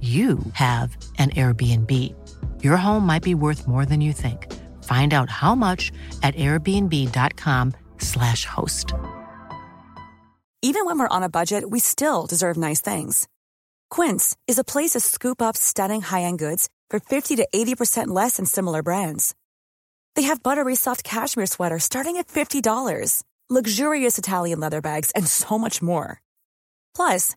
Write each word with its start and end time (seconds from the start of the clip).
you 0.00 0.38
have 0.52 0.96
an 1.18 1.30
Airbnb. 1.30 2.14
Your 2.62 2.76
home 2.76 3.04
might 3.04 3.24
be 3.24 3.34
worth 3.34 3.66
more 3.66 3.84
than 3.84 4.00
you 4.00 4.12
think. 4.12 4.46
Find 4.84 5.12
out 5.12 5.28
how 5.28 5.56
much 5.56 5.90
at 6.22 6.36
airbnb.com/slash 6.36 8.44
host. 8.44 8.92
Even 10.62 10.84
when 10.84 10.98
we're 10.98 11.08
on 11.08 11.24
a 11.24 11.28
budget, 11.28 11.68
we 11.70 11.80
still 11.80 12.26
deserve 12.26 12.56
nice 12.56 12.80
things. 12.80 13.28
Quince 13.90 14.36
is 14.46 14.58
a 14.58 14.64
place 14.64 14.90
to 14.90 15.00
scoop 15.00 15.40
up 15.40 15.56
stunning 15.56 16.02
high-end 16.02 16.38
goods 16.38 16.68
for 16.90 17.00
50 17.00 17.36
to 17.36 17.48
80% 17.54 18.08
less 18.08 18.36
than 18.36 18.46
similar 18.46 18.82
brands. 18.82 19.34
They 20.16 20.22
have 20.22 20.42
buttery 20.42 20.74
soft 20.74 21.04
cashmere 21.04 21.46
sweaters 21.46 21.84
starting 21.84 22.16
at 22.16 22.26
$50, 22.26 23.22
luxurious 23.48 24.18
Italian 24.18 24.58
leather 24.58 24.80
bags, 24.80 25.12
and 25.12 25.28
so 25.28 25.58
much 25.58 25.80
more. 25.80 26.20
Plus, 26.96 27.36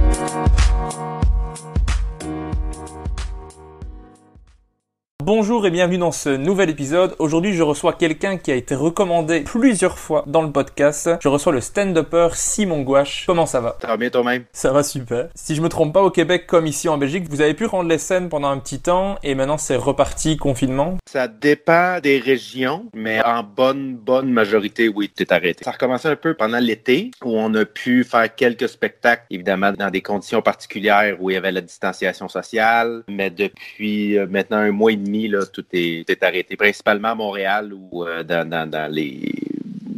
Bonjour 5.23 5.67
et 5.67 5.69
bienvenue 5.69 5.99
dans 5.99 6.11
ce 6.11 6.29
nouvel 6.29 6.71
épisode. 6.71 7.15
Aujourd'hui, 7.19 7.53
je 7.53 7.61
reçois 7.61 7.93
quelqu'un 7.93 8.37
qui 8.37 8.51
a 8.51 8.55
été 8.55 8.73
recommandé 8.73 9.41
plusieurs 9.41 9.99
fois 9.99 10.23
dans 10.25 10.41
le 10.41 10.51
podcast. 10.51 11.11
Je 11.21 11.27
reçois 11.27 11.53
le 11.53 11.61
stand-upper 11.61 12.29
Simon 12.33 12.81
Gouache. 12.81 13.25
Comment 13.27 13.45
ça 13.45 13.61
va? 13.61 13.77
Ça 13.79 13.87
va 13.87 13.97
bien 13.97 14.09
toi-même? 14.09 14.45
Ça 14.51 14.71
va 14.71 14.81
super. 14.81 15.27
Si 15.35 15.53
je 15.53 15.61
me 15.61 15.69
trompe 15.69 15.93
pas, 15.93 16.01
au 16.01 16.09
Québec 16.09 16.47
comme 16.47 16.65
ici 16.65 16.89
en 16.89 16.97
Belgique, 16.97 17.29
vous 17.29 17.41
avez 17.41 17.53
pu 17.53 17.65
rendre 17.65 17.87
les 17.87 17.99
scènes 17.99 18.29
pendant 18.29 18.47
un 18.47 18.57
petit 18.57 18.79
temps 18.79 19.19
et 19.21 19.35
maintenant 19.35 19.59
c'est 19.59 19.75
reparti 19.75 20.37
confinement. 20.37 20.97
Ça 21.07 21.27
dépend 21.27 21.99
des 21.99 22.17
régions, 22.17 22.87
mais 22.95 23.23
en 23.23 23.43
bonne, 23.43 23.97
bonne 23.97 24.31
majorité, 24.31 24.89
oui, 24.89 25.11
t'es 25.15 25.31
arrêté. 25.31 25.63
Ça 25.63 25.69
a 25.69 25.73
recommencé 25.73 26.07
un 26.07 26.15
peu 26.15 26.33
pendant 26.33 26.57
l'été 26.57 27.11
où 27.23 27.37
on 27.37 27.53
a 27.53 27.65
pu 27.65 28.03
faire 28.03 28.33
quelques 28.33 28.69
spectacles, 28.69 29.25
évidemment 29.29 29.71
dans 29.71 29.91
des 29.91 30.01
conditions 30.01 30.41
particulières 30.41 31.17
où 31.19 31.29
il 31.29 31.35
y 31.35 31.37
avait 31.37 31.51
la 31.51 31.61
distanciation 31.61 32.27
sociale, 32.27 33.03
mais 33.07 33.29
depuis 33.29 34.17
euh, 34.17 34.25
maintenant 34.25 34.57
un 34.57 34.71
mois 34.71 34.91
et 34.91 34.95
demi, 34.95 35.10
tout 35.51 35.65
est, 35.73 36.23
arrêté, 36.23 36.55
principalement 36.55 37.09
à 37.09 37.15
Montréal 37.15 37.73
ou 37.73 38.05
euh, 38.05 38.23
dans 38.23 38.91
les 38.91 39.50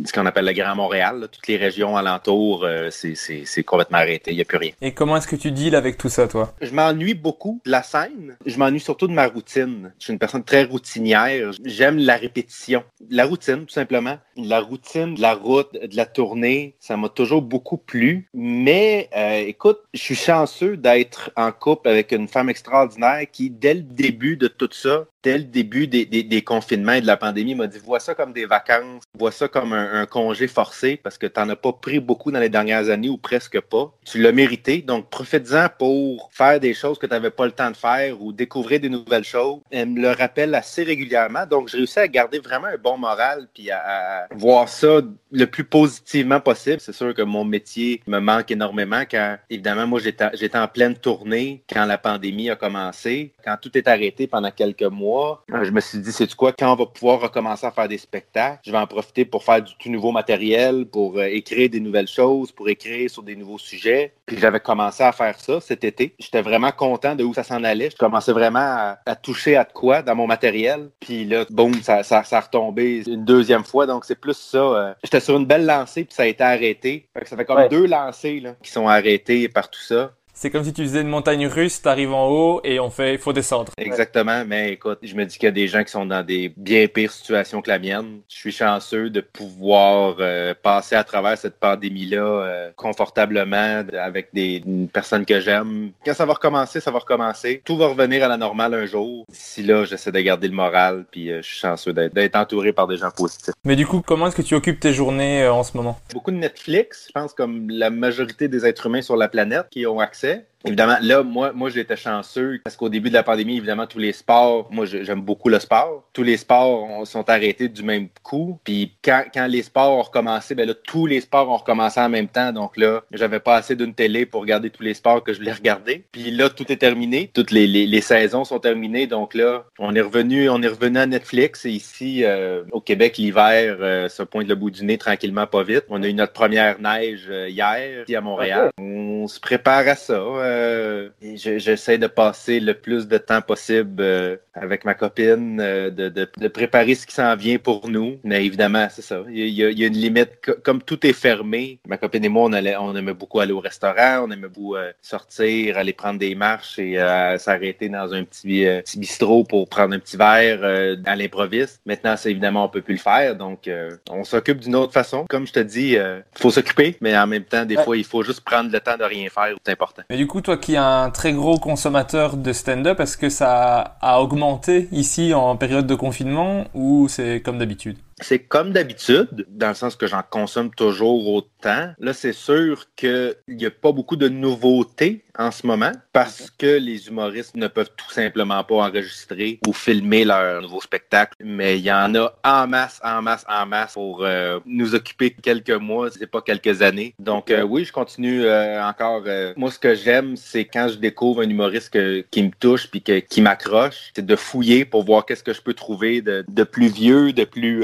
ce 0.06 0.14
qu'on 0.14 0.26
appelle 0.26 0.46
le 0.46 0.54
Grand 0.54 0.76
Montréal, 0.76 1.20
là, 1.20 1.28
toutes 1.28 1.48
les 1.48 1.58
régions 1.58 1.96
alentours, 1.98 2.64
euh, 2.66 2.90
c'est- 2.92 3.64
complètement 3.64 4.00
arrêté, 4.00 4.32
il 4.32 4.36
n'y 4.36 4.42
a 4.42 4.46
plus 4.46 4.58
rien. 4.58 4.72
Et 4.82 4.94
comment 4.94 5.16
est-ce 5.18 5.28
que 5.28 5.36
tu 5.36 5.52
deals 5.52 5.76
avec 5.76 5.98
tout 5.98 6.10
ça, 6.10 6.28
toi? 6.28 6.54
Je 6.62 6.72
m'ennuie 6.72 7.14
beaucoup 7.14 7.62
de 7.66 7.72
la 7.72 7.82
scène. 7.84 8.38
Je 8.46 8.58
m'ennuie 8.58 8.80
surtout 8.80 9.08
de 9.08 9.14
ma 9.14 9.28
routine. 9.28 9.94
Je 10.00 10.06
suis 10.06 10.14
une 10.14 10.20
personne 10.20 10.44
très 10.44 10.64
routinière. 10.64 11.52
J'aime 11.64 11.98
la 11.98 12.16
répétition. 12.18 12.84
La 13.10 13.26
routine, 13.26 13.66
tout 13.66 13.74
simplement. 13.74 14.18
La 14.36 14.60
routine 14.60 15.16
de 15.16 15.22
la 15.22 15.34
route, 15.34 15.74
de 15.74 15.96
la 15.96 16.06
tournée, 16.06 16.76
ça 16.80 16.98
m'a 16.98 17.10
toujours 17.10 17.42
beaucoup 17.42 17.78
plu. 17.78 18.28
Mais 18.34 19.10
euh, 19.16 19.40
écoute, 19.48 19.80
je 19.94 20.00
suis 20.02 20.16
chanceux 20.16 20.76
d'être 20.78 21.32
en 21.36 21.52
couple 21.52 21.88
avec 21.90 22.12
une 22.12 22.28
femme 22.28 22.50
extraordinaire 22.50 23.26
qui, 23.32 23.50
dès 23.50 23.76
le 23.76 23.82
début 23.82 24.38
de 24.38 24.48
tout 24.48 24.70
ça, 24.72 25.06
dès 25.24 25.38
le 25.38 25.46
début 25.46 25.88
des, 25.88 26.06
des- 26.06 26.42
confinements 26.44 26.94
et 26.94 27.02
de 27.02 27.08
la 27.08 27.18
pandémie, 27.18 27.56
m'a 27.56 27.68
dit 27.68 27.80
vois 27.80 28.00
ça 28.00 28.14
comme 28.14 28.34
des 28.34 28.46
vacances, 28.46 29.04
vois 29.18 29.32
ça 29.32 29.48
comme 29.48 29.72
un, 29.72 30.06
congé 30.06 30.48
forcé 30.48 31.00
parce 31.02 31.18
que 31.18 31.26
tu 31.26 31.40
n'en 31.40 31.50
as 31.50 31.56
pas 31.56 31.72
pris 31.72 32.00
beaucoup 32.00 32.32
dans 32.32 32.40
les 32.40 32.50
dernières 32.50 32.90
années 32.90 33.10
ou 33.10 33.18
presque 33.18 33.60
pas. 33.62 33.92
Tu 34.06 34.22
l'as 34.22 34.34
mérité, 34.34 34.82
donc 34.82 35.10
profite-en 35.10 35.68
pour 35.80 36.30
faire 36.34 36.60
des 36.60 36.74
choses 36.74 37.00
que 37.00 37.06
tu 37.06 37.14
n'avais 37.14 37.30
pas 37.32 37.46
le 37.46 37.54
temps 37.54 37.72
de 37.72 37.78
faire 37.78 38.22
ou 38.22 38.34
découvrir 38.34 38.82
des 38.82 38.90
nouvelles 38.90 39.24
choses. 39.24 39.62
Elle 39.72 39.90
me 39.90 40.02
le 40.02 40.12
rappelle 40.12 40.54
assez 40.56 40.84
régulièrement, 40.84 41.46
donc 41.46 41.70
j'ai 41.70 41.78
réussi 41.78 42.00
à 42.00 42.08
garder 42.08 42.40
vraiment 42.40 42.68
un 42.68 42.78
bon 42.78 42.98
moral 42.98 43.48
puis 43.54 43.72
à, 43.72 44.28
voir 44.36 44.68
ça 44.68 45.02
le 45.32 45.46
plus 45.46 45.64
positivement 45.64 46.42
possible. 46.42 46.82
C'est 46.82 46.94
sûr 46.94 47.14
que 47.14 47.22
mon 47.22 47.46
métier 47.46 48.02
me 48.08 48.20
manque 48.20 48.52
énormément 48.52 49.04
quand, 49.10 49.38
évidemment, 49.50 49.88
moi 49.88 50.00
j'étais 50.02 50.58
en 50.58 50.68
pleine 50.68 50.96
tournée 50.96 51.64
quand 51.72 51.86
la 51.86 51.98
pandémie 51.98 52.50
a 52.50 52.56
commencé, 52.56 53.32
quand 53.44 53.56
tout 53.62 53.76
est 53.78 53.88
arrêté 53.88 54.28
pendant 54.28 54.52
quelques 54.52 54.84
mois. 54.84 55.13
Euh, 55.22 55.64
Je 55.64 55.72
me 55.72 55.80
suis 55.80 56.00
dit, 56.00 56.12
c'est 56.12 56.34
quoi, 56.36 56.52
quand 56.54 56.72
on 56.72 56.76
va 56.76 56.86
pouvoir 56.86 57.20
recommencer 57.22 57.66
à 57.66 57.72
faire 57.72 57.88
des 57.88 57.98
spectacles, 57.98 58.60
je 58.66 58.72
vais 58.72 58.78
en 58.78 58.88
profiter 58.88 59.26
pour 59.26 59.44
faire 59.44 59.62
du 59.62 59.74
tout 59.78 59.90
nouveau 59.90 60.12
matériel, 60.12 60.86
pour 60.86 61.18
euh, 61.18 61.24
écrire 61.26 61.70
des 61.70 61.80
nouvelles 61.80 62.08
choses, 62.08 62.52
pour 62.52 62.70
écrire 62.70 63.10
sur 63.10 63.24
des 63.24 63.36
nouveaux 63.36 63.58
sujets. 63.58 64.14
Puis 64.26 64.38
j'avais 64.40 64.60
commencé 64.60 65.04
à 65.04 65.12
faire 65.12 65.40
ça 65.40 65.60
cet 65.60 65.84
été. 65.84 66.16
J'étais 66.20 66.42
vraiment 66.42 66.72
content 66.72 67.16
de 67.16 67.24
où 67.24 67.34
ça 67.34 67.44
s'en 67.44 67.64
allait. 67.64 67.90
Je 67.90 67.96
commençais 67.98 68.32
vraiment 68.32 68.60
à, 68.60 68.98
à 69.06 69.16
toucher 69.16 69.56
à 69.58 69.64
de 69.66 69.72
quoi 69.74 70.02
dans 70.02 70.16
mon 70.16 70.28
matériel. 70.28 70.90
Puis 71.00 71.26
là, 71.26 71.46
boum, 71.50 71.74
ça, 71.82 72.04
ça, 72.04 72.24
ça 72.24 72.38
a 72.38 72.42
retombé 72.42 73.04
une 73.08 73.26
deuxième 73.26 73.64
fois. 73.64 73.86
Donc 73.86 74.06
c'est 74.06 74.20
plus 74.20 74.38
ça. 74.38 74.58
euh, 74.58 74.94
J'étais 75.04 75.20
sur 75.20 75.36
une 75.38 75.46
belle 75.46 75.66
lancée, 75.66 76.06
puis 76.06 76.14
ça 76.14 76.24
a 76.24 76.28
été 76.28 76.44
arrêté. 76.44 77.08
Fait 77.14 77.22
que 77.22 77.30
ça 77.30 77.36
fait 77.36 77.46
comme 77.46 77.58
Ouais. 77.58 77.70
deux 77.70 77.86
lancées 77.86 78.40
là, 78.40 78.56
qui 78.64 78.72
sont 78.72 78.88
arrêtées 78.88 79.48
par 79.50 79.70
tout 79.70 79.80
ça. 79.82 80.12
C'est 80.36 80.50
comme 80.50 80.64
si 80.64 80.74
tu 80.74 80.82
faisais 80.82 81.02
une 81.02 81.10
montagne 81.10 81.46
russe, 81.46 81.82
t'arrives 81.82 82.12
en 82.12 82.28
haut 82.28 82.60
et 82.64 82.80
on 82.80 82.90
fait, 82.90 83.14
il 83.14 83.20
faut 83.20 83.34
descendre. 83.34 83.72
Exactement, 83.78 84.44
mais 84.46 84.74
écoute, 84.74 84.98
je 85.04 85.14
me 85.14 85.26
dis 85.26 85.38
qu'il 85.38 85.46
y 85.46 85.48
a 85.48 85.52
des 85.52 85.68
gens 85.68 85.84
qui 85.84 85.92
sont 85.92 86.08
dans 86.08 86.26
des 86.26 86.52
bien 86.58 86.88
pires 86.88 87.12
situations 87.12 87.62
que 87.62 87.70
la 87.70 87.78
mienne. 87.78 88.22
Je 88.28 88.36
suis 88.36 88.52
chanceux 88.52 89.12
de 89.12 89.22
pouvoir 89.22 90.16
euh, 90.20 90.56
passer 90.60 90.96
à 90.96 91.04
travers 91.04 91.38
cette 91.38 91.60
pandémie-là 91.60 92.18
euh, 92.18 92.72
confortablement 92.76 93.84
avec 93.94 94.30
des 94.34 94.64
une 94.66 94.90
personne 94.90 95.24
que 95.24 95.40
j'aime. 95.40 95.92
Quand 96.04 96.16
ça 96.16 96.26
va 96.26 96.34
recommencer, 96.34 96.80
ça 96.80 96.90
va 96.90 97.00
recommencer. 97.00 97.62
Tout 97.64 97.78
va 97.78 97.88
revenir 97.88 98.24
à 98.24 98.28
la 98.28 98.38
normale 98.38 98.74
un 98.74 98.86
jour. 98.88 99.26
D'ici 99.30 99.62
là, 99.62 99.86
j'essaie 99.86 100.12
de 100.12 100.20
garder 100.20 100.48
le 100.48 100.56
moral, 100.56 101.06
puis 101.12 101.32
euh, 101.32 101.42
je 101.44 101.48
suis 101.48 101.60
chanceux 101.60 101.94
d'être 101.94 102.36
entouré 102.36 102.74
par 102.74 102.88
des 102.88 102.98
gens 102.98 103.12
positifs. 103.12 103.54
Mais 103.66 103.76
du 103.76 103.86
coup, 103.86 104.02
comment 104.06 104.28
est-ce 104.28 104.36
que 104.36 104.42
tu 104.42 104.56
occupes 104.56 104.80
tes 104.80 104.94
journées 104.94 105.48
en 105.48 105.64
ce 105.64 105.78
moment? 105.78 106.00
Beaucoup 106.12 106.32
de 106.32 106.38
Netflix, 106.38 107.06
je 107.08 107.12
pense 107.12 107.34
comme 107.34 107.70
la 107.70 107.92
majorité 107.92 108.48
des 108.48 108.66
êtres 108.66 108.88
humains 108.88 109.04
sur 109.04 109.16
la 109.16 109.28
planète 109.28 109.68
qui 109.70 109.86
ont 109.86 110.00
accès. 110.00 110.23
আছে 110.24 110.32
Évidemment, 110.66 110.98
là, 111.02 111.24
moi, 111.24 111.52
moi 111.54 111.70
j'étais 111.70 111.96
chanceux 111.98 112.60
parce 112.64 112.76
qu'au 112.78 112.90
début 112.90 113.10
de 113.10 113.14
la 113.14 113.24
pandémie, 113.24 113.58
évidemment, 113.58 113.86
tous 113.88 114.00
les 114.00 114.14
sports, 114.14 114.68
moi, 114.72 114.86
j'aime 114.86 115.22
beaucoup 115.22 115.50
le 115.50 115.60
sport. 115.60 116.04
Tous 116.14 116.24
les 116.24 116.38
sports 116.38 116.84
ont- 116.84 117.06
sont 117.06 117.30
arrêtés 117.30 117.68
du 117.68 117.84
même 117.84 118.08
coup. 118.24 118.60
Puis 118.64 118.94
quand, 119.04 119.24
quand 119.34 119.48
les 119.48 119.62
sports 119.64 119.92
ont 119.98 120.02
recommencé, 120.02 120.56
ben 120.56 120.68
là, 120.68 120.74
tous 120.74 121.06
les 121.06 121.22
sports 121.22 121.50
ont 121.50 121.58
recommencé 121.58 122.00
en 122.00 122.10
même 122.10 122.28
temps. 122.28 122.52
Donc 122.54 122.78
là, 122.78 123.02
j'avais 123.12 123.40
pas 123.40 123.56
assez 123.56 123.76
d'une 123.76 123.94
télé 123.94 124.26
pour 124.26 124.42
regarder 124.42 124.70
tous 124.70 124.84
les 124.84 124.94
sports 124.94 125.24
que 125.24 125.34
je 125.34 125.40
voulais 125.40 125.52
regarder. 125.54 126.04
Puis 126.12 126.32
là, 126.32 126.50
tout 126.50 126.72
est 126.72 126.78
terminé. 126.78 127.30
Toutes 127.34 127.52
les, 127.52 127.68
les, 127.68 127.86
les 127.86 128.02
saisons 128.02 128.46
sont 128.46 128.60
terminées. 128.60 129.08
Donc 129.08 129.34
là, 129.34 129.66
on 129.80 129.94
est 129.96 130.02
revenu, 130.02 130.50
on 130.50 130.62
est 130.62 130.68
revenu 130.68 130.98
à 131.00 131.06
Netflix. 131.06 131.66
Et 131.66 131.72
ici, 131.72 132.24
euh, 132.24 132.64
au 132.72 132.80
Québec, 132.80 133.18
l'hiver 133.18 133.78
euh, 133.82 134.08
se 134.08 134.24
pointe 134.24 134.48
le 134.48 134.56
bout 134.56 134.70
du 134.72 134.86
nez 134.86 134.98
tranquillement, 134.98 135.46
pas 135.48 135.64
vite. 135.64 135.84
On 135.90 136.02
a 136.04 136.08
eu 136.08 136.14
notre 136.14 136.34
première 136.34 136.80
neige 136.80 137.26
euh, 137.30 137.50
hier, 137.50 138.04
ici 138.04 138.16
à 138.16 138.22
Montréal. 138.22 138.70
on 138.78 139.28
se 139.28 139.40
prépare 139.40 139.88
à 139.88 139.96
ça. 139.96 140.14
Euh, 140.54 141.10
J'essaie 141.22 141.98
de 141.98 142.08
passer 142.08 142.60
le 142.60 142.74
plus 142.74 143.08
de 143.08 143.18
temps 143.18 143.42
possible 143.42 144.02
euh, 144.02 144.38
avec 144.54 144.86
ma 144.86 144.94
copine, 144.94 145.60
euh, 145.60 145.90
de, 145.90 146.10
de, 146.10 146.30
de, 146.38 146.48
préparer 146.48 146.96
ce 146.96 147.08
qui 147.08 147.14
s'en 147.14 147.36
vient 147.36 147.58
pour 147.58 147.90
nous. 147.90 148.20
Mais 148.24 148.46
évidemment, 148.46 148.88
c'est 148.92 149.02
ça. 149.02 149.24
Il 149.30 149.50
y, 149.50 149.64
a, 149.64 149.70
il 149.70 149.80
y, 149.80 149.84
a, 149.84 149.88
une 149.88 149.98
limite. 149.98 150.32
Comme 150.64 150.82
tout 150.82 151.06
est 151.06 151.14
fermé, 151.14 151.80
ma 151.88 151.98
copine 151.98 152.26
et 152.26 152.30
moi, 152.30 152.44
on, 152.50 152.54
allait, 152.54 152.76
on 152.78 152.96
aimait 152.96 153.14
beaucoup 153.14 153.40
aller 153.40 153.54
au 153.54 153.60
restaurant, 153.60 154.26
on 154.28 154.32
aimait 154.32 154.48
beaucoup 154.48 154.76
euh, 154.76 154.92
sortir, 155.02 155.78
aller 155.78 155.94
prendre 155.94 156.20
des 156.20 156.36
marches 156.36 156.78
et 156.80 156.98
s'arrêter 157.38 157.90
dans 157.90 158.14
un 158.14 158.24
petit, 158.24 158.66
petit, 158.66 159.00
bistrot 159.00 159.44
pour 159.44 159.68
prendre 159.68 159.96
un 159.96 160.00
petit 160.00 160.18
verre 160.18 160.64
à 161.06 161.16
l'improviste. 161.16 161.82
Maintenant, 161.86 162.16
c'est 162.18 162.32
évidemment, 162.32 162.66
on 162.66 162.70
peut 162.70 162.82
plus 162.82 162.96
le 162.96 163.00
faire. 163.00 163.36
Donc, 163.36 163.70
on 164.10 164.24
s'occupe 164.24 164.60
d'une 164.60 164.76
autre 164.76 164.94
façon. 164.94 165.26
Comme 165.30 165.48
je 165.48 165.54
te 165.54 165.60
dis, 165.60 165.94
il 165.94 166.24
faut 166.36 166.52
s'occuper, 166.52 166.96
mais 167.02 167.18
en 167.18 167.28
même 167.28 167.44
temps, 167.44 167.66
des 167.66 167.78
fois, 167.78 167.98
il 167.98 168.04
faut 168.06 168.24
juste 168.24 168.42
prendre 168.42 168.72
le 168.72 168.80
temps 168.80 168.98
de 168.98 169.04
rien 169.04 169.30
faire. 169.30 169.56
C'est 169.66 169.72
important. 169.72 170.04
Mais 170.10 170.18
du 170.18 170.28
coup, 170.28 170.42
toi 170.44 170.58
qui 170.58 170.74
es 170.74 170.78
un 170.78 171.10
très 171.10 171.34
gros 171.34 171.58
consommateur 171.58 172.38
de 172.38 172.54
stand-up, 172.54 173.00
est-ce 173.00 173.18
que 173.18 173.30
ça 173.30 173.98
a 174.02 174.22
augmenté 174.22 174.90
ici 174.92 175.34
en 175.34 175.56
période 175.56 175.88
de 175.88 175.96
confinement 175.96 176.66
ou 176.74 177.08
c'est 177.08 177.42
comme 177.42 177.58
d'habitude? 177.58 177.98
C'est 178.22 178.40
comme 178.40 178.72
d'habitude, 178.72 179.48
dans 179.50 179.70
le 179.70 179.74
sens 179.74 179.96
que 179.96 180.06
j'en 180.06 180.22
consomme 180.30 180.70
toujours 180.76 181.28
autant. 181.28 181.50
Là, 181.66 182.14
c'est 182.14 182.34
sûr 182.34 182.86
qu'il 182.96 183.36
n'y 183.48 183.66
a 183.66 183.72
pas 183.72 183.92
beaucoup 183.92 184.16
de 184.16 184.28
nouveautés 184.28 185.24
en 185.38 185.52
ce 185.52 185.66
moment 185.66 185.92
parce 186.12 186.52
que 186.52 186.78
les 186.78 187.08
humoristes 187.08 187.56
ne 187.56 187.68
peuvent 187.68 187.90
tout 187.98 188.12
simplement 188.12 188.64
pas 188.64 188.76
enregistrer 188.76 189.60
ou 189.68 189.74
filmer 189.74 190.26
leur 190.26 190.62
nouveau 190.62 190.82
spectacle. 190.82 191.34
Mais 191.44 191.80
il 191.80 191.86
y 191.86 191.92
en 191.92 192.14
a 192.16 192.34
en 192.44 192.68
masse, 192.68 193.00
en 193.04 193.22
masse, 193.22 193.46
en 193.50 193.66
masse 193.66 193.94
pour 193.94 194.24
euh, 194.24 194.60
nous 194.66 194.96
occuper 194.96 195.32
quelques 195.32 195.72
mois, 195.72 196.10
c'est 196.12 196.28
pas 196.28 196.42
quelques 196.42 196.82
années. 196.82 197.16
Donc 197.20 197.50
euh, 197.50 197.64
oui, 197.64 197.86
je 197.86 197.92
continue 197.92 198.44
euh, 198.46 198.84
encore. 198.84 199.24
moi, 199.56 199.72
ce 199.72 199.80
que 199.80 199.96
j'aime, 199.96 200.36
c'est 200.36 200.66
quand 200.66 200.88
je 200.90 200.98
découvre 200.98 201.42
un 201.42 201.50
humoriste 201.50 201.92
qui 202.30 202.44
me 202.44 202.52
touche 202.60 202.90
puis 202.90 203.02
qui 203.02 203.42
m'accroche, 203.42 204.12
c'est 204.16 204.26
de 204.26 204.36
fouiller 204.36 204.86
pour 204.86 205.04
voir 205.04 205.26
qu'est-ce 205.26 205.44
que 205.44 205.54
je 205.54 205.62
peux 205.62 205.74
trouver 205.74 206.22
de, 206.22 206.46
de 206.48 206.64
plus 206.64 206.88
vieux, 206.88 207.34
de 207.34 207.44
plus 207.44 207.84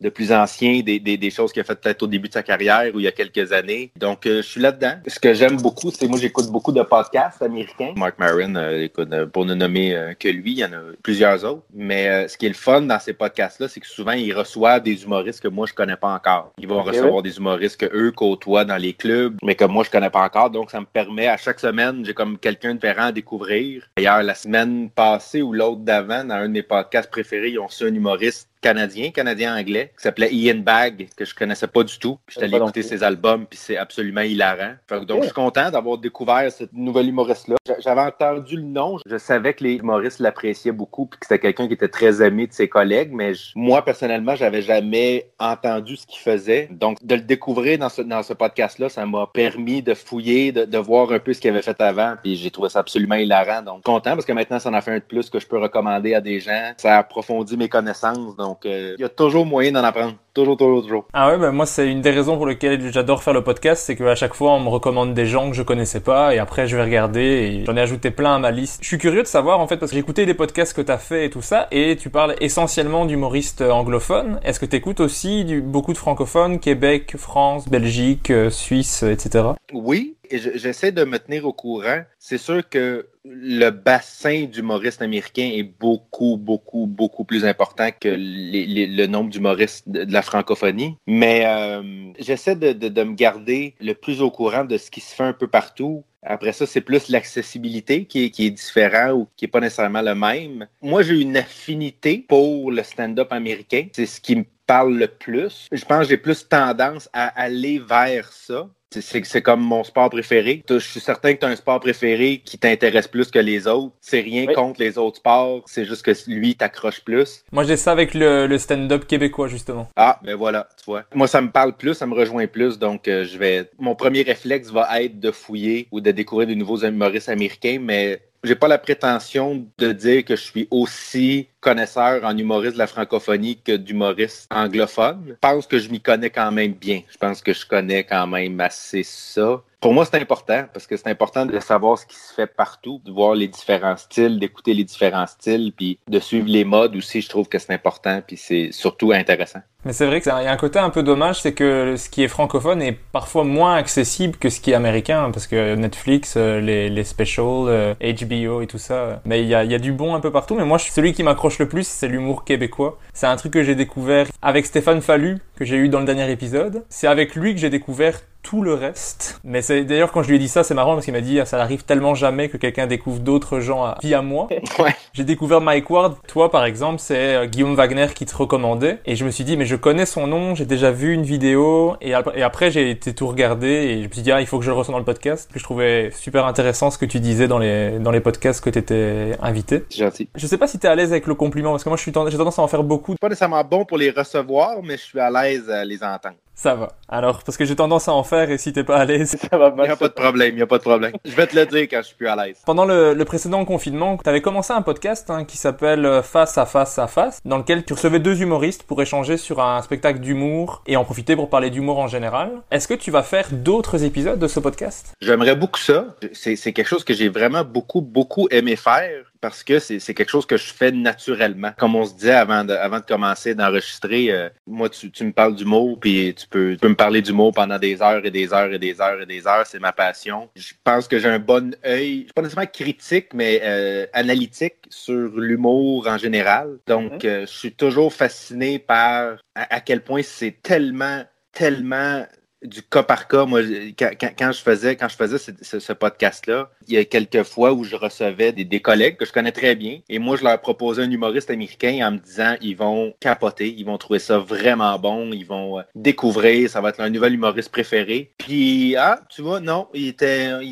de 0.00 0.08
plus 0.08 0.32
ancien, 0.32 0.80
des, 0.80 0.98
des, 1.00 1.16
des 1.16 1.30
choses 1.30 1.52
qu'il 1.52 1.60
a 1.60 1.64
fait 1.64 1.80
peut-être 1.80 2.02
au 2.02 2.06
début 2.06 2.28
de 2.28 2.34
sa 2.34 2.42
carrière 2.42 2.94
ou 2.94 3.00
il 3.00 3.07
y 3.08 3.20
a 3.22 3.24
quelques 3.24 3.52
années. 3.52 3.92
Donc, 3.96 4.20
je 4.24 4.42
suis 4.42 4.60
là-dedans. 4.60 4.94
Ce 5.06 5.18
que 5.18 5.34
j'aime 5.34 5.56
beaucoup, 5.56 5.90
c'est 5.90 6.08
moi, 6.08 6.18
j'écoute 6.18 6.46
beaucoup 6.48 6.72
de 6.72 6.82
podcasts 6.82 7.42
américains. 7.42 7.92
Mark 7.96 8.18
Maron, 8.18 8.54
euh, 8.56 8.84
écoute, 8.84 9.08
euh, 9.12 9.26
pour 9.26 9.44
ne 9.44 9.54
nommer 9.54 9.94
euh, 9.94 10.14
que 10.14 10.28
lui, 10.28 10.52
il 10.52 10.58
y 10.58 10.64
en 10.64 10.72
a 10.72 10.80
plusieurs 11.02 11.44
autres. 11.44 11.62
Mais 11.74 12.28
ce 12.28 12.36
qui 12.36 12.46
est 12.46 12.50
le 12.50 12.54
fun 12.54 12.82
dans 12.82 12.98
ces 12.98 13.12
podcasts-là, 13.12 13.68
c'est 13.68 13.80
que 13.80 13.86
souvent, 13.86 14.12
il 14.12 14.32
reçoit 14.32 14.80
des 14.80 15.04
humoristes 15.04 15.40
que 15.40 15.48
moi, 15.48 15.66
je 15.66 15.74
connais 15.74 15.96
pas 15.96 16.12
encore. 16.12 16.52
Ils 16.58 16.68
vont 16.68 16.82
recevoir 16.82 17.22
des 17.22 17.36
humoristes 17.36 17.78
que 17.78 17.86
eux 17.94 18.12
côtoient 18.12 18.64
dans 18.64 18.76
les 18.76 18.92
clubs, 18.92 19.36
mais 19.42 19.54
que 19.54 19.64
moi, 19.64 19.84
je 19.84 19.90
connais 19.90 20.10
pas 20.10 20.22
encore. 20.22 20.50
Donc, 20.50 20.70
ça 20.70 20.80
me 20.80 20.86
permet 20.86 21.28
à 21.28 21.36
chaque 21.36 21.60
semaine, 21.60 22.04
j'ai 22.04 22.14
comme 22.14 22.38
quelqu'un 22.38 22.74
de 22.74 22.80
différent 22.88 23.06
à 23.06 23.12
découvrir. 23.12 23.88
D'ailleurs, 23.96 24.22
la 24.22 24.34
semaine 24.34 24.90
passée 24.90 25.42
ou 25.42 25.52
l'autre 25.52 25.82
d'avant, 25.82 26.24
dans 26.24 26.34
un 26.34 26.48
de 26.48 26.52
mes 26.52 26.62
podcasts 26.62 27.10
préférés, 27.10 27.50
ils 27.50 27.58
ont 27.58 27.66
reçu 27.66 27.84
un 27.84 27.94
humoriste 27.94 28.47
canadien, 28.60 29.10
canadien-anglais, 29.10 29.92
qui 29.96 30.02
s'appelait 30.02 30.32
Ian 30.32 30.58
Bag, 30.58 31.08
que 31.16 31.24
je 31.24 31.34
connaissais 31.34 31.66
pas 31.66 31.84
du 31.84 31.98
tout. 31.98 32.18
J'étais 32.28 32.44
allé 32.44 32.56
écouter 32.56 32.82
ses 32.82 33.02
albums, 33.02 33.46
puis 33.46 33.58
c'est 33.58 33.76
absolument 33.76 34.22
hilarant. 34.22 34.74
donc, 34.90 35.20
je 35.20 35.26
suis 35.26 35.34
content 35.34 35.70
d'avoir 35.70 35.98
découvert 35.98 36.50
cette 36.50 36.72
nouvelle 36.72 37.08
humoriste-là. 37.08 37.56
J'avais 37.80 38.00
entendu 38.00 38.56
le 38.56 38.62
nom, 38.62 38.98
je 39.06 39.18
savais 39.18 39.54
que 39.54 39.64
les 39.64 39.74
humoristes 39.74 40.20
l'appréciaient 40.20 40.72
beaucoup, 40.72 41.06
puis 41.06 41.20
que 41.20 41.26
c'était 41.26 41.38
quelqu'un 41.38 41.68
qui 41.68 41.74
était 41.74 41.88
très 41.88 42.22
aimé 42.22 42.46
de 42.46 42.52
ses 42.52 42.68
collègues, 42.68 43.10
mais 43.12 43.32
moi, 43.54 43.84
personnellement, 43.84 44.34
j'avais 44.34 44.62
jamais 44.62 45.30
entendu 45.38 45.96
ce 45.96 46.06
qu'il 46.06 46.20
faisait. 46.20 46.68
Donc, 46.70 46.98
de 47.04 47.14
le 47.14 47.20
découvrir 47.20 47.78
dans 47.78 47.88
ce, 47.88 48.02
dans 48.02 48.22
ce 48.22 48.32
podcast-là, 48.32 48.88
ça 48.88 49.06
m'a 49.06 49.26
permis 49.32 49.82
de 49.82 49.94
fouiller, 49.94 50.52
de, 50.52 50.64
de, 50.64 50.78
voir 50.78 51.12
un 51.12 51.18
peu 51.18 51.32
ce 51.32 51.40
qu'il 51.40 51.50
avait 51.50 51.62
fait 51.62 51.80
avant, 51.80 52.14
puis 52.22 52.36
j'ai 52.36 52.50
trouvé 52.50 52.68
ça 52.68 52.80
absolument 52.80 53.16
hilarant. 53.16 53.62
Donc, 53.62 53.82
content, 53.82 54.14
parce 54.14 54.24
que 54.24 54.32
maintenant, 54.32 54.58
ça 54.58 54.70
en 54.70 54.74
a 54.74 54.80
fait 54.80 54.92
un 54.92 54.98
de 54.98 55.02
plus 55.02 55.30
que 55.30 55.38
je 55.38 55.46
peux 55.46 55.58
recommander 55.58 56.14
à 56.14 56.20
des 56.20 56.40
gens. 56.40 56.72
Ça 56.76 56.96
a 56.96 56.98
approfondi 56.98 57.56
mes 57.56 57.68
connaissances, 57.68 58.36
donc 58.36 58.47
donc, 58.48 58.64
euh, 58.64 58.94
il 58.98 59.02
y 59.02 59.04
a 59.04 59.10
toujours 59.10 59.44
moyen 59.44 59.72
d'en 59.72 59.84
apprendre. 59.84 60.14
Toujours, 60.32 60.56
toujours, 60.56 60.82
toujours. 60.82 61.04
Ah 61.12 61.28
ouais, 61.28 61.38
ben 61.38 61.52
moi, 61.52 61.66
c'est 61.66 61.90
une 61.90 62.00
des 62.00 62.10
raisons 62.10 62.36
pour 62.36 62.46
lesquelles 62.46 62.92
j'adore 62.92 63.22
faire 63.22 63.34
le 63.34 63.44
podcast, 63.44 63.82
c'est 63.84 63.94
qu'à 63.94 64.14
chaque 64.14 64.34
fois, 64.34 64.52
on 64.52 64.60
me 64.60 64.68
recommande 64.68 65.12
des 65.12 65.26
gens 65.26 65.50
que 65.50 65.56
je 65.56 65.62
connaissais 65.62 66.00
pas, 66.00 66.34
et 66.34 66.38
après, 66.38 66.66
je 66.66 66.76
vais 66.76 66.84
regarder, 66.84 67.20
et 67.20 67.64
j'en 67.66 67.76
ai 67.76 67.80
ajouté 67.80 68.10
plein 68.10 68.36
à 68.36 68.38
ma 68.38 68.50
liste. 68.50 68.78
Je 68.82 68.86
suis 68.86 68.98
curieux 68.98 69.22
de 69.22 69.26
savoir, 69.26 69.60
en 69.60 69.66
fait, 69.66 69.76
parce 69.76 69.90
que 69.90 69.96
j'ai 69.96 70.00
écouté 70.00 70.24
les 70.24 70.34
podcasts 70.34 70.74
que 70.74 70.80
tu 70.80 70.92
as 70.92 70.98
fait 70.98 71.26
et 71.26 71.30
tout 71.30 71.42
ça, 71.42 71.68
et 71.70 71.96
tu 71.96 72.08
parles 72.08 72.36
essentiellement 72.40 73.04
d'humoristes 73.04 73.60
anglophones. 73.60 74.40
Est-ce 74.44 74.60
que 74.60 74.66
tu 74.66 74.76
écoutes 74.76 75.00
aussi 75.00 75.44
du, 75.44 75.60
beaucoup 75.60 75.92
de 75.92 75.98
francophones, 75.98 76.58
Québec, 76.58 77.16
France, 77.18 77.68
Belgique, 77.68 78.30
euh, 78.30 78.48
Suisse, 78.48 79.02
etc.? 79.02 79.44
Oui, 79.74 80.16
j'essaie 80.30 80.92
de 80.92 81.04
me 81.04 81.18
tenir 81.18 81.46
au 81.46 81.52
courant. 81.52 82.02
C'est 82.18 82.38
sûr 82.38 82.68
que 82.68 83.08
le 83.24 83.70
bassin 83.70 84.44
d'humoristes 84.44 85.02
américains 85.02 85.50
est 85.52 85.62
beaucoup, 85.62 86.36
beaucoup, 86.36 86.86
beaucoup 86.86 87.24
plus 87.24 87.44
important 87.44 87.90
que 87.98 88.08
le 88.08 89.06
nombre 89.06 89.30
d'humoristes 89.30 89.88
de, 89.88 90.10
la 90.10 90.22
francophonie. 90.22 90.96
Mais 91.06 91.44
euh, 91.46 92.12
j'essaie 92.18 92.56
de, 92.56 92.72
de, 92.72 93.02
me 93.02 93.14
garder 93.14 93.74
le 93.80 93.92
plus 93.94 94.22
au 94.22 94.30
courant 94.30 94.64
de 94.64 94.76
ce 94.78 94.90
qui 94.90 95.00
se 95.00 95.14
fait 95.14 95.24
un 95.24 95.32
peu 95.32 95.46
partout. 95.46 96.04
Après 96.22 96.52
ça, 96.52 96.66
c'est 96.66 96.80
plus 96.80 97.08
l'accessibilité 97.08 98.04
qui 98.04 98.24
est, 98.24 98.30
qui 98.30 98.46
est 98.46 98.50
différent 98.50 99.12
ou 99.12 99.28
qui 99.36 99.44
n'est 99.44 99.50
pas 99.50 99.60
nécessairement 99.60 100.02
le 100.02 100.14
même. 100.14 100.66
Moi, 100.82 101.02
j'ai 101.02 101.20
une 101.20 101.36
affinité 101.36 102.24
pour 102.28 102.70
le 102.70 102.82
stand-up 102.82 103.32
américain. 103.32 103.86
C'est 103.92 104.06
ce 104.06 104.20
qui 104.20 104.36
me 104.36 104.44
parle 104.66 104.94
le 104.94 105.08
plus. 105.08 105.66
Je 105.72 105.84
pense 105.84 106.02
que 106.02 106.10
j'ai 106.10 106.18
plus 106.18 106.46
tendance 106.46 107.08
à 107.12 107.28
aller 107.40 107.78
vers 107.78 108.30
ça. 108.32 108.68
C'est 108.90 109.42
comme 109.42 109.60
mon 109.60 109.84
sport 109.84 110.10
préféré. 110.10 110.62
Je 110.68 110.78
suis 110.78 111.00
certain 111.00 111.34
que 111.34 111.40
tu 111.40 111.46
as 111.46 111.48
un 111.48 111.56
sport 111.56 111.78
préféré 111.80 112.40
qui 112.44 112.58
t'intéresse 112.58 113.08
plus 113.08 113.30
que 113.30 113.38
les 113.38 113.66
autres. 113.66 113.92
C'est 114.00 114.20
rien 114.20 114.46
contre 114.46 114.80
les 114.80 114.96
autres 114.96 115.18
sports, 115.18 115.62
c'est 115.66 115.84
juste 115.84 116.02
que 116.02 116.12
lui 116.26 116.54
t'accroche 116.54 117.00
plus. 117.00 117.44
Moi 117.52 117.64
j'ai 117.64 117.76
ça 117.76 117.92
avec 117.92 118.14
le, 118.14 118.56
stand-up 118.58 119.06
québécois 119.06 119.48
justement. 119.48 119.88
Ah, 119.96 120.18
ben 120.24 120.34
voilà, 120.34 120.68
tu 120.78 120.84
vois. 120.86 121.04
Moi 121.14 121.26
ça 121.26 121.40
me 121.40 121.50
parle 121.50 121.74
plus, 121.74 121.94
ça 121.94 122.06
me 122.06 122.14
rejoint 122.14 122.46
plus, 122.46 122.78
donc 122.78 123.08
euh, 123.08 123.24
je 123.24 123.38
vais. 123.38 123.70
Mon 123.78 123.94
premier 123.94 124.22
réflexe 124.22 124.70
va 124.70 125.02
être 125.02 125.20
de 125.20 125.30
fouiller 125.30 125.88
ou 125.92 126.00
de 126.00 126.10
découvrir 126.10 126.48
de 126.48 126.54
nouveaux 126.54 126.78
humoristes 126.78 127.28
américains, 127.28 127.78
mais 127.80 128.20
j'ai 128.44 128.54
pas 128.54 128.68
la 128.68 128.78
prétention 128.78 129.66
de 129.78 129.92
dire 129.92 130.24
que 130.24 130.36
je 130.36 130.42
suis 130.42 130.68
aussi 130.70 131.48
connaisseur 131.60 132.24
en 132.24 132.36
humoriste 132.36 132.74
de 132.74 132.78
la 132.78 132.86
francophonie 132.86 133.58
que 133.60 133.72
d'humoriste 133.72 134.46
anglophone. 134.50 135.24
Je 135.28 135.34
pense 135.40 135.66
que 135.66 135.78
je 135.78 135.90
m'y 135.90 136.00
connais 136.00 136.30
quand 136.30 136.52
même 136.52 136.72
bien. 136.72 137.02
Je 137.10 137.16
pense 137.18 137.42
que 137.42 137.52
je 137.52 137.66
connais 137.66 138.04
quand 138.04 138.26
même 138.26 138.60
assez 138.60 139.02
ça. 139.02 139.62
Pour 139.80 139.94
moi, 139.94 140.04
c'est 140.04 140.20
important 140.20 140.64
parce 140.72 140.88
que 140.88 140.96
c'est 140.96 141.08
important 141.08 141.46
de 141.46 141.60
savoir 141.60 141.98
ce 141.98 142.06
qui 142.06 142.16
se 142.16 142.34
fait 142.34 142.48
partout, 142.48 143.00
de 143.04 143.12
voir 143.12 143.36
les 143.36 143.46
différents 143.46 143.96
styles, 143.96 144.40
d'écouter 144.40 144.74
les 144.74 144.82
différents 144.82 145.28
styles, 145.28 145.72
puis 145.76 146.00
de 146.08 146.18
suivre 146.18 146.48
les 146.48 146.64
modes 146.64 146.96
aussi. 146.96 147.20
Je 147.20 147.28
trouve 147.28 147.48
que 147.48 147.60
c'est 147.60 147.72
important, 147.72 148.20
puis 148.26 148.36
c'est 148.36 148.70
surtout 148.72 149.12
intéressant. 149.12 149.60
Mais 149.84 149.92
c'est 149.92 150.06
vrai 150.06 150.20
qu'il 150.20 150.32
y 150.32 150.34
a 150.34 150.50
un 150.50 150.56
côté 150.56 150.80
un 150.80 150.90
peu 150.90 151.04
dommage, 151.04 151.40
c'est 151.40 151.52
que 151.52 151.94
ce 151.96 152.10
qui 152.10 152.24
est 152.24 152.28
francophone 152.28 152.82
est 152.82 152.98
parfois 153.12 153.44
moins 153.44 153.76
accessible 153.76 154.36
que 154.36 154.50
ce 154.50 154.60
qui 154.60 154.72
est 154.72 154.74
américain, 154.74 155.30
parce 155.30 155.46
que 155.46 155.76
Netflix, 155.76 156.34
euh, 156.36 156.60
les, 156.60 156.88
les 156.90 157.04
specials, 157.04 157.44
HBO 157.44 157.68
euh, 157.68 158.60
et 158.60 158.66
tout 158.66 158.78
ça. 158.78 159.22
Mais 159.24 159.42
il 159.42 159.48
y 159.48 159.54
a, 159.54 159.62
y 159.62 159.76
a 159.76 159.78
du 159.78 159.92
bon 159.92 160.16
un 160.16 160.20
peu 160.20 160.32
partout. 160.32 160.56
Mais 160.56 160.64
moi, 160.64 160.80
celui 160.80 161.12
qui 161.12 161.22
m'accroche 161.22 161.60
le 161.60 161.68
plus, 161.68 161.86
c'est 161.86 162.08
l'humour 162.08 162.44
québécois. 162.44 162.98
C'est 163.14 163.26
un 163.26 163.36
truc 163.36 163.52
que 163.52 163.62
j'ai 163.62 163.76
découvert 163.76 164.26
avec 164.42 164.66
Stéphane 164.66 165.00
Fallu, 165.00 165.38
que 165.54 165.64
j'ai 165.64 165.76
eu 165.76 165.88
dans 165.88 166.00
le 166.00 166.06
dernier 166.06 166.28
épisode. 166.32 166.84
C'est 166.88 167.06
avec 167.06 167.36
lui 167.36 167.54
que 167.54 167.60
j'ai 167.60 167.70
découvert 167.70 168.20
tout 168.42 168.62
le 168.62 168.74
reste. 168.74 169.40
Mais 169.44 169.62
c'est 169.62 169.84
d'ailleurs 169.84 170.12
quand 170.12 170.22
je 170.22 170.28
lui 170.28 170.36
ai 170.36 170.38
dit 170.38 170.48
ça, 170.48 170.64
c'est 170.64 170.74
marrant 170.74 170.94
parce 170.94 171.04
qu'il 171.04 171.14
m'a 171.14 171.20
dit 171.20 171.40
ah, 171.40 171.44
ça 171.44 171.60
arrive 171.60 171.84
tellement 171.84 172.14
jamais 172.14 172.48
que 172.48 172.56
quelqu'un 172.56 172.86
découvre 172.86 173.20
d'autres 173.20 173.60
gens 173.60 173.94
via 174.02 174.22
moi. 174.22 174.48
Ouais. 174.78 174.94
J'ai 175.12 175.24
découvert 175.24 175.60
Mike 175.60 175.90
Ward. 175.90 176.14
Toi 176.28 176.50
par 176.50 176.64
exemple, 176.64 177.00
c'est 177.00 177.34
euh, 177.34 177.46
Guillaume 177.46 177.74
Wagner 177.74 178.06
qui 178.14 178.26
te 178.26 178.36
recommandait 178.36 179.00
et 179.06 179.16
je 179.16 179.24
me 179.24 179.30
suis 179.30 179.42
dit 179.42 179.56
mais 179.56 179.64
je 179.64 179.74
connais 179.74 180.06
son 180.06 180.28
nom, 180.28 180.54
j'ai 180.54 180.66
déjà 180.66 180.92
vu 180.92 181.12
une 181.12 181.24
vidéo 181.24 181.96
et, 182.00 182.14
après 182.14 182.70
j'ai 182.70 182.90
été 182.90 183.12
tout 183.14 183.26
regarder 183.26 183.66
et 183.68 184.02
je 184.02 184.08
me 184.08 184.12
suis 184.12 184.22
dit 184.22 184.30
ah 184.30 184.40
il 184.40 184.46
faut 184.46 184.58
que 184.58 184.64
je 184.64 184.70
le 184.70 184.76
reçoive 184.76 184.92
dans 184.92 184.98
le 184.98 185.04
podcast. 185.04 185.50
Que 185.52 185.58
je 185.58 185.64
trouvais 185.64 186.12
super 186.12 186.46
intéressant 186.46 186.90
ce 186.90 186.98
que 186.98 187.06
tu 187.06 187.18
disais 187.18 187.48
dans 187.48 187.58
les 187.58 187.98
dans 187.98 188.12
les 188.12 188.20
podcasts 188.20 188.62
que 188.62 188.70
tu 188.70 188.78
étais 188.78 189.36
invité. 189.40 189.84
C'est 189.90 189.98
gentil. 189.98 190.28
Je 190.36 190.46
sais 190.46 190.58
pas 190.58 190.68
si 190.68 190.78
tu 190.78 190.86
es 190.86 190.90
à 190.90 190.94
l'aise 190.94 191.10
avec 191.10 191.26
le 191.26 191.34
compliment 191.34 191.72
parce 191.72 191.82
que 191.82 191.88
moi 191.88 191.96
je 191.96 192.02
suis 192.02 192.12
j'ai 192.12 192.36
tendance 192.36 192.58
à 192.58 192.62
en 192.62 192.68
faire 192.68 192.84
beaucoup. 192.84 193.16
Pas 193.20 193.28
nécessairement 193.28 193.64
bon 193.64 193.84
pour 193.84 193.98
les 193.98 194.10
recevoir, 194.10 194.82
mais 194.82 194.96
je 194.96 195.02
suis 195.02 195.20
à 195.20 195.30
l'aise 195.30 195.68
à 195.70 195.84
les 195.84 196.04
entendre. 196.04 196.36
Ça 196.58 196.74
va. 196.74 196.88
Alors, 197.08 197.44
parce 197.44 197.56
que 197.56 197.64
j'ai 197.64 197.76
tendance 197.76 198.08
à 198.08 198.12
en 198.12 198.24
faire 198.24 198.50
et 198.50 198.58
si 198.58 198.72
t'es 198.72 198.82
pas 198.82 198.96
à 198.96 199.04
l'aise, 199.04 199.36
ça 199.48 199.56
va 199.56 199.72
Il 199.78 199.82
n'y 199.82 199.88
a 199.90 199.94
pas 199.94 200.08
de 200.08 200.12
problème, 200.12 200.54
il 200.54 200.56
n'y 200.56 200.62
a 200.62 200.66
pas 200.66 200.78
de 200.78 200.82
problème. 200.82 201.12
Je 201.24 201.30
vais 201.30 201.46
te 201.46 201.54
le 201.54 201.64
dire 201.66 201.82
quand 201.82 201.98
je 201.98 202.08
suis 202.08 202.16
plus 202.16 202.26
à 202.26 202.34
l'aise. 202.34 202.56
Pendant 202.66 202.84
le, 202.84 203.14
précédent 203.22 203.64
confinement, 203.64 204.16
t'avais 204.16 204.40
commencé 204.40 204.72
un 204.72 204.82
podcast 204.82 205.30
hein, 205.30 205.44
qui 205.44 205.56
s'appelle 205.56 206.04
euh, 206.04 206.20
Face 206.20 206.58
à 206.58 206.66
Face 206.66 206.98
à 206.98 207.06
Face, 207.06 207.38
dans 207.44 207.58
lequel 207.58 207.84
tu 207.84 207.92
recevais 207.92 208.18
deux 208.18 208.42
humoristes 208.42 208.82
pour 208.82 209.00
échanger 209.00 209.36
sur 209.36 209.60
un 209.60 209.80
spectacle 209.82 210.18
d'humour 210.18 210.82
et 210.88 210.96
en 210.96 211.04
profiter 211.04 211.36
pour 211.36 211.48
parler 211.48 211.70
d'humour 211.70 212.00
en 212.00 212.08
général. 212.08 212.50
Est-ce 212.72 212.88
que 212.88 212.94
tu 212.94 213.12
vas 213.12 213.22
faire 213.22 213.46
d'autres 213.52 214.02
épisodes 214.02 214.40
de 214.40 214.48
ce 214.48 214.58
podcast? 214.58 215.14
J'aimerais 215.20 215.54
beaucoup 215.54 215.78
ça. 215.78 216.06
C'est 216.32 216.56
quelque 216.72 216.88
chose 216.88 217.04
que 217.04 217.14
j'ai 217.14 217.28
vraiment 217.28 217.62
beaucoup, 217.62 218.00
beaucoup 218.00 218.48
aimé 218.50 218.74
faire. 218.74 219.26
Parce 219.40 219.62
que 219.62 219.78
c'est 219.78 219.98
quelque 220.14 220.30
chose 220.30 220.46
que 220.46 220.56
je 220.56 220.72
fais 220.72 220.90
naturellement. 220.90 221.72
Comme 221.78 221.96
on 221.96 222.04
se 222.04 222.14
disait 222.14 222.32
avant 222.32 222.64
de, 222.64 222.72
avant 222.72 223.00
de 223.00 223.04
commencer 223.04 223.54
d'enregistrer, 223.54 224.30
euh, 224.30 224.48
moi, 224.66 224.88
tu, 224.88 225.10
tu, 225.10 225.24
me 225.24 225.32
parles 225.32 225.54
d'humour, 225.54 225.98
puis 226.00 226.34
tu 226.34 226.46
peux, 226.46 226.72
tu 226.72 226.78
peux 226.78 226.88
me 226.88 226.96
parler 226.96 227.22
d'humour 227.22 227.52
pendant 227.52 227.78
des 227.78 228.02
heures 228.02 228.24
et 228.24 228.30
des 228.30 228.52
heures 228.52 228.72
et 228.72 228.78
des 228.78 229.00
heures 229.00 229.20
et 229.20 229.26
des 229.26 229.46
heures. 229.46 229.66
C'est 229.66 229.80
ma 229.80 229.92
passion. 229.92 230.48
Je 230.56 230.72
pense 230.84 231.08
que 231.08 231.18
j'ai 231.18 231.28
un 231.28 231.38
bon 231.38 231.74
œil, 231.84 232.26
pas 232.34 232.42
nécessairement 232.42 232.70
critique, 232.72 233.28
mais 233.34 233.60
euh, 233.62 234.06
analytique 234.12 234.76
sur 234.88 235.38
l'humour 235.38 236.06
en 236.08 236.18
général. 236.18 236.78
Donc, 236.86 237.24
euh, 237.24 237.42
je 237.42 237.52
suis 237.52 237.72
toujours 237.72 238.12
fasciné 238.12 238.78
par 238.78 239.38
à 239.54 239.80
quel 239.80 240.02
point 240.02 240.22
c'est 240.22 240.62
tellement 240.62 241.24
tellement 241.52 242.24
du 242.62 242.82
cas 242.82 243.02
par 243.02 243.28
cas. 243.28 243.44
Moi, 243.44 243.60
quand, 243.98 244.52
je 244.52 244.60
faisais, 244.60 244.96
quand 244.96 245.08
je 245.08 245.16
faisais 245.16 245.38
ce, 245.38 245.92
podcast-là, 245.92 246.70
il 246.86 246.94
y 246.94 246.96
a 246.98 247.04
quelques 247.04 247.42
fois 247.42 247.72
où 247.72 247.84
je 247.84 247.96
recevais 247.96 248.52
des, 248.52 248.80
collègues 248.80 249.16
que 249.16 249.24
je 249.24 249.32
connais 249.32 249.52
très 249.52 249.74
bien. 249.74 250.00
Et 250.08 250.18
moi, 250.18 250.36
je 250.36 250.44
leur 250.44 250.60
proposais 250.60 251.02
un 251.02 251.10
humoriste 251.10 251.50
américain 251.50 252.06
en 252.06 252.12
me 252.12 252.18
disant 252.18 252.56
ils 252.60 252.76
vont 252.76 253.14
capoter, 253.20 253.74
ils 253.76 253.84
vont 253.84 253.98
trouver 253.98 254.18
ça 254.18 254.38
vraiment 254.38 254.98
bon, 254.98 255.32
ils 255.32 255.46
vont 255.46 255.78
euh, 255.78 255.82
découvrir, 255.94 256.70
ça 256.70 256.80
va 256.80 256.90
être 256.90 256.98
leur 256.98 257.10
nouvel 257.10 257.34
humoriste 257.34 257.70
préféré. 257.70 258.32
Puis, 258.48 258.96
ah, 258.96 259.20
tu 259.28 259.42
vois, 259.42 259.60
non, 259.60 259.88
il 259.92 260.14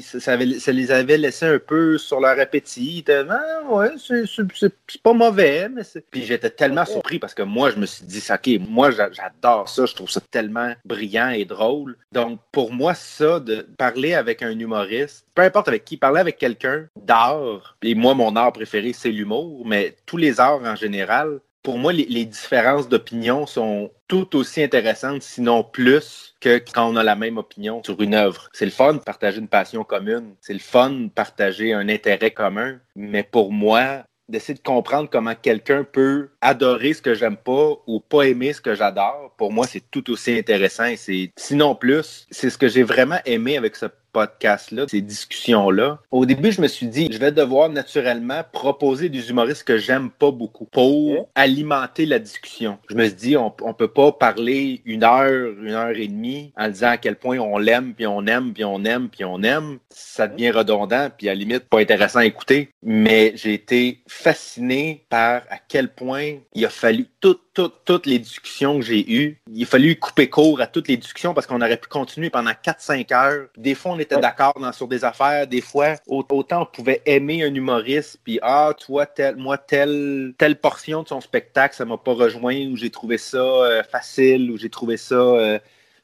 ça, 0.03 0.35
les 0.35 0.91
avait 0.91 1.19
laissés 1.19 1.45
un 1.45 1.59
peu 1.59 1.99
sur 1.99 2.21
leur 2.21 2.41
appétit. 2.41 2.87
Ils 2.95 2.99
étaient, 3.01 3.23
ah, 3.29 3.91
c'est 3.99 5.03
pas 5.03 5.13
mauvais. 5.13 5.69
Puis 6.11 6.25
j'étais 6.25 6.49
tellement 6.49 6.87
surpris 6.87 7.19
parce 7.19 7.35
que 7.35 7.43
moi, 7.43 7.71
je 7.71 7.77
me 7.77 7.85
suis 7.85 8.07
dit, 8.07 8.23
OK, 8.33 8.67
moi, 8.67 8.91
j'adore 8.93 9.69
ça, 9.69 9.85
je 9.85 9.95
trouve 9.95 10.09
ça 10.09 10.23
tellement 10.31 10.73
brillant 10.87 11.29
et 11.29 11.45
drôle. 11.45 11.99
Donc, 12.13 12.41
pour 12.51 12.73
moi, 12.73 12.95
ça, 12.95 13.41
de 13.41 13.69
parler 13.77 14.15
avec 14.15 14.43
un 14.43 14.59
humoriste, 14.59 15.27
peu 15.35 15.43
importe 15.43 15.69
avec 15.69 15.85
qui, 15.85 15.99
parler 15.99 16.21
avec 16.21 16.39
quelqu'un 16.39 16.87
d'art, 16.99 17.77
et 17.83 17.95
moi, 17.95 18.15
mon 18.15 18.37
art 18.37 18.55
préféré, 18.55 18.95
c'est 18.95 19.11
l'humour, 19.11 19.67
mais 19.67 19.95
tous 20.07 20.17
les 20.17 20.41
arts 20.41 20.63
en 20.65 20.77
général, 20.77 21.41
pour 21.67 21.79
moi, 21.79 21.93
les, 21.93 22.25
différences 22.25 22.89
d'opinion 22.89 23.45
sont 23.45 23.91
tout 24.07 24.37
aussi 24.37 24.63
intéressantes, 24.63 25.23
sinon 25.23 25.65
plus, 25.65 26.37
que 26.39 26.63
quand 26.73 26.89
on 26.89 26.95
a 26.95 27.03
la 27.03 27.17
même 27.17 27.39
opinion 27.39 27.83
sur 27.83 28.01
une 28.01 28.15
œuvre. 28.15 28.49
C'est 28.53 28.67
le 28.67 28.71
fun 28.71 28.95
de 28.95 28.99
partager 29.01 29.41
une 29.41 29.49
passion 29.49 29.83
commune, 29.83 30.37
c'est 30.41 30.53
le 30.53 30.61
fun 30.61 30.91
de 30.91 31.09
partager 31.09 31.73
un 31.73 31.89
intérêt 31.89 32.31
commun, 32.31 32.79
mais 32.95 33.25
pour 33.25 33.51
moi, 33.51 34.05
d'essayer 34.29 34.55
de 34.55 34.63
comprendre 34.63 35.11
comment 35.11 35.35
quelqu'un 35.35 35.83
peut 35.83 36.31
adorer 36.41 36.95
ce 36.95 37.03
que 37.03 37.15
j'aime 37.15 37.37
pas 37.37 37.73
ou 37.89 37.99
pas 37.99 38.29
aimer 38.29 38.53
ce 38.53 38.61
que 38.61 38.77
j'adore, 38.77 39.35
pour 39.37 39.53
moi, 39.53 39.67
c'est 39.67 39.91
tout 39.91 40.09
aussi 40.11 40.39
intéressant 40.39 40.95
c'est, 40.97 41.33
sinon 41.37 41.75
plus, 41.75 42.29
c'est 42.31 42.51
ce 42.51 42.59
que 42.59 42.69
j'ai 42.69 42.85
vraiment 42.85 43.19
aimé 43.25 43.57
avec 43.57 43.75
ce 43.75 43.87
podcast-là, 44.17 44.87
ces 44.89 45.03
discussions-là. 45.03 45.99
Au 46.11 46.25
début, 46.25 46.51
je 46.51 46.63
me 46.63 46.69
suis 46.69 46.87
dit, 46.87 47.11
je 47.13 47.19
vais 47.19 47.33
devoir 47.33 47.69
naturellement 47.69 48.41
proposer 48.51 49.11
des 49.11 49.29
humoristes 49.29 49.65
que 49.65 49.77
j'aime 49.77 50.09
pas 50.09 50.31
beaucoup 50.31 50.65
pour 50.65 51.29
alimenter 51.35 52.07
la 52.07 52.19
discussion. 52.19 52.79
Je 52.89 52.95
me 52.95 53.05
suis 53.05 53.15
dit, 53.15 53.37
on, 53.37 53.53
on 53.61 53.75
peut 53.75 53.89
pas 53.89 54.13
parler 54.13 54.81
une 54.87 55.05
heure, 55.05 55.53
une 55.63 55.73
heure 55.73 55.95
et 55.95 56.09
demie 56.09 56.51
en 56.57 56.69
disant 56.71 56.93
à 56.93 56.97
quel 56.97 57.17
point 57.17 57.39
on 57.39 57.59
l'aime, 57.59 57.93
puis 57.93 58.07
on 58.07 58.27
aime, 58.27 58.55
puis 58.55 58.65
on 58.65 58.83
aime, 58.87 59.11
puis 59.11 59.23
on 59.27 59.43
aime. 59.43 59.81
Ça 59.91 60.29
devient 60.29 60.51
redondant, 60.51 61.11
puis 61.15 61.29
à 61.29 61.33
la 61.33 61.41
limite, 61.41 61.69
pas 61.69 61.81
intéressant 61.81 62.21
à 62.21 62.25
écouter. 62.25 62.71
Mais 62.83 63.35
j'ai 63.35 63.53
été 63.53 64.01
fasciné 64.09 65.05
par 65.11 65.43
à 65.51 65.59
quel 65.69 65.89
point 65.93 66.37
il 66.55 66.65
a 66.65 66.71
fallu 66.71 67.07
tout 67.21 67.39
toutes 67.85 68.07
les 68.07 68.19
discussions 68.19 68.79
que 68.79 68.85
j'ai 68.85 69.13
eues. 69.13 69.39
Il 69.53 69.63
a 69.63 69.67
fallu 69.67 69.97
couper 69.97 70.29
court 70.29 70.61
à 70.61 70.67
toutes 70.67 70.89
les 70.89 70.97
discussions 70.97 71.35
parce 71.35 71.47
qu'on 71.47 71.61
aurait 71.61 71.77
pu 71.77 71.89
continuer 71.89 72.31
pendant 72.31 72.51
4-5 72.51 73.15
heures. 73.15 73.47
Des 73.57 73.75
fois, 73.75 73.93
on 73.93 73.99
était 73.99 74.19
d'accord 74.19 74.55
sur 74.73 74.89
des 74.89 75.05
affaires. 75.05 75.47
Des 75.47 75.61
fois, 75.61 75.95
autant 76.07 76.63
on 76.63 76.67
pouvait 76.67 77.03
aimer 77.07 77.43
un 77.45 77.55
humoriste, 77.55 78.19
puis 78.25 78.39
ah, 78.43 78.73
toi, 78.79 79.07
tel, 79.07 79.37
moi, 79.37 79.59
telle, 79.59 80.35
telle 80.39 80.57
portion 80.57 81.03
de 81.03 81.09
son 81.09 81.21
spectacle, 81.21 81.75
ça 81.75 81.85
m'a 81.85 81.97
pas 81.97 82.13
rejoint, 82.13 82.67
ou 82.69 82.77
j'ai 82.77 82.91
trouvé 82.91 83.19
ça 83.19 83.39
euh, 83.39 83.83
facile, 83.83 84.51
ou 84.51 84.59
j'ai 84.59 84.71
trouvé 84.71 84.97
ça. 84.97 85.15
Euh, 85.15 85.59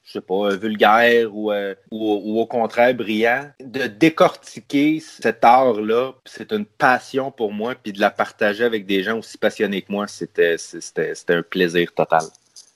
je 0.04 0.12
sais 0.12 0.20
pas, 0.20 0.50
euh, 0.50 0.56
vulgaire 0.56 1.28
euh, 1.32 1.74
ou, 1.90 2.12
ou, 2.24 2.40
au 2.40 2.46
contraire 2.46 2.94
brillant, 2.94 3.50
de 3.60 3.86
décortiquer 3.86 5.00
cet 5.00 5.44
art-là, 5.44 6.12
c'est 6.24 6.52
une 6.52 6.66
passion 6.66 7.30
pour 7.30 7.52
moi, 7.52 7.74
puis 7.80 7.92
de 7.92 8.00
la 8.00 8.10
partager 8.10 8.64
avec 8.64 8.86
des 8.86 9.02
gens 9.02 9.18
aussi 9.18 9.38
passionnés 9.38 9.82
que 9.82 9.92
moi, 9.92 10.06
c'était 10.08 10.56
un 11.28 11.42
plaisir 11.42 11.92
total. 11.94 12.24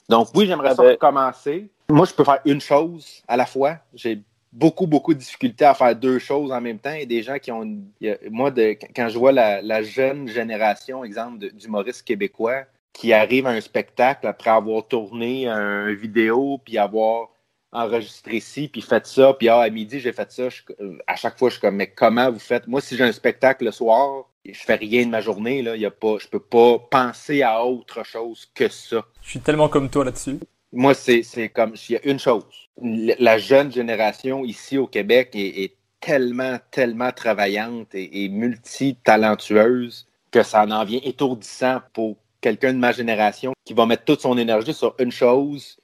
Donc 0.09 0.29
oui, 0.33 0.47
j'aimerais 0.47 0.73
ça 0.73 0.95
commencer. 0.95 1.67
Moi, 1.89 2.05
je 2.05 2.13
peux 2.13 2.23
faire 2.23 2.39
une 2.45 2.61
chose 2.61 3.21
à 3.27 3.35
la 3.35 3.45
fois. 3.45 3.77
J'ai 3.93 4.21
beaucoup, 4.53 4.87
beaucoup 4.87 5.13
de 5.13 5.19
difficultés 5.19 5.65
à 5.65 5.73
faire 5.73 5.95
deux 5.95 6.19
choses 6.19 6.51
en 6.51 6.61
même 6.61 6.79
temps. 6.79 6.93
Et 6.93 7.05
des 7.05 7.23
gens 7.23 7.37
qui 7.39 7.51
ont. 7.51 7.65
Moi, 8.29 8.51
de, 8.51 8.77
quand 8.95 9.09
je 9.09 9.17
vois 9.17 9.31
la, 9.31 9.61
la 9.61 9.83
jeune 9.83 10.27
génération, 10.27 11.03
exemple, 11.03 11.51
d'humoristes 11.53 12.03
québécois, 12.03 12.63
qui 12.93 13.13
arrive 13.13 13.45
à 13.47 13.51
un 13.51 13.61
spectacle 13.61 14.27
après 14.27 14.49
avoir 14.49 14.87
tourné 14.87 15.47
un 15.47 15.93
vidéo, 15.93 16.59
puis 16.63 16.77
avoir 16.77 17.29
enregistré 17.71 18.39
ci, 18.39 18.67
puis 18.67 18.81
fait 18.81 19.05
ça, 19.05 19.33
puis 19.33 19.49
ah, 19.49 19.59
à 19.59 19.69
midi, 19.69 19.99
j'ai 19.99 20.13
fait 20.13 20.31
ça. 20.31 20.47
à 21.05 21.15
chaque 21.15 21.37
fois, 21.37 21.49
je 21.49 21.55
suis 21.55 21.61
comme, 21.61 21.75
mais 21.75 21.87
comment 21.87 22.31
vous 22.31 22.39
faites? 22.39 22.67
Moi, 22.67 22.81
si 22.81 22.95
j'ai 22.95 23.03
un 23.03 23.11
spectacle 23.11 23.65
le 23.65 23.71
soir, 23.71 24.25
je 24.45 24.59
fais 24.59 24.75
rien 24.75 25.05
de 25.05 25.11
ma 25.11 25.21
journée, 25.21 25.61
là, 25.61 25.75
y 25.75 25.85
a 25.85 25.91
pas, 25.91 26.17
je 26.19 26.27
peux 26.27 26.39
pas 26.39 26.79
penser 26.79 27.41
à 27.41 27.63
autre 27.63 28.03
chose 28.05 28.47
que 28.55 28.69
ça. 28.69 29.05
Je 29.21 29.29
suis 29.31 29.39
tellement 29.39 29.69
comme 29.69 29.89
toi 29.89 30.05
là-dessus. 30.05 30.39
Moi, 30.71 30.93
c'est 30.93 31.49
comme, 31.49 31.73
il 31.89 31.93
y 31.93 31.97
a 31.97 32.05
une 32.05 32.19
chose. 32.19 32.69
La 32.81 33.37
jeune 33.37 33.71
génération 33.71 34.43
ici 34.45 34.77
au 34.77 34.87
Québec 34.87 35.31
est, 35.33 35.73
tellement, 35.99 36.59
tellement 36.69 37.11
travaillante 37.11 37.95
et, 37.95 38.23
et 38.23 38.29
multitalentueuse 38.29 40.07
que 40.29 40.43
ça 40.43 40.63
en 40.63 40.85
vient 40.85 40.99
étourdissant 41.03 41.79
pour 41.91 42.17
quelqu'un 42.47 42.71
de 42.71 42.79
ma 42.79 42.93
génération 42.93 43.51
qui 43.65 43.73
va 43.73 43.85
mettre 43.85 44.05
toute 44.05 44.21
son 44.21 44.37
énergie 44.37 44.73
sur 44.73 44.95
une 44.99 45.11
chose. 45.11 45.77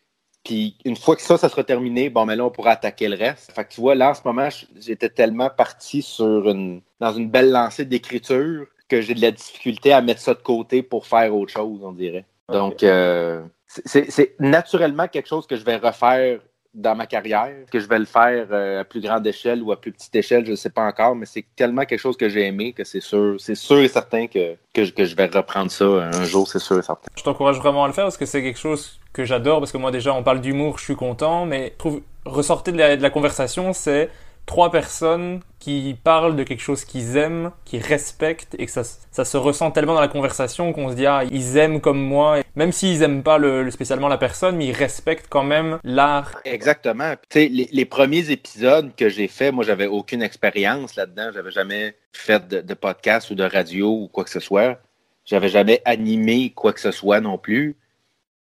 Puis 0.45 0.77
une 0.85 0.95
fois 0.95 1.17
que 1.17 1.21
ça, 1.21 1.37
ça 1.37 1.49
sera 1.49 1.65
terminé, 1.65 2.09
bon, 2.09 2.25
mais 2.25 2.37
là, 2.37 2.45
on 2.45 2.51
pourra 2.51 2.71
attaquer 2.71 3.09
le 3.09 3.17
reste. 3.17 3.51
Fait 3.51 3.65
que 3.65 3.73
tu 3.73 3.81
vois, 3.81 3.95
là, 3.95 4.11
en 4.11 4.13
ce 4.13 4.21
moment, 4.23 4.47
j'étais 4.79 5.09
tellement 5.09 5.49
parti 5.49 6.01
sur 6.01 6.49
une, 6.49 6.81
dans 7.01 7.11
une 7.11 7.29
belle 7.29 7.51
lancée 7.51 7.83
d'écriture 7.83 8.65
que 8.87 9.01
j'ai 9.01 9.13
de 9.13 9.21
la 9.21 9.31
difficulté 9.31 9.91
à 9.91 10.01
mettre 10.01 10.21
ça 10.21 10.33
de 10.33 10.41
côté 10.41 10.83
pour 10.83 11.05
faire 11.05 11.35
autre 11.35 11.51
chose, 11.51 11.81
on 11.83 11.91
dirait. 11.91 12.25
Donc, 12.49 12.83
euh, 12.83 13.41
c'est 13.67 14.35
naturellement 14.39 15.09
quelque 15.09 15.27
chose 15.27 15.45
que 15.47 15.57
je 15.57 15.65
vais 15.65 15.77
refaire 15.77 16.39
dans 16.73 16.95
ma 16.95 17.05
carrière, 17.05 17.53
que 17.71 17.79
je 17.79 17.87
vais 17.87 17.99
le 17.99 18.05
faire 18.05 18.47
euh, 18.51 18.81
à 18.81 18.83
plus 18.83 18.99
grande 18.99 19.25
échelle 19.27 19.61
ou 19.61 19.71
à 19.71 19.79
plus 19.79 19.91
petite 19.91 20.15
échelle, 20.15 20.45
je 20.45 20.51
ne 20.51 20.55
sais 20.55 20.71
pas 20.71 20.85
encore, 20.85 21.15
mais 21.15 21.25
c'est 21.25 21.45
tellement 21.55 21.85
quelque 21.85 21.99
chose 21.99 22.17
que 22.17 22.29
j'ai 22.29 22.47
aimé 22.47 22.73
que 22.73 22.83
c'est 22.83 22.99
sûr, 22.99 23.35
c'est 23.37 23.55
sûr 23.55 23.79
et 23.79 23.87
certain 23.87 24.27
que, 24.27 24.55
que, 24.73 25.05
je 25.05 25.15
vais 25.15 25.27
reprendre 25.27 25.69
ça 25.69 25.85
un 25.85 26.23
jour, 26.23 26.47
c'est 26.47 26.59
sûr 26.59 26.79
et 26.79 26.81
certain. 26.81 27.09
Je 27.15 27.23
t'encourage 27.23 27.57
vraiment 27.57 27.83
à 27.83 27.87
le 27.87 27.93
faire 27.93 28.05
parce 28.05 28.17
que 28.17 28.25
c'est 28.25 28.41
quelque 28.41 28.59
chose 28.59 28.99
que 29.13 29.23
j'adore, 29.23 29.59
parce 29.59 29.71
que 29.71 29.77
moi 29.77 29.91
déjà 29.91 30.13
on 30.13 30.23
parle 30.23 30.41
d'humour, 30.41 30.79
je 30.79 30.85
suis 30.85 30.95
content, 30.95 31.45
mais 31.45 31.73
je 31.73 31.77
trouve 31.77 32.01
ressortir 32.25 32.73
de 32.73 32.79
la, 32.79 32.97
de 32.97 33.01
la 33.01 33.09
conversation, 33.11 33.73
c'est 33.73 34.09
trois 34.45 34.71
personnes 34.71 35.39
qui 35.59 35.95
parlent 36.03 36.35
de 36.35 36.43
quelque 36.43 36.61
chose 36.61 36.83
qu'ils 36.83 37.15
aiment, 37.15 37.51
qui 37.63 37.79
respectent 37.79 38.55
et 38.59 38.65
que 38.65 38.71
ça, 38.71 38.83
se 38.83 39.37
ressent 39.37 39.71
tellement 39.71 39.93
dans 39.93 40.01
la 40.01 40.07
conversation 40.09 40.73
qu'on 40.73 40.89
se 40.89 40.95
dit 40.95 41.05
ah 41.05 41.23
ils 41.31 41.57
aiment 41.57 41.79
comme 41.79 42.01
moi, 42.01 42.41
même 42.55 42.71
s'ils 42.71 43.01
aiment 43.01 43.23
pas 43.23 43.37
le, 43.37 43.71
spécialement 43.71 44.09
la 44.09 44.17
personne, 44.17 44.57
mais 44.57 44.67
ils 44.67 44.73
respectent 44.73 45.27
quand 45.29 45.43
même 45.43 45.79
l'art. 45.83 46.41
Exactement. 46.43 47.13
Tu 47.29 47.47
les, 47.47 47.69
les, 47.71 47.85
premiers 47.85 48.31
épisodes 48.31 48.93
que 48.95 49.07
j'ai 49.07 49.27
fait, 49.27 49.51
moi 49.51 49.63
j'avais 49.63 49.87
aucune 49.87 50.21
expérience 50.21 50.95
là-dedans, 50.95 51.31
j'avais 51.33 51.51
jamais 51.51 51.95
fait 52.11 52.45
de, 52.47 52.61
de 52.61 52.73
podcast 52.73 53.29
ou 53.29 53.35
de 53.35 53.43
radio 53.43 53.89
ou 53.89 54.07
quoi 54.09 54.25
que 54.25 54.29
ce 54.29 54.41
soit, 54.41 54.79
j'avais 55.25 55.49
jamais 55.49 55.81
animé 55.85 56.51
quoi 56.51 56.73
que 56.73 56.81
ce 56.81 56.91
soit 56.91 57.21
non 57.21 57.37
plus. 57.37 57.77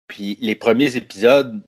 Puis 0.09 0.37
les 0.41 0.55
premiers 0.55 0.97
épisodes, 0.97 1.63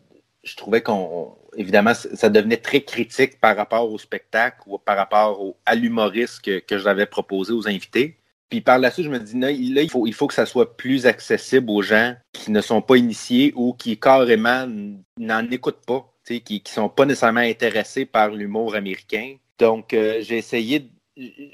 je 0.44 0.56
trouvais 0.56 0.82
qu'on 0.82 1.36
évidemment, 1.56 1.94
ça 1.94 2.28
devenait 2.28 2.56
très 2.56 2.82
critique 2.82 3.40
par 3.40 3.56
rapport 3.56 3.90
au 3.90 3.98
spectacle 3.98 4.58
ou 4.66 4.78
par 4.78 4.96
rapport 4.96 5.40
au, 5.40 5.56
à 5.66 5.74
l'humoriste 5.74 6.42
que, 6.42 6.58
que 6.58 6.78
j'avais 6.78 7.06
proposé 7.06 7.52
aux 7.52 7.68
invités. 7.68 8.16
Puis 8.50 8.60
par 8.60 8.78
la 8.78 8.90
suite, 8.90 9.06
je 9.06 9.10
me 9.10 9.18
dis, 9.20 9.38
là, 9.38 9.50
il 9.50 9.90
faut, 9.90 10.06
il 10.06 10.12
faut 10.12 10.26
que 10.26 10.34
ça 10.34 10.44
soit 10.44 10.76
plus 10.76 11.06
accessible 11.06 11.70
aux 11.70 11.82
gens 11.82 12.16
qui 12.32 12.50
ne 12.50 12.60
sont 12.60 12.82
pas 12.82 12.96
initiés 12.96 13.52
ou 13.54 13.74
qui 13.74 13.96
carrément 13.98 14.66
n'en 15.18 15.48
écoutent 15.50 15.86
pas, 15.86 16.12
qui 16.24 16.62
ne 16.64 16.68
sont 16.68 16.88
pas 16.88 17.06
nécessairement 17.06 17.40
intéressés 17.40 18.04
par 18.04 18.30
l'humour 18.30 18.74
américain. 18.74 19.36
Donc, 19.58 19.94
euh, 19.94 20.18
j'ai 20.20 20.38
essayé, 20.38 20.90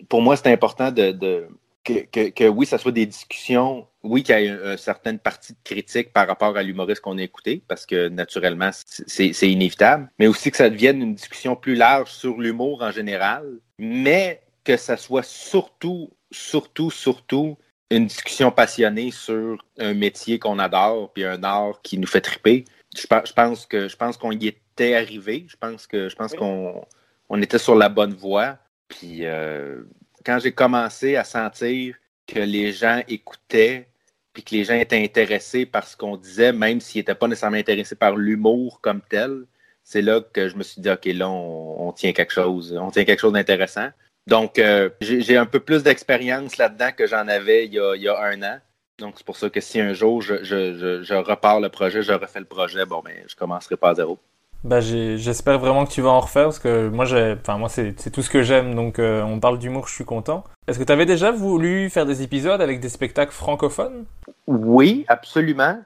pour 0.08 0.22
moi, 0.22 0.36
c'est 0.36 0.50
important 0.50 0.90
de, 0.90 1.46
que, 1.86 2.48
oui, 2.48 2.66
ça 2.66 2.78
soit 2.78 2.92
des 2.92 3.06
discussions, 3.06 3.86
oui, 4.02 4.22
qu'il 4.22 4.38
y 4.38 4.46
ait 4.46 4.48
une, 4.48 4.76
certaine 4.76 5.18
partie 5.18 5.52
de 5.52 5.58
critique 5.64 6.12
par 6.12 6.26
rapport 6.26 6.56
à 6.56 6.62
l'humoriste 6.62 7.00
qu'on 7.00 7.18
a 7.18 7.22
écouté, 7.22 7.62
parce 7.68 7.86
que 7.86 8.08
naturellement, 8.08 8.70
c'est 8.72 9.50
inévitable, 9.50 10.10
mais 10.18 10.26
aussi 10.26 10.50
que 10.50 10.56
ça 10.56 10.70
devienne 10.70 11.02
une 11.02 11.14
discussion 11.14 11.56
plus 11.56 11.74
large 11.74 12.10
sur 12.10 12.38
l'humour 12.38 12.82
en 12.82 12.90
général, 12.90 13.46
mais 13.78 14.42
que 14.64 14.76
ça 14.76 14.96
soit 14.96 15.22
surtout, 15.22 16.10
surtout, 16.30 16.90
surtout 16.90 17.56
une 17.90 18.06
discussion 18.06 18.50
passionnée 18.50 19.12
sur 19.12 19.64
un 19.78 19.94
métier 19.94 20.38
qu'on 20.38 20.58
adore, 20.58 21.12
puis 21.12 21.24
un 21.24 21.42
art 21.44 21.80
qui 21.82 21.98
nous 21.98 22.06
fait 22.06 22.20
triper. 22.20 22.64
Je, 22.96 23.06
pense 23.06 23.66
que 23.66 23.88
je 23.88 23.96
pense 23.96 24.16
qu'on 24.16 24.32
y 24.32 24.48
était 24.48 24.94
arrivé. 24.94 25.46
Je 25.48 25.56
pense 25.56 25.86
que 25.86 26.08
je 26.08 26.16
pense 26.16 26.34
qu'on 26.34 26.84
on 27.28 27.42
était 27.42 27.58
sur 27.58 27.76
la 27.76 27.88
bonne 27.88 28.14
voie. 28.14 28.58
Puis 28.88 29.24
euh, 29.24 29.82
quand 30.26 30.40
j'ai 30.40 30.50
commencé 30.50 31.14
à 31.14 31.22
sentir 31.22 31.94
que 32.26 32.40
les 32.40 32.72
gens 32.72 33.00
écoutaient, 33.06 33.88
puis 34.32 34.42
que 34.42 34.54
les 34.56 34.64
gens 34.64 34.74
étaient 34.74 35.02
intéressés 35.02 35.64
par 35.64 35.86
ce 35.86 35.96
qu'on 35.96 36.16
disait, 36.16 36.52
même 36.52 36.80
s'ils 36.80 36.98
n'étaient 36.98 37.14
pas 37.14 37.28
nécessairement 37.28 37.56
intéressés 37.56 37.94
par 37.94 38.16
l'humour 38.16 38.80
comme 38.80 39.00
tel. 39.00 39.44
C'est 39.84 40.02
là 40.02 40.20
que 40.20 40.48
je 40.48 40.56
me 40.56 40.64
suis 40.64 40.82
dit, 40.82 40.90
OK, 40.90 41.04
là, 41.06 41.30
on, 41.30 41.92
tient 41.92 42.12
quelque 42.12 42.32
chose, 42.32 42.76
on 42.76 42.90
tient 42.90 43.04
quelque 43.04 43.20
chose 43.20 43.32
d'intéressant. 43.32 43.88
Donc, 44.26 44.58
euh, 44.58 44.90
j'ai 45.00 45.36
un 45.36 45.46
peu 45.46 45.60
plus 45.60 45.84
d'expérience 45.84 46.56
là-dedans 46.56 46.90
que 46.90 47.06
j'en 47.06 47.28
avais 47.28 47.66
il 47.66 47.74
y, 47.74 48.08
a, 48.08 48.20
un 48.20 48.42
an. 48.42 48.58
Donc, 48.98 49.14
c'est 49.16 49.24
pour 49.24 49.36
ça 49.36 49.48
que 49.48 49.60
si 49.60 49.80
un 49.80 49.92
jour 49.92 50.20
je, 50.22 51.14
repars 51.14 51.60
le 51.60 51.68
projet, 51.68 52.02
je 52.02 52.12
refais 52.12 52.40
le 52.40 52.46
projet, 52.46 52.84
bon, 52.84 53.00
ben, 53.04 53.14
je 53.28 53.36
commencerai 53.36 53.76
pas 53.76 53.90
à 53.90 53.94
zéro. 53.94 54.18
Bah, 54.66 54.80
j'espère 54.80 55.60
vraiment 55.60 55.86
que 55.86 55.92
tu 55.92 56.00
vas 56.00 56.10
en 56.10 56.18
refaire 56.18 56.46
parce 56.46 56.58
que 56.58 56.88
moi, 56.88 57.04
enfin, 57.04 57.56
moi 57.56 57.68
c'est 57.68 58.10
tout 58.10 58.20
ce 58.20 58.28
que 58.28 58.42
j'aime. 58.42 58.74
Donc, 58.74 58.98
euh, 58.98 59.22
on 59.22 59.38
parle 59.38 59.60
d'humour, 59.60 59.86
je 59.86 59.94
suis 59.94 60.04
content. 60.04 60.42
Est-ce 60.66 60.80
que 60.80 60.84
tu 60.84 60.90
avais 60.90 61.06
déjà 61.06 61.30
voulu 61.30 61.88
faire 61.88 62.04
des 62.04 62.22
épisodes 62.22 62.60
avec 62.60 62.80
des 62.80 62.88
spectacles 62.88 63.32
francophones? 63.32 64.06
Oui, 64.48 65.04
absolument. 65.06 65.80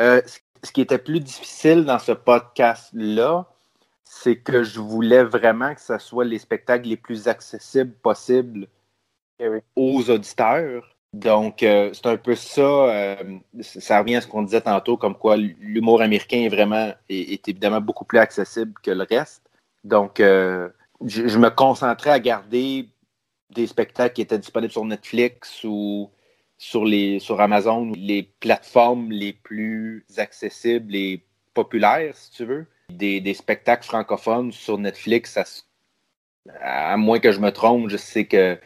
Euh, 0.00 0.20
ce 0.64 0.72
qui 0.72 0.80
était 0.80 0.98
plus 0.98 1.20
difficile 1.20 1.84
dans 1.84 2.00
ce 2.00 2.10
podcast-là, 2.10 3.46
c'est 4.02 4.38
que 4.38 4.64
je 4.64 4.80
voulais 4.80 5.22
vraiment 5.22 5.72
que 5.72 5.80
ce 5.80 5.96
soit 5.98 6.24
les 6.24 6.40
spectacles 6.40 6.88
les 6.88 6.96
plus 6.96 7.28
accessibles 7.28 7.92
possibles 7.92 8.66
eh 9.38 9.48
aux 9.76 10.10
auditeurs. 10.10 10.95
Donc, 11.12 11.62
euh, 11.62 11.90
c'est 11.92 12.06
un 12.06 12.16
peu 12.16 12.34
ça. 12.34 12.60
Euh, 12.60 13.38
ça 13.60 14.00
revient 14.00 14.16
à 14.16 14.20
ce 14.20 14.26
qu'on 14.26 14.42
disait 14.42 14.60
tantôt, 14.60 14.96
comme 14.96 15.16
quoi 15.16 15.36
l'humour 15.36 16.02
américain 16.02 16.38
est 16.38 16.48
vraiment 16.48 16.92
est, 17.08 17.48
évidemment 17.48 17.80
beaucoup 17.80 18.04
plus 18.04 18.18
accessible 18.18 18.74
que 18.82 18.90
le 18.90 19.06
reste. 19.08 19.42
Donc, 19.84 20.20
euh, 20.20 20.68
je, 21.04 21.38
me 21.38 21.48
concentrais 21.48 22.10
à 22.10 22.20
garder 22.20 22.88
des 23.50 23.66
spectacles 23.66 24.14
qui 24.14 24.22
étaient 24.22 24.38
disponibles 24.38 24.72
sur 24.72 24.84
Netflix 24.84 25.64
ou 25.64 26.10
sur 26.58 26.84
les 26.84 27.18
sur 27.18 27.40
Amazon, 27.40 27.92
les 27.96 28.24
plateformes 28.40 29.10
les 29.10 29.32
plus 29.32 30.04
accessibles 30.18 30.94
et 30.94 31.22
populaires, 31.54 32.14
si 32.14 32.30
tu 32.32 32.44
veux. 32.44 32.66
Des, 32.90 33.34
spectacles 33.34 33.84
francophones 33.86 34.52
sur 34.52 34.78
Netflix, 34.78 35.38
à 36.60 36.96
moins 36.96 37.20
que 37.20 37.32
je 37.32 37.40
me 37.40 37.50
trompe, 37.50 37.88
je 37.88 37.96
sais 37.96 38.26
que 38.26 38.58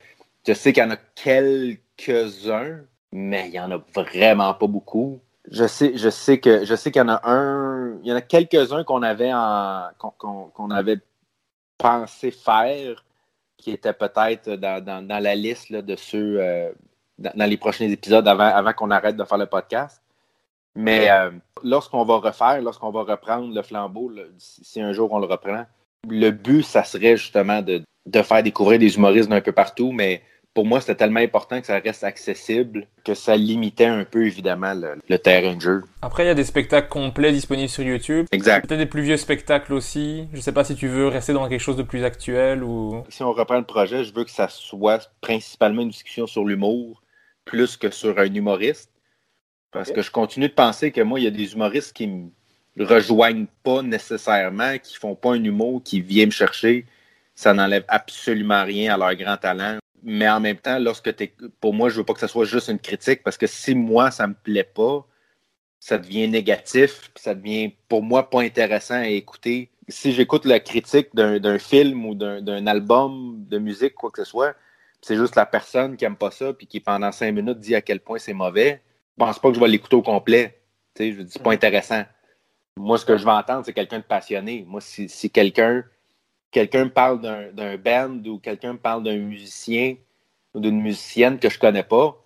je 0.46 0.52
sais 0.52 0.72
qu'il 0.72 0.82
y 0.82 0.86
en 0.86 0.90
a 0.90 0.96
quelques 0.96 1.80
quelques-uns, 2.00 2.80
mais 3.12 3.46
il 3.46 3.52
n'y 3.52 3.60
en 3.60 3.70
a 3.70 3.78
vraiment 3.94 4.54
pas 4.54 4.66
beaucoup. 4.66 5.20
Je 5.50 5.66
sais, 5.66 5.96
je 5.96 6.10
sais 6.10 6.38
que 6.38 6.64
je 6.64 6.74
sais 6.74 6.90
qu'il 6.90 7.00
y 7.00 7.04
en 7.04 7.08
a 7.08 7.20
un, 7.28 7.98
il 8.02 8.08
y 8.08 8.12
en 8.12 8.16
a 8.16 8.20
quelques-uns 8.20 8.84
qu'on 8.84 9.02
avait 9.02 9.32
en 9.32 9.88
qu'on 9.98 10.70
avait 10.70 10.98
pensé 11.78 12.30
faire, 12.30 13.04
qui 13.56 13.70
étaient 13.70 13.92
peut-être 13.92 14.50
dans, 14.50 15.06
la 15.08 15.34
liste 15.34 15.72
de 15.72 15.96
ceux 15.96 16.36
euh, 16.40 16.70
dans, 17.18 17.48
les 17.48 17.56
prochains 17.56 17.88
épisodes 17.88 18.26
avant, 18.28 18.44
avant 18.44 18.72
qu'on 18.72 18.90
arrête 18.90 19.16
de 19.16 19.24
faire 19.24 19.38
le 19.38 19.46
podcast. 19.46 20.02
Mais 20.76 21.10
euh, 21.10 21.30
lorsqu'on 21.64 22.04
va 22.04 22.16
refaire, 22.16 22.62
lorsqu'on 22.62 22.90
va 22.90 23.02
reprendre 23.02 23.52
le 23.52 23.62
flambeau, 23.62 24.12
si 24.38 24.80
un 24.80 24.92
jour 24.92 25.12
on 25.12 25.18
le 25.18 25.26
reprend, 25.26 25.66
le 26.08 26.30
but, 26.30 26.62
ça 26.62 26.84
serait 26.84 27.16
justement 27.16 27.60
de, 27.60 27.82
de 28.06 28.22
faire 28.22 28.42
découvrir 28.42 28.78
des 28.78 28.94
humoristes 28.96 29.28
d'un 29.28 29.40
peu 29.40 29.52
partout, 29.52 29.90
mais 29.90 30.22
pour 30.54 30.66
moi, 30.66 30.80
c'était 30.80 30.96
tellement 30.96 31.20
important 31.20 31.60
que 31.60 31.66
ça 31.66 31.78
reste 31.78 32.02
accessible 32.02 32.86
que 33.04 33.14
ça 33.14 33.36
limitait 33.36 33.86
un 33.86 34.04
peu, 34.04 34.26
évidemment, 34.26 34.74
le, 34.74 35.18
terrain 35.18 35.54
de 35.54 35.60
jeu. 35.60 35.84
Après, 36.02 36.24
il 36.24 36.26
y 36.26 36.30
a 36.30 36.34
des 36.34 36.44
spectacles 36.44 36.88
complets 36.88 37.32
disponibles 37.32 37.68
sur 37.68 37.84
YouTube. 37.84 38.26
Exact. 38.32 38.66
Peut-être 38.66 38.80
des 38.80 38.86
plus 38.86 39.02
vieux 39.02 39.16
spectacles 39.16 39.72
aussi. 39.72 40.28
Je 40.32 40.40
sais 40.40 40.52
pas 40.52 40.64
si 40.64 40.74
tu 40.74 40.88
veux 40.88 41.06
rester 41.06 41.32
dans 41.32 41.48
quelque 41.48 41.60
chose 41.60 41.76
de 41.76 41.84
plus 41.84 42.04
actuel 42.04 42.64
ou. 42.64 43.04
Si 43.08 43.22
on 43.22 43.32
reprend 43.32 43.58
le 43.58 43.64
projet, 43.64 44.02
je 44.02 44.12
veux 44.12 44.24
que 44.24 44.30
ça 44.30 44.48
soit 44.48 45.12
principalement 45.20 45.82
une 45.82 45.90
discussion 45.90 46.26
sur 46.26 46.44
l'humour 46.44 47.02
plus 47.44 47.76
que 47.76 47.90
sur 47.90 48.18
un 48.18 48.32
humoriste. 48.32 48.90
Parce 49.72 49.92
que 49.92 50.02
je 50.02 50.10
continue 50.10 50.48
de 50.48 50.54
penser 50.54 50.90
que 50.90 51.00
moi, 51.00 51.20
il 51.20 51.24
y 51.24 51.28
a 51.28 51.30
des 51.30 51.52
humoristes 51.52 51.92
qui 51.92 52.08
me 52.08 52.30
rejoignent 52.76 53.46
pas 53.62 53.82
nécessairement, 53.82 54.78
qui 54.78 54.96
font 54.96 55.14
pas 55.14 55.34
un 55.34 55.44
humour, 55.44 55.80
qui 55.84 56.00
viennent 56.00 56.26
me 56.26 56.32
chercher. 56.32 56.86
Ça 57.36 57.54
n'enlève 57.54 57.84
absolument 57.86 58.64
rien 58.64 58.94
à 58.94 58.98
leur 58.98 59.14
grand 59.14 59.36
talent 59.36 59.78
mais 60.02 60.28
en 60.28 60.40
même 60.40 60.56
temps, 60.56 60.78
lorsque 60.78 61.14
tu 61.14 61.32
pour 61.60 61.74
moi, 61.74 61.88
je 61.88 61.96
veux 61.96 62.04
pas 62.04 62.14
que 62.14 62.20
ce 62.20 62.26
soit 62.26 62.44
juste 62.44 62.68
une 62.68 62.78
critique 62.78 63.22
parce 63.22 63.36
que 63.36 63.46
si 63.46 63.74
moi, 63.74 64.10
ça 64.10 64.26
me 64.26 64.34
plaît 64.34 64.64
pas, 64.64 65.06
ça 65.78 65.98
devient 65.98 66.28
négatif, 66.28 67.10
ça 67.16 67.34
devient 67.34 67.72
pour 67.88 68.02
moi 68.02 68.28
pas 68.30 68.42
intéressant 68.42 68.96
à 68.96 69.08
écouter. 69.08 69.70
Si 69.88 70.12
j'écoute 70.12 70.44
la 70.44 70.60
critique 70.60 71.08
d'un 71.14 71.58
film 71.58 72.06
ou 72.06 72.14
d'un 72.14 72.66
album 72.66 73.44
de 73.48 73.58
musique, 73.58 73.94
quoi 73.94 74.10
que 74.10 74.22
ce 74.24 74.30
soit, 74.30 74.54
c'est 75.00 75.16
juste 75.16 75.36
la 75.36 75.46
personne 75.46 75.96
qui 75.96 76.04
aime 76.04 76.16
pas 76.16 76.30
ça 76.30 76.52
puis 76.52 76.66
qui 76.66 76.80
pendant 76.80 77.10
cinq 77.12 77.32
minutes 77.32 77.58
dit 77.58 77.74
à 77.74 77.80
quel 77.80 78.00
point 78.00 78.18
c'est 78.18 78.34
mauvais, 78.34 78.82
je 79.18 79.24
pense 79.24 79.38
pas 79.38 79.48
que 79.48 79.54
je 79.54 79.60
vais 79.60 79.68
l'écouter 79.68 79.96
au 79.96 80.02
complet. 80.02 80.60
Tu 80.94 81.04
sais, 81.04 81.12
je 81.12 81.22
dis 81.22 81.38
pas 81.38 81.52
intéressant. 81.52 82.04
Moi, 82.76 82.98
ce 82.98 83.04
que 83.04 83.16
je 83.16 83.24
veux 83.24 83.30
entendre, 83.30 83.64
c'est 83.64 83.72
quelqu'un 83.72 83.98
de 83.98 84.04
passionné. 84.04 84.64
Moi, 84.66 84.80
si, 84.80 85.08
si 85.08 85.30
quelqu'un 85.30 85.84
quelqu'un 86.50 86.88
parle 86.88 87.20
d'un 87.52 87.76
band 87.76 88.18
ou 88.26 88.38
quelqu'un 88.38 88.76
parle 88.76 89.04
d'un 89.04 89.18
musicien 89.18 89.96
ou 90.54 90.60
d'une 90.60 90.80
musicienne 90.80 91.38
que 91.38 91.48
je 91.48 91.58
connais 91.58 91.82
pas, 91.82 92.16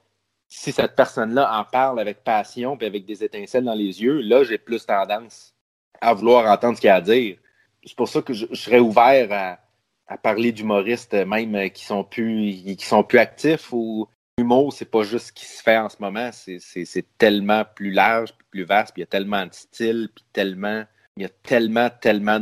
si 0.48 0.72
cette 0.72 0.94
personne-là 0.94 1.58
en 1.58 1.64
parle 1.64 2.00
avec 2.00 2.22
passion 2.22 2.78
et 2.80 2.86
avec 2.86 3.04
des 3.04 3.24
étincelles 3.24 3.64
dans 3.64 3.74
les 3.74 4.02
yeux, 4.02 4.20
là, 4.20 4.44
j'ai 4.44 4.58
plus 4.58 4.86
tendance 4.86 5.54
à 6.00 6.14
vouloir 6.14 6.50
entendre 6.50 6.76
ce 6.76 6.80
qu'il 6.80 6.88
y 6.88 6.90
a 6.90 6.96
à 6.96 7.00
dire. 7.00 7.38
C'est 7.84 7.96
pour 7.96 8.08
ça 8.08 8.22
que 8.22 8.32
je, 8.32 8.46
serais 8.54 8.78
ouvert 8.78 9.58
à, 10.06 10.18
parler 10.18 10.52
d'humoristes 10.52 11.14
même 11.14 11.70
qui 11.70 11.84
sont 11.84 12.04
plus 12.04 12.76
qui 12.76 12.86
sont 12.86 13.02
plus 13.02 13.18
actifs 13.18 13.72
ou 13.72 14.06
l'humour, 14.38 14.72
c'est 14.72 14.90
pas 14.90 15.02
juste 15.02 15.28
ce 15.28 15.32
qui 15.32 15.44
se 15.44 15.62
fait 15.62 15.76
en 15.76 15.88
ce 15.88 15.96
moment, 15.98 16.30
c'est 16.32 17.18
tellement 17.18 17.64
plus 17.74 17.90
large, 17.90 18.30
plus 18.50 18.64
vaste, 18.64 18.92
puis 18.94 19.00
il 19.00 19.04
y 19.04 19.04
a 19.04 19.06
tellement 19.08 19.46
de 19.46 19.52
styles, 19.52 20.08
puis 20.14 20.24
tellement 20.32 20.84
il 21.16 21.22
y 21.22 21.26
a 21.26 21.28
tellement, 21.28 21.90
tellement 21.90 22.40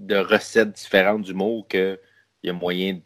de 0.00 0.16
recettes 0.16 0.72
différentes 0.72 1.22
d'humour 1.22 1.68
qu'il 1.68 1.98
y 2.42 2.50
a 2.50 2.52
moyen 2.52 3.00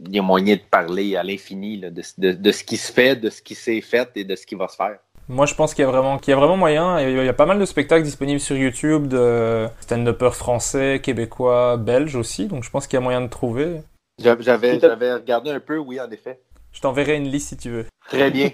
il 0.00 0.14
y 0.14 0.18
a 0.18 0.22
moyen 0.22 0.56
de 0.56 0.60
parler 0.60 1.16
à 1.16 1.22
l'infini 1.22 1.78
de, 1.78 2.02
ce 2.02 2.64
qui 2.64 2.76
se 2.76 2.92
fait, 2.92 3.16
de 3.16 3.30
ce 3.30 3.42
qui 3.42 3.54
s'est 3.54 3.80
fait 3.80 4.10
et 4.16 4.24
de 4.24 4.34
ce 4.34 4.46
qui 4.46 4.54
va 4.54 4.68
se 4.68 4.76
faire. 4.76 4.98
Moi, 5.28 5.46
je 5.46 5.54
pense 5.54 5.72
qu'il 5.72 5.82
y 5.82 5.88
a 5.88 5.90
vraiment, 5.90 6.18
qu'il 6.18 6.32
y 6.32 6.34
a 6.34 6.36
vraiment 6.36 6.56
moyen. 6.56 7.00
Il 7.00 7.24
y 7.24 7.28
a 7.28 7.32
pas 7.32 7.46
mal 7.46 7.58
de 7.58 7.64
spectacles 7.64 8.02
disponibles 8.02 8.40
sur 8.40 8.56
YouTube 8.56 9.06
de 9.06 9.68
stand-uppers 9.80 10.34
français, 10.34 11.00
québécois, 11.02 11.76
belges 11.76 12.16
aussi. 12.16 12.46
Donc, 12.46 12.64
je 12.64 12.70
pense 12.70 12.86
qu'il 12.86 12.98
y 12.98 12.98
a 12.98 13.00
moyen 13.00 13.22
de 13.22 13.28
trouver. 13.28 13.80
J'avais, 14.18 14.78
j'avais 14.80 15.14
regardé 15.14 15.50
un 15.50 15.60
peu, 15.60 15.78
oui, 15.78 15.98
en 16.00 16.10
effet. 16.10 16.40
Je 16.72 16.80
t'enverrai 16.80 17.16
une 17.16 17.28
liste 17.28 17.50
si 17.50 17.56
tu 17.56 17.70
veux. 17.70 17.86
Très 18.08 18.30
bien. 18.30 18.50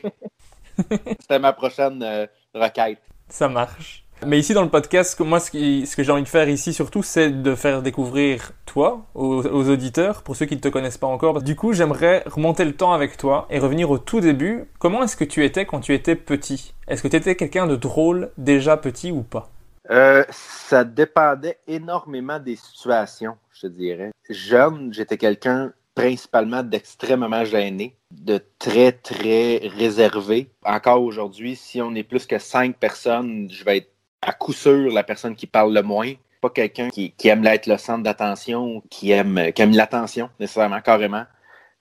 C'était 1.21 1.39
ma 1.39 1.53
prochaine 1.53 2.03
euh, 2.03 2.27
requête. 2.55 3.01
Ça 3.29 3.49
marche. 3.49 4.05
Mais 4.27 4.39
ici 4.39 4.53
dans 4.53 4.63
le 4.63 4.69
podcast, 4.69 5.19
moi 5.21 5.41
ce, 5.41 5.51
que 5.51 6.03
j'ai 6.03 6.13
envie 6.13 6.23
de 6.23 6.29
faire 6.29 6.49
ici 6.49 6.75
surtout, 6.75 7.03
c'est 7.03 7.31
de 7.43 7.55
faire 7.55 7.83
découvrir 7.83 8.53
toi 8.67 9.07
aux, 9.15 9.43
auditeurs, 9.45 10.23
pour 10.23 10.37
ceux 10.37 10.47
qui 10.47 10.57
ne 10.57 10.61
te 10.61 10.69
connaissent 10.69 10.99
pas 10.99 11.07
encore. 11.07 11.43
Du 11.43 11.57
coup, 11.57 11.73
j'aimerais 11.73 12.23
remonter 12.27 12.65
le 12.65 12.75
temps 12.75 12.93
avec 12.93 13.17
toi 13.17 13.47
et 13.51 13.59
revenir 13.59 13.91
au 13.91 13.99
tout 13.99 14.21
début. 14.21 14.65
Comment 14.79 15.03
est-ce 15.03 15.17
que 15.17 15.25
tu 15.25 15.45
étais 15.45 15.65
quand 15.65 15.81
tu 15.81 15.95
étais 15.95 16.17
petit? 16.17 16.75
Est-ce 16.87 17.03
que 17.03 17.09
tu 17.09 17.17
étais 17.17 17.35
quelqu'un 17.35 17.67
de 17.67 17.77
drôle 17.77 18.31
déjà 18.37 18.77
petit 18.77 19.11
ou 19.11 19.23
pas? 19.23 19.51
Euh, 19.91 20.23
Ça 20.31 20.85
dépendait 20.85 21.59
énormément 21.67 22.39
des 22.39 22.57
situations, 22.57 23.37
je 23.53 23.67
dirais. 23.67 24.11
Jeune, 24.29 24.93
j'étais 24.93 25.17
quelqu'un 25.17 25.73
principalement 25.95 26.63
d'extrêmement 26.63 27.45
gêné, 27.45 27.97
de 28.11 28.41
très, 28.59 28.93
très 28.93 29.59
réservé. 29.77 30.51
Encore 30.65 31.03
aujourd'hui, 31.03 31.57
si 31.57 31.81
on 31.83 31.95
est 31.95 32.05
plus 32.05 32.27
que 32.27 32.39
cinq 32.39 32.77
personnes, 32.77 33.49
je 33.51 33.65
vais 33.65 33.79
être 33.79 33.90
à 34.23 34.33
coup 34.33 34.53
sûr 34.53 34.93
la 34.93 35.03
personne 35.03 35.35
qui 35.35 35.47
parle 35.47 35.75
le 35.75 35.83
moins. 35.83 36.13
Pas 36.41 36.51
quelqu'un 36.51 36.89
qui, 36.89 37.13
aime 37.25 37.47
être 37.47 37.67
le 37.67 37.77
centre 37.77 38.03
d'attention, 38.03 38.83
qui 38.89 39.11
aime, 39.11 39.53
qui 39.53 39.61
aime 39.61 39.73
l'attention, 39.73 40.31
nécessairement, 40.41 40.81
carrément. 40.81 41.25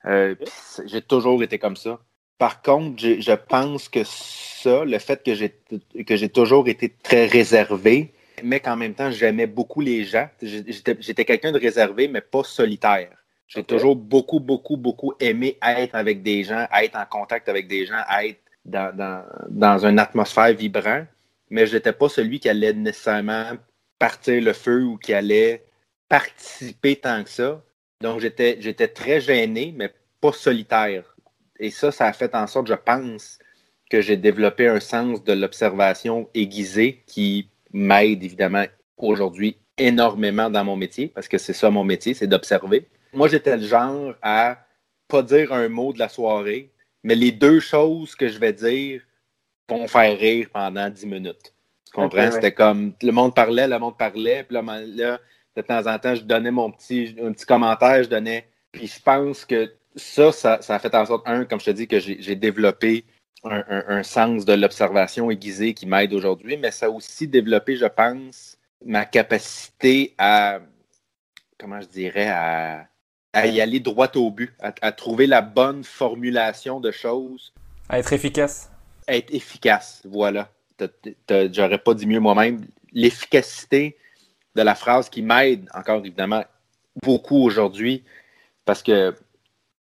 Euh, 0.04 0.34
j'ai 0.84 1.00
toujours 1.00 1.42
été 1.42 1.58
comme 1.58 1.76
ça. 1.76 1.98
Par 2.36 2.60
contre, 2.60 3.02
je 3.02 3.32
pense 3.32 3.88
que 3.88 4.00
ça, 4.04 4.84
le 4.84 4.98
fait 4.98 5.22
que 5.22 5.34
j'ai 5.34 5.58
que 6.06 6.16
j'ai 6.16 6.28
toujours 6.28 6.68
été 6.68 6.90
très 7.02 7.26
réservé, 7.26 8.12
mais 8.42 8.60
qu'en 8.60 8.76
même 8.76 8.94
temps, 8.94 9.10
j'aimais 9.10 9.46
beaucoup 9.46 9.80
les 9.80 10.04
gens. 10.04 10.28
J'étais 10.42 11.24
quelqu'un 11.24 11.52
de 11.52 11.58
réservé, 11.58 12.08
mais 12.08 12.22
pas 12.22 12.44
solitaire. 12.44 13.10
J'ai 13.46 13.64
toujours 13.64 13.96
beaucoup, 13.96 14.40
beaucoup, 14.40 14.76
beaucoup 14.76 15.12
aimé 15.20 15.58
être 15.62 15.94
avec 15.94 16.22
des 16.22 16.44
gens, 16.44 16.66
être 16.80 16.96
en 16.96 17.04
contact 17.04 17.48
avec 17.48 17.66
des 17.66 17.84
gens, 17.84 18.00
être 18.22 18.40
dans, 18.64 18.94
dans, 18.94 19.24
dans 19.48 19.84
une 19.86 19.98
atmosphère 19.98 20.54
vibrante 20.54 21.06
mais 21.50 21.66
je 21.66 21.74
n'étais 21.74 21.92
pas 21.92 22.08
celui 22.08 22.40
qui 22.40 22.48
allait 22.48 22.72
nécessairement 22.72 23.52
partir 23.98 24.42
le 24.42 24.52
feu 24.52 24.84
ou 24.84 24.96
qui 24.96 25.12
allait 25.12 25.64
participer 26.08 26.96
tant 26.96 27.22
que 27.22 27.30
ça. 27.30 27.62
Donc, 28.00 28.20
j'étais, 28.20 28.88
très 28.88 29.20
gêné, 29.20 29.74
mais 29.76 29.92
pas 30.20 30.32
solitaire. 30.32 31.16
Et 31.58 31.70
ça, 31.70 31.92
ça 31.92 32.06
a 32.06 32.12
fait 32.12 32.34
en 32.34 32.46
sorte, 32.46 32.68
je 32.68 32.74
pense, 32.74 33.38
que 33.90 34.00
j'ai 34.00 34.16
développé 34.16 34.68
un 34.68 34.80
sens 34.80 35.22
de 35.22 35.32
l'observation 35.32 36.30
aiguisée 36.32 37.02
qui 37.06 37.50
m'aide 37.72 38.24
évidemment 38.24 38.64
aujourd'hui 38.96 39.58
énormément 39.76 40.50
dans 40.50 40.64
mon 40.64 40.76
métier, 40.76 41.08
parce 41.08 41.28
que 41.28 41.38
c'est 41.38 41.52
ça 41.52 41.70
mon 41.70 41.84
métier, 41.84 42.14
c'est 42.14 42.26
d'observer. 42.26 42.88
Moi, 43.12 43.28
j'étais 43.28 43.56
le 43.56 43.66
genre 43.66 44.14
à 44.22 44.64
pas 45.08 45.22
dire 45.22 45.52
un 45.52 45.68
mot 45.68 45.92
de 45.92 45.98
la 45.98 46.08
soirée, 46.08 46.70
mais 47.02 47.14
les 47.14 47.32
deux 47.32 47.60
choses 47.60 48.14
que 48.14 48.28
je 48.28 48.38
vais 48.38 48.52
dire 48.52 49.02
vont 49.70 49.88
faire 49.88 50.18
rire 50.18 50.48
pendant 50.52 50.88
10 50.88 51.06
minutes. 51.06 51.54
Tu 51.86 51.92
comprends? 51.92 52.30
C'était 52.30 52.52
comme 52.52 52.92
le 53.02 53.12
monde 53.12 53.34
parlait, 53.34 53.66
le 53.66 53.78
monde 53.78 53.96
parlait, 53.96 54.44
puis 54.44 54.54
là, 54.54 54.62
là, 54.62 55.20
de 55.56 55.62
temps 55.62 55.86
en 55.86 55.98
temps, 55.98 56.14
je 56.14 56.22
donnais 56.22 56.50
mon 56.50 56.70
petit, 56.70 57.16
un 57.22 57.32
petit 57.32 57.46
commentaire, 57.46 58.02
je 58.04 58.08
donnais. 58.08 58.46
Puis 58.72 58.86
je 58.86 59.02
pense 59.02 59.44
que 59.44 59.72
ça, 59.96 60.32
ça, 60.32 60.60
a 60.68 60.78
fait 60.78 60.94
en 60.94 61.04
sorte, 61.04 61.26
un, 61.26 61.44
comme 61.44 61.60
je 61.60 61.66
te 61.66 61.70
dis, 61.70 61.88
que 61.88 61.98
j'ai 61.98 62.36
développé 62.36 63.04
un, 63.44 64.02
sens 64.02 64.44
de 64.44 64.52
l'observation 64.52 65.30
aiguisée 65.30 65.74
qui 65.74 65.86
m'aide 65.86 66.12
aujourd'hui, 66.12 66.56
mais 66.56 66.70
ça 66.70 66.86
a 66.86 66.90
aussi 66.90 67.26
développé, 67.26 67.76
je 67.76 67.86
pense, 67.86 68.56
ma 68.84 69.04
capacité 69.04 70.14
à, 70.18 70.60
comment 71.58 71.80
je 71.80 71.88
dirais, 71.88 72.28
à, 72.28 72.86
y 73.46 73.60
aller 73.60 73.80
droit 73.80 74.10
au 74.16 74.30
but, 74.30 74.52
à, 74.60 74.92
trouver 74.92 75.26
la 75.26 75.42
bonne 75.42 75.84
formulation 75.84 76.80
de 76.80 76.90
choses. 76.90 77.52
À 77.88 77.98
être 77.98 78.12
efficace. 78.12 78.69
Être 79.10 79.34
efficace, 79.34 80.02
voilà. 80.04 80.48
J'aurais 81.28 81.78
pas 81.78 81.94
dit 81.94 82.06
mieux 82.06 82.20
moi-même. 82.20 82.64
L'efficacité 82.92 83.96
de 84.54 84.62
la 84.62 84.74
phrase 84.74 85.08
qui 85.08 85.20
m'aide 85.22 85.68
encore 85.74 85.98
évidemment 85.98 86.44
beaucoup 87.02 87.42
aujourd'hui 87.42 88.04
parce 88.64 88.82
que 88.82 89.14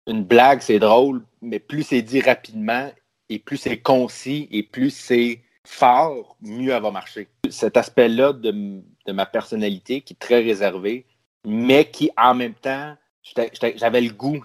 une 0.07 0.23
blague, 0.23 0.61
c'est 0.61 0.79
drôle, 0.79 1.23
mais 1.41 1.59
plus 1.59 1.83
c'est 1.83 2.01
dit 2.01 2.21
rapidement 2.21 2.91
et 3.29 3.39
plus 3.39 3.57
c'est 3.57 3.77
concis 3.77 4.49
et 4.51 4.63
plus 4.63 4.89
c'est 4.89 5.41
fort, 5.65 6.35
mieux 6.41 6.73
elle 6.73 6.81
va 6.81 6.91
marcher. 6.91 7.27
Cet 7.49 7.77
aspect-là 7.77 8.33
de, 8.33 8.81
ma 9.11 9.25
personnalité 9.25 10.01
qui 10.01 10.13
est 10.13 10.19
très 10.19 10.41
réservé, 10.41 11.05
mais 11.45 11.85
qui 11.85 12.09
en 12.17 12.33
même 12.33 12.53
temps, 12.55 12.95
j'avais 13.75 14.01
le 14.01 14.11
goût, 14.11 14.43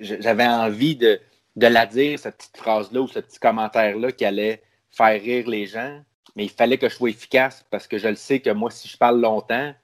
j'avais 0.00 0.46
envie 0.46 0.96
de, 0.96 1.20
de 1.58 1.66
la 1.66 1.86
dire, 1.86 2.18
cette 2.18 2.36
petite 2.36 2.56
phrase-là 2.56 3.00
ou 3.00 3.08
ce 3.08 3.18
petit 3.18 3.40
commentaire-là 3.40 4.12
qui 4.12 4.24
allait 4.24 4.62
faire 4.90 5.20
rire 5.20 5.48
les 5.48 5.66
gens, 5.66 6.00
mais 6.36 6.44
il 6.44 6.50
fallait 6.50 6.78
que 6.78 6.88
je 6.88 6.94
sois 6.94 7.10
efficace 7.10 7.66
parce 7.70 7.88
que 7.88 7.98
je 7.98 8.06
le 8.06 8.14
sais 8.14 8.38
que 8.38 8.50
moi, 8.50 8.70
si 8.70 8.86
je 8.86 8.96
parle 8.96 9.20
longtemps, 9.20 9.74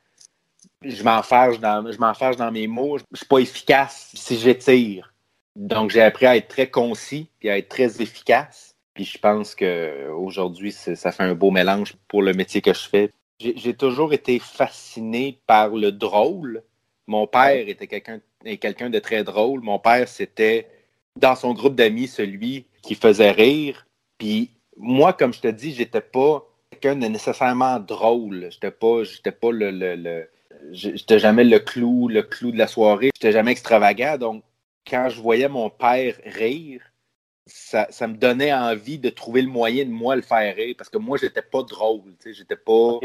je 0.82 1.02
m'enfarge 1.02 1.58
dans, 1.58 1.84
je 1.90 2.36
dans 2.36 2.52
mes 2.52 2.68
mots, 2.68 2.98
je 2.98 3.04
ne 3.10 3.16
suis 3.16 3.26
pas 3.26 3.38
efficace 3.38 4.12
si 4.14 4.38
j'étire. 4.38 5.12
Donc, 5.56 5.90
j'ai 5.90 6.02
appris 6.02 6.26
à 6.26 6.36
être 6.36 6.48
très 6.48 6.70
concis 6.70 7.28
et 7.42 7.50
à 7.50 7.58
être 7.58 7.68
très 7.68 8.00
efficace. 8.00 8.76
Puis 8.94 9.04
je 9.04 9.18
pense 9.18 9.56
qu'aujourd'hui, 9.56 10.70
ça 10.70 11.10
fait 11.10 11.24
un 11.24 11.34
beau 11.34 11.50
mélange 11.50 11.94
pour 12.06 12.22
le 12.22 12.32
métier 12.32 12.60
que 12.60 12.72
je 12.72 12.88
fais. 12.88 13.10
J'ai 13.40 13.74
toujours 13.74 14.12
été 14.12 14.38
fasciné 14.38 15.40
par 15.48 15.70
le 15.70 15.90
drôle. 15.90 16.62
Mon 17.08 17.26
père 17.26 17.68
était 17.68 17.88
quelqu'un 17.88 18.20
quelqu'un 18.60 18.90
de 18.90 18.98
très 19.00 19.24
drôle. 19.24 19.60
Mon 19.60 19.80
père, 19.80 20.06
c'était 20.06 20.68
dans 21.16 21.36
son 21.36 21.54
groupe 21.54 21.74
d'amis 21.74 22.08
celui 22.08 22.66
qui 22.82 22.94
faisait 22.94 23.30
rire. 23.30 23.86
Puis 24.18 24.50
moi, 24.76 25.12
comme 25.12 25.32
je 25.32 25.40
te 25.40 25.48
dis, 25.48 25.72
j'étais 25.72 26.00
pas 26.00 26.46
quelqu'un 26.70 26.96
de 26.96 27.06
nécessairement 27.06 27.78
drôle. 27.78 28.48
J'étais 28.50 28.70
pas, 28.70 29.04
j'étais 29.04 29.32
pas 29.32 29.52
le, 29.52 29.70
le, 29.70 30.28
j'étais 30.72 31.18
jamais 31.18 31.44
le 31.44 31.58
clou, 31.58 32.08
le 32.08 32.22
clou 32.22 32.50
de 32.50 32.58
la 32.58 32.66
soirée. 32.66 33.10
J'étais 33.14 33.32
jamais 33.32 33.52
extravagant. 33.52 34.18
Donc, 34.18 34.44
quand 34.86 35.08
je 35.08 35.20
voyais 35.20 35.48
mon 35.48 35.70
père 35.70 36.16
rire, 36.24 36.82
ça, 37.46 37.86
me 38.06 38.14
donnait 38.14 38.52
envie 38.52 38.98
de 38.98 39.10
trouver 39.10 39.42
le 39.42 39.48
moyen 39.48 39.84
de 39.84 39.90
moi 39.90 40.16
le 40.16 40.22
faire 40.22 40.54
rire 40.56 40.74
parce 40.76 40.88
que 40.88 40.98
moi, 40.98 41.18
j'étais 41.18 41.42
pas 41.42 41.62
drôle. 41.62 42.14
J'étais 42.24 42.56
pas. 42.56 42.98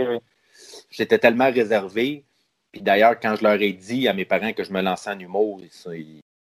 J'étais 0.90 1.18
tellement 1.20 1.52
réservé. 1.52 2.26
Puis 2.72 2.82
d'ailleurs, 2.82 3.20
quand 3.20 3.36
je 3.36 3.44
leur 3.44 3.62
ai 3.62 3.74
dit 3.74 4.08
à 4.08 4.14
mes 4.14 4.26
parents 4.26 4.54
que 4.54 4.64
je 4.64 4.72
me 4.72 4.82
lançais 4.82 5.10
en 5.10 5.20
humour, 5.20 5.60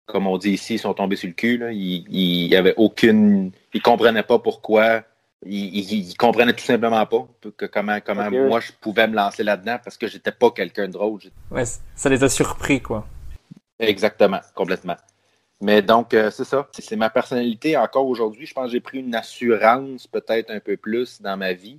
comme 0.08 0.26
on 0.26 0.38
dit 0.38 0.50
ici, 0.50 0.74
ils 0.74 0.78
sont 0.78 0.94
tombés 0.94 1.16
sur 1.16 1.28
le 1.28 1.34
cul. 1.34 1.62
Ils, 1.70 2.04
ils, 2.10 2.56
avaient 2.56 2.74
aucune. 2.76 3.52
Ils 3.74 3.82
comprenaient 3.82 4.22
pas 4.22 4.38
pourquoi 4.38 5.04
ils, 5.46 6.16
comprenaient 6.16 6.52
tout 6.52 6.64
simplement 6.64 7.04
pas 7.06 7.28
que 7.56 7.66
comment, 7.66 7.98
comment 8.04 8.30
moi 8.30 8.60
je 8.60 8.72
pouvais 8.80 9.06
me 9.06 9.14
lancer 9.14 9.44
là-dedans 9.44 9.78
parce 9.82 9.96
que 9.96 10.08
j'étais 10.08 10.32
pas 10.32 10.50
quelqu'un 10.50 10.88
de 10.88 10.92
drôle. 10.92 11.20
Ouais, 11.50 11.64
ça 11.94 12.08
les 12.08 12.24
a 12.24 12.28
surpris, 12.28 12.80
quoi. 12.80 13.06
Exactement, 13.78 14.40
complètement. 14.54 14.96
Mais 15.60 15.82
donc, 15.82 16.14
euh, 16.14 16.30
c'est 16.30 16.44
ça. 16.44 16.68
C'est 16.72 16.96
ma 16.96 17.10
personnalité 17.10 17.76
encore 17.76 18.06
aujourd'hui. 18.06 18.46
Je 18.46 18.54
pense 18.54 18.66
que 18.66 18.72
j'ai 18.72 18.80
pris 18.80 18.98
une 18.98 19.14
assurance 19.14 20.06
peut-être 20.06 20.50
un 20.50 20.60
peu 20.60 20.76
plus 20.76 21.20
dans 21.20 21.36
ma 21.36 21.52
vie, 21.52 21.78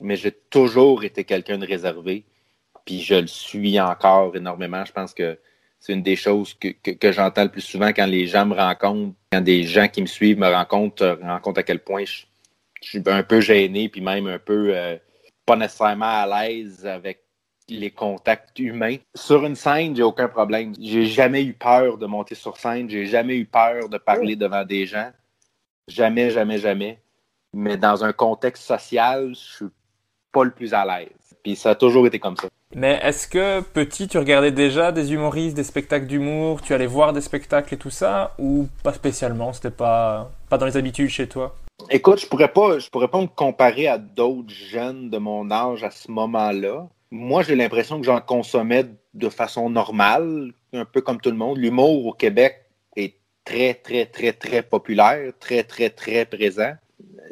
mais 0.00 0.16
j'ai 0.16 0.32
toujours 0.32 1.04
été 1.04 1.24
quelqu'un 1.24 1.58
de 1.58 1.66
réservé. 1.66 2.24
Puis 2.84 3.00
je 3.00 3.14
le 3.14 3.26
suis 3.26 3.80
encore 3.80 4.34
énormément. 4.34 4.84
Je 4.84 4.92
pense 4.92 5.14
que 5.14 5.38
c'est 5.80 5.94
une 5.94 6.02
des 6.02 6.16
choses 6.16 6.54
que, 6.54 6.68
que, 6.68 7.10
j'entends 7.10 7.44
le 7.44 7.48
plus 7.48 7.62
souvent 7.62 7.88
quand 7.88 8.06
les 8.06 8.26
gens 8.26 8.44
me 8.44 8.54
rencontrent, 8.54 9.14
quand 9.32 9.40
des 9.40 9.64
gens 9.64 9.88
qui 9.88 10.02
me 10.02 10.06
suivent 10.06 10.38
me 10.38 10.48
rencontrent, 10.48 11.18
rencontrent 11.22 11.60
à 11.60 11.62
quel 11.62 11.80
point 11.80 12.04
je, 12.04 12.24
je 12.82 12.88
suis 12.88 13.02
un 13.06 13.22
peu 13.22 13.40
gêné, 13.40 13.88
puis 13.88 14.02
même 14.02 14.26
un 14.26 14.38
peu 14.38 14.76
euh, 14.76 14.96
pas 15.46 15.56
nécessairement 15.56 16.04
à 16.04 16.26
l'aise 16.26 16.86
avec 16.86 17.24
les 17.68 17.90
contacts 17.90 18.58
humains. 18.58 18.96
Sur 19.14 19.44
une 19.46 19.56
scène, 19.56 19.96
j'ai 19.96 20.02
aucun 20.02 20.28
problème. 20.28 20.74
J'ai 20.78 21.06
jamais 21.06 21.42
eu 21.44 21.54
peur 21.54 21.96
de 21.96 22.06
monter 22.06 22.34
sur 22.34 22.58
scène, 22.58 22.90
j'ai 22.90 23.06
jamais 23.06 23.36
eu 23.36 23.46
peur 23.46 23.88
de 23.88 23.96
parler 23.96 24.36
devant 24.36 24.64
des 24.64 24.86
gens. 24.86 25.10
Jamais, 25.88 26.30
jamais, 26.30 26.58
jamais. 26.58 27.00
Mais 27.54 27.76
dans 27.76 28.04
un 28.04 28.12
contexte 28.12 28.64
social, 28.64 29.30
je 29.30 29.56
suis 29.56 29.66
pas 30.30 30.44
le 30.44 30.50
plus 30.50 30.74
à 30.74 30.84
l'aise. 30.84 31.08
Puis 31.42 31.56
ça 31.56 31.70
a 31.70 31.74
toujours 31.74 32.06
été 32.06 32.18
comme 32.18 32.36
ça. 32.36 32.48
Mais 32.74 33.00
est-ce 33.02 33.26
que 33.26 33.60
petit, 33.62 34.06
tu 34.06 34.16
regardais 34.16 34.52
déjà 34.52 34.92
des 34.92 35.12
humoristes, 35.12 35.56
des 35.56 35.64
spectacles 35.64 36.06
d'humour, 36.06 36.62
tu 36.62 36.72
allais 36.72 36.86
voir 36.86 37.12
des 37.12 37.20
spectacles 37.20 37.74
et 37.74 37.76
tout 37.76 37.90
ça, 37.90 38.34
ou 38.38 38.68
pas 38.84 38.92
spécialement 38.92 39.52
C'était 39.52 39.72
pas, 39.72 40.30
pas 40.48 40.56
dans 40.56 40.66
les 40.66 40.76
habitudes 40.76 41.08
chez 41.08 41.28
toi? 41.28 41.56
Écoute, 41.90 42.20
je 42.20 42.26
pourrais 42.26 42.52
pas, 42.52 42.78
je 42.78 42.88
pourrais 42.88 43.08
pas 43.08 43.20
me 43.20 43.26
comparer 43.26 43.88
à 43.88 43.98
d'autres 43.98 44.54
jeunes 44.54 45.10
de 45.10 45.18
mon 45.18 45.50
âge 45.50 45.82
à 45.82 45.90
ce 45.90 46.12
moment-là. 46.12 46.88
Moi, 47.10 47.42
j'ai 47.42 47.56
l'impression 47.56 47.98
que 47.98 48.06
j'en 48.06 48.20
consommais 48.20 48.86
de 49.14 49.28
façon 49.28 49.68
normale, 49.68 50.52
un 50.72 50.84
peu 50.84 51.00
comme 51.00 51.20
tout 51.20 51.30
le 51.30 51.36
monde. 51.36 51.58
L'humour 51.58 52.06
au 52.06 52.12
Québec 52.12 52.66
est 52.94 53.16
très, 53.44 53.74
très, 53.74 54.06
très, 54.06 54.32
très 54.32 54.62
populaire, 54.62 55.32
très, 55.40 55.64
très, 55.64 55.90
très 55.90 56.24
présent. 56.24 56.74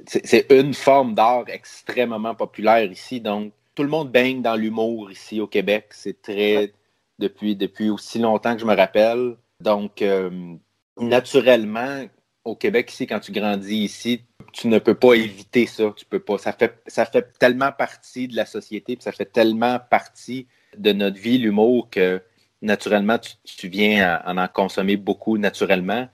C'est 0.06 0.50
une 0.50 0.74
forme 0.74 1.14
d'art 1.14 1.44
extrêmement 1.46 2.34
populaire 2.34 2.90
ici. 2.90 3.20
Donc, 3.20 3.52
tout 3.78 3.84
le 3.84 3.90
monde 3.90 4.10
baigne 4.10 4.42
dans 4.42 4.56
l'humour 4.56 5.08
ici 5.12 5.40
au 5.40 5.46
Québec. 5.46 5.90
C'est 5.90 6.20
très, 6.20 6.72
depuis, 7.20 7.54
depuis 7.54 7.90
aussi 7.90 8.18
longtemps 8.18 8.54
que 8.54 8.60
je 8.60 8.66
me 8.66 8.74
rappelle. 8.74 9.36
Donc, 9.60 10.02
euh, 10.02 10.56
naturellement, 11.00 12.04
au 12.44 12.56
Québec, 12.56 12.92
ici, 12.92 13.06
quand 13.06 13.20
tu 13.20 13.30
grandis 13.30 13.76
ici, 13.76 14.22
tu 14.52 14.66
ne 14.66 14.80
peux 14.80 14.96
pas 14.96 15.14
éviter 15.14 15.66
ça. 15.66 15.94
Tu 15.96 16.04
peux 16.06 16.18
pas. 16.18 16.38
Ça 16.38 16.52
fait, 16.52 16.82
ça 16.88 17.06
fait 17.06 17.38
tellement 17.38 17.70
partie 17.70 18.26
de 18.26 18.34
la 18.34 18.46
société, 18.46 18.96
puis 18.96 19.04
ça 19.04 19.12
fait 19.12 19.30
tellement 19.30 19.78
partie 19.78 20.48
de 20.76 20.90
notre 20.90 21.20
vie, 21.20 21.38
l'humour, 21.38 21.88
que 21.88 22.20
naturellement, 22.62 23.20
tu, 23.44 23.68
viens 23.68 24.20
en, 24.26 24.38
en 24.38 24.48
consommer 24.48 24.96
beaucoup 24.96 25.38
naturellement. 25.38 26.08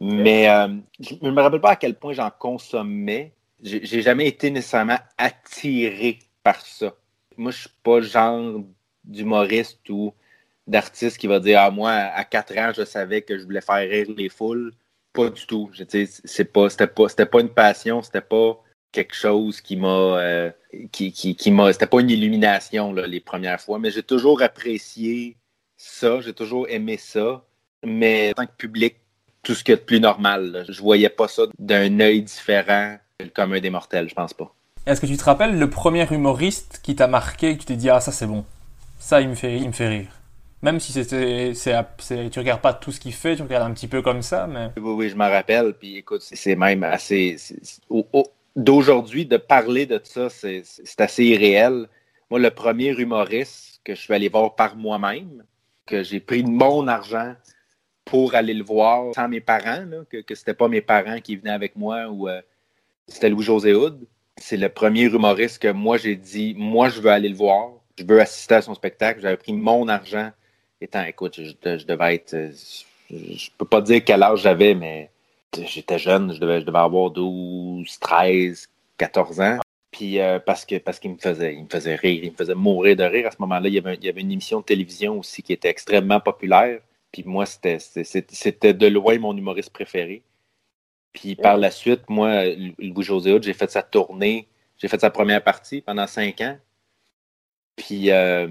Mais 0.00 0.48
euh, 0.48 0.66
je 0.98 1.14
ne 1.22 1.30
me 1.30 1.40
rappelle 1.40 1.60
pas 1.60 1.70
à 1.70 1.76
quel 1.76 1.94
point 1.94 2.12
j'en 2.12 2.32
consommais. 2.36 3.34
J'ai 3.62 4.02
jamais 4.02 4.26
été 4.26 4.50
nécessairement 4.50 4.98
attiré 5.16 6.18
par 6.42 6.60
ça. 6.60 6.92
Moi, 7.36 7.50
je 7.52 7.60
suis 7.62 7.70
pas 7.82 8.00
le 8.00 8.06
genre 8.06 8.62
d'humoriste 9.04 9.88
ou 9.90 10.14
d'artiste 10.66 11.18
qui 11.18 11.26
va 11.26 11.40
dire 11.40 11.60
Ah, 11.60 11.70
moi, 11.70 11.90
à 11.90 12.24
4 12.24 12.58
ans, 12.58 12.72
je 12.76 12.84
savais 12.84 13.22
que 13.22 13.38
je 13.38 13.44
voulais 13.44 13.60
faire 13.60 13.88
rire 13.88 14.06
les 14.16 14.28
foules. 14.28 14.72
Pas 15.12 15.30
du 15.30 15.46
tout. 15.46 15.68
Pas, 15.68 16.68
c'était 16.68 16.86
pas, 16.86 17.08
c'était 17.08 17.26
pas 17.26 17.40
une 17.40 17.48
passion, 17.48 18.02
c'était 18.02 18.20
pas 18.20 18.60
quelque 18.94 19.14
chose 19.14 19.60
qui 19.60 19.76
m'a, 19.76 20.18
euh, 20.20 20.50
qui, 20.92 21.12
qui, 21.12 21.50
m'a, 21.50 21.72
c'était 21.72 21.86
pas 21.86 22.00
une 22.00 22.10
illumination 22.10 22.92
là, 22.92 23.06
les 23.06 23.20
premières 23.20 23.60
fois, 23.60 23.78
mais 23.78 23.90
j'ai 23.90 24.04
toujours 24.04 24.40
apprécié 24.40 25.36
ça, 25.76 26.20
j'ai 26.20 26.32
toujours 26.32 26.68
aimé 26.68 26.96
ça, 26.96 27.44
mais 27.84 28.30
en 28.30 28.34
tant 28.34 28.46
que 28.46 28.56
public, 28.56 28.96
tout 29.42 29.54
ce 29.54 29.64
qui 29.64 29.72
est 29.72 29.76
de 29.76 29.80
plus 29.80 30.00
normal, 30.00 30.64
je 30.68 30.80
voyais 30.80 31.08
pas 31.08 31.28
ça 31.28 31.42
d'un 31.58 32.00
œil 32.00 32.22
différent 32.22 32.96
que 33.18 33.24
le 33.24 33.30
commun 33.30 33.60
des 33.60 33.70
mortels, 33.70 34.08
je 34.08 34.14
pense 34.14 34.32
pas. 34.32 34.54
Est-ce 34.86 35.00
que 35.00 35.06
tu 35.06 35.16
te 35.16 35.24
rappelles 35.24 35.58
le 35.58 35.70
premier 35.70 36.06
humoriste 36.12 36.80
qui 36.82 36.94
t'a 36.94 37.06
marqué, 37.06 37.54
que 37.54 37.60
tu 37.60 37.66
t'es 37.66 37.76
dit 37.76 37.88
ah 37.88 38.00
ça 38.00 38.12
c'est 38.12 38.26
bon, 38.26 38.44
ça 38.98 39.22
il 39.22 39.30
me 39.30 39.34
fait, 39.34 39.88
rire. 39.88 40.20
Même 40.60 40.78
si 40.78 40.92
c'était, 40.92 41.52
c'est, 41.54 41.74
tu 42.30 42.38
regardes 42.38 42.60
pas 42.60 42.74
tout 42.74 42.92
ce 42.92 43.00
qu'il 43.00 43.14
fait, 43.14 43.36
tu 43.36 43.42
regardes 43.42 43.70
un 43.70 43.74
petit 43.74 43.88
peu 43.88 44.02
comme 44.02 44.20
ça, 44.20 44.46
mais. 44.46 44.70
Oui, 44.76 44.92
oui, 44.92 45.08
je 45.08 45.16
m'en 45.16 45.28
rappelle. 45.30 45.72
Puis 45.74 45.96
écoute, 45.98 46.20
c'est 46.22 46.56
même 46.56 46.84
assez. 46.84 47.36
d'aujourd'hui, 48.56 49.24
de 49.26 49.36
parler 49.38 49.86
de 49.86 50.00
ça, 50.02 50.28
c'est, 50.28 50.62
assez 50.98 51.24
irréel. 51.24 51.86
Moi, 52.30 52.40
le 52.40 52.50
premier 52.50 52.90
humoriste 52.90 53.80
que 53.84 53.94
je 53.94 54.00
suis 54.00 54.14
allé 54.14 54.28
voir 54.28 54.54
par 54.54 54.76
moi-même, 54.76 55.44
que 55.86 56.02
j'ai 56.02 56.20
pris 56.20 56.42
de 56.42 56.48
mon 56.48 56.88
argent 56.88 57.34
pour 58.04 58.34
aller 58.34 58.54
le 58.54 58.64
voir 58.64 59.14
sans 59.14 59.28
mes 59.28 59.40
parents, 59.40 59.86
que, 60.10 60.18
que 60.18 60.34
c'était 60.34 60.54
pas 60.54 60.68
mes 60.68 60.82
parents 60.82 61.20
qui 61.20 61.36
venaient 61.36 61.50
avec 61.50 61.76
moi 61.76 62.08
ou 62.08 62.28
euh, 62.28 62.40
c'était 63.06 63.30
Louis-José 63.30 63.74
Houd. 63.74 64.06
C'est 64.36 64.56
le 64.56 64.68
premier 64.68 65.02
humoriste 65.04 65.60
que 65.60 65.68
moi 65.68 65.96
j'ai 65.96 66.16
dit, 66.16 66.54
moi 66.56 66.88
je 66.88 67.00
veux 67.00 67.10
aller 67.10 67.28
le 67.28 67.36
voir, 67.36 67.70
je 67.98 68.04
veux 68.04 68.20
assister 68.20 68.56
à 68.56 68.62
son 68.62 68.74
spectacle, 68.74 69.20
j'avais 69.20 69.36
pris 69.36 69.52
mon 69.52 69.88
argent 69.88 70.30
étant, 70.84 71.02
écoute, 71.04 71.40
je, 71.40 71.84
devais 71.84 72.14
être. 72.14 72.34
Euh, 72.34 72.52
je, 73.10 73.50
peux 73.58 73.64
pas 73.64 73.80
dire 73.80 74.02
quel 74.04 74.22
âge 74.22 74.42
j'avais, 74.42 74.74
mais 74.74 75.10
j'étais 75.56 75.98
jeune, 75.98 76.32
je 76.32 76.40
devais, 76.40 76.60
je 76.60 76.68
avoir 76.68 77.10
12, 77.10 77.98
13, 77.98 78.68
14 78.98 79.40
ans. 79.40 79.58
Puis 79.90 80.20
euh, 80.20 80.38
parce 80.38 80.64
qu'il 80.64 80.80
me 80.80 81.18
faisait, 81.18 81.94
rire, 81.96 82.24
il 82.24 82.32
me 82.32 82.36
faisait 82.36 82.54
mourir 82.54 82.96
de 82.96 83.04
rire. 83.04 83.26
À 83.28 83.30
ce 83.30 83.36
moment-là, 83.40 83.68
il 83.68 83.74
y, 83.74 83.78
avait, 83.78 83.94
il 83.94 84.04
y 84.04 84.08
avait 84.08 84.20
une 84.20 84.32
émission 84.32 84.60
de 84.60 84.64
télévision 84.64 85.18
aussi 85.18 85.42
qui 85.42 85.52
était 85.52 85.68
extrêmement 85.68 86.20
populaire. 86.20 86.80
Puis 87.12 87.22
moi, 87.24 87.46
c'était 87.46 87.78
de 88.74 88.86
loin 88.88 89.18
mon 89.18 89.36
humoriste 89.36 89.70
préféré. 89.70 90.22
Puis 91.14 91.36
par 91.36 91.56
la 91.56 91.70
suite, 91.70 92.02
moi, 92.10 92.44
Louis-José 92.78 93.38
j'ai 93.40 93.54
fait 93.54 93.70
sa 93.70 93.82
tournée, 93.82 94.48
j'ai 94.76 94.88
fait 94.88 95.00
sa 95.00 95.10
première 95.10 95.42
partie 95.42 95.80
pendant 95.80 96.06
cinq 96.06 96.42
ans. 96.42 96.58
Puis 97.76 98.10
euh, 98.10 98.48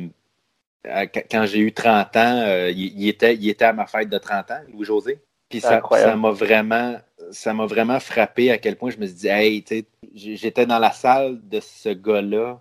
quand 0.84 1.46
j'ai 1.46 1.60
eu 1.60 1.74
30 1.74 2.16
ans, 2.18 2.42
euh, 2.42 2.72
il, 2.72 3.08
était, 3.08 3.36
il 3.36 3.48
était 3.48 3.66
à 3.66 3.74
ma 3.74 3.86
fête 3.86 4.10
de 4.10 4.18
30 4.18 4.52
ans, 4.52 4.62
Louis-José. 4.72 5.20
Puis 5.50 5.62
ça, 5.62 5.82
m'a 6.16 6.32
vraiment, 6.32 6.98
ça 7.32 7.54
m'a 7.54 7.68
vraiment 7.68 8.00
frappé 8.00 8.50
à 8.50 8.58
quel 8.58 8.76
point 8.76 8.90
je 8.90 8.98
me 8.98 9.06
suis 9.06 9.16
dit, 9.16 9.28
hey, 9.28 9.62
tu 9.64 9.76
sais, 9.76 9.86
j'étais 10.16 10.66
dans 10.66 10.80
la 10.80 10.92
salle 10.92 11.40
de 11.48 11.60
ce 11.60 11.90
gars-là 11.90 12.60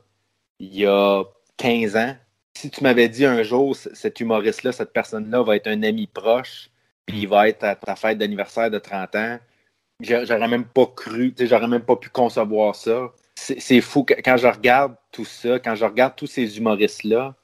il 0.58 0.76
y 0.76 0.86
a 0.86 1.24
15 1.56 1.96
ans. 1.96 2.14
Si 2.54 2.70
tu 2.70 2.82
m'avais 2.84 3.08
dit 3.08 3.24
un 3.24 3.42
jour, 3.42 3.74
cet 3.74 4.20
humoriste-là, 4.20 4.72
cette 4.72 4.92
personne-là 4.92 5.42
va 5.42 5.56
être 5.56 5.68
un 5.68 5.82
ami 5.82 6.06
proche, 6.06 6.70
puis 7.06 7.22
il 7.22 7.28
va 7.28 7.48
être 7.48 7.64
à 7.64 7.74
ta 7.74 7.96
fête 7.96 8.18
d'anniversaire 8.18 8.70
de 8.70 8.78
30 8.78 9.16
ans, 9.16 9.38
j'aurais 10.02 10.48
même 10.48 10.64
pas 10.64 10.86
cru, 10.86 11.34
j'aurais 11.38 11.68
même 11.68 11.84
pas 11.84 11.96
pu 11.96 12.10
concevoir 12.10 12.74
ça. 12.74 13.12
C'est 13.34 13.80
fou 13.80 14.04
quand 14.04 14.36
je 14.36 14.46
regarde 14.46 14.94
tout 15.10 15.24
ça, 15.24 15.58
quand 15.58 15.74
je 15.74 15.84
regarde 15.84 16.14
tous 16.16 16.26
ces 16.26 16.58
humoristes-là, 16.58 17.34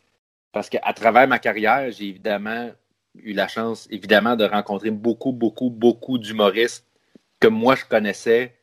parce 0.52 0.68
qu'à 0.68 0.92
travers 0.92 1.26
ma 1.26 1.38
carrière, 1.38 1.90
j'ai 1.90 2.06
évidemment 2.08 2.70
eu 3.14 3.32
la 3.32 3.48
chance, 3.48 3.88
évidemment, 3.90 4.36
de 4.36 4.44
rencontrer 4.44 4.90
beaucoup, 4.90 5.32
beaucoup, 5.32 5.70
beaucoup 5.70 6.18
d'humoristes 6.18 6.86
que 7.40 7.48
moi 7.48 7.74
je 7.74 7.84
connaissais 7.84 8.54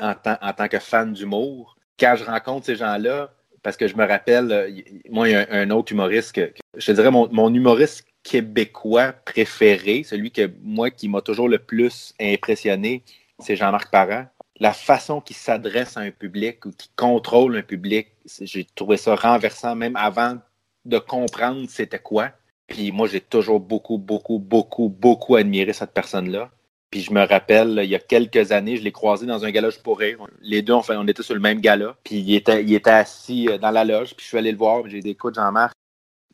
en, 0.00 0.14
en 0.24 0.52
tant 0.52 0.68
que 0.68 0.78
fan 0.78 1.12
d'humour. 1.12 1.76
Quand 1.98 2.16
je 2.16 2.24
rencontre 2.24 2.66
ces 2.66 2.76
gens-là, 2.76 3.32
parce 3.62 3.76
que 3.76 3.86
je 3.86 3.96
me 3.96 4.06
rappelle, 4.06 4.52
euh, 4.52 4.70
moi, 5.10 5.28
il 5.28 5.32
y 5.32 5.34
a 5.34 5.46
un, 5.50 5.70
autre 5.70 5.92
humoriste 5.92 6.32
que, 6.32 6.52
je 6.76 6.86
te 6.86 6.92
dirais, 6.92 7.10
mon, 7.10 7.54
humoriste 7.54 8.04
québécois 8.22 9.12
préféré, 9.12 10.02
celui 10.04 10.30
que 10.30 10.50
moi 10.62 10.90
qui 10.90 11.08
m'a 11.08 11.20
toujours 11.20 11.48
le 11.48 11.58
plus 11.58 12.14
impressionné, 12.20 13.02
c'est 13.38 13.56
Jean-Marc 13.56 13.90
Parent. 13.90 14.26
La 14.60 14.72
façon 14.72 15.20
qu'il 15.20 15.36
s'adresse 15.36 15.96
à 15.96 16.00
un 16.00 16.10
public 16.10 16.64
ou 16.66 16.70
qu'il 16.70 16.90
contrôle 16.94 17.56
un 17.56 17.62
public, 17.62 18.08
j'ai 18.40 18.64
trouvé 18.64 18.96
ça 18.96 19.14
renversant, 19.14 19.74
même 19.74 19.96
avant 19.96 20.38
de 20.84 20.98
comprendre 20.98 21.66
c'était 21.68 21.98
quoi. 21.98 22.30
Puis 22.66 22.92
moi, 22.92 23.06
j'ai 23.08 23.20
toujours 23.20 23.60
beaucoup, 23.60 23.98
beaucoup, 23.98 24.38
beaucoup, 24.38 24.88
beaucoup 24.88 25.36
admiré 25.36 25.72
cette 25.72 25.92
personne-là. 25.92 26.50
Puis 26.90 27.00
je 27.00 27.12
me 27.12 27.26
rappelle, 27.26 27.80
il 27.82 27.90
y 27.90 27.94
a 27.94 27.98
quelques 27.98 28.52
années, 28.52 28.76
je 28.76 28.82
l'ai 28.82 28.92
croisé 28.92 29.24
dans 29.24 29.44
un 29.44 29.50
gala 29.50 29.70
pour 29.82 29.98
rire. 29.98 30.18
Les 30.42 30.60
deux, 30.60 30.74
on, 30.74 30.82
on 30.90 31.08
était 31.08 31.22
sur 31.22 31.34
le 31.34 31.40
même 31.40 31.60
gala. 31.60 31.96
Puis 32.04 32.16
il 32.16 32.34
était, 32.34 32.90
assis 32.90 33.48
euh, 33.48 33.56
dans 33.56 33.70
la 33.70 33.84
loge. 33.84 34.14
Puis 34.14 34.24
je 34.24 34.28
suis 34.28 34.38
allé 34.38 34.52
le 34.52 34.58
voir. 34.58 34.86
J'ai 34.86 35.00
dit, 35.00 35.10
écoute, 35.10 35.34
Jean-Marc, 35.34 35.72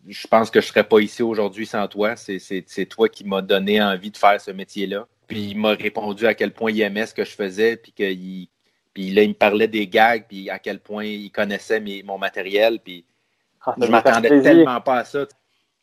je 0.07 0.27
pense 0.27 0.51
que 0.51 0.61
je 0.61 0.67
ne 0.67 0.69
serais 0.69 0.85
pas 0.85 0.99
ici 0.99 1.23
aujourd'hui 1.23 1.65
sans 1.65 1.87
toi. 1.87 2.17
C'est 2.17 2.87
toi 2.87 3.09
qui 3.09 3.25
m'as 3.25 3.43
donné 3.43 3.81
envie 3.81 4.11
de 4.11 4.17
faire 4.17 4.41
ce 4.41 4.51
métier-là. 4.51 5.07
Puis 5.29 5.51
il 5.51 5.59
m'a 5.59 5.75
répondu 5.75 6.27
à 6.27 6.35
quel 6.35 6.53
point 6.53 6.73
il 6.73 6.81
aimait 6.81 7.07
ce 7.07 7.15
que 7.15 7.25
je 7.25 7.31
faisais. 7.31 7.77
Puis 7.77 7.93
qu'il 7.93 8.49
puis 8.95 9.11
là, 9.11 9.23
il 9.23 9.29
me 9.29 9.35
parlait 9.35 9.69
des 9.69 9.87
gags. 9.87 10.25
Puis 10.29 10.51
à 10.51 10.59
quel 10.59 10.81
point 10.81 11.05
il 11.05 11.31
connaissait 11.31 11.81
mon 12.05 12.19
matériel. 12.19 12.81
Puis 12.81 13.05
ah, 13.65 13.75
je 13.81 13.87
m'attendais 13.87 14.43
tellement 14.43 14.81
pas 14.81 14.99
à 14.99 15.05
ça. 15.05 15.27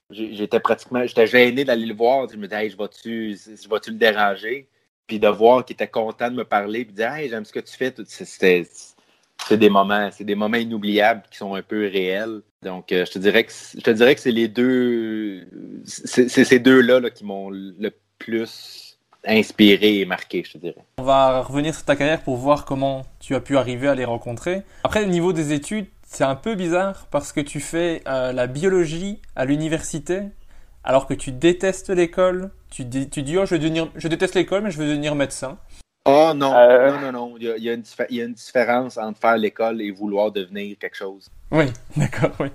J'étais 0.10 0.60
pratiquement, 0.60 1.06
j'étais 1.06 1.28
gêné 1.28 1.64
d'aller 1.64 1.86
le 1.86 1.96
voir. 1.96 2.28
Je 2.30 2.38
me 2.38 2.48
disais, 2.48 2.66
hey, 2.66 2.70
je 2.70 2.78
vais-tu 2.78 3.92
le 3.92 3.98
déranger? 3.98 4.68
Puis 5.08 5.20
de 5.20 5.28
voir 5.28 5.66
qu'il 5.66 5.76
était 5.76 5.88
content 5.88 6.30
de 6.30 6.36
me 6.36 6.44
parler, 6.44 6.84
puis 6.86 6.94
de 6.94 6.98
dire, 6.98 7.14
hey, 7.14 7.30
j'aime 7.30 7.46
ce 7.46 7.52
que 7.52 7.60
tu 7.60 7.76
fais. 7.76 7.94
C'est 9.48 9.58
des 9.58 9.70
moments, 9.70 10.10
c'est 10.12 10.24
des 10.24 10.36
moments 10.36 10.58
inoubliables 10.58 11.24
qui 11.30 11.38
sont 11.38 11.54
un 11.56 11.62
peu 11.62 11.88
réels. 11.88 12.42
Donc, 12.62 12.92
euh, 12.92 13.06
je 13.06 13.12
te 13.12 13.20
dirais 13.20 13.44
que 13.44 13.52
je 13.52 13.82
te 13.82 13.92
dirais 13.92 14.16
que 14.16 14.22
c'est 14.22 14.32
les 14.32 14.48
deux, 14.48 15.48
c'est 15.86 16.28
ces 16.28 16.60
deux-là 16.60 17.00
là, 17.00 17.10
qui 17.12 17.26
m'ont 17.26 17.50
le 17.50 17.92
plus 18.18 18.85
inspiré 19.28 20.00
et 20.00 20.06
marqué, 20.06 20.44
je 20.46 20.54
te 20.54 20.58
dirais. 20.58 20.84
On 20.98 21.04
va 21.04 21.42
revenir 21.42 21.74
sur 21.74 21.86
ta 21.86 21.96
carrière 21.96 22.22
pour 22.22 22.38
voir 22.38 22.66
comment 22.66 23.04
tu 23.20 23.36
as 23.36 23.40
pu 23.40 23.58
arriver 23.58 23.88
à 23.88 23.96
les 23.96 24.06
rencontrer. 24.06 24.64
Après, 24.84 25.04
au 25.04 25.08
niveau 25.08 25.34
des 25.34 25.54
études, 25.54 25.88
c'est 26.06 26.24
un 26.24 26.36
peu 26.36 26.56
bizarre 26.56 27.08
parce 27.12 27.32
que 27.34 27.42
tu 27.42 27.60
fais 27.60 28.02
euh, 28.08 28.32
la 28.32 28.48
biologie 28.48 29.22
à 29.36 29.46
l'université 29.46 30.22
alors 30.84 31.08
que 31.08 31.14
tu 31.14 31.32
détestes 31.32 31.90
l'école. 31.90 32.52
Tu, 32.70 32.86
dis, 32.86 33.10
tu 33.10 33.24
dis, 33.24 33.38
oh, 33.38 33.46
je, 33.46 33.56
devenir, 33.56 33.90
je 33.96 34.08
déteste 34.08 34.36
l'école, 34.36 34.64
mais 34.64 34.72
je 34.72 34.78
veux 34.78 34.88
devenir 34.88 35.16
médecin. 35.16 35.58
Oh 36.06 36.34
non, 36.36 36.54
euh. 36.54 36.92
non, 36.92 37.00
non, 37.02 37.12
non. 37.12 37.36
Il 37.40 37.64
y, 37.64 37.70
a, 37.70 37.74
une, 37.74 38.34
différence 38.34 38.98
entre 38.98 39.20
faire 39.20 39.38
l'école 39.38 39.82
et 39.82 39.90
vouloir 39.90 40.32
devenir 40.32 40.78
quelque 40.78 40.96
chose. 40.96 41.30
Oui, 41.52 41.66
d'accord, 41.98 42.32
oui. 42.40 42.48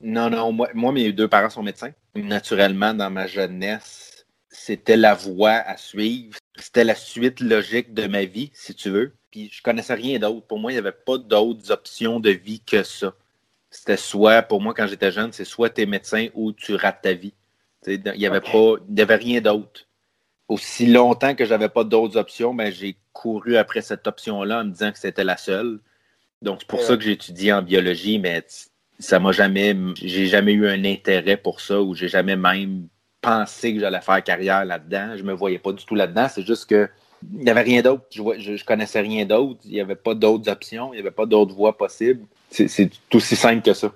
Non, 0.00 0.28
non, 0.28 0.52
moi, 0.52 0.68
moi, 0.74 0.92
mes 0.92 1.12
deux 1.12 1.28
parents 1.28 1.50
sont 1.50 1.62
médecins. 1.62 1.92
Naturellement, 2.16 2.92
dans 2.92 3.10
ma 3.10 3.26
jeunesse, 3.26 4.19
c'était 4.50 4.96
la 4.96 5.14
voie 5.14 5.52
à 5.52 5.76
suivre. 5.76 6.36
C'était 6.56 6.84
la 6.84 6.94
suite 6.94 7.40
logique 7.40 7.94
de 7.94 8.06
ma 8.06 8.24
vie, 8.24 8.50
si 8.52 8.74
tu 8.74 8.90
veux. 8.90 9.14
Puis 9.30 9.48
je 9.52 9.62
connaissais 9.62 9.94
rien 9.94 10.18
d'autre. 10.18 10.46
Pour 10.46 10.58
moi, 10.58 10.72
il 10.72 10.74
n'y 10.74 10.80
avait 10.80 10.92
pas 10.92 11.16
d'autres 11.16 11.70
options 11.70 12.20
de 12.20 12.30
vie 12.30 12.60
que 12.60 12.82
ça. 12.82 13.14
C'était 13.70 13.96
soit, 13.96 14.42
pour 14.42 14.60
moi, 14.60 14.74
quand 14.74 14.88
j'étais 14.88 15.12
jeune, 15.12 15.32
c'est 15.32 15.44
soit 15.44 15.70
tu 15.70 15.82
es 15.82 15.86
médecin 15.86 16.28
ou 16.34 16.52
tu 16.52 16.74
rates 16.74 17.02
ta 17.02 17.12
vie. 17.12 17.32
Il 17.86 18.02
n'y 18.16 18.26
avait 18.26 18.40
pas, 18.40 18.74
il 18.88 19.00
avait 19.00 19.16
rien 19.16 19.40
d'autre. 19.40 19.86
Aussi 20.48 20.86
longtemps 20.86 21.36
que 21.36 21.44
j'avais 21.44 21.68
pas 21.68 21.84
d'autres 21.84 22.16
options, 22.16 22.52
ben, 22.52 22.72
j'ai 22.72 22.96
couru 23.12 23.56
après 23.56 23.80
cette 23.80 24.08
option-là 24.08 24.60
en 24.60 24.64
me 24.64 24.72
disant 24.72 24.90
que 24.90 24.98
c'était 24.98 25.22
la 25.22 25.36
seule. 25.36 25.78
Donc, 26.42 26.58
c'est 26.60 26.68
pour 26.68 26.82
ça 26.82 26.96
que 26.96 27.04
j'ai 27.04 27.12
étudié 27.12 27.52
en 27.52 27.62
biologie, 27.62 28.18
mais 28.18 28.44
ça 28.98 29.20
m'a 29.20 29.30
jamais, 29.30 29.76
j'ai 30.02 30.26
jamais 30.26 30.52
eu 30.52 30.66
un 30.66 30.84
intérêt 30.84 31.36
pour 31.36 31.60
ça 31.60 31.80
ou 31.80 31.94
j'ai 31.94 32.08
jamais 32.08 32.36
même 32.36 32.88
pensé 33.20 33.74
que 33.74 33.80
j'allais 33.80 34.00
faire 34.00 34.22
carrière 34.22 34.64
là-dedans. 34.64 35.16
Je 35.16 35.22
me 35.22 35.32
voyais 35.32 35.58
pas 35.58 35.72
du 35.72 35.84
tout 35.84 35.94
là-dedans. 35.94 36.28
C'est 36.28 36.46
juste 36.46 36.68
que 36.68 36.88
il 37.32 37.44
n'y 37.44 37.50
avait 37.50 37.62
rien 37.62 37.82
d'autre. 37.82 38.04
Je, 38.10 38.22
je, 38.38 38.64
connaissais 38.64 39.00
rien 39.00 39.26
d'autre. 39.26 39.60
Il 39.64 39.72
n'y 39.72 39.80
avait 39.80 39.94
pas 39.94 40.14
d'autres 40.14 40.50
options. 40.50 40.92
Il 40.92 40.96
n'y 40.96 41.00
avait 41.00 41.10
pas 41.10 41.26
d'autres 41.26 41.54
voies 41.54 41.76
possibles. 41.76 42.24
C'est 42.50 42.90
tout 43.08 43.18
aussi 43.18 43.36
simple 43.36 43.62
que 43.62 43.74
ça. 43.74 43.92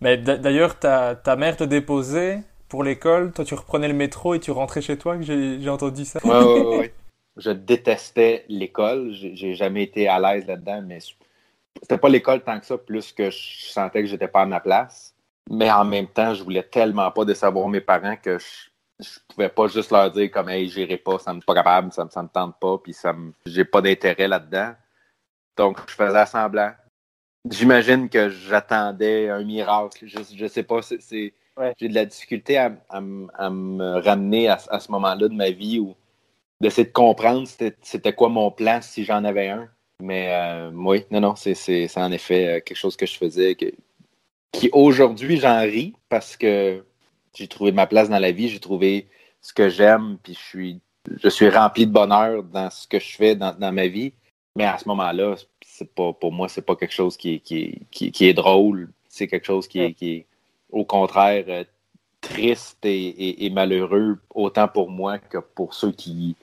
Mais 0.00 0.16
d'ailleurs, 0.16 0.78
ta, 0.78 1.14
ta, 1.16 1.34
mère 1.34 1.56
te 1.56 1.64
déposait 1.64 2.42
pour 2.68 2.84
l'école. 2.84 3.32
Toi, 3.32 3.44
tu 3.44 3.54
reprenais 3.54 3.88
le 3.88 3.94
métro 3.94 4.34
et 4.34 4.40
tu 4.40 4.50
rentrais 4.50 4.82
chez 4.82 4.96
toi, 4.96 5.16
j'ai 5.20 5.68
entendu 5.68 6.04
ça. 6.04 6.20
Oui, 6.22 6.30
oui, 6.30 6.76
oui. 6.80 6.90
Je 7.36 7.50
détestais 7.50 8.44
l'école. 8.48 9.12
J'ai 9.12 9.54
jamais 9.54 9.84
été 9.84 10.08
à 10.08 10.20
l'aise 10.20 10.46
là-dedans, 10.46 10.82
mais 10.86 10.98
c'était 11.80 11.98
pas 11.98 12.08
l'école 12.08 12.42
tant 12.42 12.60
que 12.60 12.66
ça, 12.66 12.76
plus 12.76 13.12
que 13.12 13.30
je 13.30 13.70
sentais 13.70 14.02
que 14.02 14.08
j'étais 14.08 14.28
pas 14.28 14.42
à 14.42 14.46
ma 14.46 14.60
place. 14.60 15.14
Mais 15.50 15.70
en 15.70 15.84
même 15.84 16.06
temps, 16.08 16.34
je 16.34 16.42
voulais 16.42 16.62
tellement 16.62 17.10
pas 17.10 17.24
décevoir 17.24 17.68
mes 17.68 17.80
parents 17.80 18.16
que 18.16 18.38
je 18.38 18.68
je 19.00 19.18
pouvais 19.28 19.48
pas 19.48 19.68
juste 19.68 19.90
leur 19.92 20.10
dire 20.10 20.30
comme 20.30 20.48
hey 20.48 20.68
j'irai 20.68 20.96
pas 20.96 21.18
ça 21.18 21.32
me 21.32 21.40
pas 21.40 21.54
capable 21.54 21.92
ça, 21.92 22.08
ça 22.10 22.22
me 22.22 22.28
tente 22.28 22.58
pas 22.60 22.78
puis 22.78 22.92
ça 22.92 23.12
me 23.12 23.32
j'ai 23.46 23.64
pas 23.64 23.80
d'intérêt 23.80 24.28
là-dedans. 24.28 24.72
Donc 25.56 25.78
je 25.88 25.94
faisais 25.94 26.26
semblant. 26.26 26.72
J'imagine 27.48 28.08
que 28.08 28.28
j'attendais 28.28 29.28
un 29.28 29.44
miracle. 29.44 30.06
Je, 30.06 30.18
je 30.34 30.46
sais 30.46 30.62
pas 30.62 30.82
c'est 30.82 31.32
j'ai 31.78 31.88
de 31.88 31.94
la 31.94 32.04
difficulté 32.04 32.56
à, 32.56 32.72
à, 32.88 33.00
me 33.00 33.98
ramener 34.00 34.48
à, 34.48 34.58
ce 34.58 34.92
moment-là 34.92 35.28
de 35.28 35.34
ma 35.34 35.50
vie 35.50 35.80
ou 35.80 35.96
d'essayer 36.60 36.86
de 36.86 36.92
comprendre 36.92 37.48
c'était 37.82 38.12
quoi 38.12 38.28
mon 38.28 38.50
plan 38.50 38.80
si 38.80 39.04
j'en 39.04 39.24
avais 39.24 39.48
un. 39.48 39.68
Mais 40.00 40.28
euh, 40.32 40.70
oui 40.72 41.04
non 41.10 41.20
non 41.20 41.34
c'est 41.36 41.88
en 41.96 42.12
effet 42.12 42.46
euh, 42.46 42.60
quelque 42.60 42.76
chose 42.76 42.96
que 42.96 43.06
je 43.06 43.16
faisais 43.16 43.54
que, 43.56 43.66
qui 44.52 44.70
aujourd'hui 44.72 45.38
j'en 45.38 45.60
ris 45.60 45.94
parce 46.08 46.36
que 46.36 46.84
j'ai 47.34 47.48
trouvé 47.48 47.72
ma 47.72 47.86
place 47.86 48.08
dans 48.08 48.18
la 48.18 48.32
vie, 48.32 48.48
j'ai 48.48 48.60
trouvé 48.60 49.08
ce 49.40 49.52
que 49.52 49.68
j'aime, 49.68 50.18
puis 50.22 50.34
je 50.34 50.40
suis, 50.40 50.80
je 51.22 51.28
suis 51.28 51.48
rempli 51.48 51.86
de 51.86 51.92
bonheur 51.92 52.42
dans 52.42 52.70
ce 52.70 52.86
que 52.86 52.98
je 52.98 53.16
fais 53.16 53.36
dans, 53.36 53.72
ma 53.72 53.86
vie. 53.86 54.12
Mais 54.56 54.64
à 54.64 54.78
ce 54.78 54.88
moment-là, 54.88 55.36
c'est 55.64 55.94
pas, 55.94 56.12
pour 56.12 56.32
moi, 56.32 56.48
c'est 56.48 56.62
pas 56.62 56.74
quelque 56.74 56.94
chose 56.94 57.16
qui, 57.16 57.40
qui, 57.40 57.86
qui, 57.90 58.26
est 58.26 58.34
drôle. 58.34 58.90
C'est 59.08 59.28
quelque 59.28 59.46
chose 59.46 59.68
qui, 59.68 59.80
est, 59.80 59.92
qui 59.92 60.10
est, 60.10 60.26
au 60.70 60.84
contraire, 60.84 61.44
euh, 61.48 61.64
triste 62.20 62.78
et, 62.82 63.50
malheureux, 63.50 64.18
autant 64.34 64.66
pour 64.66 64.90
moi 64.90 65.18
que 65.18 65.38
pour 65.38 65.74
ceux 65.74 65.92
qui, 65.92 66.34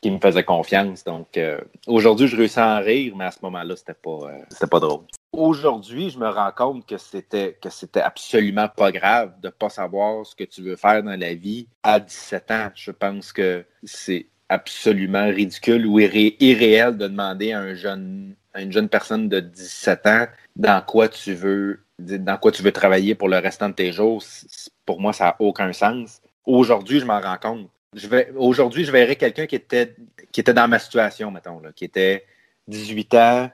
qui 0.00 0.10
me 0.10 0.18
faisaient 0.18 0.44
confiance. 0.44 1.04
Donc, 1.04 1.36
euh, 1.36 1.60
aujourd'hui, 1.86 2.26
je 2.26 2.36
réussis 2.36 2.58
à 2.58 2.78
en 2.78 2.80
rire, 2.80 3.14
mais 3.16 3.26
à 3.26 3.30
ce 3.30 3.38
moment-là, 3.42 3.76
c'était 3.76 3.94
pas, 3.94 4.10
euh, 4.10 4.38
c'était 4.50 4.66
pas 4.66 4.80
drôle. 4.80 5.04
Aujourd'hui, 5.32 6.10
je 6.10 6.18
me 6.18 6.28
rends 6.28 6.52
compte 6.52 6.86
que 6.86 6.98
c'était 6.98 7.56
que 7.60 7.70
c'était 7.70 8.02
absolument 8.02 8.68
pas 8.68 8.92
grave 8.92 9.32
de 9.40 9.48
pas 9.48 9.70
savoir 9.70 10.26
ce 10.26 10.36
que 10.36 10.44
tu 10.44 10.62
veux 10.62 10.76
faire 10.76 11.02
dans 11.02 11.18
la 11.18 11.34
vie 11.34 11.68
à 11.82 12.00
17 12.00 12.50
ans. 12.50 12.68
Je 12.74 12.90
pense 12.90 13.32
que 13.32 13.64
c'est 13.82 14.26
absolument 14.50 15.28
ridicule 15.28 15.86
ou 15.86 15.98
irréel 16.00 16.98
de 16.98 17.08
demander 17.08 17.52
à 17.52 17.60
un 17.60 17.74
jeune 17.74 18.34
à 18.52 18.60
une 18.60 18.72
jeune 18.72 18.90
personne 18.90 19.30
de 19.30 19.40
17 19.40 20.06
ans 20.06 20.26
dans 20.56 20.84
quoi 20.84 21.08
tu 21.08 21.32
veux 21.32 21.82
dans 21.98 22.36
quoi 22.36 22.52
tu 22.52 22.62
veux 22.62 22.72
travailler 22.72 23.14
pour 23.14 23.30
le 23.30 23.38
restant 23.38 23.70
de 23.70 23.74
tes 23.74 23.90
jours. 23.90 24.22
Pour 24.84 25.00
moi, 25.00 25.14
ça 25.14 25.24
n'a 25.24 25.36
aucun 25.38 25.72
sens. 25.72 26.20
Aujourd'hui, 26.44 27.00
je 27.00 27.06
m'en 27.06 27.20
rends 27.20 27.38
compte. 27.38 27.70
Aujourd'hui, 28.36 28.84
je 28.84 28.92
verrais 28.92 29.16
quelqu'un 29.16 29.46
qui 29.46 29.54
était, 29.54 29.94
qui 30.30 30.40
était 30.40 30.54
dans 30.54 30.68
ma 30.68 30.78
situation, 30.78 31.30
mettons, 31.30 31.62
qui 31.74 31.84
était 31.84 32.26
18 32.68 33.14
ans, 33.14 33.50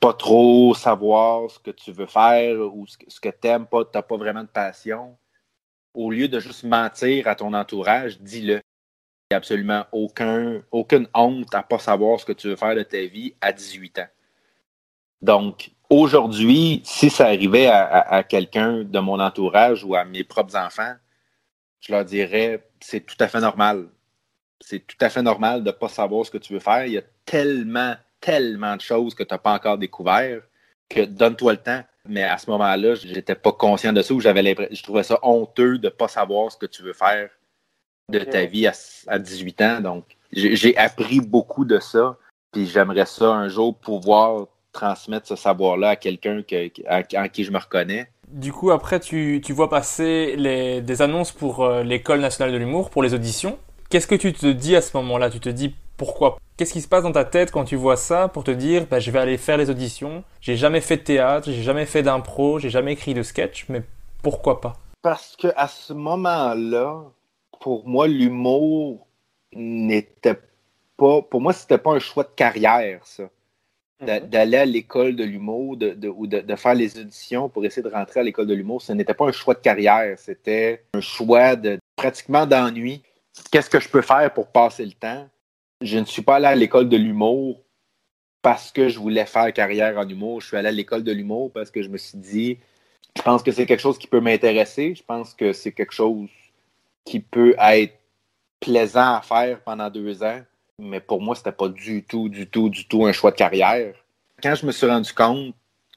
pas 0.00 0.12
trop 0.12 0.74
savoir 0.74 1.50
ce 1.50 1.58
que 1.58 1.70
tu 1.70 1.92
veux 1.92 2.06
faire 2.06 2.58
ou 2.74 2.86
ce 2.86 3.20
que, 3.20 3.28
tu 3.28 3.46
n'aimes 3.46 3.66
pas, 3.66 3.84
tu 3.84 3.90
n'as 3.94 4.02
pas 4.02 4.16
vraiment 4.16 4.42
de 4.42 4.48
passion. 4.48 5.16
Au 5.94 6.10
lieu 6.10 6.28
de 6.28 6.38
juste 6.38 6.64
mentir 6.64 7.26
à 7.26 7.34
ton 7.34 7.52
entourage, 7.54 8.20
dis-le. 8.20 8.60
Il 9.30 9.34
n'y 9.34 9.34
a 9.34 9.38
absolument 9.38 9.84
aucun, 9.92 10.62
aucune 10.70 11.06
honte 11.12 11.54
à 11.54 11.58
ne 11.58 11.64
pas 11.64 11.78
savoir 11.78 12.18
ce 12.18 12.24
que 12.24 12.32
tu 12.32 12.48
veux 12.48 12.56
faire 12.56 12.74
de 12.74 12.82
ta 12.82 13.02
vie 13.02 13.34
à 13.40 13.52
18 13.52 13.98
ans. 13.98 14.08
Donc, 15.20 15.72
aujourd'hui, 15.90 16.80
si 16.84 17.10
ça 17.10 17.26
arrivait 17.26 17.66
à 17.66 18.22
quelqu'un 18.22 18.84
de 18.84 18.98
mon 19.00 19.20
entourage 19.20 19.84
ou 19.84 19.94
à 19.94 20.04
mes 20.04 20.24
propres 20.24 20.56
enfants, 20.56 20.94
je 21.80 21.92
leur 21.92 22.04
dirais, 22.04 22.68
c'est 22.80 23.00
tout 23.00 23.16
à 23.20 23.28
fait 23.28 23.40
normal. 23.40 23.88
C'est 24.60 24.86
tout 24.86 24.96
à 25.00 25.08
fait 25.08 25.22
normal 25.22 25.62
de 25.62 25.68
ne 25.68 25.72
pas 25.72 25.88
savoir 25.88 26.26
ce 26.26 26.30
que 26.30 26.38
tu 26.38 26.52
veux 26.52 26.60
faire. 26.60 26.86
Il 26.86 26.92
y 26.92 26.98
a 26.98 27.02
tellement, 27.24 27.94
tellement 28.20 28.76
de 28.76 28.80
choses 28.80 29.14
que 29.14 29.22
tu 29.22 29.32
n'as 29.32 29.38
pas 29.38 29.52
encore 29.52 29.78
découvert 29.78 30.42
que 30.88 31.04
donne-toi 31.04 31.52
le 31.52 31.58
temps. 31.58 31.82
Mais 32.06 32.24
à 32.24 32.38
ce 32.38 32.50
moment-là, 32.50 32.94
je 32.94 33.06
n'étais 33.08 33.34
pas 33.34 33.52
conscient 33.52 33.92
de 33.92 34.00
ça 34.00 34.14
ou 34.14 34.20
j'avais 34.20 34.54
je 34.70 34.82
trouvais 34.82 35.02
ça 35.02 35.18
honteux 35.22 35.78
de 35.78 35.86
ne 35.86 35.90
pas 35.90 36.08
savoir 36.08 36.50
ce 36.50 36.56
que 36.56 36.66
tu 36.66 36.82
veux 36.82 36.94
faire 36.94 37.28
de 38.10 38.20
ta 38.20 38.46
vie 38.46 38.66
à, 38.66 39.18
18 39.18 39.60
ans. 39.62 39.80
Donc, 39.80 40.04
j'ai 40.32 40.76
appris 40.78 41.20
beaucoup 41.20 41.64
de 41.64 41.78
ça. 41.78 42.16
Puis 42.52 42.66
j'aimerais 42.66 43.04
ça 43.04 43.26
un 43.26 43.48
jour 43.48 43.76
pouvoir 43.76 44.46
transmettre 44.72 45.26
ce 45.26 45.36
savoir-là 45.36 45.90
à 45.90 45.96
quelqu'un 45.96 46.42
en 46.88 47.28
qui 47.28 47.44
je 47.44 47.50
me 47.50 47.58
reconnais. 47.58 48.10
Du 48.28 48.52
coup, 48.52 48.70
après, 48.70 49.00
tu, 49.00 49.40
vois 49.50 49.68
passer 49.68 50.36
des 50.82 51.02
annonces 51.02 51.32
pour 51.32 51.64
euh, 51.64 51.82
l'École 51.82 52.20
nationale 52.20 52.52
de 52.52 52.58
l'humour, 52.58 52.90
pour 52.90 53.02
les 53.02 53.14
auditions. 53.14 53.58
Qu'est-ce 53.90 54.06
que 54.06 54.14
tu 54.14 54.32
te 54.32 54.46
dis 54.46 54.76
à 54.76 54.82
ce 54.82 54.96
moment-là? 54.98 55.30
Tu 55.30 55.40
te 55.40 55.48
dis 55.48 55.74
pourquoi? 55.98 56.38
Qu'est-ce 56.56 56.72
qui 56.72 56.80
se 56.80 56.88
passe 56.88 57.02
dans 57.02 57.12
ta 57.12 57.24
tête 57.24 57.50
quand 57.50 57.64
tu 57.64 57.76
vois 57.76 57.96
ça 57.96 58.28
pour 58.28 58.44
te 58.44 58.50
dire 58.50 58.86
bah, 58.86 59.00
je 59.00 59.10
vais 59.10 59.18
aller 59.18 59.36
faire 59.36 59.58
les 59.58 59.68
auditions 59.68 60.24
J'ai 60.40 60.56
jamais 60.56 60.80
fait 60.80 60.96
de 60.96 61.02
théâtre, 61.02 61.50
j'ai 61.50 61.62
jamais 61.62 61.84
fait 61.84 62.02
d'impro, 62.02 62.58
j'ai 62.58 62.70
jamais 62.70 62.94
écrit 62.94 63.14
de 63.14 63.22
sketch, 63.22 63.66
mais 63.68 63.82
pourquoi 64.22 64.60
pas? 64.60 64.76
Parce 65.02 65.36
que 65.36 65.48
à 65.56 65.68
ce 65.68 65.92
moment-là, 65.92 67.02
pour 67.60 67.86
moi, 67.86 68.08
l'humour 68.08 69.06
n'était 69.52 70.38
pas. 70.96 71.22
Pour 71.22 71.40
moi, 71.40 71.52
c'était 71.52 71.78
pas 71.78 71.92
un 71.92 71.98
choix 71.98 72.24
de 72.24 72.30
carrière, 72.34 73.00
ça. 73.04 73.28
Mhm. 74.00 74.28
d'aller 74.28 74.56
à 74.56 74.64
l'école 74.64 75.16
de 75.16 75.24
l'humour 75.24 75.76
de, 75.76 76.08
ou 76.08 76.28
de, 76.28 76.54
faire 76.54 76.74
les 76.74 76.96
auditions 77.00 77.48
pour 77.48 77.64
essayer 77.64 77.82
de 77.82 77.88
rentrer 77.88 78.20
à 78.20 78.22
l'école 78.22 78.46
de 78.46 78.54
l'humour, 78.54 78.80
ce 78.80 78.92
n'était 78.92 79.14
pas 79.14 79.26
un 79.26 79.32
choix 79.32 79.54
de 79.54 79.58
carrière, 79.58 80.16
c'était 80.20 80.84
un 80.94 81.00
choix 81.00 81.56
de 81.56 81.80
pratiquement 81.96 82.46
d'ennui. 82.46 83.02
Qu'est-ce 83.50 83.68
que 83.68 83.80
je 83.80 83.88
peux 83.88 84.02
faire 84.02 84.32
pour 84.32 84.46
passer 84.48 84.84
le 84.84 84.92
temps? 84.92 85.28
Je 85.80 85.98
ne 85.98 86.04
suis 86.04 86.22
pas 86.22 86.36
allé 86.36 86.46
à 86.46 86.54
l'école 86.54 86.88
de 86.88 86.96
l'humour 86.96 87.62
parce 88.42 88.70
que 88.70 88.88
je 88.88 88.98
voulais 88.98 89.26
faire 89.26 89.52
carrière 89.52 89.98
en 89.98 90.08
humour. 90.08 90.40
Je 90.40 90.48
suis 90.48 90.56
allé 90.56 90.68
à 90.68 90.72
l'école 90.72 91.04
de 91.04 91.12
l'humour 91.12 91.52
parce 91.52 91.70
que 91.70 91.82
je 91.82 91.88
me 91.88 91.98
suis 91.98 92.18
dit, 92.18 92.58
je 93.16 93.22
pense 93.22 93.42
que 93.42 93.52
c'est 93.52 93.66
quelque 93.66 93.80
chose 93.80 93.98
qui 93.98 94.06
peut 94.06 94.20
m'intéresser. 94.20 94.94
Je 94.94 95.02
pense 95.02 95.34
que 95.34 95.52
c'est 95.52 95.72
quelque 95.72 95.94
chose 95.94 96.28
qui 97.04 97.20
peut 97.20 97.54
être 97.58 97.94
plaisant 98.60 99.14
à 99.14 99.22
faire 99.22 99.60
pendant 99.62 99.88
deux 99.88 100.22
ans 100.22 100.42
mais 100.78 101.00
pour 101.00 101.20
moi, 101.20 101.34
c'était 101.34 101.52
pas 101.52 101.68
du 101.68 102.04
tout, 102.04 102.28
du 102.28 102.46
tout, 102.46 102.68
du 102.68 102.86
tout 102.86 103.06
un 103.06 103.12
choix 103.12 103.30
de 103.30 103.36
carrière. 103.36 103.94
Quand 104.42 104.54
je 104.54 104.64
me 104.64 104.72
suis 104.72 104.86
rendu 104.86 105.12
compte 105.12 105.54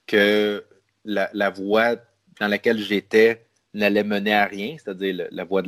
que 0.08 0.66
la, 1.06 1.50
voie 1.50 1.96
dans 2.40 2.48
laquelle 2.48 2.80
j'étais 2.80 3.46
n'allait 3.74 4.04
mener 4.04 4.34
à 4.34 4.46
rien, 4.46 4.76
c'est-à-dire 4.78 5.28
la, 5.32 5.44
voie 5.44 5.62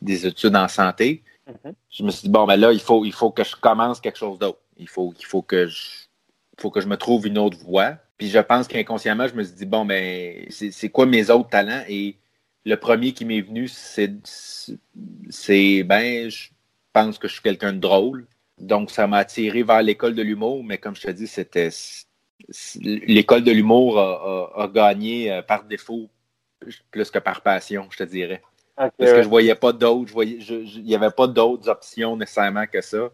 des 0.00 0.26
études 0.26 0.56
en 0.56 0.68
santé, 0.68 1.22
mm-hmm. 1.48 1.74
je 1.90 2.02
me 2.02 2.10
suis 2.10 2.22
dit, 2.22 2.28
bon, 2.28 2.46
ben 2.46 2.56
là, 2.56 2.72
il 2.72 2.80
faut, 2.80 3.04
il 3.04 3.12
faut 3.12 3.30
que 3.30 3.44
je 3.44 3.56
commence 3.56 4.00
quelque 4.00 4.18
chose 4.18 4.38
d'autre. 4.38 4.60
Il 4.76 4.88
faut, 4.88 5.14
il 5.18 5.24
faut 5.24 5.42
que 5.42 5.66
je 5.66 6.06
faut 6.58 6.70
que 6.70 6.80
je 6.80 6.88
me 6.88 6.96
trouve 6.96 7.26
une 7.26 7.38
autre 7.38 7.58
voie. 7.58 7.98
Puis 8.18 8.28
je 8.28 8.38
pense 8.38 8.66
qu'inconsciemment, 8.68 9.28
je 9.28 9.34
me 9.34 9.42
suis 9.42 9.54
dit, 9.54 9.66
bon, 9.66 9.84
ben, 9.84 10.46
c'est 10.50 10.88
quoi 10.88 11.06
mes 11.06 11.30
autres 11.30 11.50
talents? 11.50 11.82
Et 11.88 12.16
le 12.64 12.76
premier 12.76 13.12
qui 13.12 13.24
m'est 13.24 13.42
venu, 13.42 13.68
c'est, 13.68 14.08
ben, 15.84 16.30
je, 16.30 16.48
pense 16.92 17.18
que 17.18 17.28
je 17.28 17.34
suis 17.34 17.42
quelqu'un 17.42 17.74
de 17.74 17.78
drôle. 17.78 18.26
Donc, 18.58 18.90
ça 18.90 19.06
m'a 19.06 19.18
attiré 19.18 19.62
vers 19.62 19.82
l'école 19.82 20.14
de 20.14 20.22
l'humour, 20.22 20.64
mais 20.64 20.78
comme 20.78 20.96
je 20.96 21.02
te 21.02 21.10
dis, 21.10 21.26
c'était. 21.26 21.68
L'école 22.80 23.44
de 23.44 23.52
l'humour 23.52 23.98
a, 23.98 24.68
gagné 24.72 25.32
euh, 25.32 25.42
par 25.42 25.64
défaut 25.64 26.08
plus 26.90 27.10
que 27.10 27.18
par 27.18 27.42
passion, 27.42 27.86
je 27.90 27.98
te 27.98 28.04
dirais. 28.04 28.42
Parce 28.76 28.92
que 28.98 29.22
je 29.22 29.28
voyais 29.28 29.54
pas 29.54 29.72
d'autres, 29.72 30.22
il 30.22 30.82
n'y 30.84 30.94
avait 30.94 31.10
pas 31.10 31.26
d'autres 31.26 31.68
options 31.68 32.16
nécessairement 32.16 32.66
que 32.66 32.80
ça. 32.80 33.10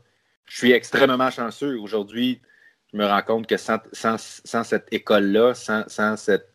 Je 0.46 0.57
suis 0.57 0.72
extrêmement 0.72 1.31
chanceux. 1.31 1.79
Aujourd'hui, 1.79 2.40
je 2.92 2.98
me 2.98 3.07
rends 3.07 3.22
compte 3.22 3.46
que 3.46 3.57
sans, 3.57 3.79
cette 4.64 4.87
école-là, 4.90 5.55
sans, 5.55 6.16
cette 6.16 6.48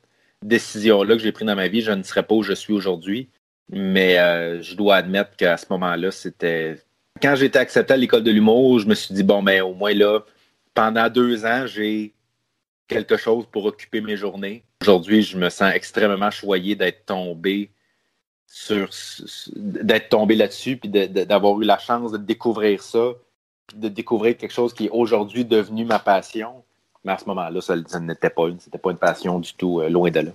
décision-là 0.43 1.15
que 1.15 1.21
j'ai 1.21 1.31
prise 1.31 1.47
dans 1.47 1.55
ma 1.55 1.69
vie, 1.69 1.81
je 1.81 1.91
ne 1.91 2.03
serais 2.03 2.23
pas 2.23 2.35
où 2.35 2.43
je 2.43 2.53
suis 2.53 2.73
aujourd'hui. 2.73 3.29
Mais 3.69 4.19
euh, 4.19 4.61
je 4.61 4.75
dois 4.75 4.97
admettre 4.97 5.35
qu'à 5.35 5.57
ce 5.57 5.65
moment-là, 5.69 6.11
c'était 6.11 6.77
quand 7.21 7.35
j'ai 7.35 7.45
été 7.45 7.59
accepté 7.59 7.93
à 7.93 7.97
l'école 7.97 8.23
de 8.23 8.31
l'humour, 8.31 8.79
je 8.79 8.87
me 8.87 8.95
suis 8.95 9.13
dit, 9.13 9.23
bon, 9.23 9.41
ben, 9.43 9.61
au 9.61 9.73
moins 9.73 9.93
là, 9.93 10.19
pendant 10.73 11.09
deux 11.09 11.45
ans, 11.45 11.65
j'ai 11.65 12.13
quelque 12.87 13.17
chose 13.17 13.45
pour 13.51 13.65
occuper 13.65 14.01
mes 14.01 14.15
journées. 14.15 14.63
Aujourd'hui, 14.81 15.23
je 15.23 15.37
me 15.37 15.49
sens 15.49 15.73
extrêmement 15.73 16.31
choyé 16.31 16.75
d'être 16.75 17.05
tombé 17.05 17.71
sur 18.47 18.89
d'être 19.55 20.09
tombé 20.09 20.35
là-dessus, 20.35 20.77
puis 20.77 20.89
d'avoir 20.89 21.61
eu 21.61 21.65
la 21.65 21.77
chance 21.77 22.11
de 22.11 22.17
découvrir 22.17 22.81
ça, 22.81 23.11
puis 23.67 23.77
de 23.77 23.89
découvrir 23.89 24.37
quelque 24.37 24.53
chose 24.53 24.73
qui 24.73 24.85
est 24.85 24.89
aujourd'hui 24.89 25.45
devenu 25.45 25.85
ma 25.85 25.99
passion. 25.99 26.63
Mais 27.03 27.11
à 27.11 27.17
ce 27.17 27.25
moment-là, 27.25 27.61
ça, 27.61 27.75
n'était 27.99 28.29
pas 28.29 28.47
une, 28.47 28.59
c'était 28.59 28.77
pas 28.77 28.91
une 28.91 28.97
passion 28.97 29.39
du 29.39 29.53
tout, 29.53 29.81
euh, 29.81 29.89
loin 29.89 30.09
de 30.09 30.19
là. 30.21 30.31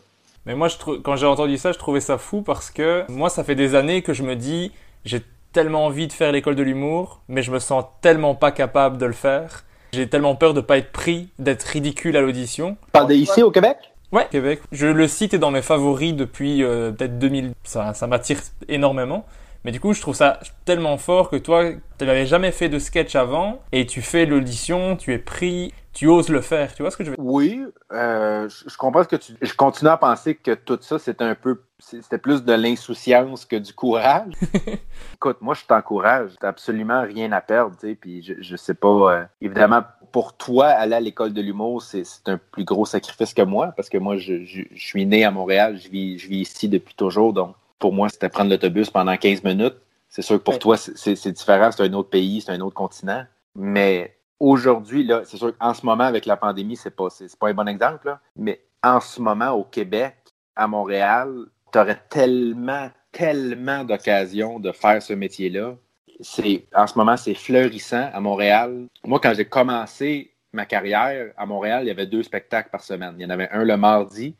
Mais 0.46 0.54
moi, 0.54 0.68
je 0.68 0.76
quand 0.76 1.16
j'ai 1.16 1.26
entendu 1.26 1.56
ça, 1.56 1.72
je 1.72 1.78
trouvais 1.78 2.00
ça 2.00 2.18
fou 2.18 2.42
parce 2.42 2.70
que 2.70 3.04
moi, 3.08 3.28
ça 3.28 3.44
fait 3.44 3.54
des 3.54 3.74
années 3.74 4.02
que 4.02 4.12
je 4.12 4.22
me 4.22 4.36
dis, 4.36 4.72
j'ai 5.04 5.22
tellement 5.52 5.86
envie 5.86 6.06
de 6.06 6.12
faire 6.12 6.32
l'école 6.32 6.56
de 6.56 6.62
l'humour, 6.62 7.20
mais 7.28 7.42
je 7.42 7.50
me 7.50 7.58
sens 7.58 7.84
tellement 8.00 8.34
pas 8.34 8.52
capable 8.52 8.98
de 8.98 9.06
le 9.06 9.12
faire. 9.12 9.64
J'ai 9.92 10.08
tellement 10.08 10.34
peur 10.34 10.54
de 10.54 10.62
pas 10.62 10.78
être 10.78 10.90
pris, 10.90 11.28
d'être 11.38 11.62
ridicule 11.64 12.16
à 12.16 12.22
l'audition. 12.22 12.76
Parle 12.92 13.12
ici 13.12 13.42
au 13.42 13.50
Québec? 13.50 13.91
Ouais, 14.12 14.28
Québec. 14.30 14.60
Je 14.72 14.86
le 14.86 15.08
cite 15.08 15.32
est 15.32 15.38
dans 15.38 15.50
mes 15.50 15.62
favoris 15.62 16.14
depuis 16.14 16.62
euh, 16.62 16.92
peut-être 16.92 17.18
2000. 17.18 17.52
Ça, 17.64 17.94
ça 17.94 18.06
m'attire 18.06 18.38
énormément. 18.68 19.24
Mais 19.64 19.70
du 19.70 19.80
coup, 19.80 19.92
je 19.94 20.00
trouve 20.00 20.14
ça 20.14 20.40
tellement 20.64 20.98
fort 20.98 21.30
que 21.30 21.36
toi, 21.36 21.70
tu 21.98 22.04
n'avais 22.04 22.26
jamais 22.26 22.50
fait 22.50 22.68
de 22.68 22.78
sketch 22.78 23.14
avant 23.14 23.62
et 23.70 23.86
tu 23.86 24.02
fais 24.02 24.26
l'audition, 24.26 24.96
tu 24.96 25.12
es 25.14 25.18
pris, 25.18 25.72
tu 25.92 26.08
oses 26.08 26.30
le 26.30 26.40
faire. 26.40 26.74
Tu 26.74 26.82
vois 26.82 26.90
ce 26.90 26.96
que 26.96 27.04
je 27.04 27.10
veux 27.10 27.16
dire? 27.16 27.24
Oui, 27.24 27.64
euh, 27.92 28.48
je 28.48 28.76
comprends 28.76 29.04
ce 29.04 29.08
que 29.08 29.16
tu. 29.16 29.34
Je 29.40 29.54
continue 29.54 29.90
à 29.90 29.96
penser 29.96 30.34
que 30.34 30.52
tout 30.52 30.78
ça, 30.82 30.98
c'était 30.98 31.24
un 31.24 31.36
peu. 31.36 31.62
C'était 31.78 32.18
plus 32.18 32.44
de 32.44 32.52
l'insouciance 32.52 33.44
que 33.44 33.56
du 33.56 33.72
courage. 33.72 34.32
Écoute, 35.14 35.38
moi, 35.40 35.54
je 35.54 35.64
t'encourage. 35.64 36.32
T'as 36.40 36.48
absolument 36.48 37.02
rien 37.02 37.30
à 37.32 37.40
perdre, 37.40 37.76
tu 37.78 37.88
sais. 37.88 37.94
Puis 37.94 38.22
je, 38.22 38.34
je 38.40 38.56
sais 38.56 38.74
pas. 38.74 38.88
Euh, 38.88 39.24
évidemment, 39.40 39.82
pour 40.12 40.34
toi, 40.34 40.66
aller 40.66 40.94
à 40.94 41.00
l'école 41.00 41.32
de 41.32 41.40
l'humour, 41.40 41.82
c'est 41.82 42.04
un 42.26 42.38
plus 42.38 42.64
gros 42.64 42.84
sacrifice 42.84 43.34
que 43.34 43.42
moi 43.42 43.72
parce 43.76 43.88
que 43.88 43.98
moi, 43.98 44.16
je, 44.18 44.44
je, 44.44 44.62
je 44.70 44.84
suis 44.84 45.06
né 45.06 45.24
à 45.24 45.30
Montréal, 45.30 45.78
je 45.82 45.88
vis, 45.88 46.18
je 46.18 46.28
vis 46.28 46.40
ici 46.40 46.68
depuis 46.68 46.94
toujours. 46.94 47.32
Donc, 47.32 47.54
pour 47.78 47.92
moi, 47.92 48.08
c'était 48.08 48.28
prendre 48.28 48.50
l'autobus 48.50 48.90
pendant 48.90 49.16
15 49.16 49.42
minutes. 49.42 49.74
C'est 50.08 50.22
sûr 50.22 50.36
que 50.38 50.42
pour 50.42 50.58
toi, 50.58 50.76
c'est 50.76 51.32
différent, 51.32 51.70
c'est 51.72 51.82
un 51.82 51.92
autre 51.94 52.10
pays, 52.10 52.42
c'est 52.42 52.52
un 52.52 52.60
autre 52.60 52.74
continent. 52.74 53.24
Mais 53.56 54.14
aujourd'hui, 54.38 55.04
là, 55.04 55.22
c'est 55.24 55.38
sûr 55.38 55.56
qu'en 55.56 55.72
ce 55.72 55.84
moment, 55.86 56.04
avec 56.04 56.26
la 56.26 56.36
pandémie, 56.36 56.76
c'est 56.76 56.94
pas, 56.94 57.08
pas 57.40 57.48
un 57.48 57.54
bon 57.54 57.66
exemple, 57.66 58.16
mais 58.36 58.60
en 58.82 59.00
ce 59.00 59.20
moment, 59.20 59.50
au 59.52 59.64
Québec, 59.64 60.14
à 60.54 60.66
Montréal, 60.66 61.46
tu 61.72 61.78
aurais 61.78 62.00
tellement, 62.10 62.90
tellement 63.10 63.84
d'occasions 63.84 64.60
de 64.60 64.70
faire 64.70 65.02
ce 65.02 65.14
métier-là. 65.14 65.74
C'est, 66.20 66.64
en 66.74 66.86
ce 66.86 66.96
moment, 66.96 67.16
c'est 67.16 67.34
fleurissant 67.34 68.10
à 68.12 68.20
Montréal. 68.20 68.86
Moi, 69.04 69.18
quand 69.20 69.34
j'ai 69.34 69.44
commencé 69.44 70.32
ma 70.52 70.66
carrière 70.66 71.32
à 71.36 71.46
Montréal, 71.46 71.84
il 71.84 71.88
y 71.88 71.90
avait 71.90 72.06
deux 72.06 72.22
spectacles 72.22 72.70
par 72.70 72.82
semaine. 72.82 73.14
Il 73.18 73.22
y 73.22 73.26
en 73.26 73.30
avait 73.30 73.48
un 73.50 73.64
le 73.64 73.76
mardi, 73.76 74.34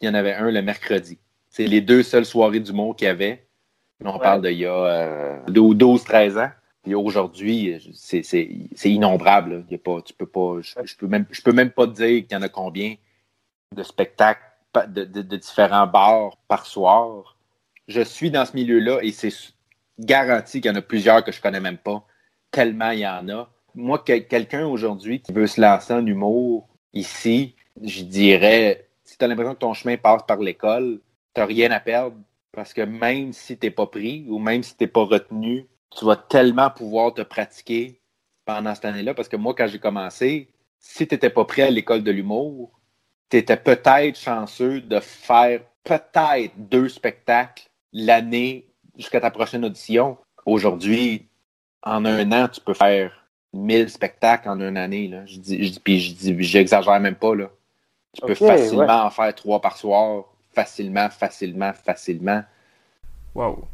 il 0.00 0.06
y 0.06 0.08
en 0.08 0.14
avait 0.14 0.34
un 0.34 0.50
le 0.50 0.62
mercredi. 0.62 1.18
C'est 1.50 1.66
les 1.66 1.80
deux 1.80 2.02
seules 2.02 2.26
soirées 2.26 2.60
du 2.60 2.72
monde 2.72 2.96
qu'il 2.96 3.06
y 3.06 3.10
avait. 3.10 3.46
On 4.04 4.18
parle 4.18 4.42
d'il 4.42 4.58
y 4.58 4.66
a 4.66 5.42
12-13 5.48 6.36
euh, 6.36 6.44
ans. 6.44 6.50
Et 6.86 6.94
aujourd'hui, 6.94 7.92
c'est 7.94 8.22
innombrable. 8.84 9.64
Il 9.68 9.72
y 9.72 9.74
a 9.74 9.78
pas, 9.78 10.00
tu 10.00 10.14
peux 10.14 10.26
pas, 10.26 10.60
je, 10.60 10.78
ne 10.78 10.84
peux 10.98 11.06
même, 11.06 11.26
je 11.30 11.42
peux 11.42 11.52
même 11.52 11.70
pas 11.70 11.86
te 11.86 11.92
dire 11.92 12.26
qu'il 12.26 12.32
y 12.32 12.36
en 12.36 12.42
a 12.42 12.48
combien 12.48 12.94
de 13.74 13.82
spectacles 13.82 14.40
de, 14.86 15.36
différents 15.36 15.86
bars 15.86 16.36
par 16.46 16.66
soir. 16.66 17.36
Je 17.88 18.00
suis 18.00 18.30
dans 18.30 18.46
ce 18.46 18.54
milieu-là 18.54 19.00
et 19.02 19.12
c'est 19.12 19.32
garanti 19.98 20.60
qu'il 20.60 20.70
y 20.70 20.74
en 20.74 20.78
a 20.78 20.82
plusieurs 20.82 21.24
que 21.24 21.32
je 21.32 21.40
connais 21.40 21.60
même 21.60 21.78
pas, 21.78 22.04
tellement 22.50 22.90
il 22.90 23.00
y 23.00 23.06
en 23.06 23.28
a. 23.28 23.50
Moi, 23.74 24.02
quelqu'un 24.04 24.66
aujourd'hui 24.66 25.20
qui 25.20 25.32
veut 25.32 25.46
se 25.46 25.60
lancer 25.60 25.92
en 25.92 26.04
humour 26.04 26.68
ici, 26.92 27.54
je 27.82 28.02
dirais, 28.02 28.88
si 29.04 29.16
tu 29.16 29.24
as 29.24 29.28
l'impression 29.28 29.54
que 29.54 29.60
ton 29.60 29.74
chemin 29.74 29.96
passe 29.96 30.22
par 30.26 30.38
l'école, 30.38 31.00
tu 31.34 31.42
rien 31.42 31.70
à 31.70 31.80
perdre. 31.80 32.16
Parce 32.52 32.72
que 32.72 32.80
même 32.80 33.32
si 33.32 33.56
tu 33.58 33.70
pas 33.70 33.86
pris 33.86 34.26
ou 34.28 34.38
même 34.38 34.62
si 34.62 34.76
tu 34.76 34.88
pas 34.88 35.04
retenu, 35.04 35.66
tu 35.96 36.04
vas 36.04 36.16
tellement 36.16 36.70
pouvoir 36.70 37.14
te 37.14 37.22
pratiquer 37.22 38.00
pendant 38.44 38.74
cette 38.74 38.86
année-là. 38.86 39.14
Parce 39.14 39.28
que 39.28 39.36
moi, 39.36 39.54
quand 39.56 39.68
j'ai 39.68 39.78
commencé, 39.78 40.48
si 40.80 41.06
tu 41.06 41.14
n'étais 41.14 41.30
pas 41.30 41.44
prêt 41.44 41.62
à 41.62 41.70
l'école 41.70 42.02
de 42.02 42.10
l'humour, 42.10 42.80
tu 43.30 43.36
étais 43.36 43.56
peut-être 43.56 44.18
chanceux 44.18 44.80
de 44.80 45.00
faire 45.00 45.60
peut-être 45.84 46.52
deux 46.56 46.88
spectacles 46.88 47.68
l'année 47.92 48.66
jusqu'à 48.98 49.20
ta 49.20 49.30
prochaine 49.30 49.64
audition. 49.64 50.18
Aujourd'hui, 50.44 51.28
en 51.82 52.04
un 52.04 52.32
an, 52.32 52.48
tu 52.48 52.60
peux 52.60 52.74
faire 52.74 53.28
1000 53.52 53.88
spectacles 53.88 54.48
en 54.48 54.60
une 54.60 54.76
année. 54.76 55.08
Là. 55.08 55.24
Je 55.26 55.38
dis, 55.38 55.72
je 55.72 55.80
puis 55.80 56.00
je 56.00 56.14
dis, 56.14 56.36
j'exagère 56.42 57.00
même 57.00 57.14
pas. 57.14 57.34
Là. 57.34 57.50
Tu 58.12 58.26
peux 58.26 58.34
facilement 58.34 59.04
en 59.04 59.10
faire 59.10 59.34
trois 59.34 59.60
par 59.60 59.76
soir. 59.76 60.24
Facilement, 60.52 61.08
facilement, 61.08 61.72
facilement. 61.72 62.42
Wow. 63.34 63.68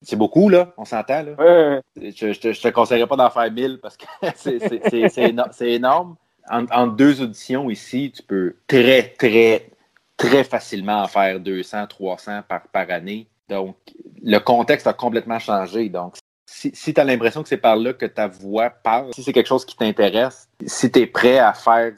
C'est 0.00 0.16
beaucoup, 0.16 0.48
là. 0.48 0.72
On 0.78 0.84
s'entend, 0.84 1.22
là. 1.22 1.80
Je, 1.96 2.26
ne 2.26 2.52
te 2.54 2.68
conseillerais 2.68 3.06
pas 3.06 3.16
d'en 3.16 3.30
faire 3.30 3.50
1000 3.52 3.80
parce 3.80 3.96
que 3.96 4.06
c'est 5.52 5.70
énorme. 5.70 6.16
En, 6.48 6.86
deux 6.86 7.20
auditions 7.20 7.70
ici, 7.70 8.12
tu 8.14 8.22
peux 8.22 8.56
très, 8.66 9.10
très, 9.10 9.70
très 10.16 10.42
facilement 10.42 11.02
en 11.02 11.06
faire 11.06 11.38
200, 11.38 11.86
300 11.86 12.40
par, 12.48 12.62
par 12.68 12.90
année. 12.90 13.28
Donc, 13.48 13.76
le 14.22 14.38
contexte 14.38 14.86
a 14.86 14.92
complètement 14.92 15.38
changé. 15.38 15.88
Donc, 15.88 16.16
si, 16.46 16.72
tu 16.72 17.00
as 17.00 17.04
l'impression 17.04 17.42
que 17.42 17.48
c'est 17.48 17.56
par 17.56 17.76
là 17.76 17.92
que 17.92 18.06
ta 18.06 18.28
voix 18.28 18.70
parle, 18.70 19.12
si 19.14 19.22
c'est 19.22 19.32
quelque 19.32 19.46
chose 19.46 19.64
qui 19.64 19.76
t'intéresse, 19.76 20.48
si 20.66 20.90
tu 20.90 21.00
es 21.00 21.06
prêt 21.06 21.38
à 21.38 21.52
faire 21.52 21.92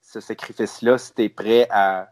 ce 0.00 0.20
sacrifice-là, 0.20 0.98
si 0.98 1.14
tu 1.14 1.22
es 1.24 1.28
prêt 1.28 1.66
à, 1.70 2.08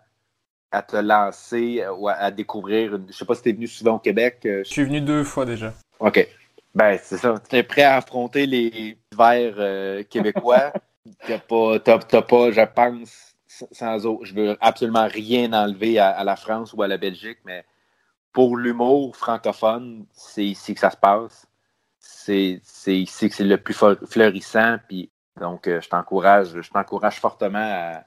te 0.89 0.97
lancer 0.97 1.85
ou 1.97 2.09
à, 2.09 2.33
découvrir, 2.33 2.99
je 3.09 3.13
sais 3.13 3.25
pas 3.25 3.37
si 3.37 3.43
tu 3.43 3.51
es 3.51 3.53
venu 3.53 3.69
souvent 3.69 3.95
au 3.95 3.99
Québec. 4.01 4.41
Euh, 4.45 4.63
je 4.65 4.71
suis 4.71 4.85
venu 4.85 5.01
deux 5.01 5.23
fois 5.23 5.47
déjà. 5.47 5.73
OK. 6.01 6.29
Ben, 6.75 6.99
c'est 7.01 7.19
ça. 7.19 7.35
Tu 7.49 7.57
es 7.57 7.63
prêt 7.63 7.85
à 7.85 7.97
affronter 7.97 8.47
les 8.47 8.99
verts 9.17 9.55
euh, 9.59 10.03
québécois. 10.03 10.73
Tu 11.27 11.39
pas, 11.39 11.79
pas, 11.79 12.51
je 12.51 12.65
pense, 12.75 13.37
sans 13.47 14.07
autre. 14.07 14.25
Je 14.25 14.35
veux 14.35 14.57
absolument 14.63 15.07
rien 15.07 15.53
enlever 15.53 15.99
à, 15.99 16.25
la 16.25 16.35
France 16.35 16.73
ou 16.73 16.83
à 16.83 16.89
la 16.89 16.97
Belgique, 16.97 17.37
mais 17.45 17.63
pour 18.35 18.57
l'humour 18.57 19.17
francophone, 19.17 20.05
c'est 20.13 20.45
ici 20.45 20.75
que 20.75 20.81
ça 20.81 20.91
se 20.91 20.97
passe. 20.97 21.47
C'est 22.01 22.61
ici 22.87 23.31
que 23.31 23.35
c'est 23.35 23.45
le 23.45 23.57
plus 23.57 23.77
fleurissant. 24.07 24.77
Puis, 24.89 25.11
donc, 25.41 25.69
euh, 25.69 25.81
je 25.81 25.89
t'encourage, 25.89 26.61
je 26.61 26.71
t'encourage 26.71 27.21
fortement 27.21 28.03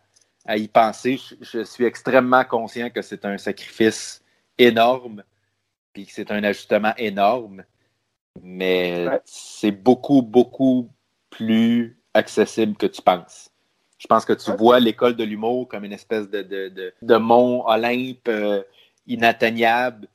à, 0.46 0.58
y 0.58 0.68
penser. 0.68 1.20
Je, 1.42 1.64
suis 1.64 1.86
extrêmement 1.86 2.44
conscient 2.44 2.90
que 2.90 3.02
c'est 3.02 3.26
un 3.26 3.38
sacrifice 3.38 4.22
énorme, 4.58 5.24
puis 5.94 6.06
que 6.06 6.12
c'est 6.12 6.32
un 6.32 6.44
ajustement 6.44 6.94
énorme, 6.98 7.64
mais 8.42 9.08
c'est 9.24 9.72
beaucoup, 9.72 10.22
beaucoup 10.22 10.90
plus 11.30 12.00
accessible 12.14 12.76
que 12.76 12.86
tu 12.86 13.02
penses. 13.02 13.50
Je 13.98 14.08
pense 14.08 14.26
que 14.26 14.34
tu 14.34 14.52
vois 14.52 14.80
l'école 14.80 15.16
de 15.16 15.24
l'humour 15.24 15.68
comme 15.68 15.86
une 15.86 15.94
espèce 15.94 16.30
de, 16.30 16.42
de, 16.42 16.94
de, 17.02 17.16
mont 17.16 17.66
Olympe 17.68 18.28
euh, 18.28 18.62
inatteignable, 19.08 20.08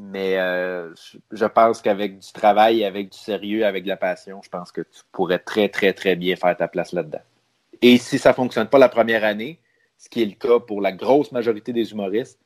mais 0.00 0.38
euh, 0.38 0.94
je 1.32 1.44
pense 1.46 1.80
qu'avec 1.80 2.18
du 2.18 2.32
travail, 2.32 2.84
avec 2.84 3.10
du 3.10 3.18
sérieux, 3.18 3.64
avec 3.64 3.84
de 3.84 3.88
la 3.88 3.96
passion, 3.96 4.40
je 4.42 4.48
pense 4.48 4.70
que 4.72 4.82
tu 4.82 5.00
pourrais 5.12 5.38
très, 5.38 5.68
très, 5.68 5.92
très 5.92 6.16
bien 6.16 6.36
faire 6.36 6.56
ta 6.56 6.68
place 6.68 6.92
là-dedans. 6.92 7.22
Et 7.82 7.98
si 7.98 8.18
ça 8.18 8.30
ne 8.30 8.34
fonctionne 8.34 8.68
pas 8.68 8.78
la 8.78 8.88
première 8.88 9.24
année, 9.24 9.58
ce 9.98 10.08
qui 10.08 10.22
est 10.22 10.26
le 10.26 10.32
cas 10.32 10.60
pour 10.60 10.80
la 10.80 10.92
grosse 10.92 11.32
majorité 11.32 11.72
des 11.72 11.92
humoristes, 11.92 12.38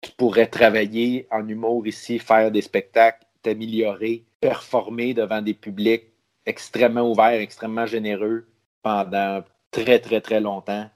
tu 0.00 0.12
pourrais 0.12 0.46
travailler 0.46 1.26
en 1.30 1.48
humour 1.48 1.86
ici, 1.86 2.18
faire 2.18 2.50
des 2.50 2.62
spectacles, 2.62 3.24
t'améliorer, 3.42 4.24
performer 4.40 5.14
devant 5.14 5.42
des 5.42 5.54
publics 5.54 6.04
extrêmement 6.46 7.10
ouverts, 7.10 7.40
extrêmement 7.40 7.86
généreux 7.86 8.46
pendant 8.82 9.42
très, 9.70 9.98
très, 9.98 10.20
très 10.20 10.40
longtemps, 10.40 10.88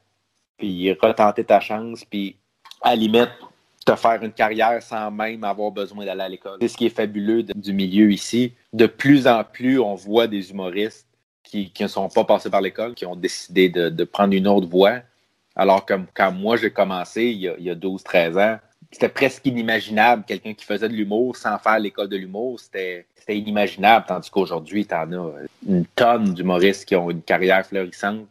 puis 0.58 0.92
retenter 0.92 1.44
ta 1.44 1.60
chance, 1.60 2.04
puis 2.04 2.36
à 2.82 2.90
la 2.90 2.96
limite, 2.96 3.30
te 3.92 3.96
faire 3.96 4.22
une 4.22 4.32
carrière 4.32 4.82
sans 4.82 5.10
même 5.10 5.44
avoir 5.44 5.70
besoin 5.70 6.04
d'aller 6.04 6.22
à 6.22 6.28
l'école. 6.28 6.58
C'est 6.60 6.68
ce 6.68 6.76
qui 6.76 6.86
est 6.86 6.94
fabuleux 6.94 7.42
du 7.42 7.72
milieu 7.72 8.12
ici. 8.12 8.52
De 8.72 8.86
plus 8.86 9.26
en 9.26 9.44
plus, 9.44 9.80
on 9.80 9.94
voit 9.94 10.26
des 10.26 10.50
humoristes 10.50 11.06
qui 11.42 11.72
ne 11.80 11.86
sont 11.86 12.08
pas 12.08 12.24
passés 12.24 12.50
par 12.50 12.60
l'école, 12.60 12.94
qui 12.94 13.06
ont 13.06 13.16
décidé 13.16 13.70
de, 13.70 14.04
prendre 14.04 14.34
une 14.34 14.46
autre 14.46 14.68
voie. 14.68 15.00
Alors 15.56 15.84
que 15.84 15.94
quand 16.14 16.30
moi 16.30 16.56
j'ai 16.56 16.70
commencé, 16.70 17.24
il 17.24 17.38
y 17.38 17.48
a, 17.48 17.72
a 17.72 17.74
12-13 17.74 18.38
ans, 18.38 18.58
c'était 18.92 19.08
presque 19.08 19.44
inimaginable, 19.46 20.24
quelqu'un 20.26 20.54
qui 20.54 20.64
faisait 20.64 20.88
de 20.88 20.94
l'humour 20.94 21.36
sans 21.36 21.58
faire 21.58 21.78
l'école 21.78 22.08
de 22.08 22.16
l'humour, 22.16 22.60
c'était 22.60 23.06
inimaginable, 23.28 24.04
tandis 24.06 24.30
qu'aujourd'hui, 24.30 24.86
tu 24.86 24.94
en 24.94 25.12
as 25.12 25.32
une 25.66 25.84
tonne 25.86 26.34
d'humoristes 26.34 26.84
qui 26.84 26.96
ont 26.96 27.10
une 27.10 27.22
carrière 27.22 27.66
florissante 27.66 28.26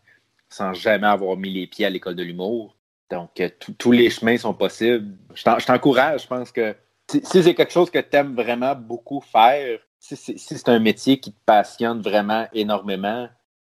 sans 0.49 0.73
jamais 0.73 1.07
avoir 1.07 1.35
mis 1.35 1.51
les 1.51 1.67
pieds 1.67 1.85
à 1.85 1.89
l'école 1.89 2.15
de 2.15 2.23
l'humour. 2.23 2.76
Donc, 3.09 3.39
euh, 3.39 3.49
tous 3.77 3.91
les 3.91 4.09
chemins 4.09 4.37
sont 4.37 4.53
possibles. 4.53 5.17
Je 5.33 5.65
t'encourage, 5.65 6.23
je 6.23 6.27
pense 6.27 6.51
que 6.51 6.75
si, 7.09 7.21
c'est 7.23 7.55
quelque 7.55 7.71
chose 7.71 7.89
que 7.89 7.99
tu 7.99 8.17
aimes 8.17 8.35
vraiment 8.35 8.75
beaucoup 8.75 9.21
faire, 9.21 9.79
si, 9.99 10.15
c'est 10.37 10.69
un 10.69 10.79
métier 10.79 11.19
qui 11.19 11.31
te 11.31 11.39
passionne 11.45 12.01
vraiment 12.01 12.47
énormément, 12.53 13.29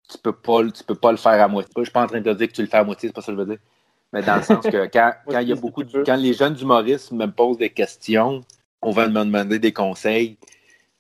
tu 0.10 0.18
peux 0.18 0.34
pas, 0.36 0.64
tu 0.70 0.84
peux 0.84 0.96
pas 0.96 1.12
le 1.12 1.18
faire 1.18 1.42
à 1.42 1.48
moitié. 1.48 1.72
Je 1.78 1.84
suis 1.84 1.92
pas 1.92 2.04
en 2.04 2.08
train 2.08 2.22
de 2.22 2.32
te 2.32 2.38
dire 2.38 2.48
que 2.48 2.54
tu 2.54 2.62
le 2.62 2.68
fais 2.68 2.78
à 2.78 2.84
moitié, 2.84 3.10
c'est 3.10 3.14
pas 3.14 3.22
ça 3.22 3.28
que 3.28 3.38
je 3.38 3.42
veux 3.42 3.48
dire. 3.48 3.60
Mais 4.14 4.22
dans 4.22 4.38
le 4.38 4.42
sens 4.44 4.66
que 4.66 4.88
quand, 4.88 5.14
quand 5.28 5.40
il 5.40 5.50
y 5.50 5.52
a 5.52 5.56
beaucoup 5.56 5.84
de, 5.84 6.04
quand 6.04 6.16
les 6.16 6.34
jeunes 6.34 6.58
humoristes 6.60 7.12
me 7.12 7.26
posent 7.26 7.58
des 7.58 7.72
questions, 7.72 8.42
on 8.82 8.92
va 8.92 9.08
me 9.08 9.26
demander 9.26 9.60
des 9.60 9.74
conseils. 9.74 10.38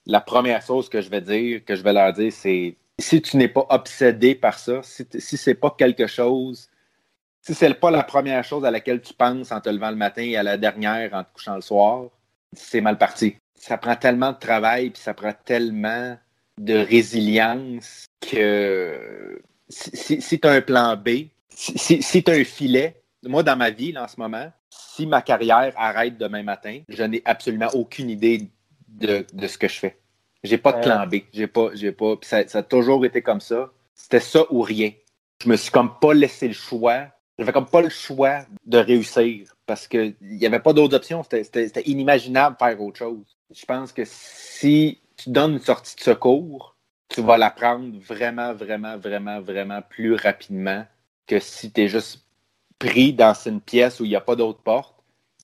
La 0.06 0.22
première 0.22 0.62
chose 0.62 0.90
que 0.90 1.02
je 1.02 1.10
vais 1.10 1.22
dire, 1.22 1.64
que 1.64 1.76
je 1.76 1.84
vais 1.84 1.94
leur 1.94 2.12
dire, 2.14 2.34
c'est 2.34 2.76
si 3.00 3.22
tu 3.22 3.38
n'es 3.38 3.48
pas 3.48 3.66
obsédé 3.70 4.36
par 4.36 4.60
ça, 4.60 4.82
si, 4.84 5.06
si 5.20 5.38
c'est 5.38 5.56
pas 5.56 5.74
quelque 5.78 6.08
chose 6.08 6.70
si 7.46 7.54
c'est 7.54 7.72
pas 7.76 7.92
la 7.92 8.04
première 8.04 8.44
chose 8.44 8.66
à 8.66 8.72
laquelle 8.72 9.02
tu 9.02 9.14
penses 9.14 9.52
en 9.52 9.62
te 9.62 9.70
levant 9.70 9.92
le 9.92 9.96
matin 9.96 10.24
et 10.24 10.36
à 10.36 10.42
la 10.42 10.58
dernière 10.58 11.14
en 11.14 11.24
te 11.24 11.32
couchant 11.32 11.56
le 11.56 11.62
soir, 11.62 12.06
c'est 12.54 12.82
mal 12.82 12.98
parti. 12.98 13.36
Ça 13.54 13.78
prend 13.78 13.96
tellement 13.96 14.32
de 14.32 14.40
travail 14.40 14.90
puis 14.90 15.02
ça 15.02 15.14
prend 15.14 15.34
tellement 15.46 16.18
de 16.58 16.74
résilience 16.74 18.08
que 18.20 19.40
si, 19.70 20.40
un 20.44 20.62
plan 20.62 20.98
B, 20.98 21.28
si, 21.50 22.24
un 22.28 22.44
filet, 22.44 23.04
moi 23.24 23.44
dans 23.44 23.56
ma 23.56 23.70
vie 23.70 23.96
en 23.96 24.08
ce 24.08 24.20
moment, 24.20 24.52
si 24.70 25.06
ma 25.06 25.22
carrière 25.22 25.72
arrête 25.78 26.18
demain 26.18 26.42
matin, 26.42 26.82
je 26.90 27.04
n'ai 27.04 27.22
absolument 27.26 27.70
aucune 27.74 28.10
idée 28.10 28.50
de, 28.88 29.24
ce 29.46 29.58
que 29.60 29.68
je 29.68 29.80
fais. 29.80 30.00
J'ai 30.44 30.58
pas 30.58 30.74
de 30.74 30.82
plan 30.82 31.06
B. 31.06 31.18
J'ai 31.32 31.48
pas, 31.48 31.70
j'ai 31.76 31.92
pas. 31.92 32.16
Ça 32.24 32.44
a 32.54 32.64
toujours 32.64 33.06
été 33.06 33.22
comme 33.22 33.42
ça. 33.42 33.70
C'était 33.94 34.20
ça 34.20 34.46
ou 34.50 34.62
rien. 34.62 34.92
Je 35.44 35.50
me 35.50 35.58
suis 35.58 35.72
comme 35.72 36.00
pas 36.00 36.14
laissé 36.14 36.48
le 36.48 36.54
choix 36.54 37.08
j'avais 37.38 37.52
comme 37.52 37.66
pas 37.66 37.82
le 37.82 37.90
choix 37.90 38.46
de 38.66 38.78
réussir 38.78 39.56
parce 39.66 39.88
qu'il 39.88 40.16
n'y 40.22 40.46
avait 40.46 40.60
pas 40.60 40.74
d'autres 40.74 40.96
options. 40.96 41.24
C'était 41.24 41.82
inimaginable 41.82 42.56
de 42.56 42.66
faire 42.66 42.82
autre 42.82 42.98
chose. 42.98 43.38
Je 43.54 43.66
pense 43.66 43.92
que 43.92 44.04
si 44.06 45.02
tu 45.18 45.30
donnes 45.30 45.54
une 45.54 45.60
sortie 45.60 45.96
de 45.96 46.02
secours, 46.02 46.76
tu 47.10 47.22
vas 47.22 47.38
la 47.38 47.52
prendre 47.52 47.98
vraiment, 48.00 48.54
vraiment, 48.54 48.98
vraiment, 48.98 49.40
vraiment 49.42 49.82
plus 49.82 50.16
rapidement 50.16 50.86
que 51.28 51.40
si 51.40 51.72
tu 51.72 51.82
es 51.82 51.88
juste 51.88 52.26
pris 52.80 53.14
dans 53.14 53.34
une 53.46 53.62
pièce 53.62 54.00
où 54.00 54.06
il 54.06 54.10
n'y 54.10 54.16
a 54.16 54.22
pas 54.22 54.36
d'autre 54.36 54.62
porte, 54.62 54.96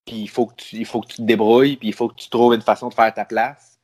puis 0.06 0.18
il 0.18 0.30
faut, 0.30 0.48
que 0.48 0.56
tu, 0.56 0.78
il 0.78 0.86
faut 0.86 1.02
que 1.02 1.08
tu 1.08 1.18
te 1.18 1.22
débrouilles, 1.22 1.78
puis 1.78 1.90
il 1.90 1.94
faut 1.94 2.08
que 2.08 2.16
tu 2.16 2.30
trouves 2.30 2.54
une 2.54 2.62
façon 2.62 2.90
de 2.90 2.94
faire 2.94 3.14
ta 3.14 3.26
place. 3.26 3.80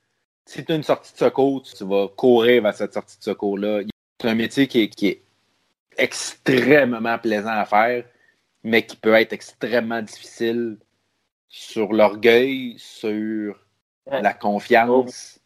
Si 0.46 0.64
tu 0.64 0.72
as 0.72 0.76
une 0.76 0.84
sortie 0.84 1.14
de 1.14 1.18
secours, 1.18 1.62
tu 1.64 1.84
vas 1.84 2.08
courir 2.08 2.64
vers 2.64 2.74
cette 2.74 2.94
sortie 2.94 3.18
de 3.18 3.24
secours-là. 3.24 3.82
C'est 4.20 4.30
un 4.30 4.36
métier 4.36 4.68
qui 4.68 4.82
est 4.82 5.27
extrêmement 5.98 7.18
plaisant 7.18 7.52
à 7.52 7.66
faire, 7.66 8.06
mais 8.64 8.86
qui 8.86 8.96
peut 8.96 9.14
être 9.14 9.34
extrêmement 9.34 10.02
difficile 10.02 10.78
sur 11.50 11.94
l'orgueil, 11.94 12.76
sur 12.78 13.60
la 14.06 14.34
confiance. 14.34 15.40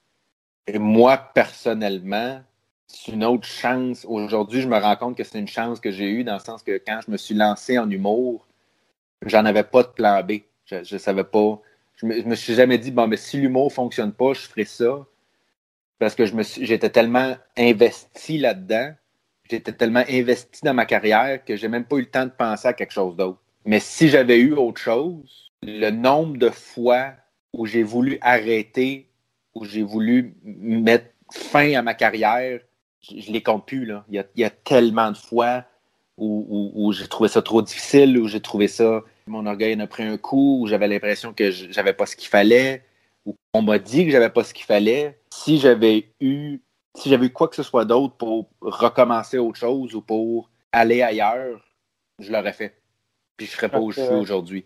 Et 0.67 0.79
moi, 0.79 1.17
personnellement, 1.17 2.41
c'est 2.87 3.11
une 3.11 3.23
autre 3.23 3.47
chance. 3.47 4.05
Aujourd'hui, 4.05 4.61
je 4.61 4.67
me 4.67 4.77
rends 4.77 4.95
compte 4.95 5.17
que 5.17 5.23
c'est 5.23 5.39
une 5.39 5.47
chance 5.47 5.79
que 5.79 5.91
j'ai 5.91 6.09
eue 6.09 6.23
dans 6.23 6.33
le 6.33 6.39
sens 6.39 6.63
que 6.63 6.81
quand 6.85 6.99
je 7.05 7.11
me 7.11 7.17
suis 7.17 7.35
lancé 7.35 7.79
en 7.79 7.89
humour, 7.89 8.47
j'en 9.25 9.45
avais 9.45 9.63
pas 9.63 9.83
de 9.83 9.87
plan 9.89 10.21
B. 10.23 10.41
Je, 10.65 10.77
ne 10.77 10.99
savais 10.99 11.23
pas. 11.23 11.59
Je 11.95 12.05
me, 12.05 12.21
me 12.23 12.35
suis 12.35 12.53
jamais 12.53 12.77
dit, 12.77 12.91
bon, 12.91 13.07
mais 13.07 13.17
si 13.17 13.37
l'humour 13.37 13.73
fonctionne 13.73 14.13
pas, 14.13 14.33
je 14.33 14.41
ferai 14.41 14.65
ça. 14.65 15.05
Parce 15.99 16.15
que 16.15 16.25
je 16.25 16.33
me 16.35 16.43
j'étais 16.43 16.89
tellement 16.89 17.35
investi 17.57 18.37
là-dedans 18.37 18.93
j'étais 19.51 19.73
tellement 19.73 20.03
investi 20.09 20.61
dans 20.63 20.73
ma 20.73 20.85
carrière 20.85 21.43
que 21.43 21.55
j'ai 21.55 21.67
même 21.67 21.85
pas 21.85 21.97
eu 21.97 22.01
le 22.01 22.05
temps 22.09 22.25
de 22.25 22.31
penser 22.31 22.67
à 22.67 22.73
quelque 22.73 22.93
chose 22.93 23.15
d'autre. 23.15 23.39
Mais 23.65 23.79
si 23.79 24.07
j'avais 24.07 24.39
eu 24.39 24.53
autre 24.53 24.79
chose, 24.79 25.51
le 25.61 25.91
nombre 25.91 26.37
de 26.37 26.49
fois 26.49 27.11
où 27.53 27.65
j'ai 27.65 27.83
voulu 27.83 28.17
arrêter, 28.21 29.09
où 29.53 29.65
j'ai 29.65 29.83
voulu 29.83 30.35
mettre 30.43 31.07
fin 31.31 31.73
à 31.73 31.81
ma 31.81 31.93
carrière, 31.93 32.61
je, 33.01 33.15
ne 33.15 33.33
les 33.33 33.43
compte 33.43 33.65
plus. 33.65 33.87
Il, 34.09 34.23
y 34.35 34.43
a, 34.43 34.49
tellement 34.49 35.11
de 35.11 35.17
fois 35.17 35.65
où, 36.17 36.93
j'ai 36.93 37.07
trouvé 37.07 37.29
ça 37.29 37.41
trop 37.41 37.61
difficile, 37.61 38.17
où 38.17 38.27
j'ai 38.27 38.41
trouvé 38.41 38.67
ça, 38.67 39.03
mon 39.27 39.45
orgueil 39.45 39.75
en 39.75 39.79
a 39.79 39.87
pris 39.87 40.03
un 40.03 40.17
coup, 40.17 40.61
où 40.61 40.67
j'avais 40.67 40.87
l'impression 40.87 41.33
que 41.33 41.51
j'avais 41.51 41.93
pas 41.93 42.05
ce 42.05 42.15
qu'il 42.15 42.29
fallait, 42.29 42.83
ou 43.25 43.35
on 43.53 43.61
m'a 43.61 43.79
dit 43.79 44.05
que 44.05 44.11
j'avais 44.11 44.29
pas 44.29 44.43
ce 44.43 44.53
qu'il 44.53 44.65
fallait, 44.65 45.19
si 45.31 45.57
j'avais 45.57 46.09
eu 46.19 46.59
si 46.95 47.09
j'avais 47.09 47.27
eu 47.27 47.31
quoi 47.31 47.47
que 47.47 47.55
ce 47.55 47.63
soit 47.63 47.85
d'autre 47.85 48.15
pour 48.15 48.49
recommencer 48.61 49.37
autre 49.37 49.59
chose 49.59 49.95
ou 49.95 50.01
pour 50.01 50.49
aller 50.71 51.01
ailleurs, 51.01 51.61
je 52.19 52.31
l'aurais 52.31 52.53
fait. 52.53 52.77
Puis 53.37 53.47
je 53.47 53.51
serais 53.51 53.69
pas 53.69 53.79
où 53.79 53.91
je 53.91 54.01
suis 54.01 54.13
aujourd'hui. 54.13 54.65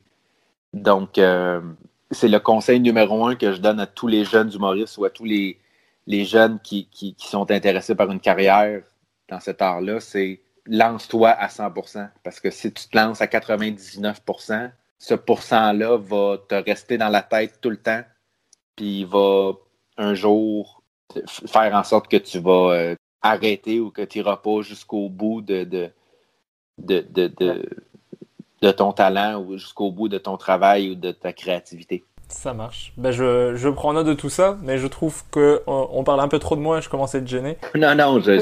Donc, 0.73 1.17
euh, 1.17 1.61
c'est 2.11 2.27
le 2.27 2.39
conseil 2.39 2.79
numéro 2.79 3.25
un 3.25 3.35
que 3.35 3.53
je 3.53 3.61
donne 3.61 3.79
à 3.79 3.87
tous 3.87 4.07
les 4.07 4.25
jeunes 4.25 4.51
humoristes 4.53 4.97
ou 4.97 5.05
à 5.05 5.09
tous 5.09 5.25
les, 5.25 5.59
les 6.07 6.25
jeunes 6.25 6.59
qui, 6.59 6.87
qui, 6.89 7.15
sont 7.19 7.49
intéressés 7.51 7.95
par 7.95 8.11
une 8.11 8.19
carrière 8.19 8.83
dans 9.29 9.39
cet 9.39 9.61
art-là, 9.61 9.99
c'est 9.99 10.41
lance-toi 10.65 11.29
à 11.29 11.47
100%. 11.47 12.09
Parce 12.23 12.39
que 12.39 12.49
si 12.51 12.73
tu 12.73 12.87
te 12.87 12.97
lances 12.97 13.21
à 13.21 13.27
99%, 13.27 14.71
ce 14.97 15.13
pourcent-là 15.13 15.97
va 15.97 16.37
te 16.37 16.55
rester 16.55 16.97
dans 16.97 17.09
la 17.09 17.21
tête 17.21 17.59
tout 17.61 17.69
le 17.69 17.77
temps. 17.77 18.03
Puis 18.75 19.01
il 19.01 19.05
va 19.05 19.53
un 19.97 20.13
jour 20.13 20.83
faire 21.47 21.73
en 21.73 21.83
sorte 21.83 22.07
que 22.07 22.17
tu 22.17 22.39
vas 22.39 22.71
euh, 22.73 22.95
arrêter 23.21 23.79
ou 23.79 23.91
que 23.91 24.01
tu 24.01 24.19
n'iras 24.19 24.37
pas 24.37 24.61
jusqu'au 24.61 25.09
bout 25.09 25.41
de, 25.41 25.63
de, 25.63 25.91
de, 26.77 27.05
de, 28.61 28.71
ton 28.71 28.93
talent 28.93 29.41
ou 29.41 29.57
jusqu'au 29.57 29.91
bout 29.91 30.09
de 30.09 30.17
ton 30.17 30.37
travail 30.37 30.91
ou 30.91 30.95
de 30.95 31.11
ta 31.11 31.33
créativité. 31.33 32.03
Ça 32.27 32.53
marche. 32.53 32.91
Ben 32.97 33.11
je, 33.11 33.55
je 33.55 33.69
prends 33.69 33.93
note 33.93 34.07
de 34.07 34.15
tout 34.15 34.29
ça, 34.29 34.57
mais 34.63 34.79
je 34.79 34.87
trouve 34.87 35.23
qu'on 35.29 35.59
on 35.67 36.03
parle 36.03 36.19
un 36.21 36.27
peu 36.27 36.39
trop 36.39 36.55
de 36.55 36.61
moi 36.61 36.79
et 36.79 36.81
je 36.81 36.89
commence 36.89 37.13
à 37.13 37.19
être 37.19 37.27
gêné. 37.27 37.57
Non, 37.75 37.93
non, 37.93 38.19
je, 38.19 38.39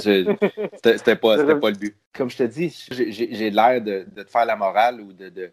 c'était 0.83 1.15
pas, 1.17 1.37
pas 1.37 1.69
le 1.69 1.77
but. 1.77 1.97
Comme 2.13 2.29
je 2.29 2.37
te 2.37 2.43
dis, 2.43 2.87
j'ai 2.89 3.49
l'air 3.49 3.81
de, 3.81 4.05
de, 4.15 4.23
te 4.23 4.29
faire 4.29 4.45
la 4.45 4.55
morale 4.55 5.01
ou 5.01 5.11
de, 5.11 5.27
de 5.27 5.51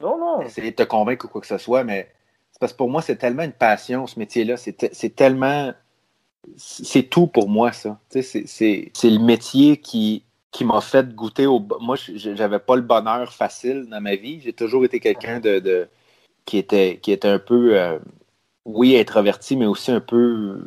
non, 0.00 0.18
non. 0.18 0.40
essayer 0.42 0.70
de 0.70 0.76
te 0.76 0.82
convaincre 0.82 1.26
ou 1.26 1.28
quoi 1.28 1.40
que 1.42 1.46
ce 1.46 1.58
soit, 1.58 1.84
mais 1.84 2.10
c'est 2.52 2.58
parce 2.58 2.72
que 2.72 2.78
pour 2.78 2.88
moi, 2.88 3.02
c'est 3.02 3.16
tellement 3.16 3.42
une 3.42 3.52
passion, 3.52 4.06
ce 4.06 4.18
métier-là. 4.18 4.56
C'est 4.56 5.14
tellement 5.14 5.72
c'est 6.56 7.04
tout 7.04 7.26
pour 7.26 7.48
moi, 7.48 7.72
ça. 7.72 7.98
C'est 8.10 8.50
le 9.04 9.18
métier 9.18 9.76
qui, 9.78 10.24
m'a 10.62 10.80
fait 10.80 11.14
goûter 11.14 11.46
au. 11.46 11.60
Moi, 11.80 11.96
j'avais 12.14 12.58
pas 12.58 12.76
le 12.76 12.82
bonheur 12.82 13.32
facile 13.32 13.86
dans 13.90 14.00
ma 14.00 14.16
vie. 14.16 14.40
J'ai 14.40 14.52
toujours 14.52 14.84
été 14.84 15.00
quelqu'un 15.00 15.40
de, 15.40 15.88
qui 16.44 16.58
était 16.58 17.26
un 17.26 17.38
peu 17.38 17.78
euh, 17.78 17.98
oui, 18.64 18.98
introverti, 18.98 19.56
mais 19.56 19.66
aussi 19.66 19.90
un 19.90 20.00
peu 20.00 20.62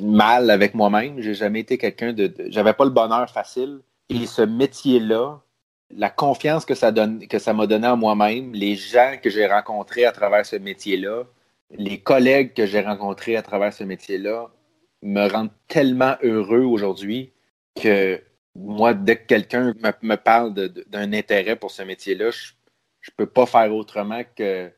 mal 0.00 0.50
avec 0.50 0.74
moi-même. 0.74 1.20
J'ai 1.20 1.34
jamais 1.34 1.60
été 1.60 1.78
quelqu'un 1.78 2.12
de, 2.12 2.32
J'avais 2.48 2.72
pas 2.72 2.84
le 2.84 2.90
bonheur 2.90 3.28
facile. 3.30 3.80
Et 4.08 4.26
ce 4.26 4.42
métier-là, 4.42 5.40
la 5.96 6.10
confiance 6.10 6.64
que 6.64 6.74
ça 6.74 6.92
donne, 6.92 7.26
que 7.26 7.52
m'a 7.52 7.66
donné 7.66 7.86
en 7.86 7.96
moi-même, 7.96 8.52
les 8.52 8.76
gens 8.76 9.16
que 9.22 9.30
j'ai 9.30 9.46
rencontrés 9.46 10.04
à 10.04 10.12
travers 10.12 10.44
ce 10.44 10.56
métier-là, 10.56 11.24
les 11.70 11.98
collègues 12.00 12.52
que 12.52 12.66
j'ai 12.66 12.80
rencontrés 12.80 13.36
à 13.36 13.42
travers 13.42 13.72
ce 13.72 13.84
métier-là, 13.84 14.50
me 15.04 15.28
rend 15.28 15.48
tellement 15.68 16.16
heureux 16.22 16.64
aujourd'hui 16.64 17.32
que 17.80 18.20
moi, 18.56 18.94
dès 18.94 19.16
que 19.16 19.26
quelqu'un 19.26 19.74
me, 20.02 20.16
parle 20.16 20.54
d'un 20.54 21.12
intérêt 21.12 21.56
pour 21.56 21.70
ce 21.70 21.82
métier-là, 21.82 22.30
je 22.30 23.10
ne 23.10 23.14
peux 23.16 23.26
pas 23.26 23.46
faire 23.46 23.72
autrement 23.74 24.22
que, 24.34 24.72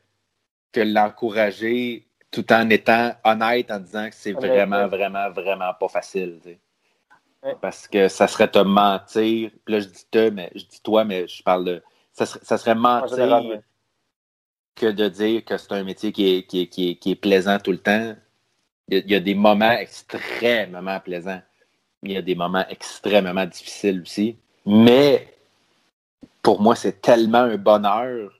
que 0.73 0.81
l'encourager 0.81 2.07
tout 2.29 2.51
en 2.51 2.69
étant 2.69 3.15
honnête 3.23 3.71
en 3.71 3.79
disant 3.79 4.09
que 4.09 4.15
c'est 4.15 4.33
vraiment, 4.33 4.87
vraiment, 4.87 5.29
vraiment 5.31 5.73
pas 5.79 5.87
facile. 5.87 6.39
Parce 7.61 7.87
que 7.87 8.09
ça 8.09 8.27
serait 8.27 8.49
te 8.49 8.59
mentir. 8.59 9.51
là, 9.67 9.79
je 9.79 9.87
dis 9.87 10.05
te, 10.11 10.29
mais 10.29 10.51
je 10.53 10.65
dis 10.65 10.81
toi, 10.83 11.05
mais 11.05 11.27
je 11.27 11.41
parle 11.41 11.63
de. 11.63 11.83
Ça 12.11 12.25
serait, 12.25 12.75
mentir 12.75 13.61
que 14.75 14.87
de 14.87 15.07
dire 15.07 15.45
que 15.45 15.55
c'est 15.55 15.71
un 15.71 15.83
métier 15.83 16.11
qui 16.11 16.45
qui, 16.45 16.67
qui 16.67 17.11
est 17.11 17.15
plaisant 17.15 17.59
tout 17.59 17.71
le 17.71 17.77
temps. 17.77 18.15
Il 18.89 19.09
y, 19.09 19.15
a, 19.15 19.19
des 19.19 19.35
moments 19.35 19.71
extrêmement 19.71 20.99
plaisants. 21.01 21.41
Il 22.03 22.13
y 22.13 22.17
a 22.17 22.21
des 22.21 22.35
moments 22.35 22.65
extrêmement 22.69 23.45
difficiles 23.45 24.01
aussi. 24.01 24.37
Mais 24.65 25.27
pour 26.41 26.61
moi, 26.61 26.75
c'est 26.75 27.01
tellement 27.01 27.39
un 27.39 27.57
bonheur 27.57 28.31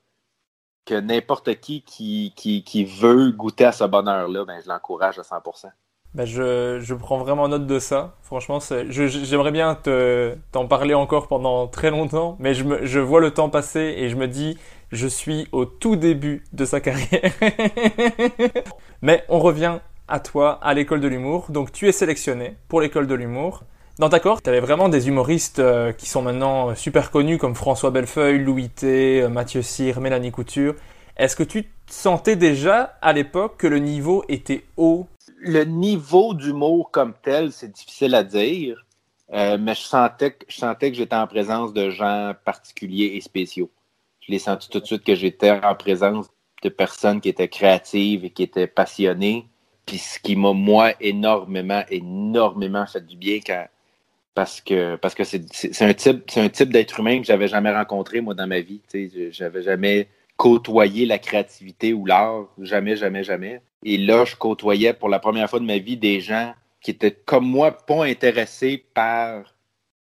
que 0.85 0.95
n'importe 0.95 1.59
qui 1.59 1.81
qui, 1.81 2.33
qui 2.35 2.85
veut 2.85 3.31
goûter 3.31 3.65
à 3.65 3.73
ce 3.73 3.83
bonheur-là, 3.83 4.45
ben, 4.45 4.61
je 4.63 4.69
l'encourage 4.69 5.19
à 5.19 5.23
100%. 5.23 5.65
Ben 6.13 6.25
je, 6.25 6.79
je, 6.79 6.93
prends 6.93 7.17
vraiment 7.17 7.49
note 7.49 7.67
de 7.67 7.79
ça. 7.79 8.15
Franchement, 8.23 8.59
j'aimerais 8.89 9.51
bien 9.51 9.77
t'en 10.51 10.67
parler 10.67 10.93
encore 10.93 11.27
pendant 11.27 11.67
très 11.67 11.91
longtemps, 11.91 12.37
mais 12.39 12.53
je, 12.53 12.63
me, 12.63 12.85
je 12.85 12.99
vois 12.99 13.19
le 13.19 13.31
temps 13.31 13.49
passer 13.49 13.95
et 13.97 14.09
je 14.09 14.15
me 14.15 14.27
dis, 14.27 14.57
je 14.91 15.07
suis 15.07 15.47
au 15.51 15.65
tout 15.65 15.97
début 15.97 16.45
de 16.53 16.63
sa 16.63 16.79
carrière. 16.79 17.33
mais 19.01 19.25
on 19.27 19.39
revient 19.39 19.79
à 20.07 20.19
toi 20.19 20.59
à 20.61 20.73
l'école 20.73 21.01
de 21.01 21.07
l'humour. 21.07 21.47
Donc 21.49 21.71
tu 21.71 21.87
es 21.87 21.91
sélectionné 21.91 22.55
pour 22.67 22.81
l'école 22.81 23.07
de 23.07 23.15
l'humour. 23.15 23.63
Dans 23.99 24.09
ta 24.09 24.19
cohorte, 24.19 24.43
tu 24.43 24.49
avais 24.49 24.59
vraiment 24.59 24.89
des 24.89 25.07
humoristes 25.07 25.57
euh, 25.57 25.91
qui 25.91 26.07
sont 26.07 26.21
maintenant 26.21 26.69
euh, 26.69 26.75
super 26.75 27.09
connus 27.09 27.39
comme 27.39 27.55
François 27.55 27.89
Bellefeuille, 27.89 28.37
Louis 28.37 28.69
T, 28.69 29.23
euh, 29.23 29.27
Mathieu 29.27 29.63
Cyr, 29.63 29.99
Mélanie 29.99 30.31
Couture. 30.31 30.75
Est-ce 31.17 31.35
que 31.35 31.41
tu 31.41 31.65
sentais 31.89 32.35
déjà 32.35 32.95
à 33.01 33.11
l'époque 33.11 33.57
que 33.57 33.65
le 33.65 33.79
niveau 33.79 34.23
était 34.29 34.65
haut? 34.77 35.07
Le 35.39 35.63
niveau 35.63 36.35
d'humour 36.35 36.91
comme 36.91 37.15
tel, 37.23 37.51
c'est 37.51 37.71
difficile 37.71 38.13
à 38.13 38.23
dire, 38.23 38.85
mais 39.31 39.73
je 39.73 39.81
sentais, 39.81 40.37
je 40.47 40.57
sentais 40.57 40.91
que 40.91 40.97
j'étais 40.97 41.15
en 41.15 41.25
présence 41.25 41.73
de 41.73 41.89
gens 41.89 42.33
particuliers 42.45 43.13
et 43.15 43.21
spéciaux. 43.21 43.71
Je 44.19 44.31
l'ai 44.31 44.39
senti 44.39 44.69
tout 44.69 44.79
de 44.79 44.85
suite 44.85 45.03
que 45.03 45.15
j'étais 45.15 45.49
en 45.51 45.73
présence 45.73 46.27
de 46.61 46.69
personnes 46.69 47.19
qui 47.19 47.29
étaient 47.29 47.47
créatives 47.47 48.25
et 48.25 48.29
qui 48.29 48.43
étaient 48.43 48.67
passionnées 48.67 49.47
puis 49.87 49.97
ce 49.97 50.19
qui 50.19 50.35
m'a, 50.35 50.53
moi, 50.53 50.93
énormément, 50.99 51.83
énormément 51.89 52.85
fait 52.85 53.05
du 53.05 53.15
bien 53.15 53.39
parce 54.35 54.61
que 54.61 54.97
parce 54.97 55.15
que 55.15 55.23
c'est 55.23 55.81
un 55.81 55.93
type 55.95 56.29
c'est 56.29 56.41
un 56.41 56.49
type 56.49 56.71
d'être 56.71 56.99
humain 56.99 57.19
que 57.19 57.25
j'avais 57.25 57.47
jamais 57.47 57.71
rencontré 57.71 58.21
moi 58.21 58.35
dans 58.35 58.45
ma 58.45 58.59
vie. 58.59 58.81
Je 58.93 59.31
J'avais 59.31 59.63
jamais 59.63 60.09
côtoyé 60.35 61.07
la 61.07 61.17
créativité 61.17 61.93
ou 61.93 62.05
l'art, 62.05 62.47
jamais, 62.61 62.95
jamais, 62.95 63.23
jamais. 63.23 63.61
Et 63.83 63.97
là, 63.97 64.25
je 64.25 64.35
côtoyais 64.35 64.93
pour 64.93 65.09
la 65.09 65.19
première 65.19 65.49
fois 65.49 65.59
de 65.59 65.65
ma 65.65 65.79
vie 65.79 65.97
des 65.97 66.19
gens 66.21 66.53
qui 66.81 66.91
étaient 66.91 67.17
comme 67.25 67.47
moi 67.47 67.71
pas 67.71 68.05
intéressés 68.05 68.85
par 68.93 69.55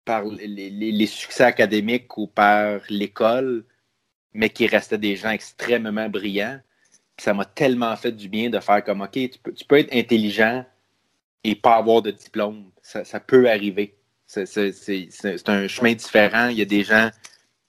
par 0.05 0.24
les 0.26 1.07
succès 1.07 1.43
académiques 1.43 2.17
ou 2.17 2.28
par 2.28 2.82
l'école, 2.89 3.65
mais 4.34 4.49
qui 4.49 4.67
restaient 4.67 4.97
des 4.97 5.15
gens 5.15 5.32
extrêmement 5.32 6.09
brillants 6.09 6.59
ça 7.18 7.34
m'a 7.34 7.45
tellement 7.45 7.95
fait 7.95 8.11
du 8.11 8.28
bien 8.28 8.49
de 8.49 8.59
faire 8.59 8.84
comme, 8.84 9.01
OK, 9.01 9.11
tu 9.11 9.66
peux, 9.68 9.78
être 9.78 9.93
intelligent 9.93 10.66
et 11.43 11.55
pas 11.55 11.76
avoir 11.76 12.01
de 12.01 12.11
diplôme. 12.11 12.66
Ça, 12.82 13.20
peut 13.20 13.49
arriver. 13.49 13.95
C'est 14.26 15.49
un 15.49 15.68
chemin 15.68 15.93
différent. 15.93 16.47
Il 16.47 16.57
y 16.57 16.61
a 16.61 16.66
des 16.66 16.84
gens 16.84 17.09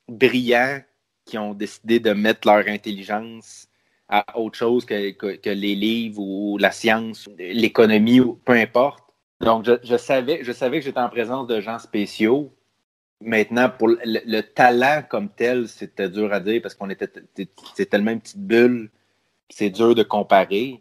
brillants 0.09 0.81
qui 1.25 1.39
ont 1.39 1.55
décidé 1.55 2.01
de 2.01 2.13
mettre 2.13 2.49
leur 2.49 2.67
intelligence 2.69 3.69
à 4.09 4.39
autre 4.39 4.59
chose 4.59 4.85
que, 4.85 5.49
les 5.49 5.75
livres 5.75 6.21
ou 6.21 6.59
la 6.59 6.71
science, 6.71 7.29
l'économie, 7.39 8.21
peu 8.45 8.53
importe. 8.53 9.03
Donc, 9.41 9.65
je, 9.65 9.97
savais, 9.97 10.41
je 10.43 10.53
savais 10.53 10.79
que 10.79 10.85
j'étais 10.85 11.01
en 11.01 11.09
présence 11.09 11.47
de 11.47 11.61
gens 11.61 11.79
spéciaux. 11.79 12.55
Maintenant, 13.21 13.71
pour 13.71 13.89
le, 13.89 14.41
talent 14.43 15.03
comme 15.09 15.31
tel, 15.31 15.69
c'était 15.69 16.09
dur 16.09 16.33
à 16.33 16.41
dire 16.41 16.61
parce 16.63 16.75
qu'on 16.75 16.91
était, 16.91 17.09
c'était 17.35 17.87
tellement 17.87 18.11
une 18.11 18.21
petite 18.21 18.39
bulle 18.39 18.91
c'est 19.51 19.71
dur 19.71 19.95
de 19.95 20.03
comparer. 20.03 20.81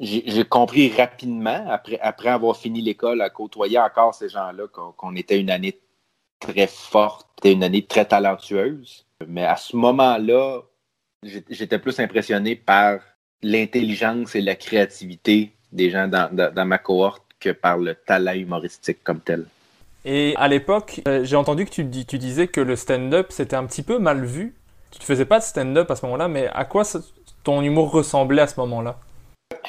J'ai 0.00 0.44
compris 0.44 0.90
rapidement, 0.90 1.66
après, 1.68 2.28
avoir 2.28 2.56
fini 2.56 2.80
l'école, 2.80 3.20
à 3.22 3.30
côtoyer 3.30 3.78
encore 3.78 4.14
ces 4.14 4.28
gens-là, 4.28 4.66
qu'on 4.68 5.16
était 5.16 5.38
une 5.38 5.50
année 5.50 5.78
très 6.38 6.66
forte, 6.66 7.28
une 7.44 7.62
année 7.62 7.84
très 7.84 8.04
talentueuse. 8.04 9.06
Mais 9.26 9.44
à 9.44 9.56
ce 9.56 9.76
moment-là, 9.76 10.62
j'étais 11.22 11.78
plus 11.78 11.98
impressionné 12.00 12.56
par 12.56 13.00
l'intelligence 13.42 14.34
et 14.34 14.40
la 14.40 14.54
créativité 14.54 15.52
des 15.72 15.90
gens 15.90 16.08
dans, 16.08 16.66
ma 16.66 16.78
cohorte 16.78 17.22
que 17.38 17.50
par 17.50 17.78
le 17.78 17.94
talent 17.94 18.34
humoristique 18.34 19.02
comme 19.02 19.20
tel. 19.20 19.46
Et 20.04 20.34
à 20.36 20.48
l'époque, 20.48 21.02
euh, 21.06 21.24
j'ai 21.24 21.36
entendu 21.36 21.66
que 21.66 21.70
tu, 21.70 21.84
disais 21.84 22.48
que 22.48 22.60
le 22.60 22.74
stand-up, 22.76 23.26
c'était 23.30 23.56
un 23.56 23.66
petit 23.66 23.82
peu 23.82 23.98
mal 23.98 24.24
vu. 24.24 24.54
Tu 24.90 24.98
ne 24.98 25.04
faisais 25.04 25.26
pas 25.26 25.38
de 25.38 25.44
stand-up 25.44 25.90
à 25.90 25.96
ce 25.96 26.04
moment-là, 26.06 26.28
mais 26.28 26.48
à 26.48 26.64
quoi 26.64 26.84
ton 27.42 27.62
humour 27.62 27.90
ressemblait 27.90 28.42
à 28.42 28.46
ce 28.46 28.58
moment-là? 28.60 28.98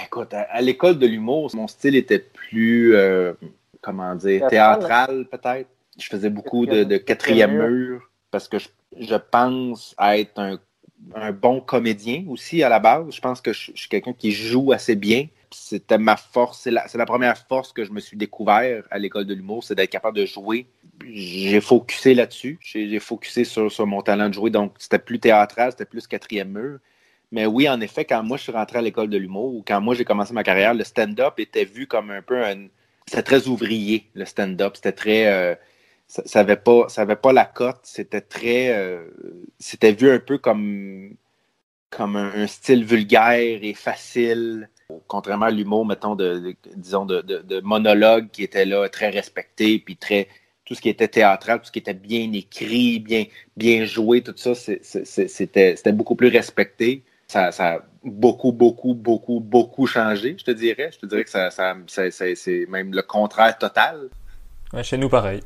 Écoute, 0.03 0.33
à, 0.33 0.61
l'école 0.61 0.99
de 0.99 1.07
l'humour, 1.07 1.49
mon 1.53 1.67
style 1.67 1.95
était 1.95 2.19
plus, 2.19 2.95
euh, 2.95 3.33
comment 3.81 4.15
dire, 4.15 4.47
théâtral, 4.47 5.25
peut-être. 5.25 5.69
Je 5.97 6.07
faisais 6.07 6.29
beaucoup 6.29 6.65
de, 6.65 6.97
quatrième 6.97 7.57
mur 7.57 8.09
parce 8.31 8.47
que 8.47 8.57
je, 8.97 9.15
pense 9.15 9.95
être 9.99 10.39
un, 10.39 11.31
bon 11.31 11.59
comédien 11.59 12.23
aussi 12.29 12.63
à 12.63 12.69
la 12.69 12.79
base. 12.79 13.13
Je 13.13 13.21
pense 13.21 13.41
que 13.41 13.53
je, 13.53 13.71
suis 13.75 13.89
quelqu'un 13.89 14.13
qui 14.13 14.31
joue 14.31 14.71
assez 14.71 14.95
bien. 14.95 15.27
C'était 15.51 15.97
ma 15.97 16.15
force. 16.15 16.61
C'est 16.61 16.71
la, 16.71 16.85
la, 16.93 17.05
première 17.05 17.37
force 17.37 17.73
que 17.73 17.83
je 17.83 17.91
me 17.91 17.99
suis 17.99 18.15
découvert 18.15 18.83
à 18.89 18.99
l'école 18.99 19.25
de 19.25 19.33
l'humour, 19.33 19.63
c'est 19.63 19.75
d'être 19.75 19.89
capable 19.89 20.17
de 20.17 20.25
jouer. 20.25 20.65
J'ai 21.13 21.59
focusé 21.59 22.13
là-dessus. 22.13 22.57
J'ai 22.61 22.99
focusé 22.99 23.43
sur, 23.43 23.69
sur 23.69 23.85
mon 23.85 24.01
talent 24.01 24.29
de 24.29 24.33
jouer. 24.33 24.49
Donc, 24.49 24.73
c'était 24.79 24.99
plus 24.99 25.19
théâtral, 25.19 25.71
c'était 25.71 25.85
plus 25.85 26.07
quatrième 26.07 26.51
mur. 26.51 26.79
Mais 27.31 27.45
oui, 27.45 27.69
en 27.69 27.79
effet, 27.79 28.05
quand 28.05 28.23
moi 28.23 28.37
je 28.37 28.43
suis 28.43 28.51
rentré 28.51 28.79
à 28.79 28.81
l'école 28.81 29.09
de 29.09 29.17
l'humour 29.17 29.55
ou 29.55 29.63
quand 29.65 29.79
moi 29.79 29.95
j'ai 29.95 30.03
commencé 30.03 30.33
ma 30.33 30.43
carrière, 30.43 30.73
le 30.73 30.83
stand-up 30.83 31.39
était 31.39 31.65
vu 31.65 31.87
comme 31.87 32.11
un 32.11 32.21
peu 32.21 32.43
un. 32.43 32.67
C'était 33.07 33.23
très 33.23 33.47
ouvrier, 33.47 34.07
le 34.13 34.25
stand-up. 34.25 34.73
C'était 34.75 34.91
très. 34.91 35.27
Euh, 35.27 35.55
ça 36.07 36.43
n'avait 36.43 36.57
pas, 36.57 36.87
pas 37.21 37.33
la 37.33 37.45
cote. 37.45 37.79
C'était 37.83 38.21
très. 38.21 38.73
Euh, 38.77 39.01
c'était 39.59 39.93
vu 39.93 40.11
un 40.11 40.19
peu 40.19 40.37
comme, 40.37 41.15
comme 41.89 42.17
un, 42.17 42.47
style 42.47 42.83
vulgaire 42.83 43.59
et 43.63 43.73
facile. 43.73 44.69
Contrairement 45.07 45.45
à 45.45 45.51
l'humour, 45.51 45.85
mettons, 45.85 46.15
de, 46.15 46.53
disons, 46.75 47.05
de, 47.05 47.61
monologue 47.61 48.29
qui 48.31 48.43
était 48.43 48.65
là, 48.65 48.89
très 48.89 49.09
respecté, 49.09 49.79
puis 49.79 49.95
très, 49.95 50.27
tout 50.65 50.75
ce 50.75 50.81
qui 50.81 50.89
était 50.89 51.07
théâtral, 51.07 51.59
tout 51.59 51.67
ce 51.67 51.71
qui 51.71 51.79
était 51.79 51.93
bien 51.93 52.29
écrit, 52.33 52.99
bien, 52.99 53.23
bien 53.55 53.85
joué, 53.85 54.21
tout 54.21 54.33
ça, 54.35 54.53
c'était 54.53 55.91
beaucoup 55.93 56.15
plus 56.15 56.27
respecté. 56.27 57.03
Ça, 57.31 57.49
a 57.59 57.79
beaucoup, 58.03 58.51
beaucoup, 58.51 58.93
beaucoup, 58.93 59.39
beaucoup 59.39 59.87
changé, 59.87 60.35
je 60.37 60.43
te 60.43 60.51
dirais. 60.51 60.89
Je 60.91 60.99
te 60.99 61.05
dirais 61.05 61.23
que 61.23 61.29
ça, 61.29 61.49
c'est 61.87 62.65
même 62.67 62.93
le 62.93 63.01
contraire 63.01 63.57
total. 63.57 64.09
chez 64.83 64.97
nous, 64.97 65.07
pareil. 65.07 65.41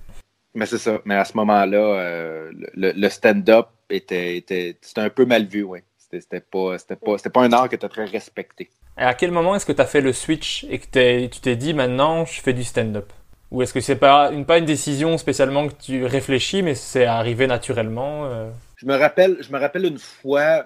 Mais 0.55 0.65
c'est 0.65 0.79
ça. 0.79 0.99
Mais 1.05 1.15
à 1.15 1.25
ce 1.25 1.37
moment-là, 1.37 1.77
euh, 1.77 2.51
le, 2.73 3.09
stand-up 3.09 3.67
était, 3.89 4.37
était, 4.37 4.77
un 4.97 5.09
peu 5.09 5.25
mal 5.25 5.45
vu, 5.45 5.61
oui. 5.63 5.79
C'était 5.97 6.39
pas, 6.39 6.77
pas, 6.77 7.17
pas 7.17 7.41
un 7.43 7.53
art 7.53 7.69
qui 7.69 7.75
était 7.75 7.89
très 7.89 8.05
respecté. 8.05 8.69
Et 8.97 9.03
à 9.03 9.13
quel 9.13 9.31
moment 9.31 9.55
est-ce 9.55 9.65
que 9.65 9.73
tu 9.73 9.81
as 9.81 9.85
fait 9.85 10.01
le 10.01 10.13
switch 10.13 10.65
et 10.69 10.79
que 10.79 11.27
tu 11.27 11.39
t'es 11.41 11.55
dit 11.55 11.73
maintenant 11.73 12.25
je 12.25 12.41
fais 12.41 12.53
du 12.53 12.63
stand-up? 12.63 13.11
Ou 13.51 13.61
est-ce 13.61 13.73
que 13.73 13.81
c'est 13.81 13.97
pas 13.97 14.31
une, 14.31 14.45
pas 14.45 14.57
une 14.57 14.65
décision 14.65 15.17
spécialement 15.17 15.67
que 15.67 15.73
tu 15.73 16.05
réfléchis, 16.05 16.63
mais 16.63 16.73
c'est 16.73 17.05
arrivé 17.05 17.47
naturellement 17.47 18.25
euh? 18.25 18.49
Je 18.77 18.85
me 18.85 18.95
rappelle, 18.95 19.37
je 19.41 19.51
me 19.51 19.59
rappelle 19.59 19.85
une 19.85 19.99
fois, 19.99 20.65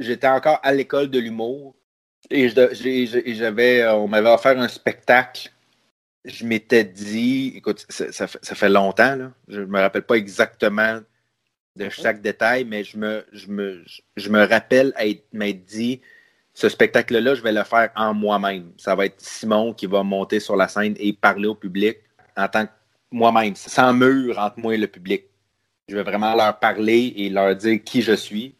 j'étais 0.00 0.26
encore 0.26 0.58
à 0.62 0.72
l'école 0.72 1.10
de 1.10 1.18
l'humour 1.18 1.74
et 2.30 2.48
j'avais, 2.48 3.86
on 3.88 4.08
m'avait 4.08 4.30
offert 4.30 4.58
un 4.58 4.68
spectacle. 4.68 5.50
Je 6.24 6.44
m'étais 6.44 6.84
dit, 6.84 7.54
écoute, 7.56 7.86
ça, 7.88 8.26
fait 8.26 8.68
longtemps, 8.68 9.16
là. 9.16 9.32
je 9.48 9.60
ne 9.60 9.66
me 9.66 9.80
rappelle 9.80 10.02
pas 10.02 10.16
exactement 10.16 11.00
de 11.76 11.88
chaque 11.88 12.20
détail, 12.20 12.64
mais 12.64 12.84
je 12.84 12.98
me, 12.98 13.24
je 13.32 13.48
me, 13.48 13.84
je 14.16 14.28
me 14.28 14.44
rappelle 14.44 14.92
m'être 15.32 15.64
dit, 15.64 16.00
ce 16.52 16.68
spectacle-là, 16.68 17.34
je 17.34 17.42
vais 17.42 17.52
le 17.52 17.64
faire 17.64 17.90
en 17.96 18.12
moi-même. 18.12 18.72
Ça 18.76 18.94
va 18.94 19.06
être 19.06 19.20
Simon 19.20 19.72
qui 19.72 19.86
va 19.86 20.02
monter 20.02 20.40
sur 20.40 20.56
la 20.56 20.68
scène 20.68 20.94
et 20.98 21.12
parler 21.12 21.46
au 21.46 21.54
public 21.54 21.98
en 22.36 22.48
tant 22.48 22.66
que 22.66 22.72
moi-même, 23.10 23.54
sans 23.56 23.92
mur 23.94 24.38
entre 24.38 24.58
moi 24.58 24.74
et 24.74 24.78
le 24.78 24.86
public. 24.86 25.24
Je 25.88 25.96
vais 25.96 26.02
vraiment 26.02 26.34
leur 26.34 26.58
parler 26.58 27.12
et 27.16 27.30
leur 27.30 27.56
dire 27.56 27.82
qui 27.82 28.02
je 28.02 28.12
suis. 28.12 28.54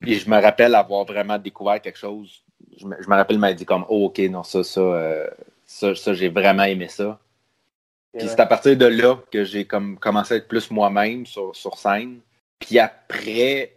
Puis 0.00 0.14
je 0.14 0.30
me 0.30 0.40
rappelle 0.40 0.74
avoir 0.74 1.04
vraiment 1.04 1.38
découvert 1.38 1.80
quelque 1.80 1.98
chose. 1.98 2.44
Je 2.76 2.86
me, 2.86 3.14
rappelle 3.14 3.38
m'être 3.38 3.56
dit 3.56 3.64
comme 3.64 3.84
oh, 3.88 4.06
ok, 4.06 4.18
non, 4.30 4.44
ça, 4.44 4.62
ça, 4.62 4.80
euh, 4.80 5.26
ça, 5.66 5.94
ça 5.94 6.14
j'ai 6.14 6.28
vraiment 6.28 6.64
aimé 6.64 6.88
ça. 6.88 7.18
Puis 8.16 8.28
c'est 8.28 8.40
à 8.40 8.46
partir 8.46 8.76
de 8.76 8.86
là 8.86 9.18
que 9.30 9.44
j'ai 9.44 9.64
comme 9.64 9.98
commencé 9.98 10.34
à 10.34 10.36
être 10.38 10.48
plus 10.48 10.70
moi-même 10.70 11.26
sur, 11.26 11.54
sur 11.54 11.76
scène. 11.76 12.20
Puis 12.58 12.78
après, 12.78 13.76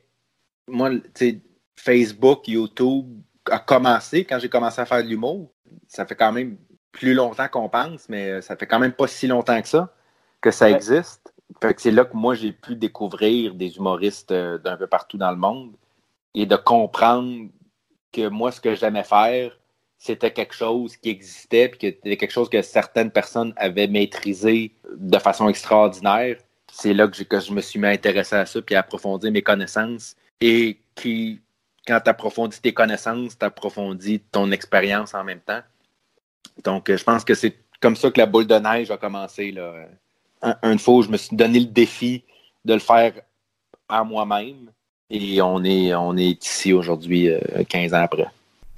moi, 0.68 0.90
tu 0.92 1.02
sais, 1.16 1.40
Facebook, 1.76 2.48
YouTube 2.48 3.06
a 3.50 3.60
commencé 3.60 4.24
quand 4.24 4.40
j'ai 4.40 4.50
commencé 4.50 4.80
à 4.82 4.86
faire 4.86 5.04
de 5.04 5.10
l'humour. 5.10 5.52
Ça 5.88 6.06
fait 6.06 6.16
quand 6.16 6.32
même 6.32 6.58
plus 6.92 7.14
longtemps 7.14 7.48
qu'on 7.48 7.70
pense, 7.70 8.10
mais 8.10 8.30
euh, 8.30 8.42
ça 8.42 8.56
fait 8.56 8.68
quand 8.68 8.80
même 8.80 8.94
pas 8.94 9.08
si 9.08 9.28
longtemps 9.28 9.62
que 9.62 9.68
ça 9.68 9.94
que 10.42 10.52
ça 10.52 10.70
existe. 10.70 11.34
Fait 11.62 11.74
que 11.74 11.82
c'est 11.82 11.92
là 11.92 12.06
que 12.06 12.16
moi 12.16 12.34
j'ai 12.34 12.52
pu 12.52 12.76
découvrir 12.76 13.54
des 13.54 13.78
humoristes 13.78 14.32
euh, 14.32 14.58
d'un 14.58 14.76
peu 14.76 14.88
partout 14.88 15.18
dans 15.18 15.30
le 15.30 15.38
monde 15.38 15.74
et 16.34 16.46
de 16.46 16.56
comprendre 16.56 17.50
que 18.12 18.28
moi 18.28 18.52
ce 18.52 18.62
que 18.62 18.76
j'aimais 18.76 19.04
faire, 19.04 19.58
c'était 19.98 20.32
quelque 20.32 20.56
chose 20.56 20.98
qui 20.98 21.10
existait 21.10 21.70
puis 21.70 21.80
que 21.80 21.88
c'était 21.88 22.18
quelque 22.18 22.32
chose 22.32 22.50
que 22.50 22.62
certaines 22.62 23.12
personnes 23.12 23.54
avaient 23.56 23.88
maîtrisé 23.88 24.74
de 24.96 25.18
façon 25.20 25.48
extraordinaire. 25.48 26.38
C'est 26.72 26.94
là 26.94 27.08
que, 27.08 27.40
je 27.40 27.52
me 27.52 27.62
suis 27.62 27.80
mis 27.80 27.88
à 27.88 27.90
intéresser 27.90 28.36
à 28.36 28.46
ça 28.46 28.62
puis 28.62 28.76
à 28.76 28.80
approfondir 28.80 29.32
mes 29.32 29.42
connaissances 29.42 30.16
et 30.40 30.80
qui 30.96 31.42
quand 31.88 32.00
tu 32.00 32.10
approfondis 32.10 32.62
tes 32.62 32.74
connaissances, 32.74 33.38
tu 33.38 33.46
approfondis 33.46 34.20
ton 34.32 34.52
expérience 34.52 35.14
en 35.14 35.24
même 35.24 35.42
temps. 35.42 35.62
Donc, 36.64 36.90
euh, 36.90 36.98
je 36.98 37.04
pense 37.04 37.24
que 37.24 37.34
c'est 37.34 37.58
comme 37.80 37.96
ça 37.96 38.12
que 38.12 38.20
la 38.20 38.26
boule 38.26 38.48
de 38.48 38.56
neige 38.56 38.92
a 38.92 38.98
commencé. 38.98 39.52
Là. 39.52 39.88
une 40.64 40.80
fois, 40.80 41.04
je 41.04 41.10
me 41.10 41.18
suis 41.18 41.36
donné 41.36 41.60
le 41.60 41.66
défi 41.66 42.24
de 42.66 42.74
le 42.74 42.80
faire 42.80 43.14
à 43.90 44.04
moi-même. 44.04 44.72
Et 45.14 45.42
on 45.42 45.62
est, 45.64 45.94
on 45.94 46.16
est 46.16 46.44
ici 46.46 46.72
aujourd'hui, 46.72 47.30
15 47.68 47.94
euh, 47.94 47.98
ans 47.98 48.02
après. 48.02 48.28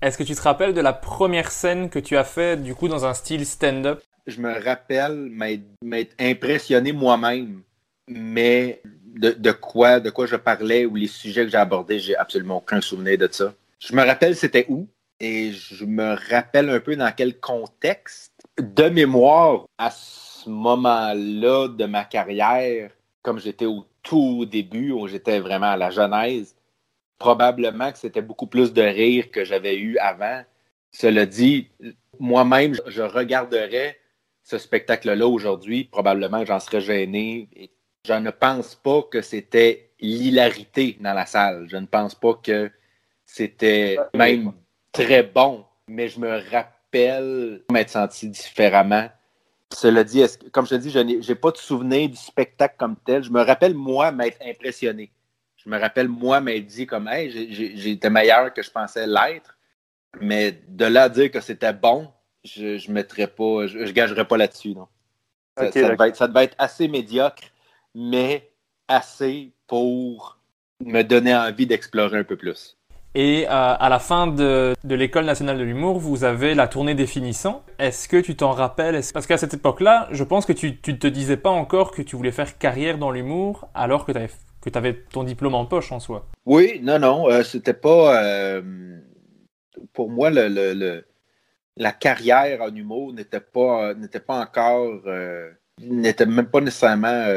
Est-ce 0.02 0.18
que 0.18 0.24
tu 0.24 0.34
te 0.34 0.42
rappelles 0.42 0.74
de 0.74 0.82
la 0.82 0.92
première 0.92 1.52
scène 1.52 1.92
que 1.92 2.00
tu 2.00 2.18
as 2.18 2.24
fait, 2.24 2.62
du 2.62 2.74
coup, 2.74 2.88
dans 2.88 3.06
un 3.06 3.14
style 3.14 3.46
stand-up? 3.46 4.02
Je 4.26 4.42
me 4.42 4.52
rappelle 4.64 5.30
m'être 5.84 6.16
impressionné 6.20 6.92
moi-même, 6.92 7.62
mais 8.08 8.82
de, 9.16 9.52
quoi, 9.52 10.00
de 10.00 10.10
quoi 10.10 10.26
je 10.26 10.36
parlais 10.36 10.86
ou 10.86 10.96
les 10.96 11.08
sujets 11.08 11.46
que 11.46 11.52
j'ai 11.52 11.58
abordés, 11.58 12.00
j'ai 12.00 12.16
absolument 12.16 12.58
aucun 12.58 12.82
souvenir 12.82 13.18
de 13.18 13.30
ça. 13.32 13.54
Je 13.80 13.96
me 13.96 14.04
rappelle 14.04 14.36
c'était 14.36 14.66
où, 14.70 14.88
et 15.20 15.52
je 15.52 15.86
me 15.86 16.16
rappelle 16.32 16.70
un 16.70 16.80
peu 16.80 16.96
dans 16.96 17.12
quel 17.16 17.40
contexte. 17.40 18.32
De 18.58 18.90
mémoire, 18.90 19.66
à 19.78 19.92
ce 19.92 20.50
moment-là 20.50 21.68
de 21.68 21.86
ma 21.86 22.06
carrière, 22.06 22.90
comme 23.22 23.40
j'étais 23.40 23.66
au 23.66 23.86
tout 24.04 24.46
début, 24.46 24.92
où 24.92 25.08
j'étais 25.08 25.40
vraiment 25.40 25.72
à 25.72 25.78
la 25.78 25.90
genèse, 25.90 26.56
probablement 27.18 27.92
que 27.92 27.98
c'était 27.98 28.22
beaucoup 28.22 28.48
plus 28.48 28.74
de 28.74 28.82
rire 28.82 29.32
que 29.32 29.46
j'avais 29.46 29.78
eu 29.78 29.98
avant. 29.98 30.44
Cela 30.92 31.26
dit, 31.26 31.70
moi-même, 32.20 32.76
je 32.88 33.02
regarderais 33.02 33.98
ce 34.44 34.58
spectacle-là 34.58 35.28
aujourd'hui, 35.28 35.86
probablement 35.86 36.46
j'en 36.46 36.60
serais 36.60 36.82
gêné. 36.82 37.48
Je 38.06 38.14
ne 38.14 38.30
pense 38.30 38.76
pas 38.76 39.02
que 39.04 39.22
c'était 39.22 39.92
l'hilarité 40.02 40.98
dans 41.00 41.14
la 41.14 41.26
salle. 41.26 41.68
Je 41.70 41.78
ne 41.78 41.86
pense 41.86 42.14
pas 42.14 42.34
que 42.34 42.70
c'était 43.26 43.98
même 44.14 44.52
très 44.92 45.24
bon, 45.24 45.66
mais 45.88 46.10
je 46.10 46.20
me 46.20 46.42
rappelle 46.52 47.64
m'être 47.72 47.90
senti 47.90 48.30
différemment. 48.30 49.10
Cela 49.74 50.04
dit, 50.04 50.24
comme 50.52 50.66
je 50.66 50.72
te 50.72 50.76
dis, 50.76 50.90
je 50.90 51.00
n'ai 51.00 51.36
pas 51.36 51.52
de 51.52 51.58
souvenir 51.58 52.10
du 52.10 52.16
spectacle 52.16 52.76
comme 52.78 52.96
tel. 53.06 53.24
Je 53.24 53.32
me 53.32 53.42
rappelle, 53.42 53.74
moi, 53.74 54.12
m'être 54.12 54.38
impressionné. 54.46 55.12
Je 55.58 55.70
me 55.70 55.80
rappelle, 55.80 56.08
moi, 56.08 56.42
m'être 56.42 56.66
dit 56.66 56.86
comme, 56.86 57.08
hey, 57.08 57.30
j'étais 57.76 58.10
meilleur 58.10 58.54
que 58.54 58.62
je 58.62 58.70
pensais 58.70 59.08
l'être. 59.08 59.58
Mais 60.20 60.52
de 60.68 60.86
là 60.86 61.04
à 61.04 61.10
dire 61.10 61.32
que 61.32 61.40
c'était 61.40 61.74
bon, 61.74 62.12
je 62.44 62.88
ne 62.88 62.94
mettrais 62.94 63.28
pas, 63.28 63.68
je, 63.68 63.92
gagerais 63.92 64.26
pas 64.26 64.38
là-dessus, 64.38 64.76
non. 64.76 64.88
ça, 65.58 65.70
devait 65.70 66.44
être, 66.44 66.56
assez 66.58 66.88
médiocre, 66.88 67.44
mais 67.96 68.52
assez 68.88 69.52
pour 69.66 70.38
me 70.80 71.02
donner 71.02 71.36
envie 71.36 71.66
d'explorer 71.66 72.20
un 72.20 72.24
peu 72.24 72.36
plus. 72.36 72.78
Et 73.16 73.46
euh, 73.46 73.50
à 73.52 73.90
la 73.90 74.00
fin 74.00 74.26
de, 74.26 74.74
de 74.84 74.96
l'École 74.96 75.26
nationale 75.26 75.60
de 75.60 75.64
l'humour, 75.64 76.00
vous 76.00 76.24
avez 76.24 76.56
la 76.56 76.68
tournée 76.68 76.96
définissant. 76.96 77.64
Est-ce 77.78 78.08
que 78.08 78.18
tu 78.18 78.36
t'en 78.36 78.52
rappelles? 78.52 79.00
Parce 79.14 79.28
qu'à 79.28 79.38
cette 79.38 79.54
époque-là, 79.54 80.08
je 80.12 80.24
pense 80.24 80.48
que 80.48 80.54
tu 80.54 80.80
ne 80.88 80.94
te 80.94 81.08
disais 81.08 81.38
pas 81.38 81.52
encore 81.52 81.92
que 81.92 82.02
tu 82.02 82.16
voulais 82.16 82.32
faire 82.32 82.58
carrière 82.58 82.98
dans 82.98 83.12
l'humour 83.12 83.68
alors 83.76 84.06
que 84.06 84.12
tu 84.12 84.18
avais, 84.18 84.32
que 84.62 84.76
avais 84.76 84.96
ton 85.12 85.24
diplôme 85.24 85.54
en 85.54 85.66
poche 85.66 85.92
en 85.92 86.00
soi. 86.00 86.26
Oui, 86.48 86.80
non, 86.82 86.98
non. 86.98 87.30
Euh, 87.30 87.44
c'était 87.44 87.76
pas. 87.76 88.24
Euh, 88.24 88.98
pour 89.94 90.10
moi, 90.10 90.32
le, 90.32 90.48
le, 90.48 91.06
la 91.78 91.92
carrière 91.92 92.62
en 92.64 92.74
humour 92.74 93.14
n'était 93.14 93.40
pas, 93.40 93.94
n'était 93.94 94.20
pas 94.22 94.40
encore. 94.40 95.02
n'était 95.80 96.26
même 96.26 96.48
pas 96.48 96.62
nécessairement 96.62 97.28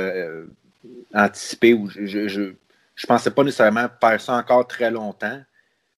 anticipé 1.12 1.74
ou 1.74 1.88
je, 1.90 2.06
je, 2.06 2.28
je, 2.28 2.54
je 2.94 3.06
pensais 3.06 3.30
pas 3.30 3.44
nécessairement 3.44 3.88
faire 4.00 4.20
ça 4.20 4.34
encore 4.34 4.66
très 4.66 4.90
longtemps 4.90 5.38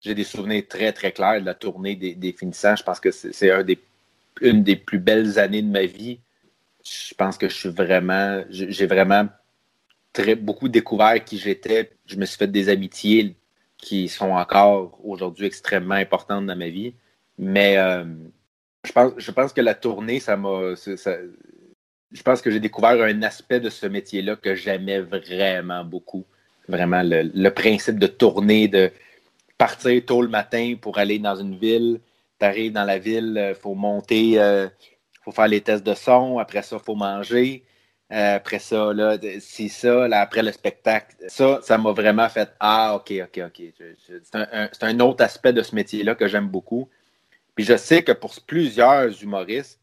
j'ai 0.01 0.15
des 0.15 0.25
souvenirs 0.25 0.63
très, 0.69 0.93
très 0.93 1.13
clairs 1.13 1.41
de 1.41 1.47
la 1.47 1.55
tournée 1.55 1.97
des, 1.97 2.33
finissants. 2.33 2.77
Je 2.77 2.83
pense 2.83 3.01
que 3.01 3.11
c'est 3.11 3.51
une 4.41 4.63
des 4.63 4.77
plus 4.77 4.99
belles 4.99 5.39
années 5.39 5.63
de 5.63 5.71
ma 5.71 5.87
vie. 5.87 6.21
Je 6.85 7.15
pense 7.15 7.37
que 7.37 7.49
je 7.49 7.55
suis 7.55 7.69
vraiment, 7.69 8.43
j'ai 8.51 8.87
vraiment 8.87 9.29
très, 10.13 10.37
beaucoup 10.37 10.69
découvert 10.69 11.23
qui 11.25 11.39
j'étais. 11.39 11.91
Je 12.07 12.17
me 12.17 12.25
suis 12.25 12.39
fait 12.39 12.47
des 12.47 12.69
amitiés 12.69 13.37
qui 13.77 14.09
sont 14.09 14.31
encore 14.31 14.99
aujourd'hui 15.05 15.47
extrêmement 15.47 15.95
importantes 15.95 16.47
dans 16.47 16.57
ma 16.57 16.69
vie. 16.69 16.95
Mais 17.37 17.77
euh, 17.79 18.05
je, 18.85 19.31
pense, 19.33 19.53
que 19.53 19.61
la 19.61 19.75
tournée, 19.75 20.21
ça 20.21 20.37
m'a. 20.37 20.75
Je 22.11 22.23
pense 22.23 22.41
que 22.41 22.51
j'ai 22.51 22.61
découvert 22.61 23.03
un 23.03 23.23
aspect 23.23 23.61
de 23.61 23.69
ce 23.69 23.87
métier-là 23.87 24.37
que 24.37 24.55
j'aimais 24.55 25.01
vraiment 25.01 25.85
beaucoup. 25.85 26.25
Vraiment, 26.69 27.03
le, 27.03 27.31
le, 27.35 27.51
principe 27.51 27.99
de 27.99 28.07
tourner, 28.07 28.69
de, 28.69 28.91
partir 29.59 30.05
tôt 30.07 30.23
le 30.23 30.29
matin 30.29 30.75
pour 30.81 30.99
aller 30.99 31.19
dans 31.19 31.37
une 31.37 31.57
ville. 31.57 32.01
Tu 32.41 32.47
arrives 32.47 32.73
dans 32.73 32.85
la 32.85 32.99
ville, 32.99 33.33
il 33.35 33.39
euh, 33.39 33.55
faut 33.55 33.75
monter, 33.75 34.23
il 34.31 34.39
euh, 34.39 34.69
faut 35.25 35.33
faire 35.33 35.49
les 35.49 35.61
tests 35.61 35.85
de 35.85 35.95
son. 35.95 36.39
Après 36.39 36.63
ça, 36.63 36.77
il 36.77 36.85
faut 36.85 36.95
manger. 36.95 37.65
euh, 38.13 38.37
après 38.37 38.61
ça, 38.61 38.93
là, 38.95 39.19
c'est 39.41 39.69
ça, 39.69 40.09
là, 40.09 40.21
après 40.21 40.43
le 40.43 40.53
spectacle. 40.53 41.17
Ça, 41.27 41.59
ça 41.63 41.77
m'a 41.77 41.93
vraiment 41.93 42.29
fait 42.29 42.49
Ah, 42.61 42.95
OK, 42.95 43.13
OK, 43.23 43.43
OK. 43.47 43.63
C'est 44.23 44.35
un, 44.35 44.71
un, 44.81 45.01
autre 45.01 45.25
aspect 45.25 45.53
de 45.53 45.63
ce 45.63 45.75
métier-là 45.75 46.15
que 46.15 46.29
j'aime 46.29 46.49
beaucoup. 46.49 46.89
Puis 47.57 47.65
je 47.65 47.77
sais 47.77 48.05
que 48.05 48.13
pour 48.13 48.33
plusieurs 48.47 49.21
humoristes, 49.23 49.81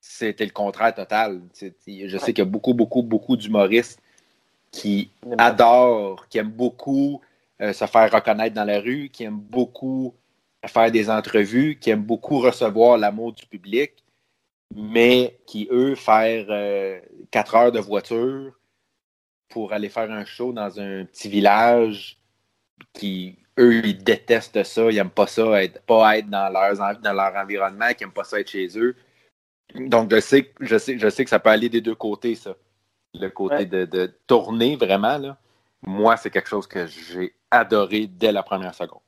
c'était 0.00 0.44
le 0.44 0.50
contraire 0.50 0.92
total. 0.92 1.40
Je 1.60 2.18
sais 2.18 2.32
qu'il 2.32 2.38
y 2.38 2.42
a 2.42 2.50
beaucoup, 2.50 2.74
beaucoup, 2.74 3.02
beaucoup 3.02 3.36
d'humoristes 3.36 4.02
qui 4.72 5.10
adorent, 5.38 6.26
qui 6.28 6.38
aiment 6.38 6.50
beaucoup 6.50 7.20
euh, 7.60 7.72
se 7.72 7.86
faire 7.86 8.10
reconnaître 8.10 8.54
dans 8.54 8.64
la 8.64 8.80
rue, 8.80 9.08
qui 9.10 9.24
aiment 9.24 9.38
beaucoup 9.38 10.14
faire 10.66 10.90
des 10.90 11.10
entrevues, 11.10 11.78
qui 11.78 11.90
aiment 11.90 12.04
beaucoup 12.04 12.38
recevoir 12.38 12.96
l'amour 12.96 13.32
du 13.32 13.46
public, 13.46 14.04
mais 14.74 15.38
qui, 15.46 15.68
eux, 15.70 15.94
faire 15.94 16.46
euh, 16.48 17.00
quatre 17.30 17.54
heures 17.54 17.72
de 17.72 17.80
voiture 17.80 18.52
pour 19.48 19.72
aller 19.72 19.88
faire 19.88 20.10
un 20.10 20.24
show 20.24 20.52
dans 20.52 20.80
un 20.80 21.04
petit 21.04 21.28
village 21.28 22.18
qui, 22.94 23.38
eux, 23.58 23.84
ils 23.84 24.02
détestent 24.02 24.64
ça, 24.64 24.90
ils 24.90 24.94
n'aiment 24.94 25.10
pas 25.10 25.26
ça, 25.26 25.62
être, 25.62 25.82
pas 25.82 26.18
être 26.18 26.30
dans, 26.30 26.52
dans 27.02 27.12
leur 27.12 27.34
environnement, 27.36 27.92
qui 27.92 28.04
n'aiment 28.04 28.12
pas 28.12 28.24
ça 28.24 28.40
être 28.40 28.50
chez 28.50 28.68
eux. 28.78 28.96
Donc, 29.74 30.10
je 30.10 30.20
sais, 30.20 30.52
je, 30.60 30.78
sais, 30.78 30.98
je 30.98 31.08
sais 31.08 31.24
que 31.24 31.30
ça 31.30 31.38
peut 31.38 31.50
aller 31.50 31.68
des 31.68 31.80
deux 31.80 31.94
côtés, 31.94 32.34
ça. 32.34 32.56
Le 33.14 33.28
côté 33.28 33.66
de, 33.66 33.84
de, 33.84 34.10
tourner 34.26 34.76
vraiment, 34.76 35.18
là. 35.18 35.38
Moi, 35.86 36.16
c'est 36.16 36.30
quelque 36.30 36.48
chose 36.48 36.66
que 36.66 36.86
j'ai 36.86 37.34
adoré 37.50 38.06
dès 38.06 38.32
la 38.32 38.42
première 38.42 38.74
seconde. 38.74 39.00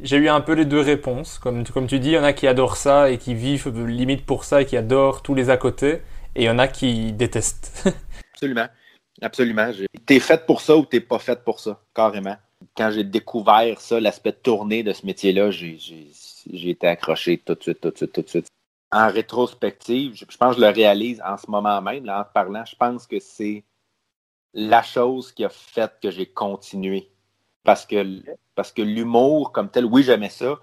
J'ai 0.00 0.16
eu 0.16 0.28
un 0.28 0.40
peu 0.40 0.52
les 0.52 0.64
deux 0.64 0.80
réponses. 0.80 1.38
Comme, 1.38 1.66
comme 1.66 1.86
tu 1.86 1.98
dis, 1.98 2.10
il 2.10 2.14
y 2.14 2.18
en 2.18 2.24
a 2.24 2.32
qui 2.32 2.46
adorent 2.46 2.76
ça 2.76 3.10
et 3.10 3.18
qui 3.18 3.34
vivent 3.34 3.68
limite 3.86 4.24
pour 4.24 4.44
ça 4.44 4.62
et 4.62 4.64
qui 4.64 4.76
adorent 4.76 5.22
tous 5.22 5.34
les 5.34 5.50
à 5.50 5.56
côté. 5.56 6.02
Et 6.36 6.42
il 6.42 6.44
y 6.44 6.50
en 6.50 6.58
a 6.58 6.68
qui 6.68 7.12
détestent. 7.12 7.88
Absolument. 8.34 8.68
Absolument. 9.20 9.70
T'es 10.06 10.20
faite 10.20 10.46
pour 10.46 10.60
ça 10.60 10.76
ou 10.76 10.86
t'es 10.86 11.00
pas 11.00 11.18
faite 11.18 11.44
pour 11.44 11.60
ça, 11.60 11.80
carrément. 11.94 12.36
Quand 12.76 12.90
j'ai 12.90 13.04
découvert 13.04 13.80
ça, 13.80 14.00
l'aspect 14.00 14.32
tourné 14.32 14.82
de 14.82 14.92
ce 14.92 15.04
métier-là, 15.04 15.50
j'ai 15.50 16.70
été 16.70 16.86
accroché 16.86 17.38
tout 17.38 17.54
de 17.54 17.62
suite, 17.62 17.80
tout 17.80 17.90
de 17.90 17.96
suite, 17.96 18.12
tout 18.12 18.22
de 18.22 18.28
suite. 18.28 18.46
En 18.92 19.08
rétrospective, 19.08 20.14
je, 20.14 20.24
pense 20.36 20.56
que 20.56 20.60
je 20.60 20.66
le 20.66 20.72
réalise 20.72 21.22
en 21.24 21.36
ce 21.36 21.48
moment 21.50 21.80
même, 21.80 22.04
là, 22.04 22.20
en 22.20 22.24
te 22.24 22.32
parlant, 22.32 22.64
je 22.64 22.74
pense 22.74 23.06
que 23.06 23.20
c'est 23.20 23.62
la 24.54 24.82
chose 24.82 25.32
qui 25.32 25.44
a 25.44 25.48
fait 25.48 25.92
que 26.02 26.10
j'ai 26.10 26.26
continué. 26.26 27.10
Parce 27.62 27.86
que, 27.86 28.82
l'humour 28.82 29.52
comme 29.52 29.70
tel, 29.70 29.84
oui, 29.84 30.02
j'aimais 30.02 30.30
ça, 30.30 30.58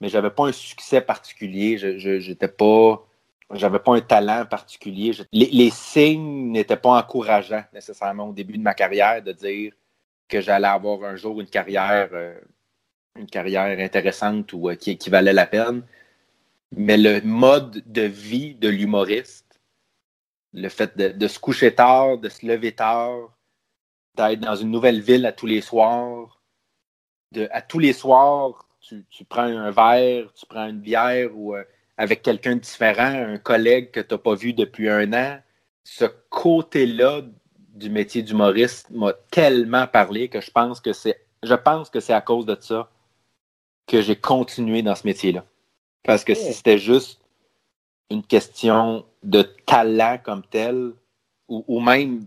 mais 0.00 0.08
j'avais 0.08 0.30
pas 0.30 0.46
un 0.46 0.52
succès 0.52 1.00
particulier. 1.00 1.78
Je 1.78 2.18
j'étais 2.18 2.48
pas. 2.48 3.06
Pas 3.48 3.94
un 3.94 4.00
talent 4.00 4.46
particulier. 4.46 5.12
les, 5.30 5.70
signes 5.70 6.52
n'étaient 6.52 6.78
pas 6.78 6.98
encourageants 6.98 7.64
nécessairement 7.74 8.30
au 8.30 8.32
début 8.32 8.56
de 8.56 8.62
ma 8.62 8.72
carrière 8.72 9.22
de 9.22 9.32
dire 9.32 9.74
que 10.26 10.40
j'allais 10.40 10.68
avoir 10.68 11.04
un 11.04 11.16
jour 11.16 11.38
une 11.38 11.48
carrière, 11.48 12.08
euh, 12.14 12.40
une 13.18 13.26
carrière 13.26 13.78
intéressante 13.78 14.54
ou 14.54 14.70
euh, 14.70 14.74
qui, 14.74 14.96
qui 14.96 15.10
valait 15.10 15.34
la 15.34 15.44
peine. 15.44 15.82
Mais 16.74 16.96
le 16.96 17.20
mode 17.20 17.82
de 17.84 18.00
vie 18.00 18.54
de 18.54 18.70
l'humoriste, 18.70 19.51
le 20.52 20.68
fait 20.68 20.96
de, 20.96 21.28
se 21.28 21.38
coucher 21.38 21.74
tard, 21.74 22.18
de 22.18 22.28
se 22.28 22.46
lever 22.46 22.72
tard, 22.72 23.30
d'être 24.14 24.40
dans 24.40 24.54
une 24.54 24.70
nouvelle 24.70 25.00
ville 25.00 25.24
à 25.26 25.32
tous 25.32 25.46
les 25.46 25.60
soirs, 25.60 26.42
de, 27.32 27.48
à 27.52 27.62
tous 27.62 27.78
les 27.78 27.92
soirs, 27.92 28.68
tu, 28.80 29.24
prends 29.28 29.42
un 29.42 29.70
verre, 29.70 30.32
tu 30.34 30.44
prends 30.46 30.66
une 30.66 30.80
bière 30.80 31.30
ou 31.34 31.54
euh, 31.54 31.64
avec 31.96 32.22
quelqu'un 32.22 32.56
de 32.56 32.60
différent, 32.60 33.32
un 33.32 33.38
collègue 33.38 33.90
que 33.90 34.00
tu 34.00 34.12
n'as 34.12 34.18
pas 34.18 34.34
vu 34.34 34.52
depuis 34.52 34.88
un 34.90 35.12
an. 35.12 35.40
Ce 35.84 36.04
côté-là 36.30 37.22
du 37.74 37.90
métier 37.90 38.22
d'humoriste 38.22 38.90
m'a 38.90 39.12
tellement 39.30 39.86
parlé 39.86 40.28
que 40.28 40.40
je 40.40 40.50
pense 40.50 40.80
que 40.80 40.92
c'est 40.92 41.18
je 41.42 41.54
pense 41.54 41.90
que 41.90 42.00
c'est 42.00 42.12
à 42.12 42.20
cause 42.20 42.46
de 42.46 42.56
ça 42.60 42.90
que 43.86 44.00
j'ai 44.00 44.14
continué 44.14 44.82
dans 44.82 44.94
ce 44.94 45.06
métier-là. 45.06 45.44
Parce 46.04 46.24
que 46.24 46.34
si 46.34 46.52
c'était 46.52 46.78
juste 46.78 47.20
une 48.10 48.22
question 48.22 49.04
de 49.22 49.42
talent 49.42 50.18
comme 50.22 50.42
tel, 50.44 50.92
ou, 51.48 51.80
même 51.80 52.26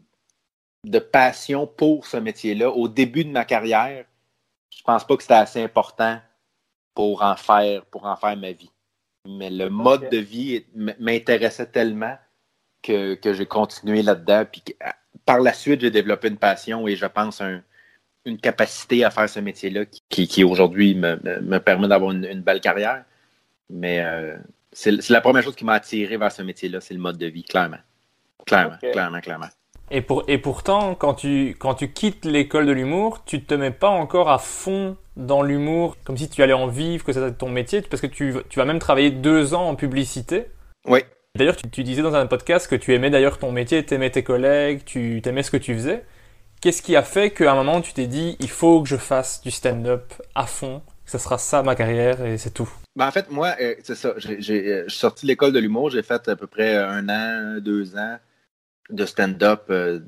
de 0.83 0.99
passion 0.99 1.65
pour 1.65 2.05
ce 2.05 2.17
métier-là, 2.17 2.69
au 2.69 2.87
début 2.87 3.25
de 3.25 3.31
ma 3.31 3.43
carrière, 3.43 4.05
je 4.69 4.83
pense 4.83 5.05
pas 5.05 5.15
que 5.15 5.23
c'était 5.23 5.33
assez 5.33 5.63
important 5.63 6.19
pour 6.93 7.23
en 7.23 7.35
faire, 7.35 7.85
pour 7.85 8.05
en 8.05 8.15
faire 8.15 8.37
ma 8.37 8.51
vie. 8.51 8.71
Mais 9.27 9.49
le 9.49 9.69
mode 9.69 10.09
de 10.09 10.17
vie 10.17 10.65
m'intéressait 10.99 11.65
tellement 11.65 12.15
que, 12.83 13.17
j'ai 13.23 13.45
continué 13.45 14.03
là-dedans. 14.03 14.45
Puis 14.51 14.63
par 15.25 15.39
la 15.39 15.53
suite, 15.53 15.81
j'ai 15.81 15.91
développé 15.91 16.27
une 16.27 16.37
passion 16.37 16.87
et 16.87 16.95
je 16.95 17.05
pense 17.07 17.41
une 18.25 18.37
capacité 18.37 19.03
à 19.03 19.09
faire 19.09 19.27
ce 19.27 19.39
métier-là 19.39 19.85
qui, 20.09 20.43
aujourd'hui 20.43 20.93
me, 20.93 21.57
permet 21.57 21.87
d'avoir 21.87 22.11
une, 22.11 22.41
belle 22.41 22.61
carrière. 22.61 23.03
Mais 23.69 24.01
euh, 24.01 24.37
c'est 24.75 25.09
la 25.09 25.21
première 25.21 25.41
chose 25.41 25.55
qui 25.55 25.63
m'a 25.63 25.73
attiré 25.73 26.17
vers 26.17 26.31
ce 26.31 26.41
métier-là, 26.41 26.81
c'est 26.81 26.93
le 26.93 26.99
mode 26.99 27.17
de 27.17 27.27
vie, 27.27 27.43
clairement. 27.43 27.77
Clairement, 28.45 28.75
clairement, 28.77 29.21
clairement. 29.21 29.47
Et, 29.89 30.01
pour, 30.01 30.23
et 30.27 30.37
pourtant, 30.37 30.95
quand 30.95 31.13
tu, 31.13 31.55
quand 31.57 31.75
tu 31.75 31.91
quittes 31.91 32.25
l'école 32.25 32.65
de 32.65 32.71
l'humour, 32.71 33.23
tu 33.25 33.43
te 33.43 33.53
mets 33.53 33.71
pas 33.71 33.89
encore 33.89 34.29
à 34.29 34.37
fond 34.37 34.97
dans 35.15 35.41
l'humour, 35.41 35.95
comme 36.03 36.17
si 36.17 36.29
tu 36.29 36.43
allais 36.43 36.53
en 36.53 36.67
vivre, 36.67 37.05
que 37.05 37.13
c'était 37.13 37.31
ton 37.31 37.49
métier, 37.49 37.81
parce 37.81 38.01
que 38.01 38.07
tu, 38.07 38.35
tu 38.49 38.59
vas 38.59 38.65
même 38.65 38.79
travailler 38.79 39.11
deux 39.11 39.53
ans 39.53 39.69
en 39.69 39.75
publicité. 39.75 40.47
Oui. 40.85 40.99
D'ailleurs, 41.35 41.55
tu, 41.55 41.69
tu, 41.69 41.83
disais 41.83 42.01
dans 42.01 42.15
un 42.15 42.25
podcast 42.25 42.67
que 42.67 42.75
tu 42.75 42.93
aimais 42.93 43.09
d'ailleurs 43.09 43.37
ton 43.37 43.51
métier, 43.51 43.85
tu 43.85 43.93
aimais 43.93 44.09
tes 44.09 44.23
collègues, 44.23 44.83
tu 44.85 45.21
aimais 45.25 45.43
ce 45.43 45.51
que 45.51 45.57
tu 45.57 45.73
faisais. 45.73 46.03
Qu'est-ce 46.61 46.81
qui 46.81 46.95
a 46.95 47.03
fait 47.03 47.31
qu'à 47.31 47.51
un 47.51 47.55
moment 47.55 47.79
tu 47.79 47.93
t'es 47.93 48.07
dit, 48.07 48.35
il 48.39 48.49
faut 48.49 48.81
que 48.81 48.89
je 48.89 48.97
fasse 48.97 49.41
du 49.41 49.51
stand-up 49.51 50.13
à 50.33 50.47
fond, 50.47 50.81
que 51.05 51.11
ce 51.11 51.17
sera 51.17 51.37
ça 51.37 51.63
ma 51.63 51.75
carrière 51.75 52.25
et 52.25 52.37
c'est 52.37 52.53
tout? 52.53 52.69
Ben, 52.95 53.07
En 53.07 53.11
fait, 53.11 53.29
moi, 53.29 53.55
euh, 53.59 53.75
c'est 53.83 53.95
ça. 53.95 54.09
Euh, 54.09 54.15
je 54.17 54.85
suis 54.87 54.99
sorti 54.99 55.25
de 55.25 55.31
l'école 55.31 55.51
de 55.51 55.59
l'humour, 55.59 55.89
j'ai 55.89 56.03
fait 56.03 56.27
à 56.27 56.35
peu 56.35 56.47
près 56.47 56.75
un 56.75 57.09
an, 57.09 57.59
deux 57.59 57.95
ans 57.97 58.17
de 58.89 59.05
stand-up 59.05 59.63
euh, 59.69 59.99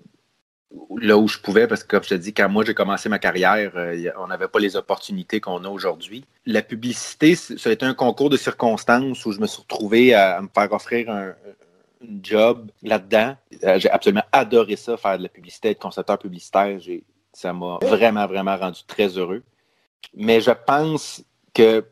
là 1.00 1.18
où 1.18 1.28
je 1.28 1.40
pouvais, 1.40 1.68
parce 1.68 1.84
que 1.84 1.90
comme 1.90 2.04
je 2.04 2.10
te 2.10 2.16
dis, 2.16 2.34
quand 2.34 2.48
moi 2.50 2.64
j'ai 2.64 2.74
commencé 2.74 3.10
ma 3.10 3.20
carrière, 3.20 3.72
on 4.20 4.28
n'avait 4.28 4.48
pas 4.48 4.60
les 4.60 4.76
opportunités 4.76 5.40
qu'on 5.40 5.64
a 5.64 5.70
aujourd'hui. 5.70 6.26
La 6.46 6.62
publicité, 6.62 7.36
ça 7.36 7.70
a 7.70 7.74
été 7.74 7.86
un 7.86 7.94
concours 7.94 8.30
de 8.30 8.38
circonstances 8.38 9.26
où 9.26 9.32
je 9.32 9.40
me 9.40 9.48
suis 9.48 9.62
retrouvé 9.62 10.14
à, 10.14 10.42
me 10.42 10.50
faire 10.54 10.72
offrir 10.72 11.10
un, 11.10 11.34
job 12.22 12.70
là-dedans. 12.84 13.36
J'ai 13.78 13.90
absolument 13.90 14.24
adoré 14.32 14.76
ça, 14.76 14.98
faire 14.98 15.18
de 15.18 15.24
la 15.24 15.30
publicité, 15.30 15.70
être 15.70 15.80
concepteur 15.80 16.20
publicitaire. 16.20 16.78
Ça 17.34 17.54
m'a 17.54 17.80
vraiment, 17.82 18.28
vraiment 18.28 18.56
rendu 18.56 18.82
très 18.86 19.08
heureux. 19.18 19.42
Mais 20.14 20.42
je 20.42 20.52
pense 20.52 21.24
que 21.54 21.84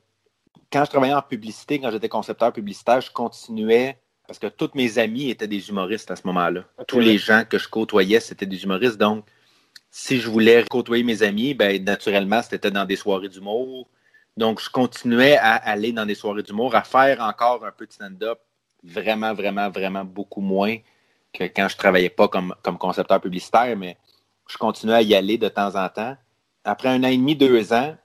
quand 0.75 0.83
je 0.83 0.89
travaillais 0.89 1.13
en 1.13 1.21
publicité, 1.21 1.79
quand 1.79 1.89
j'étais 1.89 2.09
concepteur 2.09 2.51
publicitaire, 2.51 2.99
je 2.99 3.09
continuais 3.09 3.97
parce 4.27 4.39
que 4.39 4.47
tous 4.47 4.71
mes 4.75 4.97
amis 4.97 5.29
étaient 5.29 5.47
des 5.47 5.69
humoristes 5.69 6.11
à 6.11 6.17
ce 6.17 6.27
moment-là. 6.27 6.65
Tous 6.85 6.99
les 6.99 7.17
gens 7.17 7.43
que 7.49 7.57
je 7.57 7.69
côtoyais, 7.69 8.19
c'était 8.19 8.45
des 8.45 8.61
humoristes. 8.61 8.97
Donc, 8.97 9.25
si 9.89 10.19
je 10.19 10.29
voulais 10.29 10.65
côtoyer 10.69 11.05
mes 11.05 11.23
amis, 11.23 11.53
ben, 11.53 11.81
naturellement, 11.81 12.41
c'était 12.41 12.71
dans 12.71 12.83
des 12.83 12.97
soirées 12.97 13.29
d'humour. 13.29 13.87
Donc, 14.35 14.61
je 14.61 14.69
continuais 14.69 15.37
à 15.37 15.53
aller 15.53 15.93
dans 15.93 16.05
des 16.05 16.15
soirées 16.15 16.43
d'humour, 16.43 16.75
à 16.75 16.83
faire 16.83 17.21
encore 17.21 17.65
un 17.65 17.71
peu 17.71 17.87
de 17.87 17.93
stand-up, 17.93 18.39
vraiment, 18.83 19.33
vraiment, 19.33 19.69
vraiment 19.69 20.03
beaucoup 20.03 20.41
moins 20.41 20.75
que 21.31 21.45
quand 21.45 21.69
je 21.69 21.77
travaillais 21.77 22.09
pas 22.09 22.27
comme, 22.27 22.53
comme 22.63 22.77
concepteur 22.77 23.21
publicitaire, 23.21 23.77
mais 23.77 23.97
je 24.49 24.57
continuais 24.57 24.95
à 24.95 25.01
y 25.01 25.15
aller 25.15 25.37
de 25.37 25.47
temps 25.47 25.73
en 25.75 25.87
temps. 25.87 26.17
Après 26.65 26.89
un 26.89 27.01
an 27.05 27.07
et 27.07 27.17
demi, 27.17 27.37
deux 27.37 27.71
ans, 27.71 27.95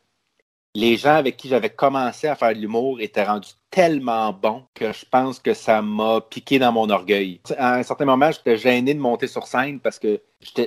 les 0.74 0.96
gens 0.96 1.14
avec 1.14 1.36
qui 1.36 1.48
j'avais 1.48 1.70
commencé 1.70 2.28
à 2.28 2.36
faire 2.36 2.54
de 2.54 2.60
l'humour 2.60 3.00
étaient 3.00 3.24
rendus 3.24 3.54
tellement 3.70 4.32
bons 4.32 4.64
que 4.74 4.92
je 4.92 5.04
pense 5.10 5.38
que 5.38 5.54
ça 5.54 5.82
m'a 5.82 6.20
piqué 6.20 6.58
dans 6.58 6.72
mon 6.72 6.90
orgueil. 6.90 7.40
À 7.56 7.76
un 7.76 7.82
certain 7.82 8.04
moment, 8.04 8.30
j'étais 8.30 8.56
gêné 8.56 8.94
de 8.94 9.00
monter 9.00 9.26
sur 9.26 9.46
scène 9.46 9.80
parce 9.80 9.98
que 9.98 10.20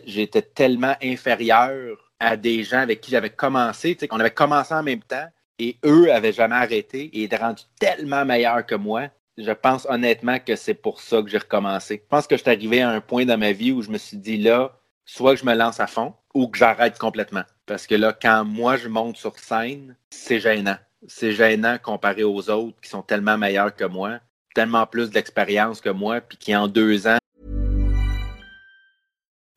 j'étais 0.05 0.41
tellement 0.41 0.95
inférieur 1.01 1.97
à 2.19 2.37
des 2.37 2.63
gens 2.63 2.79
avec 2.79 3.01
qui 3.01 3.11
j'avais 3.11 3.29
commencé. 3.29 3.97
On 4.11 4.19
avait 4.19 4.31
commencé 4.31 4.73
en 4.73 4.83
même 4.83 5.01
temps 5.01 5.27
et 5.59 5.77
eux 5.85 6.11
avaient 6.11 6.33
jamais 6.33 6.55
arrêté 6.55 7.09
et 7.13 7.23
étaient 7.23 7.37
rendus 7.37 7.63
tellement 7.79 8.25
meilleurs 8.25 8.65
que 8.65 8.75
moi. 8.75 9.07
Je 9.37 9.51
pense 9.51 9.87
honnêtement 9.89 10.39
que 10.39 10.55
c'est 10.55 10.73
pour 10.73 11.01
ça 11.01 11.21
que 11.21 11.29
j'ai 11.29 11.39
recommencé. 11.39 12.01
Je 12.03 12.07
pense 12.07 12.27
que 12.27 12.35
je 12.35 12.41
suis 12.41 12.51
arrivé 12.51 12.81
à 12.81 12.89
un 12.89 13.01
point 13.01 13.25
dans 13.25 13.37
ma 13.37 13.51
vie 13.51 13.71
où 13.71 13.81
je 13.81 13.89
me 13.89 13.97
suis 13.97 14.17
dit 14.17 14.37
là, 14.37 14.77
soit 15.05 15.33
que 15.33 15.39
je 15.39 15.45
me 15.45 15.55
lance 15.55 15.79
à 15.79 15.87
fond 15.87 16.13
ou 16.33 16.47
que 16.47 16.57
j'arrête 16.57 16.99
complètement. 16.99 17.43
Parce 17.65 17.87
que 17.87 17.95
là, 17.95 18.13
quand 18.13 18.43
moi 18.43 18.75
je 18.75 18.89
monte 18.89 19.15
sur 19.15 19.39
scène, 19.39 19.95
c'est 20.09 20.39
gênant. 20.39 20.77
C'est 21.07 21.31
gênant 21.31 21.77
comparé 21.81 22.23
aux 22.23 22.49
autres 22.49 22.75
qui 22.81 22.89
sont 22.89 23.01
tellement 23.01 23.37
meilleurs 23.37 23.73
que 23.75 23.85
moi, 23.85 24.19
tellement 24.53 24.85
plus 24.85 25.09
d'expérience 25.09 25.79
que 25.79 25.89
moi, 25.89 26.19
puis 26.19 26.37
qui 26.37 26.55
en 26.55 26.67
deux 26.67 27.07
ans. 27.07 27.17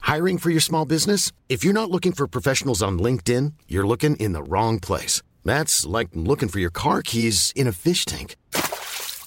Hiring 0.03 0.39
for 0.39 0.51
your 0.51 0.63
small 0.63 0.87
business? 0.87 1.33
If 1.49 1.65
you're 1.65 1.75
not 1.75 1.91
looking 1.91 2.13
for 2.13 2.29
professionals 2.29 2.81
on 2.81 2.99
LinkedIn, 2.99 3.55
you're 3.67 3.87
looking 3.87 4.15
in 4.17 4.33
the 4.33 4.43
wrong 4.43 4.79
place. 4.79 5.21
That's 5.45 5.85
like 5.85 6.11
looking 6.15 6.49
for 6.49 6.61
your 6.61 6.71
car 6.71 7.03
keys 7.03 7.53
in 7.57 7.67
a 7.67 7.73
fish 7.73 8.05
tank. 8.05 8.37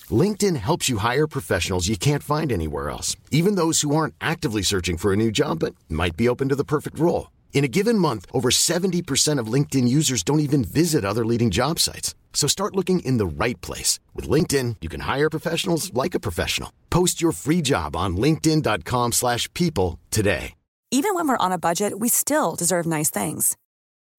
LinkedIn 0.09 0.55
helps 0.55 0.87
you 0.87 0.99
hire 0.99 1.27
professionals 1.27 1.89
you 1.89 1.97
can't 1.97 2.23
find 2.23 2.49
anywhere 2.51 2.89
else, 2.89 3.17
even 3.29 3.55
those 3.55 3.81
who 3.81 3.93
aren't 3.93 4.15
actively 4.21 4.63
searching 4.63 4.97
for 4.97 5.11
a 5.11 5.17
new 5.17 5.31
job 5.31 5.59
but 5.59 5.75
might 5.89 6.15
be 6.15 6.29
open 6.29 6.47
to 6.47 6.55
the 6.55 6.63
perfect 6.63 6.97
role. 6.97 7.27
In 7.51 7.65
a 7.65 7.67
given 7.67 7.97
month, 7.97 8.25
over 8.31 8.49
70% 8.51 9.37
of 9.37 9.53
LinkedIn 9.53 9.87
users 9.87 10.23
don't 10.23 10.39
even 10.39 10.63
visit 10.63 11.03
other 11.03 11.25
leading 11.25 11.49
job 11.49 11.77
sites. 11.79 12.15
So 12.31 12.47
start 12.47 12.75
looking 12.75 13.01
in 13.01 13.17
the 13.17 13.25
right 13.43 13.59
place. 13.59 13.99
With 14.15 14.29
LinkedIn, 14.29 14.77
you 14.79 14.87
can 14.87 15.01
hire 15.01 15.29
professionals 15.29 15.93
like 15.93 16.15
a 16.15 16.19
professional. 16.21 16.71
Post 16.89 17.21
your 17.21 17.33
free 17.33 17.61
job 17.61 17.97
on 17.97 18.15
linkedin.com 18.15 19.11
slash 19.11 19.53
people 19.53 19.99
today. 20.09 20.53
Even 20.91 21.13
when 21.13 21.27
we're 21.27 21.45
on 21.45 21.51
a 21.51 21.59
budget, 21.59 21.99
we 21.99 22.09
still 22.09 22.55
deserve 22.55 22.87
nice 22.87 23.11
things. 23.11 23.55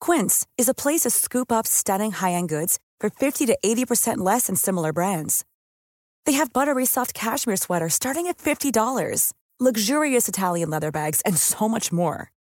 Quince 0.01 0.47
is 0.57 0.69
a 0.69 0.75
place 0.75 1.01
to 1.01 1.11
scoop 1.11 1.51
up 1.51 1.67
stunning 1.67 2.13
high-end 2.13 2.49
goods 2.49 2.79
for 3.01 3.11
50 3.11 3.47
to 3.47 3.59
80% 3.65 4.19
less 4.19 4.47
than 4.47 4.55
similar 4.55 4.93
brands. 4.93 5.45
They 6.27 6.35
have 6.35 6.53
buttery 6.53 6.87
soft 6.87 7.13
cashmere 7.13 7.57
sweaters 7.57 7.95
starting 7.95 8.29
at 8.29 8.39
$50, 8.39 9.33
luxurious 9.59 10.29
Italian 10.29 10.71
leather 10.71 10.93
bags, 10.93 11.23
and 11.23 11.37
so 11.37 11.69
much 11.69 11.91
more. 11.91 12.31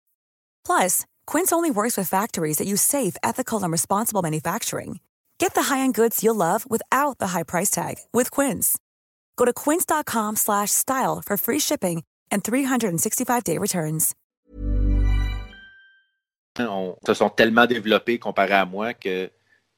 Plus, 0.64 1.04
Quince 1.26 1.52
only 1.52 1.70
works 1.70 1.96
with 1.96 2.08
factories 2.08 2.58
that 2.58 2.68
use 2.68 2.82
safe, 2.82 3.16
ethical, 3.22 3.62
and 3.62 3.72
responsible 3.72 4.22
manufacturing. 4.22 5.00
Get 5.38 5.54
the 5.54 5.62
high-end 5.62 5.94
goods 5.94 6.22
you'll 6.22 6.36
love 6.36 6.70
without 6.70 7.18
the 7.18 7.28
high 7.28 7.44
price 7.44 7.70
tag 7.70 7.96
with 8.12 8.30
Quince. 8.30 8.78
Go 9.36 9.46
to 9.46 9.54
quince.com 9.54 10.36
slash 10.36 10.70
style 10.70 11.22
for 11.24 11.38
free 11.38 11.58
shipping 11.58 12.02
and 12.30 12.44
365-day 12.44 13.56
returns. 13.56 14.14
On 16.58 16.94
se 17.06 17.14
sont 17.14 17.30
tellement 17.30 17.64
développés 17.64 18.18
comparé 18.18 18.52
à 18.52 18.66
moi 18.66 18.92
que 18.92 19.30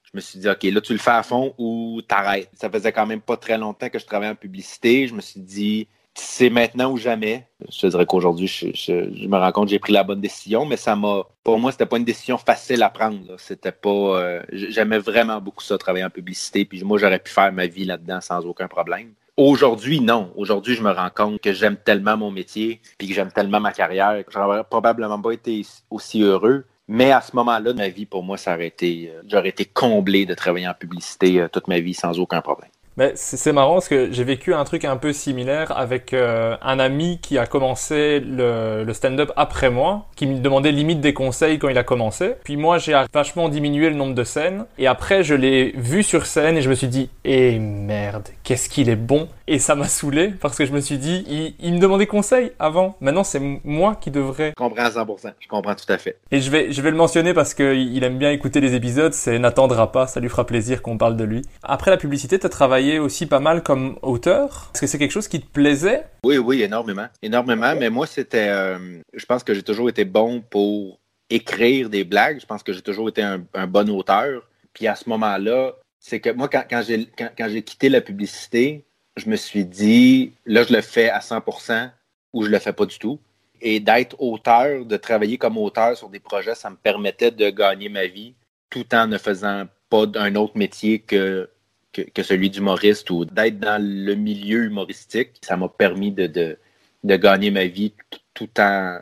je 0.02 0.10
me 0.14 0.20
suis 0.20 0.40
dit, 0.40 0.48
OK, 0.48 0.64
là, 0.64 0.80
tu 0.80 0.94
le 0.94 0.98
fais 0.98 1.12
à 1.12 1.22
fond 1.22 1.54
ou 1.58 2.02
t'arrêtes. 2.02 2.50
Ça 2.54 2.68
faisait 2.68 2.92
quand 2.92 3.06
même 3.06 3.20
pas 3.20 3.36
très 3.36 3.56
longtemps 3.56 3.88
que 3.88 4.00
je 4.00 4.04
travaillais 4.04 4.32
en 4.32 4.36
publicité. 4.36 5.06
Je 5.06 5.14
me 5.14 5.20
suis 5.20 5.40
dit, 5.40 5.86
c'est 6.14 6.50
maintenant 6.50 6.92
ou 6.92 6.96
jamais. 6.96 7.46
Je 7.70 7.80
te 7.80 7.86
dirais 7.86 8.06
qu'aujourd'hui, 8.06 8.46
je, 8.46 9.26
me 9.26 9.36
rends 9.38 9.52
compte 9.52 9.66
que 9.66 9.70
j'ai 9.70 9.78
pris 9.78 9.92
la 9.92 10.04
bonne 10.04 10.20
décision, 10.20 10.66
mais 10.66 10.76
ça 10.76 10.94
m'a. 10.96 11.22
Pour 11.42 11.58
moi, 11.58 11.72
c'était 11.72 11.86
pas 11.86 11.96
une 11.96 12.04
décision 12.04 12.36
facile 12.38 12.82
à 12.82 12.90
prendre. 12.90 13.20
C'était 13.38 13.72
pas. 13.72 13.88
euh, 13.90 14.42
J'aimais 14.52 14.98
vraiment 14.98 15.40
beaucoup 15.40 15.62
ça, 15.64 15.78
travailler 15.78 16.04
en 16.04 16.10
publicité. 16.10 16.64
Puis 16.64 16.82
moi, 16.84 16.98
j'aurais 16.98 17.18
pu 17.18 17.30
faire 17.32 17.52
ma 17.52 17.66
vie 17.66 17.84
là-dedans 17.84 18.20
sans 18.20 18.44
aucun 18.46 18.68
problème. 18.68 19.12
Aujourd'hui, 19.38 20.00
non. 20.00 20.30
Aujourd'hui, 20.36 20.74
je 20.74 20.82
me 20.82 20.90
rends 20.90 21.08
compte 21.14 21.40
que 21.40 21.52
j'aime 21.54 21.76
tellement 21.76 22.18
mon 22.18 22.30
métier, 22.30 22.82
puis 22.98 23.08
que 23.08 23.14
j'aime 23.14 23.32
tellement 23.32 23.60
ma 23.60 23.72
carrière, 23.72 24.22
j'aurais 24.28 24.62
probablement 24.64 25.20
pas 25.20 25.32
été 25.32 25.64
aussi 25.90 26.22
heureux. 26.22 26.66
Mais 26.88 27.12
à 27.12 27.22
ce 27.22 27.34
moment-là 27.36 27.72
ma 27.72 27.88
vie, 27.88 28.04
pour 28.04 28.22
moi, 28.22 28.36
ça 28.36 28.54
aurait 28.54 28.66
été. 28.66 29.10
euh, 29.10 29.22
J'aurais 29.26 29.48
été 29.48 29.64
comblé 29.64 30.26
de 30.26 30.34
travailler 30.34 30.68
en 30.68 30.74
publicité 30.74 31.40
euh, 31.40 31.48
toute 31.48 31.68
ma 31.68 31.80
vie 31.80 31.94
sans 31.94 32.18
aucun 32.20 32.42
problème. 32.42 32.70
Mais 32.96 33.12
c'est 33.14 33.52
marrant 33.52 33.74
parce 33.74 33.88
que 33.88 34.12
j'ai 34.12 34.24
vécu 34.24 34.52
un 34.52 34.64
truc 34.64 34.84
un 34.84 34.96
peu 34.96 35.12
similaire 35.12 35.76
avec 35.76 36.12
euh, 36.12 36.56
un 36.62 36.78
ami 36.78 37.18
qui 37.22 37.38
a 37.38 37.46
commencé 37.46 38.20
le, 38.20 38.84
le 38.84 38.92
stand-up 38.92 39.32
après 39.36 39.70
moi, 39.70 40.06
qui 40.16 40.26
me 40.26 40.38
demandait 40.40 40.72
limite 40.72 41.00
des 41.00 41.14
conseils 41.14 41.58
quand 41.58 41.68
il 41.68 41.78
a 41.78 41.84
commencé. 41.84 42.34
Puis 42.44 42.56
moi, 42.56 42.78
j'ai 42.78 43.00
vachement 43.12 43.48
diminué 43.48 43.88
le 43.88 43.96
nombre 43.96 44.14
de 44.14 44.24
scènes. 44.24 44.66
Et 44.78 44.86
après, 44.86 45.24
je 45.24 45.34
l'ai 45.34 45.72
vu 45.76 46.02
sur 46.02 46.26
scène 46.26 46.56
et 46.56 46.62
je 46.62 46.68
me 46.68 46.74
suis 46.74 46.88
dit, 46.88 47.08
eh 47.24 47.58
merde, 47.58 48.28
qu'est-ce 48.42 48.68
qu'il 48.68 48.88
est 48.88 48.96
bon. 48.96 49.28
Et 49.48 49.58
ça 49.58 49.74
m'a 49.74 49.88
saoulé 49.88 50.32
parce 50.40 50.56
que 50.56 50.64
je 50.64 50.72
me 50.72 50.80
suis 50.80 50.98
dit, 50.98 51.24
il, 51.28 51.54
il 51.58 51.74
me 51.74 51.78
demandait 51.80 52.06
conseil 52.06 52.52
avant. 52.58 52.96
Maintenant, 53.00 53.24
c'est 53.24 53.40
moi 53.64 53.96
qui 53.96 54.10
devrais. 54.10 54.50
Je 54.50 54.54
comprends 54.54 54.84
à 54.84 54.90
100%. 54.90 55.32
Je 55.40 55.48
comprends 55.48 55.74
tout 55.74 55.90
à 55.92 55.98
fait. 55.98 56.18
Et 56.30 56.40
je 56.40 56.50
vais, 56.50 56.72
je 56.72 56.80
vais 56.82 56.90
le 56.90 56.96
mentionner 56.96 57.34
parce 57.34 57.54
qu'il 57.54 57.94
il 57.94 58.04
aime 58.04 58.18
bien 58.18 58.30
écouter 58.30 58.60
les 58.60 58.74
épisodes, 58.74 59.12
c'est 59.12 59.38
n'attendra 59.38 59.90
pas, 59.92 60.06
ça 60.06 60.20
lui 60.20 60.28
fera 60.28 60.46
plaisir 60.46 60.82
qu'on 60.82 60.98
parle 60.98 61.16
de 61.16 61.24
lui. 61.24 61.42
Après 61.62 61.90
la 61.90 61.96
publicité, 61.96 62.38
tu 62.38 62.46
as 62.46 62.50
travaillé 62.50 62.98
aussi 62.98 63.26
pas 63.26 63.40
mal 63.40 63.62
comme 63.62 63.98
auteur. 64.02 64.70
Est-ce 64.74 64.80
que 64.82 64.86
c'est 64.86 64.98
quelque 64.98 65.10
chose 65.12 65.28
qui 65.28 65.40
te 65.40 65.46
plaisait? 65.46 66.04
Oui, 66.24 66.38
oui, 66.38 66.62
énormément. 66.62 67.06
Énormément, 67.22 67.74
mais 67.78 67.90
moi, 67.90 68.06
c'était. 68.06 68.48
euh, 68.48 68.78
je 69.12 69.24
pense 69.26 69.42
que 69.44 69.54
j'ai 69.54 69.62
toujours 69.62 69.88
été 69.88 70.04
bon 70.04 70.40
pour 70.50 71.00
écrire 71.30 71.88
des 71.90 72.04
blagues. 72.04 72.40
Je 72.40 72.46
pense 72.46 72.62
que 72.62 72.72
j'ai 72.72 72.82
toujours 72.82 73.08
été 73.08 73.22
un, 73.22 73.42
un 73.54 73.66
bon 73.66 73.88
auteur. 73.90 74.42
Puis 74.74 74.86
à 74.86 74.94
ce 74.94 75.08
moment-là, 75.08 75.72
c'est 76.00 76.20
que 76.20 76.30
moi, 76.30 76.48
quand, 76.48 76.64
quand 76.68 76.82
j'ai 76.86 77.06
quand, 77.18 77.28
quand 77.36 77.48
j'ai 77.48 77.62
quitté 77.62 77.88
la 77.88 78.00
publicité, 78.00 78.84
je 79.16 79.28
me 79.28 79.36
suis 79.36 79.64
dit, 79.64 80.32
là, 80.46 80.62
je 80.64 80.72
le 80.72 80.80
fais 80.80 81.10
à 81.10 81.20
100% 81.20 81.90
ou 82.32 82.44
je 82.44 82.50
le 82.50 82.58
fais 82.58 82.72
pas 82.72 82.86
du 82.86 82.98
tout. 82.98 83.18
Et 83.60 83.78
d'être 83.78 84.20
auteur, 84.20 84.84
de 84.84 84.96
travailler 84.96 85.38
comme 85.38 85.56
auteur 85.58 85.96
sur 85.96 86.08
des 86.08 86.20
projets, 86.20 86.54
ça 86.54 86.70
me 86.70 86.76
permettait 86.76 87.30
de 87.30 87.50
gagner 87.50 87.88
ma 87.88 88.06
vie 88.06 88.34
tout 88.70 88.86
en 88.94 89.06
ne 89.06 89.18
faisant 89.18 89.66
pas 89.88 90.06
d'un 90.06 90.34
autre 90.34 90.56
métier 90.56 90.98
que 91.00 91.48
que, 91.92 92.22
celui 92.22 92.50
d'humoriste 92.50 93.10
ou 93.10 93.24
d'être 93.24 93.58
dans 93.58 93.80
le 93.82 94.14
milieu 94.14 94.64
humoristique. 94.64 95.32
Ça 95.42 95.56
m'a 95.56 95.68
permis 95.68 96.10
de, 96.10 96.58
gagner 97.04 97.50
ma 97.50 97.66
vie 97.66 97.92
tout 98.34 98.48
en, 98.58 98.98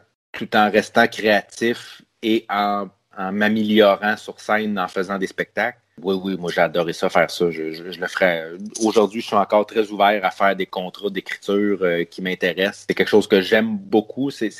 restant 0.70 1.06
créatif 1.06 2.02
et 2.22 2.44
en 2.48 2.88
m'améliorant 3.18 4.16
sur 4.16 4.40
scène 4.40 4.78
en 4.78 4.88
faisant 4.88 5.18
des 5.18 5.26
spectacles. 5.26 5.78
Oui, 6.03 6.16
oui, 6.22 6.36
moi 6.38 6.51
j'ai 6.55 6.61
adoré 6.61 6.92
ça, 6.92 7.09
faire 7.09 7.30
ça. 7.30 7.51
Je, 7.51 7.72
je- 7.72 7.90
je 7.90 8.01
le 8.01 8.07
ferais. 8.07 8.53
Aujourd'hui, 8.84 9.20
je 9.20 9.26
suis 9.26 9.36
encore 9.36 9.66
très 9.66 9.88
ouvert 9.90 10.24
à 10.24 10.30
faire 10.30 10.55
des 10.57 10.66
contrats 10.66 11.11
d'écriture 11.11 11.78
euh, 11.82 12.05
qui 12.05 12.22
m'intéressent. 12.22 12.84
C'est 12.88 12.94
quelque 12.94 13.09
chose 13.09 13.26
que 13.26 13.40
j'aime 13.40 13.76
beaucoup. 13.76 14.30
C'est 14.30 14.51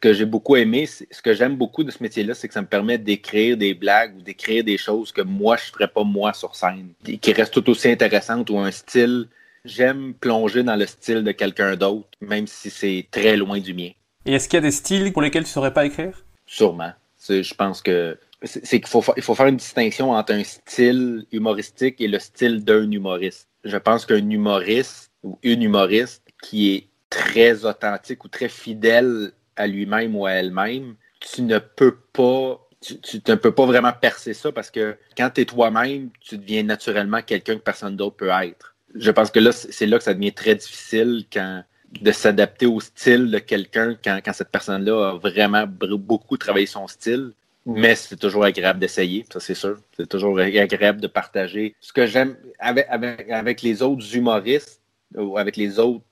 que 0.00 0.12
j'ai 0.12 0.26
beaucoup 0.26 0.56
aimé. 0.56 0.86
Ce 0.86 1.22
que 1.22 1.32
j'aime 1.32 1.56
beaucoup 1.56 1.82
de 1.84 1.90
ce 1.90 2.02
métier-là, 2.02 2.34
c'est 2.34 2.46
que 2.48 2.54
ça 2.54 2.60
me 2.60 2.66
permet 2.66 2.98
d'écrire 2.98 3.56
des 3.56 3.72
blagues 3.74 4.16
ou 4.18 4.20
d'écrire 4.22 4.62
des 4.62 4.76
choses 4.76 5.12
que 5.12 5.22
moi, 5.22 5.56
je 5.56 5.68
ne 5.70 5.72
ferais 5.72 5.88
pas 5.88 6.04
moi 6.04 6.32
sur 6.34 6.54
scène, 6.54 6.88
et 7.06 7.16
qui 7.16 7.32
restent 7.32 7.54
tout 7.54 7.70
aussi 7.70 7.88
intéressantes 7.90 8.50
ou 8.50 8.58
un 8.58 8.70
style. 8.70 9.28
J'aime 9.64 10.12
plonger 10.12 10.62
dans 10.62 10.76
le 10.76 10.84
style 10.86 11.24
de 11.24 11.32
quelqu'un 11.32 11.74
d'autre, 11.76 12.06
même 12.20 12.46
si 12.46 12.68
c'est 12.68 13.06
très 13.10 13.34
loin 13.34 13.58
du 13.60 13.72
mien. 13.72 13.90
Et 14.26 14.34
est-ce 14.34 14.46
qu'il 14.46 14.58
y 14.58 14.58
a 14.58 14.60
des 14.62 14.70
styles 14.70 15.10
pour 15.10 15.22
lesquels 15.22 15.44
tu 15.44 15.50
saurais 15.50 15.72
pas 15.72 15.86
écrire? 15.86 16.22
Sûrement. 16.46 16.92
Je 17.26 17.54
pense 17.54 17.80
que 17.80 18.18
c'est 18.44 18.80
qu'il 18.80 18.88
faut, 18.88 19.02
fa- 19.02 19.14
il 19.16 19.22
faut 19.22 19.34
faire 19.34 19.46
une 19.46 19.56
distinction 19.56 20.10
entre 20.12 20.32
un 20.32 20.44
style 20.44 21.26
humoristique 21.32 22.00
et 22.00 22.08
le 22.08 22.18
style 22.18 22.64
d'un 22.64 22.90
humoriste. 22.90 23.48
Je 23.64 23.76
pense 23.76 24.06
qu'un 24.06 24.28
humoriste 24.30 25.10
ou 25.22 25.38
une 25.42 25.62
humoriste 25.62 26.22
qui 26.42 26.74
est 26.74 26.88
très 27.10 27.64
authentique 27.64 28.24
ou 28.24 28.28
très 28.28 28.48
fidèle 28.48 29.32
à 29.56 29.66
lui-même 29.66 30.16
ou 30.16 30.26
à 30.26 30.32
elle-même, 30.32 30.96
tu 31.20 31.42
ne 31.42 31.58
peux 31.58 31.96
pas 32.12 32.60
tu, 32.80 33.22
ne 33.26 33.34
peux 33.34 33.52
pas 33.52 33.64
vraiment 33.64 33.92
percer 33.92 34.34
ça 34.34 34.52
parce 34.52 34.70
que 34.70 34.96
quand 35.16 35.30
tu 35.30 35.40
es 35.40 35.44
toi-même, 35.46 36.10
tu 36.20 36.36
deviens 36.36 36.62
naturellement 36.64 37.22
quelqu'un 37.22 37.54
que 37.54 37.62
personne 37.62 37.96
d'autre 37.96 38.16
peut 38.16 38.28
être. 38.42 38.76
Je 38.94 39.10
pense 39.10 39.30
que 39.30 39.40
là, 39.40 39.52
c'est 39.52 39.86
là 39.86 39.96
que 39.96 40.04
ça 40.04 40.12
devient 40.12 40.34
très 40.34 40.54
difficile 40.54 41.24
quand 41.32 41.64
de 42.00 42.12
s'adapter 42.12 42.66
au 42.66 42.80
style 42.80 43.30
de 43.30 43.38
quelqu'un 43.38 43.96
quand, 44.02 44.20
quand 44.24 44.32
cette 44.32 44.50
personne-là 44.50 45.10
a 45.10 45.14
vraiment 45.14 45.64
beaucoup 45.66 46.36
travaillé 46.36 46.66
son 46.66 46.86
style. 46.88 47.32
Mais 47.66 47.94
c'est 47.94 48.16
toujours 48.16 48.44
agréable 48.44 48.78
d'essayer, 48.78 49.24
ça 49.32 49.40
c'est 49.40 49.54
sûr. 49.54 49.78
C'est 49.96 50.08
toujours 50.08 50.38
agréable 50.38 51.00
de 51.00 51.06
partager. 51.06 51.74
Ce 51.80 51.92
que 51.92 52.06
j'aime 52.06 52.36
avec, 52.58 52.86
avec, 52.90 53.30
avec 53.30 53.62
les 53.62 53.80
autres 53.82 54.14
humoristes 54.14 54.82
ou 55.16 55.38
avec 55.38 55.56
les 55.56 55.78
autres 55.78 56.04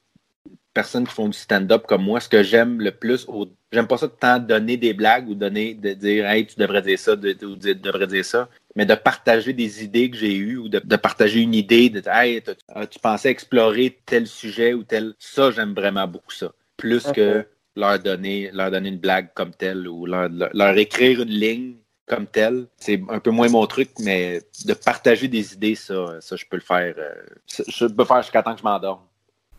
personnes 0.73 1.07
qui 1.07 1.15
font 1.15 1.29
du 1.29 1.37
stand-up 1.37 1.87
comme 1.87 2.05
moi, 2.05 2.21
ce 2.21 2.29
que 2.29 2.43
j'aime 2.43 2.81
le 2.81 2.93
plus, 2.93 3.27
j'aime 3.71 3.87
pas 3.87 3.99
ça 3.99 4.07
de 4.07 4.13
tant 4.13 4.39
donner 4.39 4.77
des 4.77 4.95
blagues 4.95 5.29
ou 5.29 5.35
donner 5.35 5.75
de 5.75 5.93
dire 5.93 6.27
Hey, 6.27 6.47
tu 6.47 6.59
devrais 6.59 6.83
dire 6.83 6.99
ça, 6.99 7.17
de, 7.17 7.37
ou 7.45 7.57
tu 7.57 7.75
devrais 7.75 8.07
dire 8.07 8.25
ça, 8.25 8.49
mais 8.75 8.87
de 8.87 8.95
partager 8.95 9.53
des 9.53 9.85
idées 9.85 10.11
que 10.11 10.17
j'ai 10.17 10.35
eues 10.35 10.57
ou 10.57 10.69
de, 10.69 10.79
de 10.79 10.97
partager 10.97 11.41
une 11.41 11.55
idée, 11.55 11.91
de 11.91 12.03
Hey, 12.07 12.43
tu 12.91 12.99
pensais 12.99 13.31
explorer 13.31 13.99
tel 14.07 14.27
sujet 14.27 14.73
ou 14.73 14.85
tel. 14.85 15.15
Ça, 15.19 15.51
j'aime 15.51 15.75
vraiment 15.75 16.09
beaucoup 16.09 16.33
ça. 16.33 16.53
Plus 16.77 17.05
que 17.13 17.47
leur 17.77 17.99
donner, 17.99 18.51
leur 18.53 18.71
donner 18.71 18.89
une 18.91 18.99
blague 18.99 19.29
comme 19.35 19.53
telle 19.53 19.89
ou 19.89 20.07
leur, 20.07 20.29
leur, 20.31 20.77
écrire 20.79 21.23
une 21.23 21.31
ligne 21.31 21.75
comme 22.07 22.27
telle. 22.27 22.67
C'est 22.77 23.01
un 23.09 23.19
peu 23.21 23.31
moins 23.31 23.49
mon 23.49 23.67
truc, 23.67 23.91
mais 24.01 24.41
de 24.65 24.75
partager 24.75 25.29
des 25.29 25.55
idées, 25.55 25.75
ça, 25.75 26.21
ça 26.21 26.37
je 26.37 26.45
peux 26.47 26.57
le 26.57 26.63
faire. 26.63 26.95
euh, 26.99 27.15
je 27.69 27.87
peux 27.87 27.95
le 27.99 28.05
faire 28.05 28.23
jusqu'à 28.23 28.43
temps 28.43 28.55
que 28.55 28.61
je 28.61 28.65
m'endorme. 28.65 29.01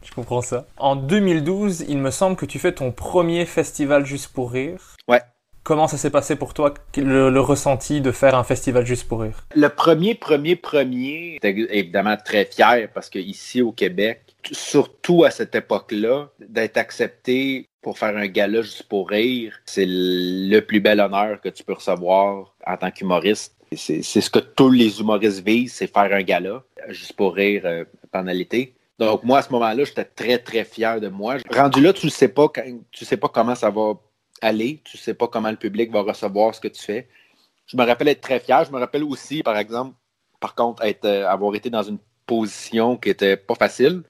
Je 0.04 0.12
comprends 0.12 0.42
ça. 0.42 0.68
En 0.78 0.96
2012, 0.96 1.86
il 1.88 1.98
me 1.98 2.12
semble 2.12 2.36
que 2.36 2.46
tu 2.46 2.60
fais 2.60 2.74
ton 2.74 2.92
premier 2.92 3.46
festival 3.46 4.06
juste 4.06 4.34
pour 4.34 4.52
rire. 4.52 4.96
Ouais. 5.08 5.22
Comment 5.64 5.88
ça 5.88 5.96
s'est 5.96 6.10
passé 6.10 6.36
pour 6.36 6.54
toi, 6.54 6.74
le, 6.98 7.30
le 7.30 7.40
ressenti 7.40 8.02
de 8.02 8.12
faire 8.12 8.36
un 8.36 8.44
festival 8.44 8.86
juste 8.86 9.08
pour 9.08 9.22
rire? 9.22 9.48
Le 9.56 9.70
premier, 9.70 10.14
premier, 10.14 10.58
premier, 10.58 11.40
j'étais 11.42 11.56
évidemment 11.70 12.18
très 12.18 12.44
fier 12.44 12.90
parce 12.94 13.10
que 13.10 13.18
ici 13.18 13.62
au 13.62 13.72
Québec, 13.72 14.36
surtout 14.52 15.24
à 15.24 15.32
cette 15.32 15.56
époque-là, 15.56 16.28
d'être 16.40 16.76
accepté 16.76 17.70
pour 17.84 18.00
faire 18.00 18.16
un 18.16 18.28
gala 18.28 18.62
juste 18.62 18.84
pour 18.84 19.10
rire, 19.10 19.60
c'est 19.66 19.86
le 19.88 20.60
plus 20.62 20.80
bel 20.80 21.00
honneur 21.02 21.40
que 21.42 21.50
tu 21.50 21.64
peux 21.64 21.74
recevoir 21.74 22.56
en 22.66 22.78
tant 22.78 22.90
qu'humoriste. 22.90 23.56
C'est 23.76 24.02
ce 24.02 24.30
que 24.30 24.40
tous 24.40 24.72
les 24.72 25.00
humoristes 25.00 25.46
visent, 25.46 25.74
c'est 25.74 25.88
faire 25.92 26.12
un 26.14 26.22
gala 26.24 26.64
juste 26.90 27.14
pour 27.14 27.36
rire 27.36 27.64
euh, 27.66 27.84
pendant 28.12 28.32
l'été. 28.32 28.74
Donc 29.00 29.24
moi, 29.24 29.40
à 29.40 29.42
ce 29.42 29.52
moment-là, 29.52 29.84
j'étais 29.84 30.06
très, 30.06 30.38
très 30.38 30.64
fier 30.64 31.02
de 31.02 31.10
moi. 31.10 31.38
Rendu 31.50 31.82
là, 31.82 31.92
tu 31.92 32.06
ne 32.06 32.12
sais 32.12 32.28
pas 32.28 32.48
quand- 32.48 32.64
tu 32.92 33.04
sais 33.04 33.18
pas 33.18 33.28
comment 33.30 33.56
ça 33.56 33.70
va 33.70 33.94
aller, 34.42 34.80
tu 34.84 34.98
sais 34.98 35.14
pas 35.14 35.28
comment 35.28 35.50
le 35.50 35.58
public 35.58 35.92
va 35.92 36.02
recevoir 36.02 36.54
ce 36.56 36.62
que 36.62 36.68
tu 36.68 36.82
fais. 36.82 37.08
Je 37.66 37.76
me 37.76 37.84
rappelle 37.86 38.08
être 38.10 38.22
très 38.22 38.40
fier. 38.40 38.64
Je 38.64 38.72
me 38.72 38.80
rappelle 38.80 39.04
aussi, 39.04 39.42
par 39.44 39.58
exemple, 39.58 39.96
par 40.40 40.54
contre, 40.56 40.84
être, 40.86 41.06
euh, 41.06 41.28
avoir 41.28 41.54
été 41.56 41.70
dans 41.70 41.84
une 41.84 41.98
position 42.28 42.96
qui 42.98 43.10
était 43.10 43.36
pas 43.38 43.56
facile. 43.56 44.04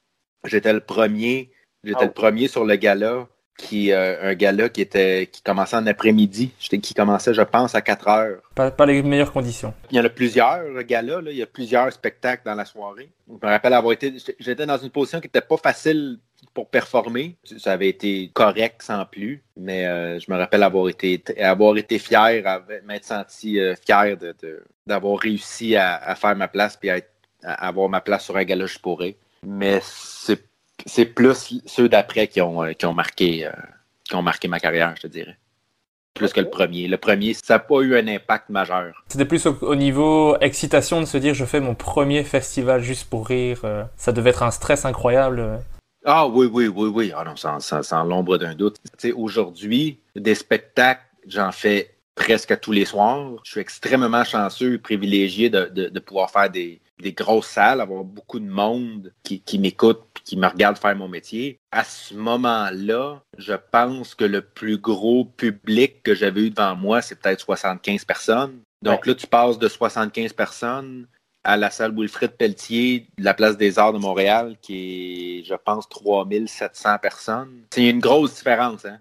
J'étais 0.43 0.73
le 0.73 0.81
premier, 0.81 1.51
j'étais 1.83 1.99
Ah 2.01 2.05
le 2.05 2.11
premier 2.11 2.47
sur 2.47 2.65
le 2.65 2.75
gala 2.75 3.27
qui 3.57 3.91
euh, 3.91 4.31
un 4.31 4.33
gala 4.33 4.69
qui 4.69 4.81
était 4.81 5.27
qui 5.31 5.41
commençait 5.43 5.75
en 5.77 5.85
après-midi, 5.87 6.51
qui 6.59 6.93
commençait 6.93 7.33
je 7.33 7.41
pense 7.41 7.75
à 7.75 7.81
4 7.81 8.07
heures. 8.07 8.41
Pas, 8.55 8.71
pas 8.71 8.85
les 8.85 9.01
meilleures 9.03 9.31
conditions. 9.31 9.73
Il 9.91 9.97
y 9.97 9.99
en 9.99 10.05
a 10.05 10.09
plusieurs 10.09 10.83
galas, 10.83 11.21
là. 11.21 11.31
il 11.31 11.37
y 11.37 11.43
a 11.43 11.45
plusieurs 11.47 11.91
spectacles 11.93 12.41
dans 12.45 12.55
la 12.55 12.65
soirée. 12.65 13.09
Je 13.27 13.33
me 13.45 13.51
rappelle 13.51 13.73
avoir 13.73 13.93
été 13.93 14.13
j'étais 14.39 14.65
dans 14.65 14.77
une 14.77 14.89
position 14.89 15.19
qui 15.19 15.27
n'était 15.27 15.41
pas 15.41 15.57
facile 15.57 16.19
pour 16.53 16.67
performer. 16.69 17.35
Ça 17.57 17.71
avait 17.73 17.89
été 17.89 18.29
correct 18.33 18.81
sans 18.83 19.05
plus, 19.05 19.43
mais 19.55 19.85
euh, 19.85 20.19
je 20.19 20.31
me 20.31 20.37
rappelle 20.37 20.61
avoir 20.63 20.89
été 20.89 21.21
avoir 21.41 21.77
été 21.77 21.99
fier, 21.99 22.43
m'être 22.85 23.05
senti 23.05 23.59
euh, 23.59 23.75
fier 23.85 24.17
de, 24.17 24.35
de- 24.41 24.63
d'avoir 24.85 25.17
réussi 25.19 25.75
à, 25.75 25.95
à 25.95 26.15
faire 26.15 26.35
ma 26.35 26.47
place 26.47 26.75
puis 26.75 26.89
à, 26.89 26.97
être- 26.97 27.09
à 27.43 27.67
avoir 27.67 27.87
ma 27.89 28.01
place 28.01 28.25
sur 28.25 28.35
un 28.35 28.43
gala 28.43 28.65
je 28.65 28.79
pourrais. 28.79 29.15
Mais 29.45 29.79
c'est 29.83 30.41
c'est 30.85 31.05
plus 31.05 31.61
ceux 31.65 31.89
d'après 31.89 32.27
qui 32.27 32.41
ont, 32.41 32.63
euh, 32.63 32.73
qui 32.73 32.85
ont 32.85 32.93
marqué 32.93 33.45
euh, 33.45 33.51
qui 34.03 34.15
ont 34.15 34.21
marqué 34.21 34.47
ma 34.47 34.59
carrière, 34.59 34.93
je 34.97 35.03
te 35.03 35.07
dirais. 35.07 35.37
Plus 36.13 36.31
que 36.33 36.41
le 36.41 36.49
premier. 36.49 36.87
Le 36.87 36.97
premier, 36.97 37.33
ça 37.33 37.55
n'a 37.55 37.59
pas 37.59 37.81
eu 37.81 37.97
un 37.97 38.07
impact 38.07 38.49
majeur. 38.49 39.03
C'était 39.07 39.25
plus 39.25 39.45
au, 39.47 39.57
au 39.61 39.75
niveau 39.75 40.37
excitation 40.41 40.99
de 41.01 41.05
se 41.05 41.17
dire 41.17 41.33
je 41.33 41.45
fais 41.45 41.59
mon 41.59 41.73
premier 41.73 42.23
festival 42.23 42.81
juste 42.83 43.09
pour 43.09 43.27
rire. 43.27 43.61
euh, 43.63 43.83
ça 43.97 44.11
devait 44.11 44.29
être 44.31 44.43
un 44.43 44.51
stress 44.51 44.85
incroyable. 44.85 45.59
Ah 46.05 46.27
oui, 46.27 46.47
oui, 46.51 46.67
oui, 46.67 46.89
oui. 46.93 47.13
Ah 47.15 47.23
non, 47.23 47.35
sans, 47.35 47.59
sans- 47.61 47.81
sans 47.81 48.03
l'ombre 48.03 48.37
d'un 48.37 48.53
doute. 48.53 48.75
Tu 48.83 48.89
sais, 49.09 49.11
aujourd'hui, 49.13 50.01
des 50.15 50.35
spectacles, 50.35 51.01
j'en 51.27 51.51
fais 51.51 51.95
presque 52.13 52.59
tous 52.59 52.73
les 52.73 52.85
soirs. 52.85 53.31
Je 53.43 53.51
suis 53.51 53.61
extrêmement 53.61 54.23
chanceux 54.25 54.73
et 54.75 54.77
privilégié 54.77 55.49
de, 55.49 55.65
de- 55.73 55.87
de 55.89 55.99
pouvoir 55.99 56.29
faire 56.29 56.49
des, 56.49 56.79
des 57.01 57.13
grosses 57.13 57.47
salles, 57.47 57.81
avoir 57.81 58.03
beaucoup 58.03 58.39
de 58.39 58.49
monde 58.49 59.13
qui, 59.23 59.41
qui 59.41 59.59
m'écoute 59.59 60.01
qui 60.23 60.37
me 60.37 60.47
regarde 60.47 60.77
faire 60.77 60.95
mon 60.95 61.07
métier. 61.07 61.59
À 61.71 61.83
ce 61.83 62.13
moment-là, 62.15 63.21
je 63.37 63.53
pense 63.71 64.15
que 64.15 64.23
le 64.23 64.41
plus 64.41 64.77
gros 64.77 65.25
public 65.25 66.01
que 66.03 66.15
j'avais 66.15 66.41
eu 66.41 66.49
devant 66.49 66.75
moi, 66.75 67.01
c'est 67.01 67.19
peut-être 67.19 67.41
75 67.41 68.05
personnes. 68.05 68.59
Donc 68.81 69.05
là, 69.05 69.15
tu 69.15 69.27
passes 69.27 69.59
de 69.59 69.67
75 69.67 70.33
personnes 70.33 71.07
à 71.43 71.57
la 71.57 71.69
salle 71.69 71.93
Wilfrid 71.95 72.31
Pelletier 72.31 73.07
de 73.17 73.23
la 73.23 73.33
place 73.33 73.57
des 73.57 73.77
Arts 73.77 73.93
de 73.93 73.97
Montréal, 73.97 74.55
qui 74.61 75.39
est, 75.39 75.43
je 75.43 75.55
pense, 75.55 75.87
3700 75.89 76.97
personnes. 77.01 77.63
C'est 77.73 77.89
une 77.89 77.99
grosse 77.99 78.35
différence, 78.35 78.85
hein? 78.85 78.99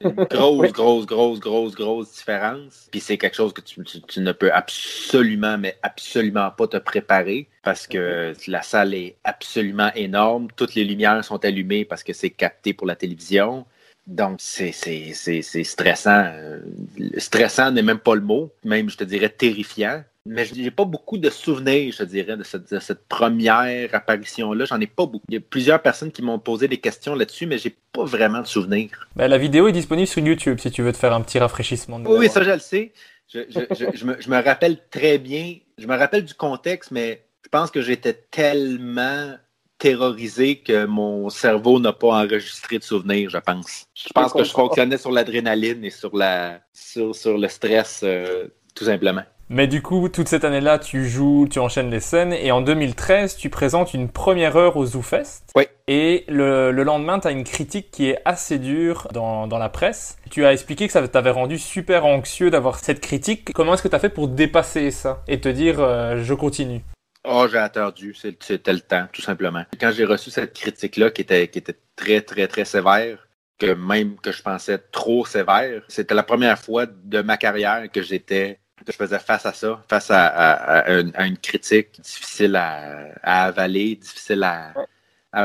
Une 0.00 0.10
grosse, 0.30 0.72
grosse, 0.72 1.06
grosse, 1.06 1.40
grosse, 1.40 1.74
grosse 1.74 2.12
différence. 2.12 2.88
Puis 2.90 3.00
c'est 3.00 3.18
quelque 3.18 3.36
chose 3.36 3.52
que 3.52 3.60
tu, 3.60 3.82
tu- 3.84 4.00
tu 4.02 4.20
ne 4.20 4.32
peux 4.32 4.52
absolument, 4.52 5.58
mais 5.58 5.78
absolument 5.82 6.50
pas 6.50 6.66
te 6.68 6.76
préparer 6.76 7.48
parce 7.62 7.86
que 7.86 8.32
la 8.48 8.62
salle 8.62 8.94
est 8.94 9.16
absolument 9.24 9.92
énorme. 9.94 10.48
Toutes 10.56 10.74
les 10.74 10.84
lumières 10.84 11.24
sont 11.24 11.44
allumées 11.44 11.84
parce 11.84 12.02
que 12.02 12.12
c'est 12.12 12.30
capté 12.30 12.72
pour 12.72 12.86
la 12.86 12.96
télévision. 12.96 13.64
Donc, 14.06 14.38
c'est 14.40 14.72
c'est- 14.72 15.12
c'est- 15.14 15.42
c'est 15.42 15.64
stressant. 15.64 16.24
Euh, 16.34 16.60
Stressant 17.18 17.70
n'est 17.70 17.82
même 17.82 17.98
pas 17.98 18.14
le 18.14 18.22
mot, 18.22 18.50
même, 18.64 18.90
je 18.90 18.96
te 18.96 19.04
dirais, 19.04 19.28
terrifiant. 19.28 20.02
Mais 20.26 20.44
je 20.44 20.54
n'ai 20.54 20.70
pas 20.70 20.84
beaucoup 20.84 21.16
de 21.16 21.30
souvenirs, 21.30 21.94
je 21.98 22.04
dirais, 22.04 22.36
de 22.36 22.42
cette, 22.42 22.72
de 22.74 22.78
cette 22.78 23.08
première 23.08 23.88
apparition-là. 23.94 24.66
J'en 24.66 24.78
ai 24.78 24.86
pas 24.86 25.06
beaucoup. 25.06 25.24
Il 25.28 25.34
y 25.34 25.38
a 25.38 25.40
plusieurs 25.40 25.80
personnes 25.80 26.12
qui 26.12 26.20
m'ont 26.22 26.38
posé 26.38 26.68
des 26.68 26.76
questions 26.76 27.14
là-dessus, 27.14 27.46
mais 27.46 27.56
j'ai 27.56 27.74
pas 27.92 28.04
vraiment 28.04 28.42
de 28.42 28.46
souvenirs. 28.46 29.08
Bah, 29.16 29.28
la 29.28 29.38
vidéo 29.38 29.66
est 29.68 29.72
disponible 29.72 30.06
sur 30.06 30.22
YouTube 30.22 30.58
si 30.60 30.70
tu 30.70 30.82
veux 30.82 30.92
te 30.92 30.98
faire 30.98 31.14
un 31.14 31.22
petit 31.22 31.38
rafraîchissement. 31.38 31.98
de 31.98 32.06
Oui, 32.08 32.28
ça, 32.28 32.42
je 32.42 32.50
le 32.50 32.58
sais. 32.58 32.92
Je, 33.32 33.40
je- 33.48 33.74
je- 33.74 33.96
je 33.96 34.04
me, 34.04 34.20
je 34.20 34.28
me 34.28 34.42
rappelle 34.42 34.78
très 34.90 35.16
bien. 35.18 35.54
Je 35.78 35.86
me 35.86 35.96
rappelle 35.96 36.24
du 36.24 36.34
contexte, 36.34 36.90
mais 36.90 37.24
je 37.44 37.48
pense 37.48 37.70
que 37.70 37.80
j'étais 37.80 38.12
tellement 38.12 39.36
terrorisé 39.78 40.56
que 40.58 40.84
mon 40.84 41.30
cerveau 41.30 41.80
n'a 41.80 41.94
pas 41.94 42.08
enregistré 42.08 42.78
de 42.78 42.84
souvenirs, 42.84 43.30
je 43.30 43.38
pense. 43.38 43.84
Je 43.94 44.08
pense 44.12 44.32
que 44.34 44.44
je 44.44 44.50
fonctionnais 44.50 44.98
sur 44.98 45.10
l'adrénaline 45.10 45.82
et 45.84 45.90
sur, 45.90 46.14
la, 46.14 46.60
sur, 46.74 47.14
sur 47.16 47.38
le 47.38 47.48
stress, 47.48 48.02
euh, 48.04 48.48
tout 48.74 48.84
simplement. 48.84 49.22
Mais 49.52 49.66
du 49.66 49.82
coup, 49.82 50.08
toute 50.08 50.28
cette 50.28 50.44
année-là, 50.44 50.78
tu 50.78 51.08
joues, 51.08 51.48
tu 51.50 51.58
enchaînes 51.58 51.90
les 51.90 51.98
scènes, 51.98 52.32
et 52.32 52.52
en 52.52 52.60
2013, 52.60 53.36
tu 53.36 53.50
présentes 53.50 53.94
une 53.94 54.08
première 54.08 54.56
heure 54.56 54.76
au 54.76 54.86
ZooFest. 54.86 55.50
Oui. 55.56 55.64
Et 55.88 56.24
le, 56.28 56.70
le 56.70 56.84
lendemain, 56.84 57.18
tu 57.18 57.26
as 57.26 57.32
une 57.32 57.42
critique 57.42 57.90
qui 57.90 58.10
est 58.10 58.18
assez 58.24 58.60
dure 58.60 59.08
dans, 59.12 59.48
dans 59.48 59.58
la 59.58 59.68
presse. 59.68 60.18
Tu 60.30 60.44
as 60.44 60.52
expliqué 60.52 60.86
que 60.86 60.92
ça 60.92 61.06
t'avait 61.08 61.32
rendu 61.32 61.58
super 61.58 62.06
anxieux 62.06 62.48
d'avoir 62.48 62.78
cette 62.78 63.00
critique. 63.00 63.52
Comment 63.52 63.74
est-ce 63.74 63.82
que 63.82 63.88
tu 63.88 63.96
as 63.96 63.98
fait 63.98 64.08
pour 64.08 64.28
dépasser 64.28 64.92
ça 64.92 65.24
et 65.26 65.40
te 65.40 65.48
dire 65.48 65.80
euh, 65.80 66.22
je 66.22 66.34
continue? 66.34 66.82
Oh, 67.24 67.48
j'ai 67.50 67.58
attendu, 67.58 68.14
c'était 68.14 68.72
le 68.72 68.80
temps, 68.80 69.08
tout 69.12 69.20
simplement. 69.20 69.64
Quand 69.80 69.90
j'ai 69.90 70.04
reçu 70.04 70.30
cette 70.30 70.52
critique-là, 70.52 71.10
qui 71.10 71.22
était, 71.22 71.48
qui 71.48 71.58
était 71.58 71.76
très, 71.96 72.20
très, 72.20 72.46
très 72.46 72.64
sévère, 72.64 73.26
que 73.58 73.74
même 73.74 74.14
que 74.20 74.30
je 74.30 74.42
pensais 74.42 74.78
trop 74.92 75.26
sévère, 75.26 75.82
c'était 75.88 76.14
la 76.14 76.22
première 76.22 76.56
fois 76.56 76.86
de 76.86 77.20
ma 77.20 77.36
carrière 77.36 77.90
que 77.92 78.00
j'étais, 78.00 78.59
je 78.86 78.92
faisais 78.92 79.18
face 79.18 79.46
à 79.46 79.52
ça, 79.52 79.82
face 79.88 80.10
à, 80.10 80.26
à- 80.26 80.78
à 80.80 80.92
une, 81.00 81.12
à 81.14 81.26
une 81.26 81.36
critique 81.38 82.00
difficile 82.00 82.56
à, 82.56 83.08
avaler, 83.22 83.96
difficile 83.96 84.42
à, 84.44 84.74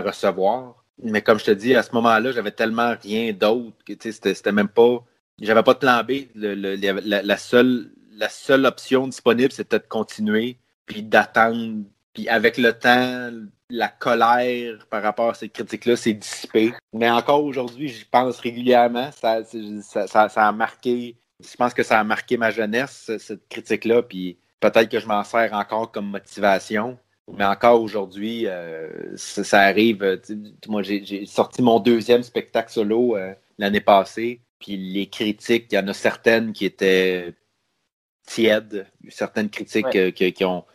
recevoir. 0.01 0.83
Mais 1.03 1.21
comme 1.21 1.39
je 1.39 1.45
te 1.45 1.51
dis, 1.51 1.75
à 1.75 1.83
ce 1.83 1.91
moment-là, 1.93 2.31
j'avais 2.31 2.51
tellement 2.51 2.95
rien 3.01 3.33
d'autre 3.33 3.75
que 3.85 3.93
tu 3.93 4.11
sais, 4.11 4.33
c'était 4.33 4.51
même 4.51 4.69
pas. 4.69 5.03
J'avais 5.41 5.63
pas 5.63 5.73
de 5.73 5.79
plan 5.79 6.01
B. 6.03 6.27
Le- 6.35 6.55
le- 6.55 6.75
la, 7.05 7.21
la 7.21 7.37
seule, 7.37 7.91
la 8.13 8.29
seule 8.29 8.65
option 8.65 9.07
disponible, 9.07 9.51
c'était 9.51 9.79
de 9.79 9.85
continuer 9.87 10.57
puis 10.85 11.03
d'attendre. 11.03 11.83
Puis 12.13 12.29
avec 12.29 12.57
le 12.57 12.71
temps, 12.71 13.29
la 13.69 13.89
colère 13.89 14.87
par 14.89 15.03
rapport 15.03 15.31
à 15.31 15.33
ces 15.33 15.49
critiques-là 15.49 15.97
s'est 15.97 16.13
dissipée. 16.13 16.73
Mais 16.93 17.09
encore 17.09 17.43
aujourd'hui, 17.43 17.89
j'y 17.89 18.05
pense 18.05 18.39
régulièrement. 18.39 19.11
Ça, 19.11 19.43
c'est- 19.43 19.81
ça, 19.81 20.07
ça- 20.07 20.29
ça 20.29 20.47
a 20.47 20.51
marqué, 20.53 21.17
je 21.43 21.55
pense 21.55 21.73
que 21.73 21.83
ça 21.83 21.99
a 21.99 22.03
marqué 22.03 22.37
ma 22.37 22.51
jeunesse, 22.51 23.11
cette 23.19 23.47
critique-là. 23.49 24.03
Puis 24.03 24.37
peut-être 24.59 24.89
que 24.89 24.99
je 24.99 25.07
m'en 25.07 25.23
sers 25.23 25.53
encore 25.53 25.91
comme 25.91 26.07
motivation. 26.09 26.97
Mais 27.37 27.45
encore 27.45 27.81
aujourd'hui, 27.81 28.45
euh, 28.47 29.15
ça, 29.17 29.43
ça 29.43 29.61
arrive. 29.61 30.03
euh, 30.03 30.17
Moi, 30.67 30.83
j'ai 30.83 31.25
sorti 31.25 31.61
mon 31.63 31.79
deuxième 31.79 32.21
spectacle 32.23 32.71
solo 32.71 33.17
euh, 33.17 33.33
l'année 33.57 33.81
passée. 33.81 34.41
Puis 34.59 34.77
les 34.77 35.07
critiques, 35.07 35.67
il 35.71 35.75
y 35.75 35.79
en 35.79 35.87
a 35.87 35.93
certaines 35.93 36.53
qui 36.53 36.65
étaient 36.65 37.33
tièdes, 38.27 38.87
certaines 39.09 39.49
critiques 39.49 39.85
Ouais. 39.87 39.97
euh, 39.97 40.11
qui, 40.11 40.31
qui 40.33 40.45
ont 40.45 40.65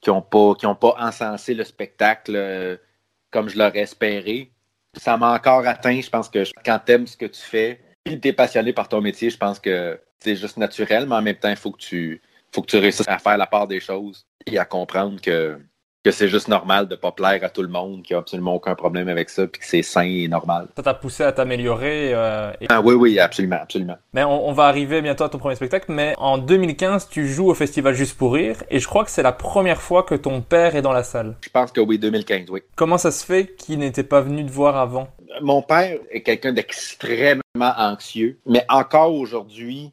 qui 0.00 0.10
ont 0.10 0.22
pas 0.22 0.54
qui 0.54 0.66
ont 0.66 0.74
pas 0.74 0.94
encensé 0.98 1.52
le 1.54 1.64
spectacle 1.64 2.78
comme 3.30 3.48
je 3.50 3.58
l'aurais 3.58 3.80
espéré. 3.80 4.50
Ça 4.94 5.16
m'a 5.18 5.34
encore 5.34 5.66
atteint. 5.66 6.00
Je 6.00 6.08
pense 6.10 6.28
que 6.30 6.44
quand 6.64 6.78
t'aimes 6.80 7.06
ce 7.06 7.16
que 7.16 7.26
tu 7.26 7.40
fais, 7.40 7.80
puis 8.04 8.20
t'es 8.20 8.32
passionné 8.32 8.72
par 8.72 8.88
ton 8.88 9.00
métier, 9.00 9.30
je 9.30 9.36
pense 9.36 9.58
que 9.58 10.00
c'est 10.18 10.36
juste 10.36 10.56
naturel, 10.56 11.06
mais 11.06 11.16
en 11.16 11.22
même 11.22 11.36
temps, 11.36 11.50
il 11.50 11.56
faut 11.56 11.70
que 11.70 11.78
tu 11.78 12.22
faut 12.52 12.62
que 12.62 12.66
tu 12.66 12.78
réussisses 12.78 13.08
à 13.08 13.18
faire 13.18 13.38
la 13.38 13.46
part 13.46 13.68
des 13.68 13.80
choses 13.80 14.26
et 14.46 14.58
à 14.58 14.64
comprendre 14.64 15.20
que 15.20 15.60
que 16.02 16.10
c'est 16.10 16.28
juste 16.28 16.48
normal 16.48 16.88
de 16.88 16.96
pas 16.96 17.12
plaire 17.12 17.40
à 17.44 17.50
tout 17.50 17.60
le 17.62 17.68
monde, 17.68 18.02
qu'il 18.02 18.14
n'y 18.14 18.18
a 18.18 18.20
absolument 18.20 18.54
aucun 18.54 18.74
problème 18.74 19.08
avec 19.08 19.28
ça, 19.28 19.46
puis 19.46 19.60
que 19.60 19.66
c'est 19.66 19.82
sain 19.82 20.02
et 20.04 20.28
normal. 20.28 20.68
Ça 20.76 20.82
t'a 20.82 20.94
poussé 20.94 21.24
à 21.24 21.32
t'améliorer. 21.32 22.12
euh, 22.14 22.52
et- 22.60 22.66
Ah 22.70 22.80
oui, 22.80 22.94
oui, 22.94 23.18
absolument, 23.18 23.58
absolument. 23.60 23.96
Mais 24.14 24.24
on, 24.24 24.48
on 24.48 24.52
va 24.52 24.64
arriver 24.64 25.02
bientôt 25.02 25.24
à 25.24 25.28
ton 25.28 25.38
premier 25.38 25.56
spectacle. 25.56 25.86
Mais 25.92 26.14
en 26.18 26.38
2015, 26.38 27.08
tu 27.10 27.28
joues 27.28 27.50
au 27.50 27.54
festival 27.54 27.94
Juste 27.94 28.16
pour 28.16 28.32
rire. 28.34 28.56
Et 28.70 28.78
je 28.78 28.86
crois 28.86 29.04
que 29.04 29.10
c'est 29.10 29.22
la 29.22 29.32
première 29.32 29.82
fois 29.82 30.02
que 30.02 30.14
ton 30.14 30.40
père 30.40 30.74
est 30.74 30.82
dans 30.82 30.92
la 30.92 31.02
salle. 31.02 31.36
Je 31.42 31.50
pense 31.50 31.70
que 31.72 31.80
oui, 31.80 31.98
2015, 31.98 32.48
oui. 32.50 32.60
Comment 32.76 32.96
ça 32.98 33.10
se 33.10 33.24
fait 33.24 33.54
qu'il 33.56 33.78
n'était 33.80 34.02
pas 34.04 34.20
venu 34.22 34.46
te 34.46 34.50
voir 34.50 34.76
avant? 34.76 35.08
Mon 35.42 35.60
père 35.62 35.98
est 36.10 36.22
quelqu'un 36.22 36.52
d'extrêmement 36.52 37.40
anxieux, 37.76 38.38
mais 38.46 38.64
encore 38.68 39.14
aujourd'hui, 39.14 39.92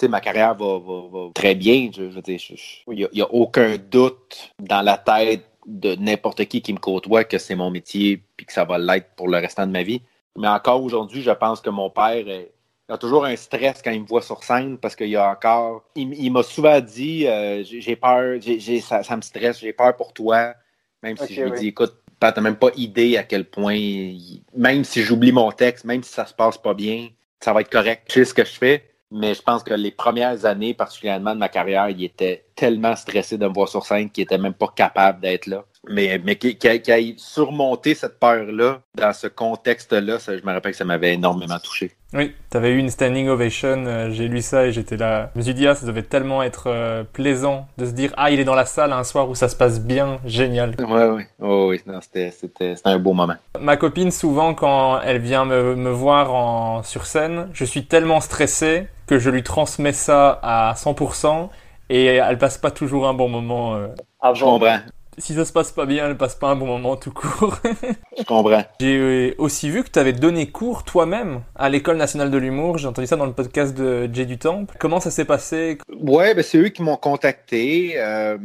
sais, 0.00 0.08
ma 0.08 0.20
carrière 0.20 0.54
va, 0.54 0.78
va- 0.78 1.08
va 1.12 1.30
très 1.34 1.54
bien. 1.54 1.90
Je, 1.94 2.02
veux 2.02 2.22
dire, 2.22 2.40
il 2.88 3.08
n'y 3.12 3.22
a, 3.22 3.32
aucun 3.32 3.76
doute 3.76 4.52
dans 4.58 4.82
la 4.82 4.98
tête 4.98 5.44
de 5.66 5.94
n'importe 5.96 6.44
qui 6.46 6.62
qui 6.62 6.72
me 6.72 6.78
côtoie 6.78 7.24
que 7.24 7.38
c'est 7.38 7.54
mon 7.54 7.70
métier 7.70 8.22
puis 8.36 8.46
que 8.46 8.52
ça 8.52 8.64
va 8.64 8.78
l'être 8.78 9.10
pour 9.16 9.28
le 9.28 9.38
restant 9.38 9.66
de 9.66 9.72
ma 9.72 9.82
vie. 9.82 10.02
Mais 10.36 10.48
encore 10.48 10.82
aujourd'hui, 10.82 11.22
je 11.22 11.30
pense 11.30 11.60
que 11.60 11.70
mon 11.70 11.90
père 11.90 12.28
est- 12.28 12.52
il 12.88 12.92
a 12.92 12.98
toujours 12.98 13.24
un 13.24 13.36
stress 13.36 13.82
quand 13.82 13.92
il 13.92 14.02
me 14.02 14.06
voit 14.06 14.22
sur 14.22 14.42
scène 14.42 14.76
parce 14.78 14.96
qu'il 14.96 15.08
y 15.08 15.16
a 15.16 15.30
encore. 15.30 15.84
Il, 15.94 16.12
il 16.14 16.30
m'a 16.32 16.42
souvent 16.42 16.80
dit 16.80 17.26
euh, 17.28 17.62
j'ai 17.62 17.94
peur, 17.94 18.38
ça, 18.82 19.02
ça 19.04 19.16
me 19.16 19.22
stresse, 19.22 19.60
j'ai 19.60 19.72
peur 19.72 19.94
pour 19.96 20.12
toi. 20.12 20.54
Même 21.02 21.16
si 21.16 21.34
je 21.34 21.42
lui 21.42 21.52
dis 21.60 21.68
écoute, 21.68 21.94
Pat, 22.18 22.34
t'as 22.34 22.40
même 22.40 22.56
pas 22.56 22.70
idée 22.76 23.16
à 23.16 23.22
quel 23.22 23.44
point, 23.44 23.74
il- 23.74 24.42
même 24.56 24.84
si 24.84 25.02
j'oublie 25.02 25.32
mon 25.32 25.52
texte, 25.52 25.84
même 25.84 26.02
si 26.02 26.12
ça 26.12 26.26
se 26.26 26.34
passe 26.34 26.58
pas 26.58 26.74
bien, 26.74 27.08
ça 27.38 27.52
va 27.52 27.60
être 27.60 27.70
correct. 27.70 28.04
Je 28.08 28.14
sais 28.14 28.24
ce 28.24 28.34
que 28.34 28.44
je 28.44 28.50
fais. 28.50 28.89
Mais 29.12 29.34
je 29.34 29.42
pense 29.42 29.62
que 29.64 29.74
les 29.74 29.90
premières 29.90 30.44
années, 30.46 30.74
particulièrement 30.74 31.34
de 31.34 31.40
ma 31.40 31.48
carrière, 31.48 31.88
il 31.88 32.02
était 32.04 32.46
tellement 32.54 32.94
stressé 32.96 33.38
de 33.38 33.46
me 33.46 33.52
voir 33.52 33.68
sur 33.68 33.84
scène 33.84 34.10
qu'il 34.10 34.22
était 34.22 34.38
même 34.38 34.54
pas 34.54 34.68
capable 34.74 35.20
d'être 35.20 35.46
là. 35.46 35.64
Mais, 35.88 36.20
mais 36.22 36.36
qui, 36.36 36.56
qui, 36.56 36.68
a, 36.68 36.78
qui 36.78 36.92
a 36.92 36.98
surmonté 37.16 37.94
cette 37.94 38.18
peur-là 38.20 38.80
dans 38.94 39.12
ce 39.12 39.26
contexte-là, 39.26 40.18
ça, 40.18 40.36
je 40.36 40.44
me 40.44 40.52
rappelle 40.52 40.72
que 40.72 40.76
ça 40.76 40.84
m'avait 40.84 41.14
énormément 41.14 41.58
touché. 41.58 41.92
Oui, 42.12 42.34
tu 42.50 42.56
avais 42.56 42.70
eu 42.70 42.78
une 42.78 42.90
standing 42.90 43.28
ovation, 43.28 43.86
euh, 43.86 44.10
j'ai 44.10 44.28
lu 44.28 44.42
ça 44.42 44.66
et 44.66 44.72
j'étais 44.72 44.96
là. 44.96 45.30
Je 45.34 45.38
me 45.38 45.44
suis 45.44 45.54
dit, 45.54 45.66
ah, 45.66 45.74
ça 45.74 45.86
devait 45.86 46.02
tellement 46.02 46.42
être 46.42 46.64
euh, 46.66 47.04
plaisant 47.04 47.66
de 47.78 47.86
se 47.86 47.92
dire, 47.92 48.12
ah, 48.16 48.30
il 48.30 48.40
est 48.40 48.44
dans 48.44 48.54
la 48.54 48.66
salle 48.66 48.92
un 48.92 49.04
soir 49.04 49.28
où 49.30 49.34
ça 49.34 49.48
se 49.48 49.56
passe 49.56 49.80
bien, 49.80 50.18
génial. 50.26 50.74
Ouais, 50.78 51.08
ouais, 51.08 51.28
oh, 51.40 51.68
oui, 51.70 51.80
c'était, 52.02 52.30
c'était, 52.30 52.76
c'était 52.76 52.88
un 52.88 52.98
beau 52.98 53.14
moment. 53.14 53.36
Ma 53.58 53.76
copine, 53.76 54.10
souvent, 54.10 54.54
quand 54.54 55.00
elle 55.00 55.20
vient 55.20 55.44
me, 55.44 55.76
me 55.76 55.90
voir 55.90 56.34
en, 56.34 56.82
sur 56.82 57.06
scène, 57.06 57.48
je 57.52 57.64
suis 57.64 57.86
tellement 57.86 58.20
stressé 58.20 58.88
que 59.06 59.18
je 59.18 59.30
lui 59.30 59.42
transmets 59.42 59.92
ça 59.92 60.38
à 60.42 60.74
100% 60.74 61.48
et 61.88 62.04
elle 62.06 62.38
passe 62.38 62.58
pas 62.58 62.70
toujours 62.70 63.08
un 63.08 63.14
bon 63.14 63.28
moment. 63.28 63.76
Euh. 63.76 63.88
Ah, 64.20 64.34
je 64.34 64.44
comprends 64.44 64.78
si 65.18 65.34
ça 65.34 65.44
se 65.44 65.52
passe 65.52 65.72
pas 65.72 65.86
bien, 65.86 66.06
elle 66.06 66.16
passe 66.16 66.34
pas 66.34 66.48
un 66.48 66.56
bon 66.56 66.66
moment 66.66 66.96
tout 66.96 67.12
court. 67.12 67.58
Je 68.18 68.22
comprends. 68.24 68.64
J'ai 68.80 69.34
aussi 69.38 69.70
vu 69.70 69.82
que 69.82 69.90
tu 69.90 69.98
avais 69.98 70.12
donné 70.12 70.50
cours 70.50 70.84
toi-même 70.84 71.42
à 71.54 71.68
l'École 71.68 71.96
nationale 71.96 72.30
de 72.30 72.38
l'humour. 72.38 72.78
J'ai 72.78 72.86
entendu 72.86 73.06
ça 73.06 73.16
dans 73.16 73.26
le 73.26 73.32
podcast 73.32 73.76
de 73.76 74.08
Jay 74.12 74.26
du 74.26 74.38
Temple. 74.38 74.76
Comment 74.78 75.00
ça 75.00 75.10
s'est 75.10 75.24
passé? 75.24 75.78
Ouais, 76.00 76.34
ben 76.34 76.42
c'est 76.42 76.58
eux 76.58 76.68
qui 76.68 76.82
m'ont 76.82 76.96
contacté. 76.96 77.94
Euh, 77.96 78.38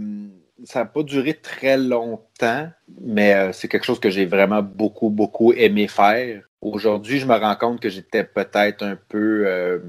ça 0.63 0.79
n'a 0.79 0.85
pas 0.85 1.03
duré 1.03 1.33
très 1.33 1.77
longtemps, 1.77 2.69
mais 3.01 3.33
euh, 3.33 3.51
c'est 3.51 3.67
quelque 3.67 3.85
chose 3.85 3.99
que 3.99 4.09
j'ai 4.09 4.25
vraiment 4.25 4.61
beaucoup, 4.61 5.09
beaucoup 5.09 5.53
aimé 5.53 5.87
faire. 5.87 6.41
Aujourd'hui, 6.61 7.19
je 7.19 7.27
me 7.27 7.35
rends 7.35 7.55
compte 7.55 7.79
que 7.79 7.89
j'étais 7.89 8.23
peut-être 8.23 8.83
un 8.83 8.97
peu 9.09 9.43
euh, 9.45 9.79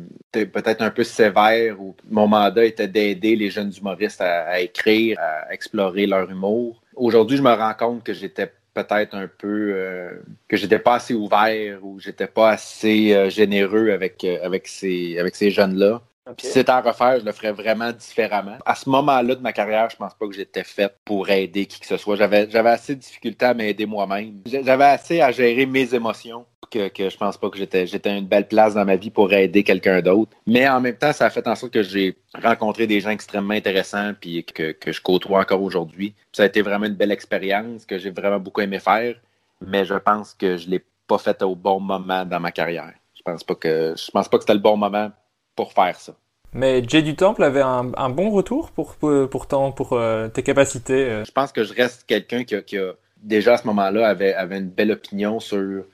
peut-être 0.45 0.83
un 0.83 0.91
peu 0.91 1.05
sévère 1.05 1.81
ou 1.81 1.95
mon 2.11 2.29
mandat 2.29 2.65
était 2.65 2.89
d'aider 2.89 3.37
les 3.37 3.51
jeunes 3.51 3.73
humoristes 3.77 4.21
à, 4.21 4.61
écrire, 4.61 5.19
à 5.19 5.53
explorer 5.53 6.07
leur 6.07 6.31
humour. 6.31 6.83
Aujourd'hui, 6.95 7.37
je 7.37 7.43
me 7.43 7.53
rends 7.53 7.75
compte 7.75 8.03
que 8.03 8.13
j'étais 8.13 8.53
peut-être 8.75 9.15
un 9.15 9.27
peu 9.27 9.73
euh, 9.75 10.11
que 10.49 10.57
j'étais 10.57 10.79
pas 10.79 10.97
assez 10.97 11.15
ouvert 11.15 11.79
ou 11.83 11.99
j'étais 11.99 12.27
pas 12.27 12.51
assez 12.51 13.15
euh, 13.15 13.31
généreux 13.31 13.91
avec 13.91 14.23
avec 14.23 14.69
ces 14.69 15.19
avec 15.19 15.35
ces 15.35 15.51
jeunes 15.51 15.77
là 15.77 16.03
si 16.39 16.49
c'était 16.49 16.71
à 16.71 16.81
refaire, 16.81 17.21
je 17.21 17.25
le 17.25 17.33
ferais 17.33 17.53
vraiment 17.53 17.93
différemment. 17.93 18.59
À 18.65 18.75
ce 18.75 18.89
moment-là 18.91 19.35
de 19.35 19.41
ma 19.41 19.53
carrière, 19.53 19.89
je 19.91 19.97
pense 19.97 20.15
pas 20.15 20.27
que 20.27 20.35
j'étais 20.35 20.65
faite 20.65 20.97
pour 21.05 21.31
aider 21.31 21.67
qui 21.67 21.79
que 21.79 21.87
ce 21.87 21.97
soit. 21.97 22.17
J'avais, 22.17 22.51
j'avais 22.51 22.71
assez 22.71 22.97
de 22.97 23.01
difficultés 23.01 23.47
à 23.47 23.55
m'aider 23.55 23.87
moi-même. 23.87 24.43
J'avais 24.47 24.85
assez 24.85 25.21
à 25.21 25.31
gérer 25.31 25.67
mes 25.67 25.95
émotions 25.95 26.45
que, 26.71 26.89
que 26.89 27.09
je 27.09 27.17
pense 27.17 27.37
pas 27.37 27.51
que 27.51 27.59
j'étais, 27.59 27.87
j'étais 27.87 28.17
une 28.17 28.27
belle 28.27 28.49
place 28.49 28.75
dans 28.75 28.85
ma 28.85 28.97
vie 28.97 29.11
pour 29.11 29.33
aider 29.33 29.65
quelqu'un 29.65 30.01
d'autre. 30.01 30.33
Mais 30.47 30.69
en 30.69 30.81
même 30.81 30.97
temps, 30.97 31.13
ça 31.13 31.27
a 31.27 31.31
fait 31.31 31.47
en 31.47 31.55
sorte 31.55 31.73
que 31.73 31.83
j'ai 31.83 32.17
rencontré 32.43 32.87
des 32.87 33.01
gens 33.01 33.11
extrêmement 33.11 33.55
intéressants 33.55 34.13
puis 34.21 34.45
que, 34.45 34.73
que 34.73 34.93
je 34.93 35.01
côtoie 35.01 35.41
encore 35.41 35.63
aujourd'hui. 35.63 36.15
Ça 36.33 36.43
a 36.43 36.47
été 36.47 36.63
vraiment 36.63 36.87
une 36.87 36.95
belle 36.95 37.13
expérience 37.13 37.87
que 37.87 37.99
j'ai 37.99 38.11
vraiment 38.11 38.39
beaucoup 38.39 38.61
aimé 38.61 38.79
faire. 38.79 39.15
Mais 39.61 39.85
je 39.85 39.95
pense 39.95 40.35
que 40.35 40.57
je 40.57 40.69
l'ai 40.69 40.85
pas 41.07 41.19
fait 41.19 41.43
au 41.43 41.55
bon 41.55 41.81
moment 41.81 42.25
dans 42.25 42.41
ma 42.41 42.53
carrière. 42.53 42.93
Je 43.15 43.23
pense 43.23 43.45
pas 43.45 43.55
que, 43.55 43.95
je 43.97 44.11
pense 44.11 44.29
pas 44.29 44.37
que 44.39 44.43
c'était 44.43 44.55
le 44.55 44.61
bon 44.61 44.77
moment 44.77 45.11
pour 45.55 45.73
faire 45.73 45.99
ça. 45.99 46.15
Mais 46.53 46.83
Jay 46.87 47.03
du 47.03 47.15
Temple 47.17 47.43
avait 47.43 47.63
un, 47.63 48.11
bon 48.11 48.31
retour 48.31 48.71
pour, 48.71 48.97
pourtant 49.31 49.73
pour 49.73 49.93
euh, 49.93 50.29
tes 50.29 50.43
capacités. 50.43 51.05
Euh. 51.05 51.25
Je 51.25 51.33
pense 51.33 51.53
que 51.53 51.65
je 51.65 51.75
reste 51.75 52.05
quelqu'un 52.07 52.45
qui, 52.45 52.55
a, 52.55 52.93
déjà 53.23 53.55
à 53.55 53.57
ce 53.59 53.67
moment-là 53.67 54.09
avait, 54.09 54.33
avait 54.35 54.59
une 54.59 54.71
belle 54.71 54.93
opinion 54.93 55.41
sur 55.41 55.85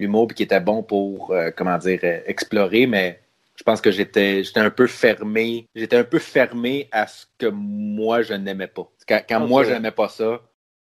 l'humour 0.00 0.28
et 0.30 0.34
qui 0.34 0.42
était 0.42 0.60
bon 0.60 0.82
pour 0.82 1.30
euh, 1.30 1.50
comment 1.56 1.78
dire 1.78 2.00
explorer, 2.26 2.86
mais 2.86 3.20
je 3.54 3.62
pense 3.62 3.80
que 3.80 3.90
j'étais 3.90 4.42
j'étais 4.42 4.60
un 4.60 4.70
peu 4.70 4.86
fermé. 4.86 5.68
J'étais 5.74 5.96
un 5.96 6.04
peu 6.04 6.18
fermé 6.18 6.88
à 6.90 7.06
ce 7.06 7.26
que 7.38 7.46
moi 7.46 8.22
je 8.22 8.34
n'aimais 8.34 8.66
pas. 8.66 8.88
Quand, 9.06 9.20
quand 9.28 9.46
moi 9.46 9.64
je 9.64 9.70
n'aimais 9.70 9.90
pas 9.92 10.08
ça, 10.08 10.40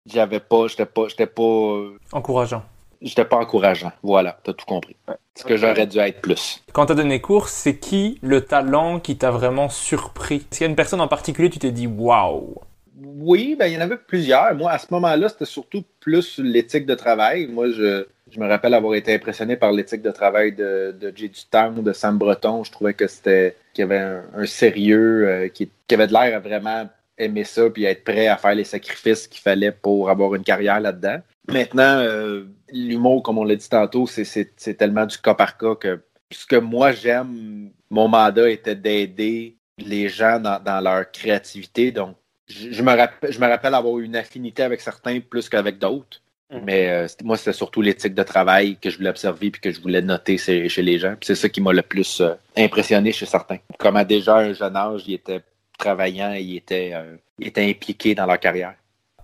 j'avais 0.06 0.40
pas, 0.40 0.68
j'étais 0.68 0.86
pas, 0.86 1.08
j'étais 1.08 1.28
pas 1.28 1.84
encourageant 2.12 2.64
j'étais 3.06 3.26
pas 3.26 3.38
encourageant. 3.38 3.92
Voilà, 4.04 4.38
t'as 4.44 4.54
tout 4.54 4.66
compris. 4.66 4.96
Ce 5.36 5.44
que 5.44 5.56
j'aurais 5.58 5.88
dû 5.88 6.00
être 6.00 6.22
plus. 6.22 6.64
Quand 6.74 6.88
t'as 6.88 6.96
donné 6.96 7.22
cours, 7.22 7.50
c'est 7.50 7.78
qui 7.78 8.20
le 8.22 8.42
talent 8.42 9.00
qui 9.00 9.18
t'a 9.18 9.32
vraiment 9.32 9.70
surpris? 9.70 10.38
Est-ce 10.38 10.60
qu'il 10.60 10.62
y 10.62 10.68
a 10.68 10.70
une 10.70 10.76
personne 10.76 11.02
en 11.02 11.08
particulier, 11.08 11.50
tu 11.50 11.60
t'es 11.60 11.72
dit 11.72 11.88
waouh? 11.88 12.56
Oui, 12.98 13.56
ben 13.58 13.68
il 13.68 13.74
y 13.74 13.78
en 13.78 13.82
avait 13.82 13.98
plusieurs. 13.98 14.56
Moi, 14.56 14.72
à 14.72 14.78
ce 14.78 14.88
moment-là, 14.92 15.30
c'était 15.30 15.46
surtout 15.46 15.84
plus 16.00 16.40
l'éthique 16.40 16.86
de 16.86 16.96
travail. 16.96 17.48
Moi, 17.48 17.70
je, 17.72 18.08
je 18.32 18.40
me 18.40 18.48
rappelle 18.48 18.74
avoir 18.74 18.96
été 18.96 19.14
impressionné 19.14 19.56
par 19.56 19.72
l'éthique 19.72 20.02
de 20.02 20.12
travail 20.12 20.52
de, 20.54 20.96
de 21.00 21.14
Jay 21.16 21.30
Dutang, 21.30 21.74
de 21.74 21.94
Sam 21.94 22.18
Breton. 22.18 22.64
Je 22.64 22.72
trouvais 22.72 22.94
que 22.94 23.08
c'était 23.08 23.56
qu'il 23.74 23.84
y 23.84 23.86
avait 23.86 24.20
un, 24.34 24.46
sérieux, 24.46 25.28
euh, 25.28 25.48
qui, 25.48 25.70
avait 25.92 26.08
de 26.08 26.14
l'air 26.14 26.36
à 26.36 26.40
vraiment 26.40 26.90
aimer 27.18 27.44
ça 27.44 27.70
puis 27.70 27.86
être 27.86 28.04
prêt 28.04 28.28
à 28.28 28.38
faire 28.38 28.56
les 28.56 28.64
sacrifices 28.64 29.28
qu'il 29.28 29.42
fallait 29.42 29.72
pour 29.72 30.10
avoir 30.10 30.36
une 30.36 30.44
carrière 30.44 30.80
là-dedans. 30.80 31.20
Maintenant, 31.48 32.00
euh, 32.00 32.46
l'humour, 32.72 33.22
comme 33.22 33.38
on 33.38 33.44
l'a 33.44 33.56
dit 33.56 33.70
tantôt, 33.70 34.08
c'est 34.08 34.78
tellement 34.78 35.06
du 35.06 35.18
cas 35.18 35.36
par 35.36 35.58
cas 35.58 35.76
que 35.76 36.02
ce 36.32 36.46
que 36.46 36.56
moi 36.56 36.92
j'aime, 36.92 37.70
mon 37.90 38.08
mandat 38.08 38.50
était 38.50 38.76
d'aider 38.76 39.56
les 39.78 40.10
gens 40.10 40.40
dans, 40.40 40.84
leur 40.84 41.12
créativité. 41.12 41.92
Donc, 41.92 42.16
je, 42.48 42.82
me 42.82 42.96
rappelle, 42.96 43.32
je 43.32 43.40
me 43.40 43.48
rappelle 43.48 43.76
avoir 43.76 44.00
une 44.00 44.16
affinité 44.16 44.64
avec 44.64 44.82
certains 44.82 45.20
plus 45.20 45.48
qu'avec 45.48 45.78
d'autres. 45.78 46.22
Mm. 46.52 46.58
Mais 46.64 46.90
euh, 46.90 47.08
moi, 47.24 47.38
c'était 47.38 47.54
surtout 47.54 47.82
l'éthique 47.82 48.14
de 48.14 48.24
travail 48.24 48.78
que 48.78 48.90
je 48.90 48.98
voulais 48.98 49.10
observer 49.10 49.50
puis 49.52 49.62
que 49.62 49.72
je 49.72 49.82
voulais 49.82 50.02
noter 50.02 50.38
chez, 50.38 50.70
les 50.82 51.00
gens. 51.00 51.16
C'est 51.22 51.36
ça 51.36 51.50
qui 51.50 51.62
m'a 51.62 51.74
le 51.74 51.82
plus 51.82 52.22
euh, 52.22 52.34
impressionné 52.56 53.12
chez 53.12 53.26
certains. 53.26 53.58
Comme 53.78 53.98
à 53.98 54.06
déjà 54.06 54.38
un 54.38 54.54
jeune 54.54 54.76
âge, 54.76 55.04
ils 55.08 55.16
étaient 55.16 55.42
travaillants, 55.78 56.34
ils 56.34 56.58
étaient, 56.58 56.94
ils 57.40 57.48
étaient 57.48 57.70
impliqués 57.70 58.16
dans 58.16 58.26
leur 58.26 58.40
carrière. 58.40 58.76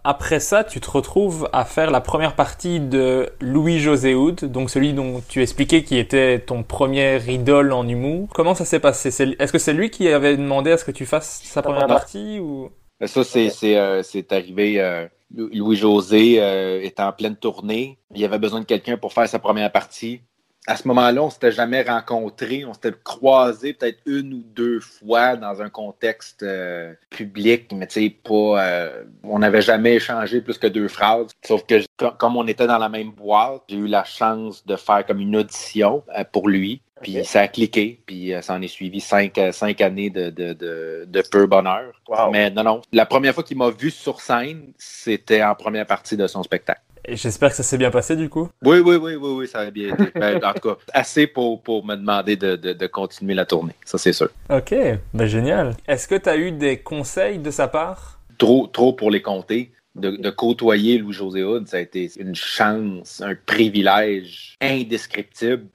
Après 0.03 0.39
ça, 0.39 0.63
tu 0.63 0.79
te 0.79 0.89
retrouves 0.89 1.47
à 1.53 1.63
faire 1.63 1.91
la 1.91 2.01
première 2.01 2.35
partie 2.35 2.79
de 2.79 3.29
Louis-José 3.39 4.15
Hood, 4.15 4.45
donc 4.45 4.71
celui 4.71 4.93
dont 4.93 5.21
tu 5.29 5.43
expliquais 5.43 5.83
qui 5.83 5.97
était 5.97 6.39
ton 6.39 6.63
premier 6.63 7.21
idole 7.31 7.71
en 7.71 7.87
humour. 7.87 8.27
Comment 8.33 8.55
ça 8.55 8.65
s'est 8.65 8.79
passé? 8.79 9.09
Est-ce 9.37 9.51
que 9.51 9.59
c'est 9.59 9.73
lui 9.73 9.91
qui 9.91 10.07
avait 10.09 10.35
demandé 10.37 10.71
à 10.71 10.77
ce 10.77 10.85
que 10.85 10.91
tu 10.91 11.05
fasses 11.05 11.41
sa 11.43 11.61
première 11.61 11.85
partie 11.85 12.39
ou? 12.39 12.71
Ça, 13.07 13.23
c'est 13.23 13.77
euh, 13.77 14.03
arrivé. 14.29 14.79
Euh, 14.79 15.07
Louis-José 15.33 16.41
euh, 16.41 16.81
était 16.81 17.01
en 17.01 17.11
pleine 17.13 17.35
tournée. 17.35 17.97
Il 18.13 18.23
avait 18.25 18.39
besoin 18.39 18.59
de 18.59 18.65
quelqu'un 18.65 18.97
pour 18.97 19.13
faire 19.13 19.27
sa 19.27 19.39
première 19.39 19.71
partie 19.71 20.21
à 20.67 20.75
ce 20.75 20.87
moment-là, 20.87 21.23
on 21.23 21.29
s'était 21.29 21.51
jamais 21.51 21.81
rencontrés. 21.81 22.65
On 22.65 22.73
s'était 22.73 22.93
croisés 23.03 23.73
peut-être 23.73 23.99
une 24.05 24.33
ou 24.33 24.43
deux 24.43 24.79
fois 24.79 25.35
dans 25.35 25.61
un 25.61 25.69
contexte 25.69 26.43
euh, 26.43 26.93
public, 27.09 27.71
mais 27.73 27.87
tu 27.87 28.01
sais, 28.01 28.09
pas. 28.09 28.63
Euh, 28.63 29.03
on 29.23 29.39
n'avait 29.39 29.61
jamais 29.61 29.95
échangé 29.95 30.41
plus 30.41 30.57
que 30.59 30.67
deux 30.67 30.87
phrases. 30.87 31.31
Sauf 31.43 31.65
que 31.65 31.81
comme 32.17 32.37
on 32.37 32.45
était 32.47 32.67
dans 32.67 32.77
la 32.77 32.89
même 32.89 33.11
boîte, 33.11 33.63
j'ai 33.69 33.77
eu 33.77 33.87
la 33.87 34.03
chance 34.03 34.65
de 34.65 34.75
faire 34.75 35.05
comme 35.05 35.19
une 35.19 35.35
audition 35.35 36.03
euh, 36.15 36.23
pour 36.31 36.47
lui. 36.47 36.81
Puis 37.01 37.25
ça 37.25 37.41
a 37.41 37.47
cliqué, 37.47 37.99
puis 38.05 38.31
ça 38.43 38.53
en 38.53 38.61
est 38.61 38.67
suivi 38.67 38.99
cinq, 38.99 39.39
cinq 39.53 39.81
années 39.81 40.11
de, 40.11 40.29
de, 40.29 40.53
de, 40.53 41.07
de 41.07 41.23
peu 41.31 41.47
bonheur. 41.47 41.99
Mais 42.31 42.51
non, 42.51 42.63
non. 42.63 42.81
La 42.93 43.07
première 43.07 43.33
fois 43.33 43.43
qu'il 43.43 43.57
m'a 43.57 43.71
vu 43.71 43.89
sur 43.89 44.21
scène, 44.21 44.71
c'était 44.77 45.41
en 45.41 45.55
première 45.55 45.87
partie 45.87 46.15
de 46.15 46.27
son 46.27 46.43
spectacle. 46.43 46.81
J'espère 47.07 47.49
que 47.49 47.55
ça 47.55 47.63
s'est 47.63 47.77
bien 47.77 47.91
passé 47.91 48.15
du 48.15 48.29
coup. 48.29 48.49
Oui, 48.63 48.79
oui, 48.79 48.95
oui, 48.95 49.15
oui, 49.15 49.29
oui, 49.37 49.47
ça 49.47 49.59
a 49.59 49.71
bien 49.71 49.93
été. 49.93 50.11
Ben, 50.15 50.43
en 50.43 50.53
tout 50.53 50.69
cas, 50.69 50.77
assez 50.93 51.27
pour, 51.27 51.61
pour 51.61 51.85
me 51.85 51.95
demander 51.95 52.35
de, 52.35 52.55
de, 52.55 52.87
continuer 52.87 53.33
la 53.33 53.45
tournée, 53.45 53.73
ça 53.85 53.97
c'est 53.97 54.13
sûr. 54.13 54.29
Ok, 54.49 54.73
ben 55.13 55.25
génial. 55.25 55.75
Est-ce 55.87 56.07
que 56.07 56.15
tu 56.15 56.29
as 56.29 56.37
eu 56.37 56.51
des 56.51 56.77
conseils 56.77 57.39
de 57.39 57.51
sa 57.51 57.67
part? 57.67 58.19
Trop, 58.37 58.67
trop 58.67 58.93
pour 58.93 59.11
les 59.11 59.21
compter. 59.21 59.71
De, 59.93 60.11
de 60.11 60.29
côtoyer 60.29 60.97
Louis-José 60.99 61.43
Hood, 61.43 61.67
ça 61.67 61.77
a 61.77 61.79
été 61.81 62.09
une 62.17 62.35
chance, 62.35 63.21
un 63.21 63.35
privilège 63.35 64.55
indescriptible. 64.61 65.65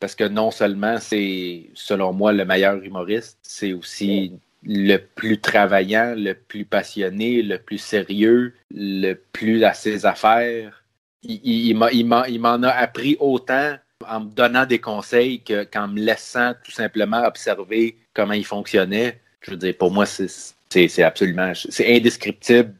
Parce 0.00 0.14
que 0.14 0.24
non 0.24 0.50
seulement 0.50 0.98
c'est, 0.98 1.70
selon 1.72 2.12
moi, 2.12 2.32
le 2.32 2.44
meilleur 2.44 2.76
humoriste, 2.82 3.38
c'est 3.42 3.72
aussi 3.72 4.32
le 4.64 4.96
plus 4.96 5.40
travaillant, 5.40 6.14
le 6.16 6.34
plus 6.34 6.64
passionné, 6.64 7.42
le 7.42 7.58
plus 7.58 7.78
sérieux, 7.78 8.54
le 8.70 9.14
plus 9.14 9.64
à 9.64 9.74
ses 9.74 10.06
affaires. 10.06 10.84
Il, 11.22 11.74
m'en 11.76 12.62
a 12.62 12.68
appris 12.70 13.16
autant 13.18 13.76
en 14.06 14.20
me 14.20 14.30
donnant 14.30 14.66
des 14.66 14.78
conseils 14.78 15.42
qu'en 15.72 15.88
me 15.88 16.00
laissant 16.00 16.52
tout 16.62 16.72
simplement 16.72 17.24
observer 17.24 17.96
comment 18.12 18.34
il 18.34 18.44
fonctionnait. 18.44 19.20
Je 19.40 19.52
veux 19.52 19.56
dire, 19.56 19.76
pour 19.76 19.90
moi, 19.90 20.04
c'est 20.06 21.02
absolument, 21.02 21.52
c'est 21.54 21.96
indescriptible 21.96 22.74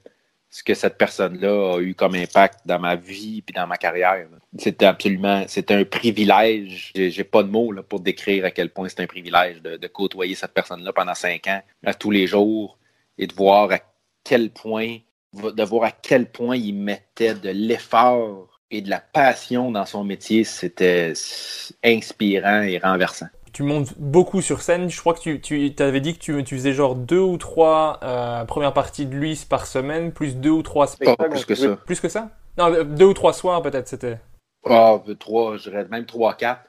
ce 0.55 0.63
que 0.63 0.75
cette 0.75 0.97
personne-là 0.97 1.75
a 1.75 1.81
eu 1.81 1.97
comme 1.97 2.15
impact 2.15 2.61
dans 2.65 2.79
ma 2.79 2.95
vie 2.95 3.43
et 3.49 3.53
dans 3.53 3.67
ma 3.67 3.77
carrière. 3.77 4.29
C'était 4.57 4.87
absolument, 4.87 5.43
c'était 5.49 5.75
un 5.75 5.85
privilège. 5.85 6.93
J'ai 6.95 7.25
pas 7.25 7.43
de 7.43 7.49
mots 7.49 7.73
là, 7.73 7.83
pour 7.83 7.99
décrire 7.99 8.45
à 8.45 8.53
quel 8.53 8.71
point 8.71 8.89
c'est 8.89 9.01
un 9.01 9.09
privilège 9.09 9.61
de, 9.63 9.87
côtoyer 9.89 10.37
cette 10.37 10.55
personne-là 10.55 10.93
pendant 10.93 11.17
cinq 11.17 11.49
ans, 11.49 11.61
à 11.85 11.93
tous 11.93 12.13
les 12.13 12.29
jours, 12.29 12.79
et 13.19 13.27
de 13.27 13.35
voir 13.35 13.73
à 13.73 13.81
quel 14.23 14.51
point, 14.51 14.99
de 15.33 15.65
voir 15.65 15.87
à 15.87 15.91
quel 15.91 16.31
point 16.31 16.55
il 16.55 16.75
mettait 16.75 17.35
de 17.35 17.51
l'effort 17.51 18.61
et 18.71 18.81
de 18.81 18.91
la 18.91 19.01
passion 19.01 19.73
dans 19.73 19.87
son 19.87 20.05
métier. 20.05 20.45
C'était 20.45 21.15
inspirant 21.83 22.63
et 22.63 22.79
renversant. 22.79 23.27
Tu 23.55 23.63
montes 23.63 23.95
beaucoup 23.97 24.43
sur 24.43 24.61
scène. 24.61 24.91
Je 24.91 25.01
crois 25.01 25.15
que 25.15 25.21
tu, 25.21 25.41
tu 25.41 25.73
avais 25.79 26.01
dit 26.01 26.15
que 26.15 26.19
tu, 26.19 26.45
tu, 26.45 26.57
faisais 26.57 26.73
genre 26.73 26.97
deux 26.97 27.21
ou 27.21 27.39
trois 27.39 28.01
euh, 28.03 28.45
premières 28.45 28.75
parties 28.75 29.07
de 29.07 29.15
lui 29.15 29.41
par 29.49 29.67
semaine, 29.67 30.13
plus 30.13 30.37
deux 30.37 30.51
ou 30.51 30.63
trois 30.63 30.89
spectacles. 30.89 31.31
plus 31.31 31.47
que 31.47 31.55
ça. 31.55 31.77
Plus 31.87 32.01
que 32.01 32.09
ça? 32.09 32.31
Non, 32.59 32.85
deux 32.85 33.07
ou 33.07 33.15
trois 33.15 33.33
soirs 33.33 33.63
peut-être 33.63 33.89
c'était. 33.89 34.19
Ah, 34.67 34.95
oh, 34.95 35.03
trois, 35.15 35.57
je 35.57 35.71
dirais 35.71 35.87
même 35.91 36.05
trois, 36.05 36.35
quatre. 36.35 36.63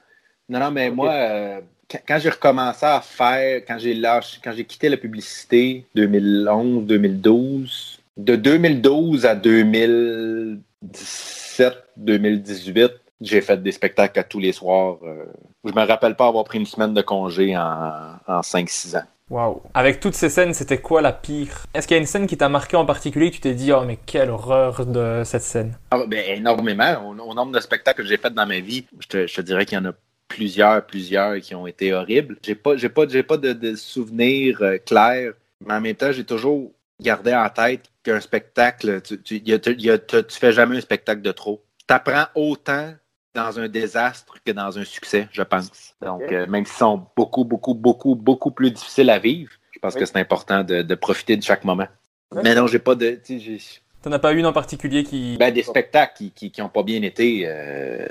Non, 0.48 0.60
non, 0.60 0.70
mais 0.70 0.90
moi, 0.90 1.12
euh, 1.12 1.60
quand, 2.06 2.18
j'ai 2.18 2.30
recommencé 2.30 2.86
à 2.86 3.00
faire, 3.00 3.62
quand 3.66 3.78
j'ai 3.78 3.94
lâché, 3.94 4.38
quand 4.42 4.52
j'ai 4.52 4.64
quitté 4.64 4.88
la 4.88 4.96
publicité, 4.96 5.84
2011, 5.96 6.84
2012, 6.84 7.98
de 8.16 8.36
2012 8.36 9.26
à 9.26 9.34
2017, 9.34 11.74
2018, 11.96 12.92
j'ai 13.20 13.40
fait 13.40 13.62
des 13.62 13.72
spectacles 13.72 14.18
à 14.18 14.24
tous 14.24 14.38
les 14.38 14.52
soirs. 14.52 14.98
Euh, 15.02 15.24
je 15.64 15.72
me 15.72 15.86
rappelle 15.86 16.16
pas 16.16 16.26
avoir 16.26 16.44
pris 16.44 16.58
une 16.58 16.66
semaine 16.66 16.94
de 16.94 17.02
congé 17.02 17.56
en, 17.56 18.18
en 18.26 18.40
5-6 18.40 18.98
ans. 18.98 19.04
Waouh. 19.28 19.60
Avec 19.74 19.98
toutes 19.98 20.14
ces 20.14 20.28
scènes, 20.28 20.54
c'était 20.54 20.78
quoi 20.78 21.02
la 21.02 21.12
pire? 21.12 21.66
Est-ce 21.74 21.88
qu'il 21.88 21.96
y 21.96 21.98
a 21.98 22.00
une 22.00 22.06
scène 22.06 22.28
qui 22.28 22.36
t'a 22.36 22.48
marqué 22.48 22.76
en 22.76 22.86
particulier 22.86 23.30
que 23.30 23.36
tu 23.36 23.40
t'es 23.40 23.54
dit 23.54 23.72
oh 23.72 23.82
mais 23.84 23.98
quelle 24.06 24.30
horreur 24.30 24.86
de 24.86 25.22
cette 25.24 25.42
scène? 25.42 25.76
Ah, 25.90 26.04
ben, 26.06 26.22
énormément. 26.36 27.10
Au, 27.10 27.34
nombre 27.34 27.50
de 27.50 27.60
spectacles 27.60 28.02
que 28.02 28.08
j'ai 28.08 28.18
fait 28.18 28.32
dans 28.32 28.46
ma 28.46 28.60
vie, 28.60 28.86
je 29.00 29.08
te, 29.08 29.26
je 29.26 29.34
te 29.34 29.40
dirais 29.40 29.66
qu'il 29.66 29.78
y 29.78 29.80
en 29.80 29.86
a 29.86 29.94
plusieurs, 30.28 30.86
plusieurs 30.86 31.36
qui 31.40 31.56
ont 31.56 31.66
été 31.66 31.92
horribles. 31.92 32.36
J'ai 32.40 32.54
pas, 32.54 32.76
j'ai 32.76 32.88
pas, 32.88 33.08
j'ai 33.08 33.24
pas 33.24 33.36
de, 33.36 33.52
de 33.52 33.74
souvenirs 33.74 34.58
euh, 34.62 34.78
clairs, 34.78 35.32
mais 35.66 35.74
en 35.74 35.80
même 35.80 35.96
temps, 35.96 36.12
j'ai 36.12 36.24
toujours 36.24 36.70
gardé 37.00 37.34
en 37.34 37.48
tête 37.48 37.82
qu'un 38.04 38.20
spectacle, 38.20 39.02
tu, 39.02 39.20
tu, 39.20 39.36
y 39.38 39.54
a, 39.54 39.58
y 39.66 39.90
a, 39.90 39.98
tu 39.98 40.38
fais 40.38 40.52
jamais 40.52 40.76
un 40.76 40.80
spectacle 40.80 41.22
de 41.22 41.32
trop. 41.32 41.64
Tu 41.88 41.92
apprends 41.92 42.26
autant 42.36 42.94
dans 43.36 43.60
un 43.60 43.68
désastre 43.68 44.38
que 44.44 44.50
dans 44.50 44.78
un 44.78 44.84
succès, 44.84 45.28
je 45.30 45.42
pense. 45.42 45.94
Donc, 46.02 46.22
euh, 46.32 46.46
même 46.46 46.64
s'ils 46.64 46.78
sont 46.78 47.06
beaucoup, 47.16 47.44
beaucoup, 47.44 47.74
beaucoup, 47.74 48.14
beaucoup 48.14 48.50
plus 48.50 48.70
difficiles 48.70 49.10
à 49.10 49.18
vivre, 49.18 49.52
je 49.72 49.78
pense 49.78 49.94
que 49.94 50.04
c'est 50.04 50.18
important 50.18 50.64
de, 50.64 50.82
de, 50.82 50.94
profiter 50.94 51.36
de 51.36 51.42
chaque 51.42 51.64
moment. 51.64 51.86
Mais 52.42 52.54
non, 52.54 52.66
j'ai 52.66 52.80
pas 52.80 52.94
de. 52.94 53.20
T'en 54.02 54.12
as 54.12 54.18
pas 54.18 54.32
une 54.32 54.46
en 54.46 54.52
particulier 54.52 55.04
qui. 55.04 55.36
Ben, 55.38 55.52
des 55.52 55.62
spectacles 55.62 56.14
qui, 56.16 56.30
qui, 56.30 56.50
qui 56.50 56.62
ont 56.62 56.68
pas 56.68 56.82
bien 56.82 57.02
été. 57.02 57.42
Euh... 57.46 58.06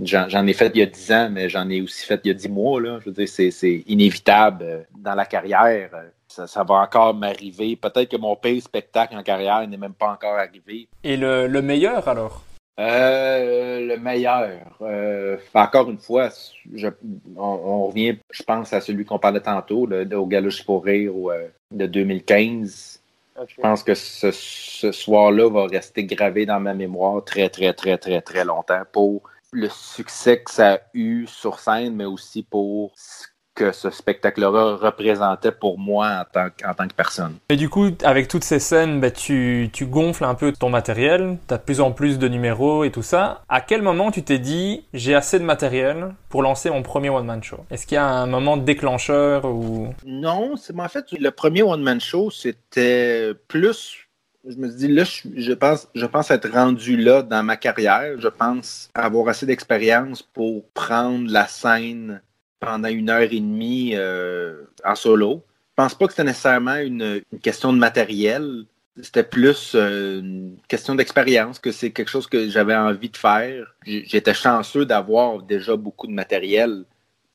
J'en 0.00 0.46
ai 0.46 0.52
fait 0.52 0.72
il 0.74 0.80
y 0.80 0.82
a 0.82 0.86
dix 0.86 1.12
ans, 1.12 1.28
mais 1.30 1.48
j'en 1.48 1.68
ai 1.70 1.80
aussi 1.80 2.04
fait 2.04 2.20
il 2.24 2.28
y 2.28 2.30
a 2.30 2.34
dix 2.34 2.48
mois. 2.48 2.80
Là. 2.80 2.98
Je 3.00 3.06
veux 3.10 3.12
dire, 3.12 3.28
c'est 3.28 3.84
inévitable 3.86 4.64
euh, 4.64 4.82
dans 4.96 5.14
la 5.14 5.24
carrière. 5.24 5.90
Ça, 6.28 6.46
ça 6.46 6.64
va 6.64 6.74
encore 6.74 7.14
m'arriver. 7.14 7.76
Peut-être 7.76 8.10
que 8.10 8.16
mon 8.16 8.34
pire 8.34 8.60
spectacle 8.60 9.16
en 9.16 9.22
carrière 9.22 9.66
n'est 9.68 9.76
même 9.76 9.94
pas 9.94 10.10
encore 10.10 10.36
arrivé. 10.36 10.88
Et 11.04 11.16
le, 11.16 11.46
le 11.46 11.62
meilleur 11.62 12.08
alors? 12.08 12.42
Euh, 12.80 13.86
le 13.86 13.96
meilleur. 13.98 14.76
Euh, 14.80 15.36
encore 15.54 15.90
une 15.90 15.98
fois, 15.98 16.30
je, 16.74 16.88
on, 17.36 17.86
revient, 17.86 18.18
je 18.30 18.42
pense, 18.42 18.72
à 18.72 18.80
celui 18.80 19.04
qu'on 19.04 19.18
parlait 19.18 19.40
tantôt, 19.40 19.86
le, 19.86 20.04
au 20.16 20.26
Galouche 20.26 20.64
pour 20.64 20.84
rire 20.84 21.12
euh, 21.30 21.48
de 21.70 21.86
2015. 21.86 23.00
Je 23.48 23.60
pense 23.60 23.82
que 23.82 23.94
ce, 23.94 24.30
ce 24.32 24.92
soir-là 24.92 25.48
va 25.50 25.66
rester 25.66 26.04
gravé 26.04 26.46
dans 26.46 26.60
ma 26.60 26.74
mémoire 26.74 27.24
très, 27.24 27.48
très, 27.48 27.72
très, 27.72 27.98
très, 27.98 28.20
très 28.20 28.44
longtemps 28.44 28.82
pour 28.92 29.22
le 29.52 29.68
succès 29.68 30.42
que 30.42 30.50
ça 30.50 30.74
a 30.74 30.78
eu 30.94 31.26
sur 31.26 31.58
scène, 31.60 31.94
mais 31.94 32.04
aussi 32.04 32.42
pour 32.42 32.92
ce 32.96 33.26
que 33.54 33.72
ce 33.72 33.90
spectacle-là 33.90 34.76
représentait 34.76 35.52
pour 35.52 35.78
moi 35.78 36.08
en 36.08 36.24
tant, 36.30 36.48
en 36.68 36.74
tant 36.74 36.88
que 36.88 36.94
personne. 36.94 37.36
Et 37.48 37.56
du 37.56 37.68
coup, 37.68 37.90
avec 38.02 38.28
toutes 38.28 38.44
ces 38.44 38.58
scènes, 38.58 39.00
ben, 39.00 39.10
tu, 39.10 39.70
tu 39.72 39.86
gonfles 39.86 40.24
un 40.24 40.34
peu 40.34 40.52
ton 40.52 40.70
matériel, 40.70 41.38
tu 41.48 41.54
as 41.54 41.58
de 41.58 41.62
plus 41.62 41.80
en 41.80 41.92
plus 41.92 42.18
de 42.18 42.28
numéros 42.28 42.84
et 42.84 42.90
tout 42.90 43.02
ça. 43.02 43.42
À 43.48 43.60
quel 43.60 43.82
moment 43.82 44.10
tu 44.10 44.22
t'es 44.22 44.38
dit, 44.38 44.84
j'ai 44.92 45.14
assez 45.14 45.38
de 45.38 45.44
matériel 45.44 46.14
pour 46.28 46.42
lancer 46.42 46.70
mon 46.70 46.82
premier 46.82 47.10
one-man 47.10 47.42
show? 47.42 47.58
Est-ce 47.70 47.86
qu'il 47.86 47.96
y 47.96 47.98
a 47.98 48.06
un 48.06 48.26
moment 48.26 48.56
déclencheur 48.56 49.44
ou... 49.44 49.94
Non, 50.04 50.56
c'est 50.56 50.78
en 50.78 50.88
fait, 50.88 51.06
le 51.12 51.30
premier 51.30 51.62
one-man 51.62 52.00
show, 52.00 52.30
c'était 52.30 53.32
plus 53.48 54.04
je 54.46 54.56
me 54.56 54.68
dis 54.68 54.88
là, 54.88 55.04
je, 55.04 55.52
pense, 55.54 55.88
je 55.94 56.04
pense 56.04 56.30
être 56.30 56.50
rendu 56.50 56.98
là 56.98 57.22
dans 57.22 57.42
ma 57.42 57.56
carrière. 57.56 58.20
Je 58.20 58.28
pense 58.28 58.90
avoir 58.94 59.28
assez 59.28 59.46
d'expérience 59.46 60.22
pour 60.22 60.68
prendre 60.74 61.30
la 61.30 61.46
scène 61.46 62.20
pendant 62.64 62.88
une 62.88 63.10
heure 63.10 63.22
et 63.22 63.40
demie 63.40 63.92
euh, 63.94 64.62
en 64.84 64.94
solo. 64.94 65.44
Je 65.70 65.82
pense 65.82 65.94
pas 65.94 66.06
que 66.06 66.12
c'était 66.12 66.24
nécessairement 66.24 66.76
une, 66.76 67.22
question 67.42 67.72
de 67.72 67.78
matériel. 67.78 68.64
C'était 69.00 69.24
plus 69.24 69.72
euh, 69.74 70.20
une 70.20 70.56
question 70.68 70.94
d'expérience, 70.94 71.58
que 71.58 71.72
c'est 71.72 71.90
quelque 71.90 72.10
chose 72.10 72.28
que 72.28 72.48
j'avais 72.48 72.76
envie 72.76 73.10
de 73.10 73.16
faire. 73.16 73.74
J'étais 73.84 74.34
chanceux 74.34 74.86
d'avoir 74.86 75.42
déjà 75.42 75.76
beaucoup 75.76 76.06
de 76.06 76.12
matériel 76.12 76.84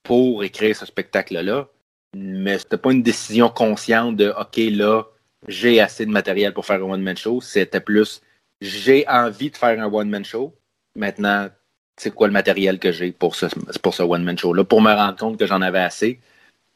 pour 0.03 0.43
écrire 0.43 0.76
ce 0.76 0.85
spectacle-là. 0.85 1.68
Mais 2.15 2.57
c'était 2.57 2.77
pas 2.77 2.91
une 2.91 3.03
décision 3.03 3.49
consciente 3.49 4.15
de 4.15 4.34
OK, 4.39 4.57
là, 4.57 5.03
j'ai 5.47 5.81
assez 5.81 6.06
de 6.06 6.11
matériel 6.11 6.53
pour 6.53 6.65
faire 6.65 6.81
un 6.81 6.89
one-man 6.89 7.18
show. 7.18 7.41
C'était 7.41 7.81
plus 7.81 8.22
j'ai 8.61 9.07
envie 9.07 9.49
de 9.49 9.57
faire 9.57 9.80
un 9.80 9.91
one-man 9.91 10.26
show. 10.26 10.56
Maintenant, 10.95 11.49
c'est 12.00 12.14
quoi 12.14 12.28
le 12.28 12.34
matériel 12.34 12.80
que 12.80 12.92
j'ai 12.92 13.12
pour 13.12 13.36
ce, 13.36 13.46
pour 13.82 13.94
ce 13.94 14.04
one-man 14.04 14.38
show-là, 14.38 14.64
pour 14.64 14.82
me 14.82 14.92
rendre 14.92 15.18
compte 15.18 15.38
que 15.38 15.46
j'en 15.46 15.62
avais 15.62 15.80
assez. 15.80 16.20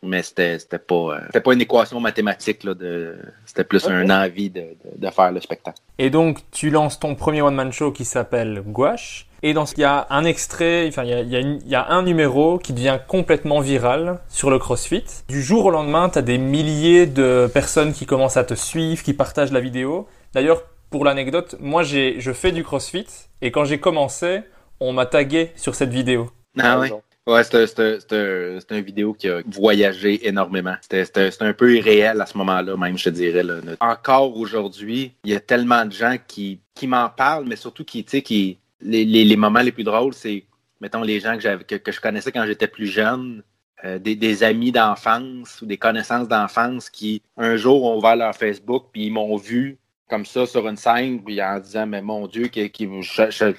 Mais 0.06 0.22
c'était, 0.22 0.60
c'était 0.60 0.80
pas, 0.80 1.18
euh, 1.34 1.40
pas 1.40 1.54
une 1.54 1.62
équation 1.62 2.02
mathématique, 2.02 2.66
là, 2.66 2.74
de, 2.74 3.16
c'était 3.46 3.64
plus 3.64 3.88
un 3.88 4.10
envie 4.10 4.50
de, 4.50 4.76
de, 4.98 5.10
faire 5.10 5.32
le 5.32 5.40
spectacle. 5.40 5.80
Et 5.98 6.10
donc, 6.10 6.40
tu 6.52 6.70
lances 6.70 7.00
ton 7.00 7.16
premier 7.16 7.42
one-man 7.42 7.72
show 7.72 7.94
qui 7.94 8.04
s'appelle 8.04 8.64
Gouache. 8.66 9.28
Et 9.44 9.54
dans 9.54 9.66
ce, 9.66 9.76
il 9.78 9.82
y 9.82 9.86
a 9.86 10.08
un 10.10 10.26
extrait, 10.26 10.86
enfin, 10.90 11.06
il 11.06 11.10
y 11.10 11.14
a, 11.14 11.40
il 11.40 11.68
y 11.68 11.76
a, 11.76 11.88
un 11.90 12.04
numéro 12.04 12.60
qui 12.60 12.74
devient 12.74 13.00
complètement 13.08 13.62
viral 13.62 14.20
sur 14.28 14.50
le 14.50 14.60
CrossFit. 14.60 15.06
Du 15.30 15.42
jour 15.42 15.66
au 15.66 15.72
lendemain, 15.72 16.10
tu 16.10 16.20
as 16.20 16.22
des 16.22 16.38
milliers 16.38 17.06
de 17.06 17.50
personnes 17.54 17.94
qui 17.94 18.06
commencent 18.06 18.38
à 18.38 18.44
te 18.44 18.56
suivre, 18.56 19.04
qui 19.04 19.14
partagent 19.14 19.54
la 19.54 19.62
vidéo. 19.62 20.10
D'ailleurs, 20.34 20.64
pour 20.90 21.06
l'anecdote, 21.06 21.56
moi, 21.62 21.84
j'ai, 21.84 22.20
je 22.20 22.34
fais 22.34 22.52
du 22.52 22.64
CrossFit 22.66 23.08
et 23.42 23.52
quand 23.52 23.64
j'ai 23.64 23.80
commencé, 23.80 24.42
on 24.84 24.92
m'a 24.92 25.06
tagué 25.06 25.52
sur 25.56 25.76
cette 25.76 25.92
vidéo. 25.92 26.30
Ah 26.60 26.80
ouais. 26.80 26.92
Ouais, 27.26 27.44
c'est 27.46 28.12
une 28.12 28.82
vidéo 28.82 29.14
qui 29.14 29.30
a 29.30 29.40
voyagé 29.48 30.28
énormément. 30.28 30.76
C'était 30.82 31.30
un 31.40 31.54
peu 31.54 31.78
irréel 31.78 32.20
à 32.20 32.26
ce 32.26 32.38
moment-là, 32.38 32.76
même, 32.76 32.98
je 32.98 33.06
te 33.06 33.10
dirais. 33.10 33.44
Encore 33.80 34.36
aujourd'hui, 34.36 35.14
il 35.24 35.32
y 35.32 35.36
a 35.36 35.40
tellement 35.40 35.86
de 35.86 35.94
gens 35.94 36.18
qui, 36.28 36.60
qui 36.76 36.86
m'en 36.86 37.08
parlent, 37.08 37.46
mais 37.46 37.56
surtout 37.56 37.86
qui, 37.86 38.04
tu 38.04 38.22
qui. 38.22 38.60
Les, 38.82 39.06
les, 39.06 39.24
les, 39.24 39.38
moments 39.38 39.62
les 39.62 39.72
plus 39.72 39.86
drôles, 39.86 40.14
c'est, 40.14 40.44
mettons, 40.82 41.02
les 41.02 41.22
gens 41.22 41.38
que, 41.38 41.64
que, 41.64 41.76
que 41.76 41.92
je 41.94 42.02
connaissais 42.02 42.34
quand 42.34 42.46
j'étais 42.46 42.68
plus 42.68 42.88
jeune, 42.88 43.42
euh, 43.86 43.98
des, 43.98 44.18
des, 44.18 44.44
amis 44.44 44.74
d'enfance 44.74 45.62
ou 45.62 45.66
des 45.66 45.78
connaissances 45.78 46.28
d'enfance 46.28 46.90
qui, 46.90 47.22
un 47.38 47.56
jour, 47.56 47.86
ont 47.86 47.98
ouvert 47.98 48.18
leur 48.18 48.36
Facebook, 48.36 48.88
puis 48.92 49.06
ils 49.06 49.12
m'ont 49.14 49.38
vu 49.38 49.78
comme 50.10 50.26
ça 50.26 50.46
sur 50.46 50.68
une 50.68 50.76
scène, 50.76 51.24
puis 51.24 51.42
en 51.42 51.60
disant, 51.60 51.88
mais 51.88 52.02
mon 52.02 52.28
Dieu, 52.28 52.48
qui, 52.48 52.70
qui, 52.70 52.90
je, 53.02 53.54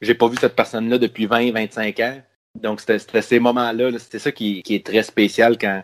j'ai 0.00 0.14
pas 0.14 0.28
vu 0.28 0.36
cette 0.40 0.54
personne-là 0.54 0.98
depuis 0.98 1.26
20, 1.26 1.52
25 1.52 2.00
ans. 2.00 2.20
Donc, 2.54 2.80
c'était 2.80 3.22
ces 3.22 3.38
moments-là, 3.38 3.90
c'était 3.98 4.18
ça 4.18 4.32
qui, 4.32 4.62
est 4.68 4.86
très 4.86 5.02
spécial 5.02 5.58
quand, 5.58 5.82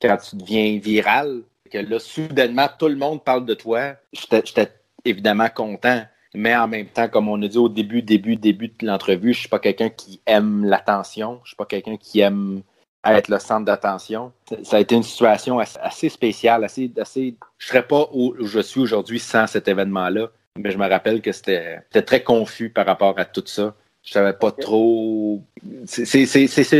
quand 0.00 0.16
tu 0.16 0.36
deviens 0.36 0.78
viral. 0.78 1.42
Que 1.70 1.78
là, 1.78 2.00
soudainement, 2.00 2.68
tout 2.78 2.88
le 2.88 2.96
monde 2.96 3.22
parle 3.22 3.46
de 3.46 3.54
toi. 3.54 3.94
J'étais 4.12 4.72
évidemment 5.04 5.48
content. 5.48 6.02
Mais 6.34 6.56
en 6.56 6.68
même 6.68 6.86
temps, 6.86 7.08
comme 7.08 7.28
on 7.28 7.40
a 7.42 7.48
dit 7.48 7.58
au 7.58 7.68
début, 7.68 8.02
début, 8.02 8.36
début 8.36 8.68
de 8.68 8.86
l'entrevue, 8.86 9.32
je 9.32 9.40
suis 9.40 9.48
pas 9.48 9.58
quelqu'un 9.58 9.88
qui 9.88 10.20
aime 10.26 10.64
l'attention. 10.64 11.40
Je 11.44 11.50
suis 11.50 11.56
pas 11.56 11.66
quelqu'un 11.66 11.96
qui 11.96 12.20
aime 12.20 12.62
être 13.04 13.28
le 13.28 13.38
centre 13.38 13.64
d'attention. 13.64 14.32
Ça 14.62 14.76
a 14.76 14.80
été 14.80 14.94
une 14.94 15.02
situation 15.02 15.58
assez, 15.58 16.08
spéciale, 16.08 16.64
assez, 16.64 16.90
assez. 17.00 17.36
Je 17.58 17.66
serais 17.66 17.86
pas 17.86 18.08
où 18.12 18.34
je 18.40 18.60
suis 18.60 18.80
aujourd'hui 18.80 19.18
sans 19.18 19.46
cet 19.46 19.68
événement-là 19.68 20.28
mais 20.58 20.70
je 20.70 20.78
me 20.78 20.88
rappelle 20.88 21.20
que 21.20 21.32
c'était 21.32 21.82
très 22.04 22.22
confus 22.22 22.70
par 22.70 22.86
rapport 22.86 23.18
à 23.18 23.24
tout 23.24 23.44
ça. 23.46 23.74
Je 24.02 24.12
savais 24.12 24.32
pas 24.32 24.50
trop. 24.50 25.42
C'est 25.84 26.26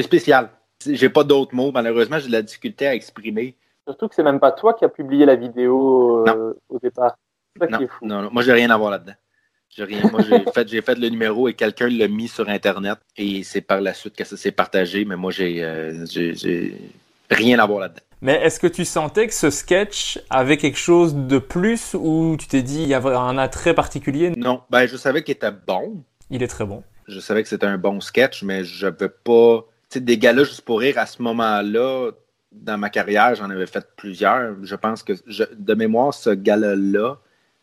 spécial. 0.03 0.51
J'ai 0.87 1.11
pas 1.11 1.25
d'autres 1.25 1.55
mots. 1.55 1.71
Malheureusement, 1.73 2.19
j'ai 2.19 2.29
de 2.29 2.33
la 2.33 2.43
difficulté 2.43 2.87
à 2.87 2.95
exprimer. 2.95 3.57
Surtout 3.87 4.09
que 4.09 4.15
c'est 4.15 4.23
même 4.23 4.41
pas 4.41 4.53
toi 4.53 4.75
qui 4.75 4.85
as 4.85 4.89
publié 4.89 5.27
la 5.27 5.37
vidéo 5.37 6.27
euh, 6.27 6.55
au 6.69 6.79
départ. 6.79 7.17
Non. 7.69 7.79
Fou. 7.89 8.07
non, 8.07 8.23
non, 8.23 8.31
moi 8.31 8.43
j'ai 8.43 8.53
rien 8.53 8.71
à 8.71 8.77
voir 8.77 8.93
là-dedans. 8.93 9.15
J'ai 9.69 9.85
rien. 9.85 10.03
Moi 10.11 10.21
j'ai 10.23 10.45
fait, 10.55 10.69
j'ai 10.69 10.81
fait 10.81 10.97
le 10.97 11.09
numéro 11.09 11.49
et 11.49 11.55
quelqu'un 11.55 11.89
l'a 11.89 12.07
mis 12.07 12.29
sur 12.29 12.49
internet 12.49 12.99
et 13.17 13.43
c'est 13.43 13.61
par 13.61 13.81
la 13.81 13.93
suite 13.93 14.15
que 14.15 14.25
ça 14.25 14.37
s'est 14.37 14.53
partagé. 14.53 15.05
Mais 15.05 15.17
moi 15.17 15.33
j'ai, 15.33 15.63
euh, 15.65 16.07
j'ai 16.07 16.77
rien 17.31 17.59
à 17.59 17.67
voir 17.67 17.81
là-dedans. 17.81 18.03
Mais 18.23 18.35
est-ce 18.35 18.61
que 18.61 18.67
tu 18.67 18.85
sentais 18.85 19.27
que 19.27 19.35
ce 19.35 19.51
sketch 19.51 20.21
avait 20.29 20.59
quelque 20.59 20.79
chose 20.79 21.15
de 21.15 21.39
plus 21.39 21.95
ou 21.95 22.37
tu 22.39 22.47
t'es 22.47 22.63
dit 22.63 22.83
il 22.83 22.89
y 22.89 22.95
avait 22.95 23.15
un 23.15 23.39
attrait 23.39 23.75
particulier? 23.75 24.31
Non, 24.37 24.63
ben 24.71 24.87
je 24.87 24.97
savais 24.97 25.23
qu'il 25.23 25.33
était 25.33 25.53
bon. 25.53 26.03
Il 26.29 26.43
est 26.43 26.49
très 26.49 26.67
bon. 26.67 26.83
Je 27.09 27.19
savais 27.19 27.43
que 27.43 27.49
c'était 27.49 27.67
un 27.67 27.79
bon 27.79 28.01
sketch, 28.01 28.43
mais 28.43 28.65
je 28.65 28.87
veux 28.87 29.09
pas. 29.09 29.65
Tu 29.89 29.95
sais, 29.95 30.01
des 30.01 30.19
galas 30.19 30.45
juste 30.45 30.63
pour 30.63 30.81
rire 30.81 30.99
à 30.99 31.07
ce 31.07 31.23
moment-là, 31.23 32.13
dans 32.53 32.79
ma 32.79 32.91
carrière, 32.91 33.35
j'en 33.35 33.51
avais 33.51 33.67
fait 33.67 33.87
plusieurs. 33.97 34.55
Je 34.63 34.77
pense 34.77 35.03
que 35.03 35.15
de 35.55 35.75
mémoire, 35.75 36.13
ce 36.15 36.31
gala-là, 36.31 37.17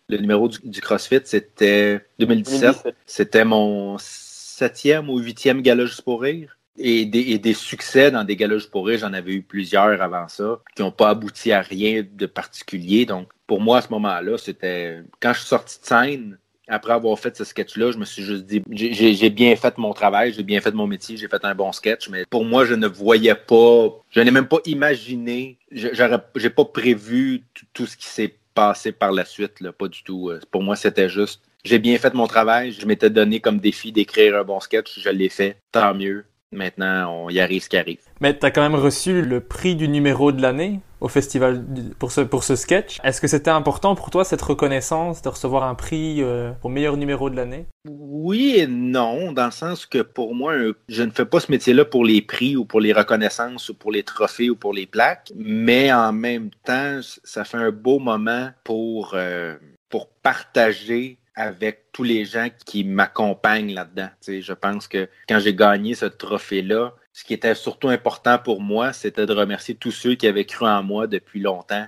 le 0.10 0.18
numéro 0.18 0.48
du, 0.50 0.82
CrossFit, 0.82 1.22
c'était 1.24 2.06
2017. 2.20 2.96
C'était 3.06 3.46
mon 3.46 3.98
septième 4.00 5.10
ou 5.10 5.20
huitième 5.20 5.62
gala 5.62 5.86
juste 5.86 6.02
pour 6.02 6.22
rire. 6.22 6.57
Et 6.78 7.06
des, 7.06 7.54
succès 7.54 8.12
dans 8.12 8.24
des 8.24 8.36
galas 8.36 8.68
pour 8.72 8.90
j'en 8.92 9.14
avais 9.14 9.34
eu 9.34 9.42
plusieurs 9.42 10.02
avant 10.02 10.28
ça, 10.28 10.60
qui 10.76 10.84
n'ont 10.84 10.92
pas 10.92 11.10
abouti 11.10 11.52
à 11.52 11.62
rien 11.62 12.06
de 12.10 12.26
particulier. 12.26 13.06
Donc, 13.06 13.30
pour 13.48 13.62
moi, 13.62 13.80
à 13.80 13.82
ce 13.82 13.90
moment-là, 13.90 14.38
c'était 14.38 15.02
quand 15.20 15.34
je 15.34 15.40
suis 15.40 15.48
sorti 15.48 15.80
de 15.80 15.86
scène, 15.86 16.38
après 16.68 16.94
avoir 16.94 17.18
fait 17.18 17.36
ce 17.36 17.44
sketch-là, 17.44 17.92
je 17.92 17.98
me 17.98 18.06
suis 18.06 18.24
juste 18.24 18.46
dit, 18.46 18.62
j'ai 18.70 19.30
bien 19.30 19.56
fait 19.56 19.78
mon 19.78 19.94
travail, 19.94 20.34
j'ai 20.34 20.44
bien 20.44 20.60
fait 20.60 20.74
mon 20.74 20.86
métier, 20.86 21.16
j'ai 21.18 21.28
fait 21.28 21.44
un 21.44 21.56
bon 21.56 21.72
sketch, 21.72 22.10
mais 22.10 22.26
pour 22.30 22.44
moi, 22.44 22.66
je 22.66 22.74
ne 22.74 22.88
voyais 22.88 23.36
pas, 23.36 23.90
je 24.10 24.20
n'ai 24.20 24.32
même 24.32 24.48
pas 24.48 24.60
imaginé, 24.66 25.58
j'ai 25.72 26.50
pas 26.50 26.66
prévu 26.66 27.44
tout 27.74 27.86
ce 27.86 27.96
qui 27.96 28.08
s'est 28.08 28.36
passé 28.54 28.92
par 28.92 29.12
la 29.12 29.24
suite, 29.24 29.72
pas 29.72 29.88
du 29.88 30.04
tout. 30.04 30.32
Pour 30.52 30.62
moi, 30.62 30.76
c'était 30.76 31.10
juste, 31.10 31.42
j'ai 31.64 31.80
bien 31.80 31.98
fait 31.98 32.14
mon 32.14 32.28
travail, 32.28 32.72
je 32.72 32.86
m'étais 32.86 33.10
donné 33.10 33.40
comme 33.40 33.60
défi 33.60 33.92
d'écrire 33.92 34.36
un 34.36 34.44
bon 34.44 34.60
sketch, 34.60 35.00
je 35.00 35.10
l'ai 35.10 35.30
fait, 35.30 35.58
tant 35.72 35.94
mieux. 35.94 36.26
Maintenant, 36.54 37.26
on 37.26 37.30
y 37.30 37.42
arrive 37.42 37.64
ce 37.64 37.70
qui 37.70 37.78
arrive. 37.78 38.00
Mais 38.22 38.38
tu 38.38 38.46
as 38.46 38.52
quand 38.52 38.62
même 38.62 38.80
reçu 38.80 39.22
le 39.22 39.42
prix 39.42 39.76
du 39.76 39.90
numéro 39.90 40.32
de 40.32 40.42
l'année 40.42 40.80
au 41.02 41.10
festival 41.10 41.64
pour 42.00 42.12
ce, 42.12 42.22
pour 42.22 42.46
ce 42.46 42.56
sketch. 42.56 43.00
Est-ce 43.04 43.20
que 43.20 43.28
c'était 43.28 43.52
important 43.52 43.96
pour 43.96 44.10
toi 44.10 44.24
cette 44.24 44.42
reconnaissance 44.42 45.22
de 45.22 45.28
recevoir 45.30 45.64
un 45.64 45.76
prix 45.76 46.24
euh, 46.24 46.52
au 46.64 46.70
meilleur 46.70 46.96
numéro 46.96 47.30
de 47.30 47.36
l'année? 47.36 47.66
Oui 47.88 48.56
et 48.58 48.66
non, 48.66 49.34
dans 49.34 49.46
le 49.46 49.52
sens 49.52 49.86
que 49.86 50.02
pour 50.02 50.34
moi, 50.34 50.54
je 50.88 51.04
ne 51.04 51.12
fais 51.12 51.26
pas 51.26 51.42
ce 51.42 51.52
métier-là 51.52 51.84
pour 51.84 52.06
les 52.06 52.22
prix 52.22 52.56
ou 52.56 52.64
pour 52.64 52.80
les 52.80 52.94
reconnaissances 52.94 53.68
ou 53.70 53.74
pour 53.74 53.92
les 53.92 54.04
trophées 54.04 54.50
ou 54.50 54.56
pour 54.56 54.74
les 54.74 54.86
plaques, 54.86 55.34
mais 55.36 55.92
en 55.92 56.14
même 56.14 56.50
temps, 56.64 57.00
ça 57.24 57.44
fait 57.44 57.58
un 57.58 57.72
beau 57.72 58.00
moment 58.00 58.50
pour, 58.64 59.12
euh, 59.16 59.56
pour 59.90 60.08
partager 60.08 61.18
avec 61.38 61.92
tous 61.94 62.04
les 62.04 62.26
gens 62.26 62.48
qui 62.66 62.84
m'accompagnent 62.84 63.74
là-dedans. 63.74 64.10
je 64.28 64.54
pense 64.54 64.88
que 64.88 65.08
quand 65.30 65.40
j'ai 65.40 65.54
gagné 65.54 65.94
ce 65.94 66.06
trophée-là, 66.06 66.94
ce 67.14 67.24
qui 67.24 67.34
était 67.36 67.54
surtout 67.54 67.90
important 67.90 68.40
pour 68.40 68.60
moi, 68.60 68.92
c'était 68.92 69.28
de 69.28 69.34
remercier 69.34 69.76
tous 69.76 69.92
ceux 69.92 70.16
qui 70.16 70.28
avaient 70.28 70.46
cru 70.46 70.66
en 70.66 70.82
moi 70.82 71.06
depuis 71.06 71.40
longtemps 71.40 71.86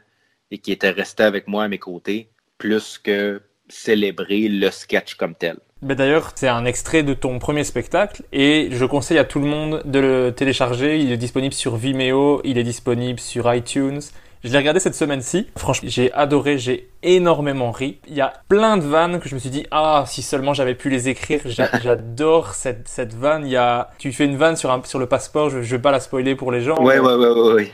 et 0.51 0.59
qui 0.59 0.71
étaient 0.71 0.91
restés 0.91 1.23
avec 1.23 1.47
moi 1.47 1.63
à 1.63 1.67
mes 1.67 1.79
côtés, 1.79 2.29
plus 2.59 2.99
que 2.99 3.41
célébrer 3.67 4.47
le 4.47 4.69
sketch 4.69 5.15
comme 5.15 5.33
tel. 5.33 5.57
Mais 5.81 5.95
d'ailleurs, 5.95 6.31
c'est 6.35 6.47
un 6.47 6.65
extrait 6.65 7.03
de 7.03 7.13
ton 7.13 7.39
premier 7.39 7.63
spectacle 7.63 8.23
et 8.31 8.69
je 8.71 8.85
conseille 8.85 9.17
à 9.17 9.23
tout 9.23 9.39
le 9.39 9.47
monde 9.47 9.81
de 9.85 9.99
le 9.99 10.31
télécharger. 10.31 10.99
Il 10.99 11.11
est 11.11 11.17
disponible 11.17 11.53
sur 11.53 11.75
Vimeo, 11.75 12.41
il 12.43 12.57
est 12.57 12.63
disponible 12.63 13.19
sur 13.19 13.51
iTunes. 13.53 14.01
Je 14.41 14.49
l'ai 14.49 14.57
regardé 14.57 14.79
cette 14.79 14.95
semaine-ci. 14.95 15.47
Franchement, 15.57 15.89
j'ai 15.91 16.13
adoré, 16.13 16.57
j'ai 16.57 16.89
énormément 17.03 17.71
ri. 17.71 17.99
Il 18.07 18.13
y 18.13 18.21
a 18.21 18.31
plein 18.47 18.77
de 18.77 18.83
vannes 18.83 19.19
que 19.19 19.27
je 19.27 19.35
me 19.35 19.39
suis 19.39 19.49
dit, 19.49 19.65
ah, 19.71 20.05
si 20.07 20.21
seulement 20.21 20.53
j'avais 20.53 20.75
pu 20.75 20.89
les 20.89 21.09
écrire. 21.09 21.41
J'adore 21.45 22.53
cette, 22.53 22.87
cette 22.87 23.13
vanne. 23.13 23.45
Il 23.45 23.51
y 23.51 23.57
a, 23.57 23.89
tu 23.97 24.13
fais 24.13 24.23
une 24.23 24.37
vanne 24.37 24.55
sur, 24.55 24.71
un, 24.71 24.81
sur 24.85 24.97
le 24.97 25.07
passeport, 25.07 25.49
je, 25.49 25.61
je 25.61 25.75
vais 25.75 25.81
pas 25.81 25.91
la 25.91 25.99
spoiler 25.99 26.35
pour 26.35 26.53
les 26.53 26.61
gens. 26.61 26.81
Ouais, 26.81 26.99
ouais, 26.99 27.15
ouais, 27.15 27.27
ouais, 27.27 27.53
ouais. 27.53 27.71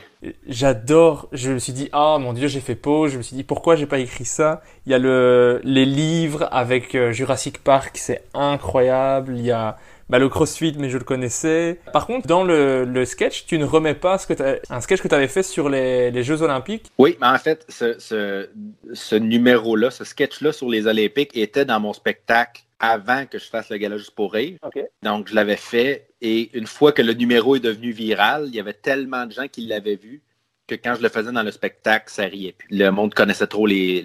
J'adore. 0.48 1.28
Je 1.30 1.52
me 1.52 1.58
suis 1.60 1.72
dit, 1.72 1.88
ah, 1.92 2.18
mon 2.20 2.32
dieu, 2.32 2.48
j'ai 2.48 2.60
fait 2.60 2.74
pause. 2.74 3.12
Je 3.12 3.18
me 3.18 3.22
suis 3.22 3.36
dit, 3.36 3.44
pourquoi 3.44 3.76
j'ai 3.76 3.86
pas 3.86 3.98
écrit 3.98 4.24
ça? 4.24 4.62
Il 4.86 4.92
y 4.92 4.94
a 4.94 4.98
le, 4.98 5.60
les 5.62 5.84
livres 5.84 6.48
avec 6.50 6.96
euh, 6.96 7.12
Jurassic 7.12 7.62
Park, 7.62 7.92
c'est 7.94 8.24
incroyable. 8.34 9.34
Il 9.36 9.44
y 9.44 9.52
a, 9.52 9.76
bah, 10.08 10.18
le 10.18 10.28
crossfit, 10.28 10.74
mais 10.78 10.88
je 10.88 10.98
le 10.98 11.04
connaissais. 11.04 11.80
Par 11.92 12.06
contre, 12.06 12.26
dans 12.26 12.44
le, 12.44 12.84
le 12.84 13.04
sketch, 13.04 13.46
tu 13.46 13.58
ne 13.58 13.64
remets 13.64 13.94
pas 13.94 14.18
ce 14.18 14.26
que 14.26 14.60
un 14.70 14.80
sketch 14.80 15.00
que 15.00 15.08
tu 15.08 15.14
avais 15.14 15.28
fait 15.28 15.42
sur 15.42 15.68
les, 15.68 16.10
les, 16.10 16.22
Jeux 16.22 16.42
Olympiques? 16.42 16.90
Oui, 16.98 17.16
mais 17.20 17.26
en 17.26 17.38
fait, 17.38 17.64
ce, 17.68 17.98
ce, 17.98 18.48
ce 18.92 19.16
numéro-là, 19.16 19.90
ce 19.90 20.04
sketch-là 20.04 20.52
sur 20.52 20.68
les 20.68 20.86
Olympiques 20.86 21.36
était 21.36 21.64
dans 21.64 21.80
mon 21.80 21.92
spectacle 21.92 22.62
avant 22.78 23.24
que 23.26 23.38
je 23.38 23.46
fasse 23.46 23.70
le 23.70 23.78
gala 23.78 23.96
juste 23.96 24.14
pour 24.14 24.32
rire. 24.32 24.58
Donc, 25.02 25.28
je 25.28 25.34
l'avais 25.34 25.56
fait. 25.56 26.08
Et 26.20 26.56
une 26.56 26.66
fois 26.66 26.92
que 26.92 27.02
le 27.02 27.14
numéro 27.14 27.56
est 27.56 27.60
devenu 27.60 27.90
viral, 27.90 28.46
il 28.48 28.54
y 28.54 28.60
avait 28.60 28.74
tellement 28.74 29.26
de 29.26 29.32
gens 29.32 29.48
qui 29.48 29.66
l'avaient 29.66 29.96
vu 29.96 30.22
que 30.66 30.74
quand 30.74 30.94
je 30.96 31.02
le 31.02 31.08
faisais 31.08 31.32
dans 31.32 31.42
le 31.42 31.50
spectacle, 31.50 32.06
ça 32.08 32.24
riait 32.24 32.54
plus. 32.56 32.68
Le 32.70 32.90
monde 32.90 33.14
connaissait 33.14 33.46
trop 33.46 33.66
les, 33.66 34.04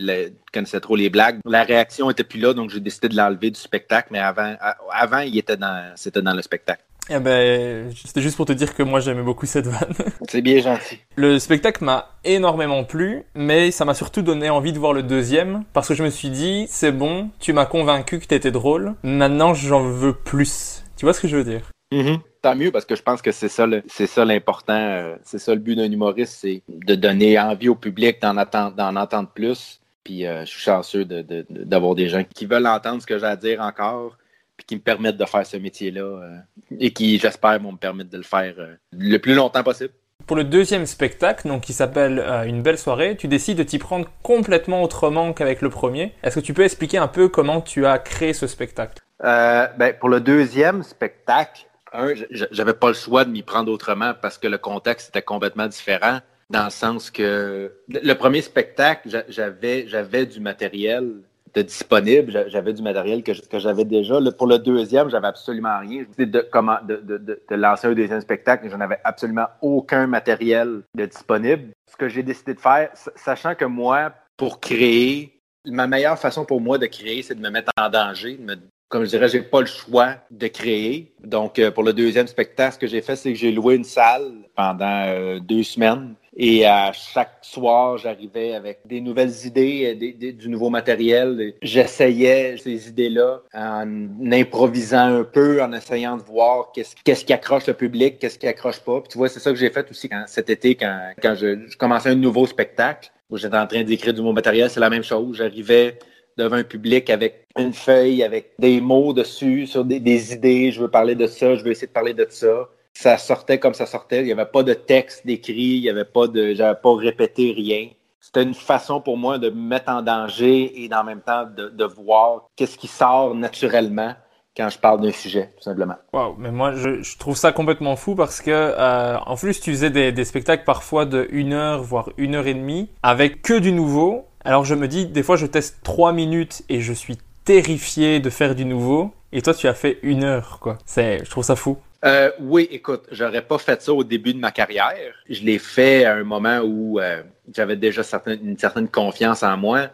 connaissait 0.54 0.80
trop 0.80 0.96
les 0.96 1.10
blagues. 1.10 1.40
La 1.46 1.64
réaction 1.64 2.10
était 2.10 2.24
plus 2.24 2.40
là, 2.40 2.54
donc 2.54 2.70
j'ai 2.70 2.80
décidé 2.80 3.10
de 3.10 3.16
l'enlever 3.16 3.52
du 3.52 3.60
spectacle, 3.60 4.10
mais 4.12 4.20
avant, 4.20 4.56
avant 4.92 5.20
il 5.20 5.38
était 5.38 5.58
dans, 5.58 5.92
c'était 5.96 6.22
dans 6.22 6.34
le 6.34 6.42
spectacle. 6.42 6.84
Eh 7.10 7.20
ben, 7.20 7.92
c'était 7.96 8.22
juste 8.22 8.38
pour 8.38 8.46
te 8.46 8.54
dire 8.54 8.76
que 8.76 8.84
moi 8.84 9.00
j'aimais 9.00 9.24
beaucoup 9.24 9.48
cette 9.48 9.66
vanne. 9.66 9.94
C'est 10.30 10.42
bien 10.42 10.62
gentil. 10.62 11.00
Le 11.16 11.40
spectacle 11.40 11.84
m'a 11.84 12.10
énormément 12.24 12.84
plu, 12.84 13.24
mais 13.34 13.72
ça 13.72 13.86
m'a 13.86 13.96
surtout 13.96 14.22
donné 14.22 14.50
envie 14.50 14.72
de 14.72 14.78
voir 14.78 14.94
le 14.94 15.02
deuxième, 15.02 15.64
parce 15.74 15.88
que 15.88 15.96
je 15.96 16.04
me 16.04 16.10
suis 16.10 16.30
dit, 16.30 16.68
c'est 16.70 16.92
bon, 16.92 17.32
tu 17.40 17.54
m'as 17.54 17.66
convaincu 17.66 18.20
que 18.20 18.28
t'étais 18.28 18.52
drôle, 18.52 18.94
maintenant 19.04 19.54
j'en 19.54 19.82
veux 19.82 20.14
plus. 20.14 20.84
Tu 20.96 21.06
vois 21.06 21.14
ce 21.14 21.20
que 21.20 21.28
je 21.28 21.38
veux 21.38 21.44
dire? 21.44 21.72
Mm-hmm 21.92 22.31
tant 22.42 22.56
mieux 22.56 22.72
parce 22.72 22.86
que 22.86 22.96
je 22.96 23.04
pense 23.04 23.22
que 23.22 23.32
c'est 23.32 23.50
ça, 23.50 23.68
c'est 23.88 24.08
ça 24.08 24.26
l'important, 24.26 24.74
euh, 24.74 25.16
c'est 25.24 25.40
ça 25.40 25.54
le 25.54 25.60
but 25.60 25.76
d'un 25.76 25.92
humoriste, 25.92 26.38
c'est 26.42 26.64
de 26.68 26.96
donner 26.96 27.40
envie 27.40 27.70
au 27.70 27.76
public 27.76 28.22
d'en 28.22 28.38
entendre, 28.38 29.30
plus. 29.34 29.80
Puis 30.04 30.26
euh, 30.26 30.42
je 30.42 30.50
suis 30.50 30.62
chanceux 30.62 31.06
d'avoir 31.06 31.94
des 31.96 32.10
gens 32.10 32.24
qui 32.24 32.48
veulent 32.48 32.66
entendre 32.66 33.02
ce 33.02 33.08
que 33.08 33.20
j'ai 33.20 33.26
à 33.26 33.36
dire 33.36 33.62
encore, 33.62 34.18
puis 34.58 34.66
qui 34.66 34.76
me 34.76 34.82
permettent 34.82 35.18
de 35.18 35.26
faire 35.26 35.46
ce 35.46 35.58
métier-là 35.58 36.02
euh, 36.02 36.38
et 36.80 36.92
qui, 36.92 37.20
j'espère, 37.20 37.60
vont 37.60 37.74
me 37.74 37.78
permettre 37.78 38.10
de 38.10 38.18
le 38.18 38.24
faire 38.24 38.56
le 38.92 39.18
plus 39.18 39.36
longtemps 39.36 39.64
possible. 39.64 39.94
Pour 40.26 40.36
le 40.36 40.44
deuxième 40.44 40.86
spectacle, 40.86 41.48
donc 41.48 41.64
qui 41.64 41.74
s'appelle 41.74 42.24
Une 42.48 42.62
belle 42.62 42.78
soirée, 42.78 43.18
tu 43.18 43.28
décides 43.28 43.58
de 43.58 43.64
t'y 43.64 43.80
prendre 43.80 44.08
complètement 44.24 44.82
autrement 44.82 45.34
qu'avec 45.34 45.62
le 45.62 45.70
premier. 45.70 46.14
Est-ce 46.24 46.36
que 46.36 46.46
tu 46.46 46.54
peux 46.54 46.64
expliquer 46.64 47.00
un 47.00 47.08
peu 47.08 47.28
comment 47.28 47.60
tu 47.60 47.86
as 47.86 48.00
créé 48.00 48.34
ce 48.34 48.48
spectacle? 48.48 49.02
Ben, 49.20 49.94
Pour 50.00 50.10
le 50.10 50.20
deuxième 50.20 50.84
spectacle, 50.84 51.66
un, 51.94 52.14
j'avais 52.30 52.74
pas 52.74 52.88
le 52.88 52.94
choix 52.94 53.26
de 53.26 53.32
m'y 53.32 53.44
prendre 53.44 53.72
autrement 53.72 54.14
parce 54.20 54.38
que 54.38 54.48
le 54.48 54.58
contexte 54.58 55.10
était 55.10 55.22
complètement 55.22 55.68
différent, 55.68 56.20
dans 56.50 56.66
le 56.66 56.70
sens 56.70 57.10
que 57.10 57.72
le 57.88 58.14
premier 58.14 58.42
spectacle, 58.42 59.24
j'avais, 59.30 59.88
j'avais 59.88 60.26
du 60.26 60.40
matériel 60.40 61.22
de 61.54 61.62
disponible, 61.62 62.46
j'avais 62.48 62.74
du 62.74 62.82
matériel 62.82 63.24
que, 63.24 63.34
j'avais 63.60 63.84
déjà. 63.84 64.20
pour 64.38 64.48
le 64.48 64.58
deuxième, 64.58 65.10
j'avais 65.10 65.28
absolument 65.28 65.80
rien. 65.80 66.06
Je 66.18 66.24
de, 66.24 66.48
comment, 66.50 66.78
de, 66.88 66.98
de, 66.98 67.18
de, 67.18 67.56
lancer 67.56 67.88
un 67.88 67.94
deuxième 67.94 68.22
spectacle, 68.22 68.70
je 68.70 68.76
n'avais 68.76 69.00
absolument 69.04 69.48
aucun 69.62 70.08
matériel 70.08 70.82
de 70.96 71.06
disponible. 71.06 71.72
Ce 71.90 71.98
que 71.98 72.08
j'ai 72.08 72.24
décidé 72.24 72.54
de 72.54 72.60
faire, 72.60 72.90
sachant 73.16 73.56
que 73.56 73.66
moi, 73.66 74.14
pour 74.38 74.60
créer, 74.60 75.38
ma 75.66 75.88
meilleure 75.88 76.18
façon 76.18 76.46
pour 76.46 76.62
moi 76.62 76.78
de 76.78 76.86
créer, 76.86 77.22
c'est 77.22 77.36
de 77.36 77.42
me 77.42 77.50
mettre 77.50 77.72
en 77.78 77.90
danger, 77.90 78.38
de 78.38 78.44
me 78.44 78.56
comme 78.92 79.06
je 79.06 79.10
dirais, 79.10 79.30
j'ai 79.30 79.42
pas 79.42 79.62
le 79.62 79.68
choix 79.68 80.18
de 80.30 80.48
créer. 80.48 81.14
Donc, 81.24 81.58
euh, 81.58 81.72
pour 81.72 81.84
le 81.84 81.94
deuxième 81.94 82.28
spectacle, 82.28 82.74
ce 82.74 82.80
que 82.80 82.88
j'ai 82.88 83.02
fait, 83.02 83.16
c'est 83.16 83.32
que 83.32 83.40
j'ai 83.40 83.52
loué 83.52 83.76
une 83.76 83.86
salle 83.86 84.34
pendant 84.56 85.06
euh, 85.08 85.40
deux 85.40 85.64
semaines. 85.64 86.16
Et 86.36 86.66
à 86.66 86.92
chaque 86.92 87.38
soir, 87.42 87.98
j'arrivais 87.98 88.54
avec 88.54 88.80
des 88.86 89.00
nouvelles 89.00 89.34
idées, 89.46 89.96
des, 89.96 90.34
du 90.34 90.50
nouveau 90.50 90.70
matériel. 90.70 91.54
J'essayais 91.62 92.58
ces 92.58 92.90
idées-là 92.90 93.42
en 93.54 94.32
improvisant 94.32 95.20
un 95.20 95.24
peu, 95.24 95.62
en 95.64 95.72
essayant 95.72 96.18
de 96.18 96.24
voir 96.24 96.72
qu'est-ce 96.74 97.26
qui 97.26 97.34
accroche 97.34 97.68
le 97.68 97.74
public, 97.74 98.20
qu'est-ce 98.20 98.40
qui 98.40 98.48
accroche 98.48 98.80
pas. 98.80 99.00
Puis 99.02 99.10
tu 99.10 99.18
vois, 99.18 99.30
c'est 99.30 99.40
ça 99.40 99.52
que 99.52 99.58
j'ai 99.58 99.70
fait 99.70 99.90
aussi 99.90 100.10
cet 100.28 100.50
été, 100.50 100.76
quand, 100.76 101.12
quand 101.22 101.36
je, 101.36 101.68
je 101.68 101.78
commençais 101.78 102.10
un 102.10 102.16
nouveau 102.16 102.46
spectacle, 102.46 103.10
où 103.30 103.38
j'étais 103.38 103.58
en 103.58 103.68
train 103.68 103.84
d'écrire 103.84 104.14
du 104.14 104.20
nouveau 104.20 104.34
matériel. 104.34 104.70
C'est 104.70 104.82
la 104.82 104.90
même 104.90 105.04
chose. 105.04 105.38
J'arrivais 105.38 105.98
devant 106.44 106.58
un 106.58 106.64
public 106.64 107.10
avec 107.10 107.46
une 107.58 107.74
feuille, 107.74 108.24
avec 108.24 108.54
des 108.60 108.82
mots 108.82 109.14
dessus, 109.14 109.68
sur 109.68 109.86
des, 109.86 110.34
idées, 110.34 110.72
je 110.72 110.82
veux 110.82 110.90
parler 110.90 111.16
de 111.16 111.28
ça, 111.28 111.56
je 111.56 111.64
veux 111.64 111.72
essayer 111.72 111.88
de 111.88 111.92
parler 111.92 112.14
de 112.14 112.26
ça. 112.30 112.70
Ça 112.94 113.18
sortait 113.18 113.60
comme 113.60 113.74
ça 113.74 113.86
sortait. 113.86 114.20
Il 114.20 114.26
n'y 114.26 114.32
avait 114.32 114.46
pas 114.46 114.64
de 114.64 114.74
texte 114.74 115.26
décrit, 115.26 115.78
il 115.78 115.82
n'y 115.82 115.90
avait 115.90 116.06
pas. 116.06 116.26
J'avais 116.34 116.80
pas 116.82 116.96
répété 116.96 117.54
rien. 117.56 117.88
C'était 118.20 118.44
une 118.44 118.54
façon 118.54 119.02
pour 119.02 119.18
moi 119.18 119.40
de 119.40 119.50
me 119.50 119.62
mettre 119.62 119.92
en 119.92 120.02
danger 120.02 120.84
et 120.84 120.94
en 120.94 121.04
même 121.04 121.22
temps 121.22 121.46
de, 121.46 121.86
voir 121.86 122.48
qu'est-ce 122.56 122.78
qui 122.78 122.88
sort 122.88 123.34
naturellement 123.34 124.14
quand 124.56 124.70
je 124.70 124.78
parle 124.78 125.02
d'un 125.02 125.12
sujet, 125.12 125.54
tout 125.58 125.64
simplement. 125.64 125.96
Wow, 126.14 126.36
mais 126.38 126.52
moi 126.52 126.74
je, 126.74 127.18
trouve 127.18 127.36
ça 127.36 127.52
complètement 127.52 127.96
fou 127.96 128.16
parce 128.16 128.42
que 128.42 128.52
euh, 128.52 129.18
en 129.18 129.36
plus 129.36 129.60
tu 129.60 129.72
faisais 129.72 129.90
des, 129.90 130.12
des 130.12 130.26
spectacles 130.26 130.66
parfois 130.66 131.06
de 131.06 131.28
une 131.32 131.54
heure 131.54 131.82
voire 131.82 132.10
une 132.18 132.36
heure 132.36 132.48
et 132.48 132.54
demie 132.54 132.90
avec 133.02 133.42
que 133.42 133.58
du 133.58 133.72
nouveau 133.72 134.26
alors 134.46 134.66
je 134.66 134.76
me 134.76 134.88
dis, 134.88 135.06
des 135.06 135.24
fois 135.24 135.36
je 135.36 135.46
teste 135.46 135.80
3 135.84 136.14
minutes 136.14 136.64
et 136.70 136.82
je 136.82 136.94
suis 136.94 137.18
terrifié 137.46 138.20
de 138.20 138.30
faire 138.30 138.56
du 138.56 138.66
nouveau. 138.66 139.14
Et 139.32 139.42
toi, 139.42 139.54
tu 139.54 139.68
as 139.68 139.74
fait 139.74 140.00
une 140.04 140.24
heure, 140.24 140.60
quoi. 140.60 140.78
C'est, 140.86 141.24
je 141.24 141.30
trouve 141.30 141.44
ça 141.44 141.56
fou. 141.56 141.78
Euh, 142.04 142.32
oui, 142.40 142.68
écoute, 142.72 143.06
j'aurais 143.12 143.44
pas 143.44 143.58
fait 143.58 143.82
ça 143.82 143.94
au 143.94 144.04
début 144.04 144.34
de 144.34 144.40
ma 144.40 144.52
carrière. 144.52 145.14
Je 145.30 145.42
l'ai 145.44 145.60
fait 145.60 146.04
à 146.06 146.16
un 146.16 146.24
moment 146.24 146.60
où 146.60 147.00
euh, 147.00 147.22
j'avais 147.54 147.76
déjà 147.76 148.02
une 148.26 148.58
certaine 148.58 148.90
confiance 148.90 149.44
en 149.44 149.56
moi, 149.56 149.90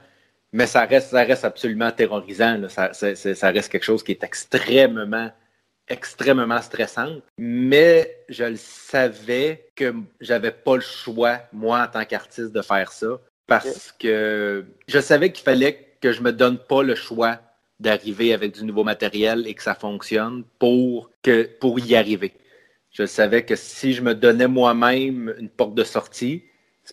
mais 0.54 0.66
ça 0.66 0.86
reste, 0.86 1.10
ça 1.12 1.24
reste 1.24 1.46
absolument 1.46 1.92
terrorisant. 1.92 2.70
Ça, 2.70 2.94
ça, 2.94 3.50
reste 3.52 3.72
quelque 3.72 3.84
chose 3.84 4.04
qui 4.04 4.14
est 4.14 4.24
extrêmement, 4.24 5.30
extrêmement 5.88 6.62
stressant. 6.62 7.18
Mais 7.38 8.24
je 8.30 8.46
le 8.46 8.56
savais 8.56 9.70
que 9.76 9.94
j'avais 10.22 10.52
pas 10.52 10.76
le 10.76 10.82
choix, 10.82 11.40
moi, 11.52 11.84
en 11.84 11.88
tant 11.88 12.06
qu'artiste, 12.06 12.54
de 12.54 12.62
faire 12.62 12.92
ça 12.92 13.20
parce 13.48 13.94
que 13.98 14.66
je 14.88 15.00
savais 15.00 15.32
qu'il 15.32 15.44
fallait 15.44 15.88
que 16.02 16.12
je 16.12 16.22
me 16.22 16.32
donne 16.32 16.58
pas 16.58 16.84
le 16.84 16.96
choix 16.96 17.40
d'arriver 17.80 18.34
avec 18.34 18.54
du 18.54 18.64
nouveau 18.64 18.84
matériel 18.84 19.48
et 19.48 19.54
que 19.54 19.64
ça 19.64 19.76
fonctionne 19.76 20.44
pour 20.60 21.10
que 21.24 21.44
pour 21.60 21.80
y 21.80 21.96
arriver. 21.96 22.34
Je 22.92 23.06
savais 23.06 23.46
que 23.46 23.56
si 23.56 23.94
je 23.94 24.02
me 24.02 24.16
donnais 24.16 24.48
moi-même 24.48 25.34
une 25.38 25.50
porte 25.50 25.76
de 25.76 25.84
sortie, 25.84 26.44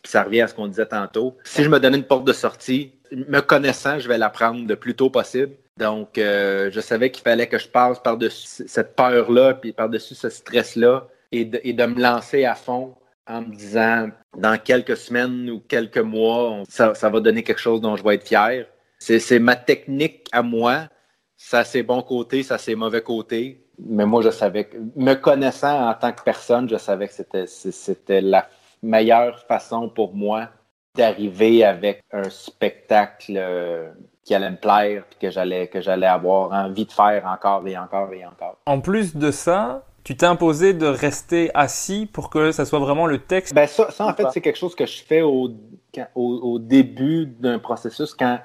ça 0.05 0.23
revient 0.25 0.43
à 0.43 0.49
ce 0.49 0.55
qu'on 0.55 0.67
disait 0.67 0.87
tantôt, 0.87 1.37
si 1.45 1.65
je 1.65 1.69
me 1.69 1.79
donnais 1.81 1.99
une 1.99 2.05
porte 2.05 2.25
de 2.25 2.33
sortie, 2.33 2.93
me 3.13 3.41
connaissant, 3.41 3.99
je 3.99 4.09
vais 4.09 4.19
la 4.19 4.29
prendre 4.29 4.67
le 4.67 4.77
plus 4.77 4.95
tôt 4.95 5.09
possible. 5.09 5.53
Donc, 5.77 6.19
euh, 6.19 6.71
je 6.71 6.81
savais 6.81 7.11
qu'il 7.11 7.23
fallait 7.23 7.47
que 7.47 7.59
je 7.59 7.69
passe 7.69 8.01
par-dessus 8.01 8.65
cette 8.67 8.97
peur-là, 8.97 9.55
puis 9.55 9.73
par-dessus 9.73 10.15
ce 10.15 10.29
stress-là, 10.29 11.09
et 11.33 11.45
de, 11.45 11.61
et 11.65 11.73
de 11.73 11.87
me 11.87 12.01
lancer 12.01 12.45
à 12.45 12.55
fond 12.55 12.95
en 13.27 13.43
me 13.43 13.55
disant, 13.55 14.09
dans 14.37 14.59
quelques 14.59 14.97
semaines 14.97 15.51
ou 15.51 15.61
quelques 15.61 15.99
mois, 15.99 16.63
ça, 16.69 16.93
va 16.93 17.21
donner 17.21 17.43
quelque 17.43 17.61
chose 17.61 17.81
dont 17.81 17.97
je 17.97 18.05
vais 18.05 18.17
être 18.17 18.27
fier. 18.27 18.67
C'est 18.99 19.39
ma 19.39 19.57
technique 19.57 20.29
à 20.33 20.43
moi. 20.43 20.89
Ça 21.37 21.61
a 21.61 21.65
ses 21.65 21.83
bons 21.83 22.03
côtés, 22.03 22.43
ça 22.43 22.59
ses 22.59 22.75
mauvais 22.75 23.03
côtés. 23.03 23.67
Mais 23.79 24.07
moi, 24.07 24.23
je 24.23 24.31
savais 24.31 24.65
que, 24.65 24.77
me 24.97 25.15
connaissant 25.15 25.89
en 25.89 25.95
tant 25.95 26.13
que 26.13 26.23
personne, 26.23 26.69
je 26.69 26.77
savais 26.77 27.09
que 27.09 27.15
c'était, 27.15 27.47
c'était 27.47 28.21
la 28.21 28.47
meilleure 28.83 29.41
façon 29.41 29.89
pour 29.89 30.15
moi 30.15 30.49
d'arriver 30.95 31.65
avec 31.65 32.05
un 32.13 32.31
spectacle 32.31 33.35
euh, 33.37 33.91
qui 34.23 34.35
allait 34.35 34.51
me 34.51 34.57
plaire 34.57 35.05
puis 35.11 35.19
que 35.19 35.31
j'allais 35.31 35.67
que 35.67 35.81
j'allais 35.81 36.07
avoir 36.07 36.53
envie 36.53 36.87
de 36.87 36.93
faire 36.93 37.27
encore 37.27 37.67
et 37.67 37.77
encore 37.77 38.13
et 38.13 38.25
encore. 38.25 38.59
En 38.67 38.81
plus 38.81 39.17
de 39.17 39.31
ça, 39.31 39.83
tu 40.05 40.17
t'es 40.17 40.27
imposé 40.27 40.75
de 40.75 40.87
rester 40.87 41.51
assis 41.55 42.07
pour 42.07 42.31
que 42.31 42.53
ça 42.53 42.65
soit 42.65 42.79
vraiment 42.79 43.07
le 43.07 43.19
texte. 43.19 43.55
Ben 43.55 43.67
ça, 43.67 43.91
ça 43.91 44.07
en 44.07 44.15
fait, 44.15 44.27
c'est 44.33 44.41
quelque 44.41 44.59
chose 44.59 44.75
que 44.75 44.87
je 44.87 45.03
fais 45.03 45.23
au, 45.23 45.51
au, 46.15 46.23
au 46.25 46.59
début 46.59 47.27
d'un 47.27 47.59
processus 47.59 48.15
quand 48.15 48.39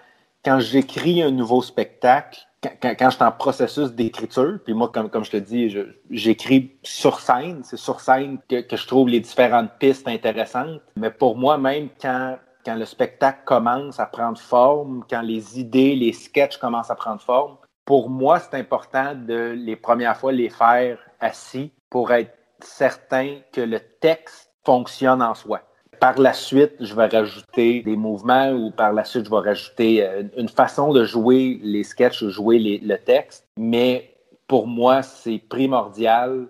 quand 0.44 0.60
j'écris 0.60 1.22
un 1.22 1.32
nouveau 1.32 1.62
spectacle 1.62 2.40
quand, 2.62 2.96
quand, 2.98 3.10
je 3.10 3.16
suis 3.16 3.24
en 3.24 3.32
processus 3.32 3.94
d'écriture, 3.94 4.60
puis 4.64 4.74
moi, 4.74 4.90
comme, 4.94 5.10
comme 5.10 5.24
je 5.24 5.32
te 5.32 5.38
dis, 5.38 5.76
j'écris 6.10 6.78
sur 6.84 7.20
scène. 7.20 7.62
C'est 7.64 7.78
sur 7.78 8.02
scène 8.02 8.40
que, 8.50 8.62
que, 8.62 8.76
je 8.76 8.86
trouve 8.86 9.08
les 9.08 9.22
différentes 9.22 9.72
pistes 9.80 10.08
intéressantes. 10.08 10.82
Mais 10.98 11.10
pour 11.10 11.38
moi, 11.38 11.58
même 11.58 11.90
quand, 12.02 12.38
quand 12.66 12.76
le 12.76 12.86
spectacle 12.86 13.40
commence 13.46 14.00
à 14.00 14.06
prendre 14.06 14.38
forme, 14.38 15.06
quand 15.10 15.22
les 15.22 15.60
idées, 15.60 15.96
les 15.96 16.12
sketchs 16.12 16.58
commencent 16.58 16.92
à 16.92 16.96
prendre 16.96 17.22
forme, 17.22 17.56
pour 17.86 18.10
moi, 18.10 18.40
c'est 18.40 18.58
important 18.58 19.16
de 19.16 19.54
les 19.58 19.76
premières 19.76 20.18
fois 20.18 20.32
les 20.32 20.50
faire 20.50 21.00
assis 21.20 21.72
pour 21.90 22.12
être 22.12 22.34
certain 22.62 23.38
que 23.52 23.62
le 23.62 23.80
texte 23.80 24.52
fonctionne 24.66 25.22
en 25.22 25.34
soi. 25.34 25.62
Par 26.00 26.18
la 26.18 26.34
suite, 26.34 26.74
je 26.80 26.96
vais 26.96 27.08
rajouter 27.08 27.82
des 27.82 27.98
mouvements 27.98 28.52
ou 28.52 28.72
par 28.72 28.94
la 28.94 29.04
suite, 29.04 29.26
je 29.26 29.30
vais 29.30 29.50
rajouter 29.50 30.06
euh, 30.06 30.24
une 30.38 30.48
façon 30.48 30.94
de 30.94 31.04
jouer 31.04 31.60
les 31.62 31.84
sketchs, 31.84 32.24
jouer 32.26 32.80
le 32.82 32.98
texte. 32.98 33.46
Mais 33.58 34.16
pour 34.48 34.68
moi, 34.68 35.02
c'est 35.02 35.40
primordial 35.40 36.48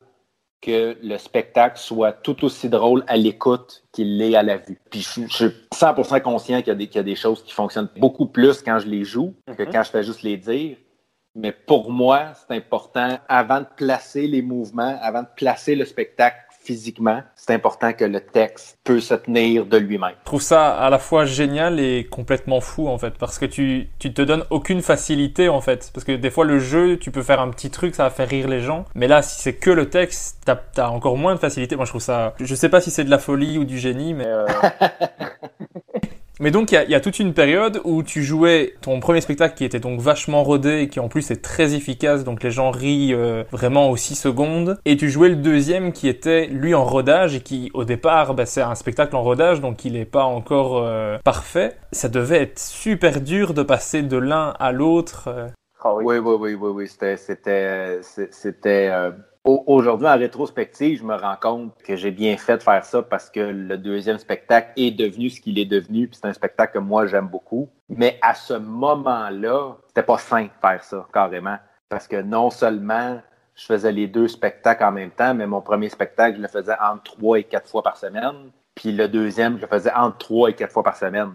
que 0.62 0.98
le 1.02 1.18
spectacle 1.18 1.80
soit 1.80 2.12
tout 2.12 2.44
aussi 2.44 2.70
drôle 2.70 3.04
à 3.08 3.16
l'écoute 3.16 3.84
qu'il 3.92 4.18
l'est 4.18 4.36
à 4.36 4.44
la 4.44 4.58
vue. 4.58 4.80
Puis 4.90 5.02
je, 5.02 5.28
suis 5.28 5.46
100% 5.74 6.22
conscient 6.22 6.62
qu'il 6.62 6.68
y, 6.68 6.98
a 6.98 7.04
des 7.04 7.16
choses 7.16 7.44
qui 7.44 7.54
fonctionnent 7.54 7.90
beaucoup 7.98 8.26
plus 8.26 8.62
quand 8.62 8.80
je 8.80 8.88
les 8.88 9.04
joue 9.04 9.34
que 9.46 9.52
mm-hmm. 9.52 9.72
quand 9.72 9.84
je 9.84 9.90
fais 9.90 10.04
juste 10.04 10.22
les 10.22 10.38
dire. 10.38 10.78
Mais 11.36 11.52
pour 11.52 11.92
moi, 11.92 12.34
c'est 12.34 12.56
important, 12.56 13.20
avant 13.28 13.62
de 13.62 13.68
placer 13.78 14.28
les 14.28 14.42
mouvements, 14.42 14.98
avant 15.02 15.22
de 15.22 15.28
placer 15.36 15.76
le 15.76 15.86
spectacle, 15.86 16.38
physiquement, 16.62 17.24
c'est 17.36 17.54
important 17.54 17.94
que 17.94 18.04
le 18.04 18.20
texte 18.20 18.78
peut 18.84 19.00
se 19.00 19.14
tenir 19.14 19.66
de 19.66 19.78
lui-même. 19.78 20.14
Je 20.20 20.26
trouve 20.26 20.42
ça 20.42 20.76
à 20.78 20.90
la 20.90 21.00
fois 21.00 21.26
génial 21.26 21.80
et 21.80 22.06
complètement 22.06 22.62
fou 22.62 22.88
en 22.88 22.98
fait, 22.98 23.16
parce 23.18 23.40
que 23.40 23.46
tu, 23.46 23.90
tu 23.98 24.14
te 24.14 24.22
donnes 24.22 24.44
aucune 24.50 24.82
facilité 24.82 25.50
en 25.50 25.62
fait. 25.62 25.90
Parce 25.94 26.04
que 26.04 26.12
des 26.12 26.30
fois 26.30 26.46
le 26.46 26.60
jeu, 26.60 26.98
tu 26.98 27.12
peux 27.12 27.24
faire 27.24 27.42
un 27.42 27.50
petit 27.50 27.72
truc, 27.72 27.96
ça 27.96 28.04
va 28.04 28.10
faire 28.10 28.28
rire 28.28 28.48
les 28.48 28.62
gens. 28.62 28.86
Mais 28.94 29.08
là, 29.08 29.22
si 29.22 29.42
c'est 29.42 29.56
que 29.56 29.72
le 29.72 29.90
texte, 29.90 30.42
t'as 30.46 30.60
as 30.78 30.92
encore 30.92 31.18
moins 31.18 31.34
de 31.34 31.40
facilité. 31.40 31.76
Moi 31.76 31.86
je 31.86 31.92
trouve 31.92 32.02
ça... 32.02 32.34
Je 32.40 32.56
sais 32.56 32.70
pas 32.70 32.82
si 32.82 32.92
c'est 32.92 33.04
de 33.04 33.10
la 33.10 33.20
folie 33.20 33.58
ou 33.58 33.64
du 33.64 33.78
génie, 33.78 34.14
mais... 34.14 34.28
Euh... 34.28 34.46
Mais 36.42 36.52
donc, 36.52 36.72
il 36.72 36.90
y, 36.90 36.96
a, 36.96 37.00
toute 37.02 37.20
une 37.20 37.34
période 37.34 37.82
où 37.84 38.02
tu 38.02 38.24
jouais 38.24 38.76
ton 38.82 39.02
premier 39.02 39.20
spectacle 39.20 39.56
qui 39.56 39.66
était 39.66 39.82
donc 39.82 40.00
vachement 40.00 40.42
rodé 40.42 40.80
et 40.80 40.88
qui 40.88 41.02
en 41.02 41.10
plus 41.10 41.32
est 41.32 41.42
très 41.42 41.76
efficace, 41.76 42.24
donc 42.24 42.44
les 42.44 42.52
gens 42.52 42.72
rient 42.72 43.14
euh, 43.14 43.44
vraiment 43.52 43.90
aux 43.90 43.98
6 43.98 44.16
secondes. 44.16 44.80
Et 44.86 44.96
tu 44.96 45.10
jouais 45.10 45.28
le 45.28 45.36
deuxième 45.36 45.92
qui 45.92 46.08
était 46.08 46.48
lui 46.48 46.74
en 46.74 46.86
rodage 46.86 47.36
et 47.36 47.42
qui 47.42 47.72
au 47.74 47.84
départ, 47.84 48.36
bah, 48.36 48.46
c'est 48.46 48.62
un 48.62 48.76
spectacle 48.76 49.18
en 49.18 49.22
rodage, 49.22 49.60
donc 49.60 49.84
il 49.84 49.94
n'est 49.94 50.06
pas 50.06 50.24
encore 50.24 50.78
euh, 50.78 51.18
parfait. 51.26 51.76
Ça 51.92 52.08
devait 52.08 52.42
être 52.44 52.60
super 52.60 53.20
dur 53.20 53.54
de 53.54 53.62
passer 53.62 54.02
de 54.02 54.18
l'un 54.18 54.54
à 54.60 54.72
l'autre. 54.72 55.26
Euh. 55.28 55.48
Ah 55.84 55.94
oui. 55.94 56.06
oui, 56.06 56.18
oui, 56.20 56.54
oui, 56.54 56.70
oui, 56.74 56.88
C'était, 56.88 57.18
c'était, 57.18 58.00
c'était 58.32 59.12
Aujourd'hui, 59.52 60.08
en 60.08 60.16
rétrospective, 60.16 61.00
je 61.00 61.04
me 61.04 61.16
rends 61.16 61.36
compte 61.36 61.74
que 61.82 61.96
j'ai 61.96 62.12
bien 62.12 62.38
fait 62.38 62.58
de 62.58 62.62
faire 62.62 62.86
ça 62.86 63.02
parce 63.02 63.32
que 63.32 63.40
le 63.40 63.80
deuxième 63.80 64.20
spectacle 64.20 64.72
est 64.78 64.92
devenu 64.92 65.32
ce 65.32 65.42
qu'il 65.42 65.58
est 65.58 65.66
devenu, 65.66 66.08
puis 66.08 66.20
c'est 66.22 66.28
un 66.28 66.34
spectacle 66.34 66.74
que 66.74 66.80
moi 66.80 67.08
j'aime 67.08 67.28
beaucoup. 67.28 67.68
Mais 67.90 68.20
à 68.22 68.36
ce 68.36 68.54
moment-là, 68.54 69.78
c'était 69.88 70.04
pas 70.04 70.20
simple 70.20 70.52
de 70.56 70.68
faire 70.68 70.84
ça, 70.84 71.08
carrément. 71.12 71.58
Parce 71.90 72.08
que 72.08 72.22
non 72.22 72.52
seulement 72.52 73.20
je 73.56 73.66
faisais 73.66 73.92
les 73.92 74.06
deux 74.06 74.28
spectacles 74.28 74.84
en 74.84 74.92
même 74.92 75.10
temps, 75.10 75.34
mais 75.34 75.48
mon 75.48 75.62
premier 75.62 75.90
spectacle, 75.90 76.38
je 76.38 76.42
le 76.44 76.48
faisais 76.48 76.76
entre 76.80 77.04
trois 77.04 77.40
et 77.40 77.44
quatre 77.44 77.68
fois 77.68 77.82
par 77.82 77.98
semaine. 77.98 78.52
Puis 78.76 78.92
le 78.92 79.08
deuxième, 79.08 79.58
je 79.58 79.64
le 79.64 79.68
faisais 79.68 79.92
entre 79.94 80.20
trois 80.20 80.52
et 80.52 80.54
quatre 80.54 80.72
fois 80.72 80.84
par 80.84 80.96
semaine. 80.96 81.34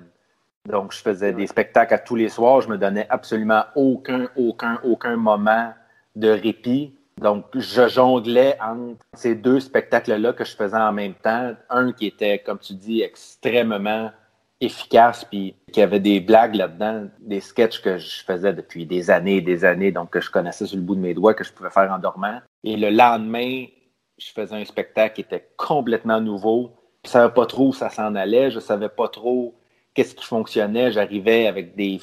Donc, 0.69 0.93
je 0.93 1.01
faisais 1.01 1.33
des 1.33 1.49
spectacles 1.49 1.95
à 1.95 1.99
tous 1.99 2.15
les 2.15 2.29
soirs. 2.29 2.61
Je 2.61 2.69
me 2.69 2.79
donnais 2.79 3.07
absolument 3.11 3.65
aucun, 3.75 4.29
aucun, 4.37 4.79
aucun 4.85 5.17
moment 5.17 5.75
de 6.15 6.29
répit. 6.29 6.95
Donc, 7.21 7.45
je 7.55 7.89
jonglais 7.89 8.57
entre 8.61 9.05
ces 9.15 9.35
deux 9.35 9.61
spectacles-là 9.61 10.33
que 10.33 10.45
je 10.45 10.57
faisais 10.57 10.77
en 10.77 10.93
même 10.93 11.15
temps. 11.15 11.55
Un 11.71 11.93
qui 11.93 12.07
était, 12.07 12.41
comme 12.41 12.59
tu 12.59 12.75
dis, 12.75 13.03
extrêmement 13.03 14.11
efficace, 14.61 15.25
puis 15.25 15.55
qui 15.73 15.83
avait 15.83 16.01
des 16.01 16.21
blagues 16.21 16.55
là-dedans, 16.55 17.09
des 17.21 17.41
sketchs 17.41 17.81
que 17.83 17.99
je 17.99 18.25
faisais 18.25 18.53
depuis 18.53 18.87
des 18.87 19.11
années 19.11 19.37
et 19.37 19.43
des 19.43 19.65
années, 19.65 19.93
donc 19.93 20.11
que 20.11 20.21
je 20.21 20.31
connaissais 20.31 20.67
sur 20.67 20.77
le 20.77 20.83
bout 20.83 20.95
de 20.95 21.01
mes 21.01 21.15
doigts, 21.15 21.35
que 21.35 21.45
je 21.45 21.53
pouvais 21.53 21.71
faire 21.71 21.91
en 21.93 21.99
dormant. 21.99 22.41
Et 22.63 22.77
le 22.77 22.91
lendemain, 22.91 23.67
je 24.19 24.31
faisais 24.33 24.55
un 24.55 24.65
spectacle 24.65 25.17
qui 25.17 25.21
était 25.21 25.49
complètement 25.57 26.21
nouveau. 26.21 26.71
Je 27.05 27.11
savais 27.11 27.33
pas 27.33 27.47
trop 27.47 27.69
où 27.69 27.73
ça 27.73 27.91
s'en 27.91 28.15
allait, 28.15 28.51
je 28.51 28.61
savais 28.61 28.89
pas 28.89 29.09
trop 29.09 29.55
qu'est-ce 29.93 30.15
qui 30.15 30.25
fonctionnait. 30.25 30.93
J'arrivais 30.93 31.47
avec 31.47 31.77
des 31.77 32.01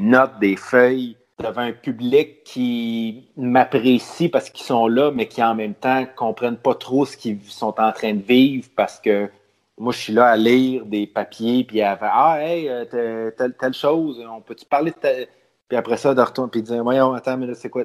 notes, 0.00 0.38
des 0.40 0.56
feuilles, 0.56 1.16
devant 1.38 1.62
un 1.62 1.72
public 1.72 2.44
qui 2.44 3.28
m'apprécie 3.36 4.28
parce 4.28 4.50
qu'ils 4.50 4.64
sont 4.64 4.86
là, 4.86 5.10
mais 5.10 5.26
qui 5.26 5.42
en 5.42 5.54
même 5.54 5.74
temps 5.74 6.04
comprennent 6.16 6.58
pas 6.58 6.74
trop 6.74 7.04
ce 7.06 7.16
qu'ils 7.16 7.42
sont 7.42 7.80
en 7.80 7.92
train 7.92 8.14
de 8.14 8.22
vivre 8.22 8.68
parce 8.76 9.00
que 9.00 9.28
moi, 9.76 9.92
je 9.92 9.98
suis 9.98 10.12
là 10.12 10.26
à 10.26 10.36
lire 10.36 10.86
des 10.86 11.06
papiers, 11.06 11.64
puis 11.64 11.82
à 11.82 11.96
faire 11.96 12.12
Ah, 12.12 12.40
hey, 12.40 12.68
euh, 12.68 13.30
telle, 13.32 13.54
telle 13.54 13.74
chose, 13.74 14.24
on 14.28 14.40
peut-tu 14.40 14.64
parler 14.66 14.92
de 14.92 14.96
telle... 14.96 15.28
Puis 15.68 15.76
après 15.76 15.96
ça, 15.96 16.14
de 16.14 16.20
retourner, 16.20 16.50
puis 16.50 16.62
dire 16.62 16.82
Voyons, 16.84 17.12
attends, 17.12 17.36
mais 17.36 17.46
là, 17.46 17.54
c'est 17.54 17.70
quoi? 17.70 17.84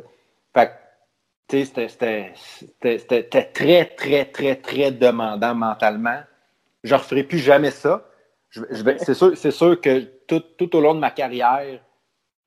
Fait 0.53 0.71
tu 1.47 1.65
sais, 1.65 1.87
c'était 1.87 3.49
très, 3.53 3.85
très, 3.85 4.25
très, 4.25 4.55
très 4.55 4.91
demandant 4.91 5.55
mentalement. 5.55 6.19
Je 6.83 6.93
ne 6.93 6.99
referai 6.99 7.23
plus 7.23 7.39
jamais 7.39 7.71
ça. 7.71 8.05
C'est 8.51 9.15
sûr, 9.15 9.35
sûr 9.35 9.81
que 9.81 10.01
tout, 10.27 10.43
tout 10.57 10.75
au 10.75 10.81
long 10.81 10.93
de 10.93 10.99
ma 10.99 11.09
carrière, 11.09 11.79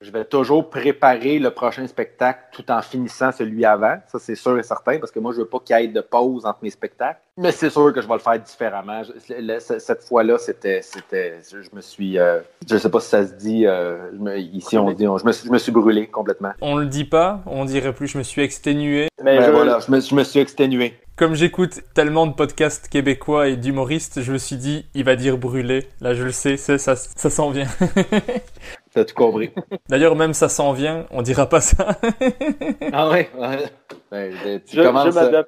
je 0.02 0.10
vais 0.10 0.24
toujours 0.24 0.68
préparer 0.68 1.38
le 1.38 1.50
prochain 1.50 1.86
spectacle 1.86 2.40
tout 2.52 2.70
en 2.70 2.82
finissant 2.82 3.32
celui 3.32 3.64
avant. 3.64 3.96
Ça, 4.08 4.18
c'est 4.18 4.34
sûr 4.34 4.58
et 4.58 4.62
certain, 4.62 4.98
parce 4.98 5.12
que 5.12 5.20
moi, 5.20 5.32
je 5.32 5.38
veux 5.38 5.46
pas 5.46 5.58
qu'il 5.60 5.76
y 5.76 5.84
ait 5.84 5.88
de 5.88 6.00
pause 6.00 6.44
entre 6.44 6.58
mes 6.62 6.70
spectacles. 6.70 7.20
Mais 7.38 7.52
c'est 7.52 7.70
sûr 7.70 7.92
que 7.92 8.02
je 8.02 8.08
vais 8.08 8.14
le 8.14 8.20
faire 8.20 8.38
différemment. 8.38 9.02
cette 9.58 10.02
fois-là, 10.02 10.38
c'était, 10.38 10.82
c'était, 10.82 11.38
je 11.50 11.74
me 11.74 11.80
suis, 11.80 12.18
euh, 12.18 12.40
je 12.68 12.76
sais 12.76 12.90
pas 12.90 13.00
si 13.00 13.08
ça 13.08 13.26
se 13.26 13.32
dit, 13.34 13.66
euh, 13.66 14.10
ici 14.52 14.76
on 14.76 14.90
dit, 14.90 15.04
je, 15.04 15.24
me, 15.24 15.32
je 15.32 15.50
me 15.50 15.58
suis 15.58 15.72
brûlé 15.72 16.08
complètement. 16.08 16.52
On 16.60 16.76
le 16.76 16.86
dit 16.86 17.04
pas, 17.04 17.40
on 17.46 17.64
dirait 17.64 17.94
plus, 17.94 18.08
je 18.08 18.18
me 18.18 18.22
suis 18.22 18.42
exténué. 18.42 19.08
Mais 19.22 19.38
ben 19.38 19.50
voilà, 19.50 19.78
je 19.78 19.90
me, 19.90 20.00
je 20.00 20.14
me 20.14 20.24
suis 20.24 20.40
exténué. 20.40 20.94
Comme 21.22 21.36
j'écoute 21.36 21.82
tellement 21.94 22.26
de 22.26 22.32
podcasts 22.32 22.88
québécois 22.88 23.46
et 23.46 23.56
d'humoristes, 23.56 24.22
je 24.22 24.32
me 24.32 24.38
suis 24.38 24.56
dit, 24.56 24.86
il 24.92 25.04
va 25.04 25.14
dire 25.14 25.38
brûlé. 25.38 25.86
Là, 26.00 26.14
je 26.14 26.24
le 26.24 26.32
sais, 26.32 26.56
ça, 26.56 26.78
ça, 26.78 26.96
ça 26.96 27.30
s'en 27.30 27.50
vient. 27.50 27.68
T'as 28.92 29.04
tout 29.04 29.14
compris. 29.14 29.52
D'ailleurs, 29.88 30.16
même 30.16 30.34
ça 30.34 30.48
s'en 30.48 30.72
vient, 30.72 31.06
on 31.12 31.22
dira 31.22 31.48
pas 31.48 31.60
ça. 31.60 31.96
ah 32.92 33.08
ouais, 33.08 33.30
ouais. 33.38 34.60
tu 34.66 34.74
je, 34.74 34.82
commences. 34.82 35.16
Euh, 35.16 35.44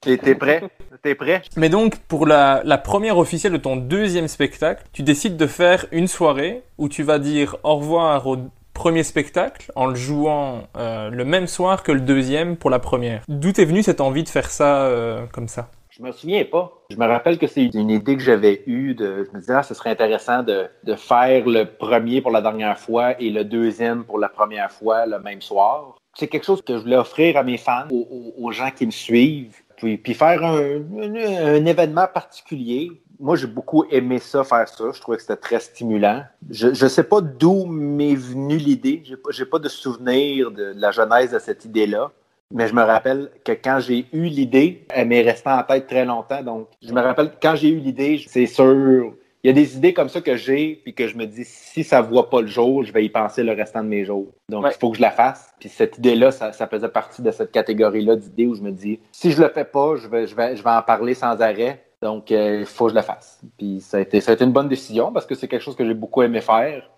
t'es 0.00 0.36
prêt? 0.36 0.62
T'es 1.02 1.16
prêt? 1.16 1.42
Mais 1.56 1.68
donc, 1.68 1.96
pour 2.06 2.24
la, 2.24 2.62
la, 2.64 2.78
première 2.78 3.18
officielle 3.18 3.54
de 3.54 3.58
ton 3.58 3.74
deuxième 3.74 4.28
spectacle, 4.28 4.84
tu 4.92 5.02
décides 5.02 5.36
de 5.36 5.48
faire 5.48 5.86
une 5.90 6.06
soirée 6.06 6.62
où 6.78 6.88
tu 6.88 7.02
vas 7.02 7.18
dire 7.18 7.56
au 7.64 7.74
revoir 7.74 8.24
au 8.28 8.36
premier 8.78 9.02
spectacle 9.02 9.72
en 9.74 9.86
le 9.86 9.96
jouant 9.96 10.68
euh, 10.76 11.10
le 11.10 11.24
même 11.24 11.48
soir 11.48 11.82
que 11.82 11.90
le 11.90 12.00
deuxième 12.00 12.56
pour 12.56 12.70
la 12.70 12.78
première. 12.78 13.24
D'où 13.26 13.48
est 13.48 13.64
venue 13.64 13.82
cette 13.82 14.00
envie 14.00 14.22
de 14.22 14.28
faire 14.28 14.50
ça 14.50 14.84
euh, 14.84 15.26
comme 15.32 15.48
ça? 15.48 15.68
Je 15.90 16.00
me 16.00 16.12
souviens 16.12 16.44
pas. 16.44 16.72
Je 16.88 16.96
me 16.96 17.04
rappelle 17.04 17.38
que 17.38 17.48
c'est 17.48 17.64
une 17.64 17.90
idée 17.90 18.16
que 18.16 18.22
j'avais 18.22 18.62
eue. 18.66 18.94
De, 18.94 19.24
je 19.24 19.36
me 19.36 19.40
disais, 19.40 19.54
ah, 19.54 19.64
ce 19.64 19.74
serait 19.74 19.90
intéressant 19.90 20.44
de, 20.44 20.68
de, 20.84 20.94
faire 20.94 21.44
le 21.48 21.64
premier 21.64 22.20
pour 22.20 22.30
la 22.30 22.40
dernière 22.40 22.78
fois 22.78 23.20
et 23.20 23.30
le 23.30 23.44
deuxième 23.44 24.04
pour 24.04 24.20
la 24.20 24.28
première 24.28 24.70
fois 24.70 25.06
le 25.06 25.18
même 25.18 25.42
soir. 25.42 25.96
C'est 26.14 26.28
quelque 26.28 26.46
chose 26.46 26.62
que 26.62 26.74
je 26.74 26.82
voulais 26.82 26.96
offrir 26.96 27.36
à 27.36 27.42
mes 27.42 27.56
fans, 27.58 27.88
aux, 27.90 28.32
aux, 28.38 28.52
gens 28.52 28.70
qui 28.70 28.86
me 28.86 28.92
suivent. 28.92 29.56
Puis, 29.76 29.96
puis 29.96 30.14
faire 30.14 30.44
un, 30.44 30.82
un, 30.98 31.66
événement 31.66 32.06
particulier. 32.06 33.02
Moi, 33.20 33.36
j'ai 33.36 33.46
beaucoup 33.46 33.84
aimé 33.90 34.18
ça, 34.18 34.44
faire 34.44 34.68
ça. 34.68 34.84
Je 34.92 35.00
trouvais 35.00 35.16
que 35.16 35.22
c'était 35.22 35.36
très 35.36 35.60
stimulant. 35.60 36.22
Je 36.50 36.68
ne 36.68 36.88
sais 36.88 37.04
pas 37.04 37.20
d'où 37.20 37.66
m'est 37.66 38.14
venue 38.14 38.56
l'idée. 38.56 39.02
Je 39.04 39.12
n'ai 39.12 39.16
pas, 39.48 39.58
pas 39.58 39.58
de 39.58 39.68
souvenir 39.68 40.50
de, 40.50 40.72
la 40.76 40.90
genèse 40.92 41.32
de 41.32 41.38
cette 41.38 41.64
idée-là. 41.64 42.12
Mais 42.50 42.66
je 42.66 42.74
me 42.74 42.82
rappelle 42.82 43.30
que 43.44 43.52
quand 43.52 43.78
j'ai 43.80 44.06
eu 44.12 44.24
l'idée, 44.24 44.86
elle 44.90 45.08
m'est 45.08 45.22
restée 45.22 45.50
en 45.50 45.62
tête 45.62 45.86
très 45.86 46.04
longtemps. 46.04 46.42
Donc, 46.42 46.68
je 46.80 46.92
me 46.92 47.00
rappelle 47.00 47.32
quand 47.42 47.56
j'ai 47.56 47.68
eu 47.68 47.78
l'idée, 47.78 48.24
c'est 48.26 48.46
sûr, 48.46 49.12
il 49.44 49.46
y 49.46 49.50
a 49.50 49.52
des 49.52 49.76
idées 49.76 49.92
comme 49.92 50.08
ça 50.08 50.20
que 50.20 50.34
j'ai, 50.36 50.80
puis 50.82 50.94
que 50.94 51.06
je 51.06 51.16
me 51.16 51.26
dis, 51.26 51.44
si 51.44 51.84
ça 51.84 52.00
ne 52.00 52.06
voit 52.06 52.30
pas 52.30 52.40
le 52.40 52.46
jour, 52.46 52.84
je 52.84 52.92
vais 52.92 53.04
y 53.04 53.10
penser 53.10 53.42
le 53.42 53.52
restant 53.52 53.84
de 53.84 53.88
mes 53.88 54.04
jours. 54.04 54.26
Donc, 54.48 54.64
il 54.66 54.78
faut 54.78 54.90
que 54.90 54.96
je 54.96 55.02
la 55.02 55.10
fasse. 55.10 55.52
Puis 55.60 55.68
cette 55.68 55.98
idée-là, 55.98 56.30
ça, 56.30 56.52
faisait 56.52 56.88
partie 56.88 57.22
de 57.22 57.30
cette 57.30 57.52
catégorie-là 57.52 58.16
d'idées 58.16 58.46
où 58.46 58.54
je 58.54 58.62
me 58.62 58.72
dis, 58.72 58.98
si 59.12 59.30
je 59.30 59.42
le 59.42 59.48
fais 59.48 59.64
pas, 59.64 59.96
je 59.96 60.08
vais, 60.08 60.26
je 60.26 60.34
vais, 60.34 60.56
je 60.56 60.64
vais 60.64 60.70
en 60.70 60.82
parler 60.82 61.14
sans 61.14 61.40
arrêt. 61.40 61.84
Donc, 62.02 62.30
euh, 62.30 62.60
il 62.60 62.66
faut 62.66 62.86
que 62.86 62.92
je 62.92 62.96
le 62.96 63.02
fasse. 63.02 63.40
Puis 63.56 63.80
ça 63.80 63.96
a, 63.96 64.00
été, 64.00 64.20
ça 64.20 64.30
a 64.30 64.34
été 64.34 64.44
une 64.44 64.52
bonne 64.52 64.68
décision 64.68 65.12
parce 65.12 65.26
que 65.26 65.34
c'est 65.34 65.48
quelque 65.48 65.62
chose 65.62 65.76
que 65.76 65.86
j'ai 65.86 65.94
beaucoup 65.94 66.22
aimé 66.22 66.40
faire. 66.40 66.88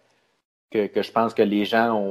Que, 0.70 0.86
que, 0.86 1.02
je 1.02 1.10
pense 1.10 1.34
que 1.34 1.42
les 1.42 1.64
gens 1.64 1.94
ont, 1.94 2.10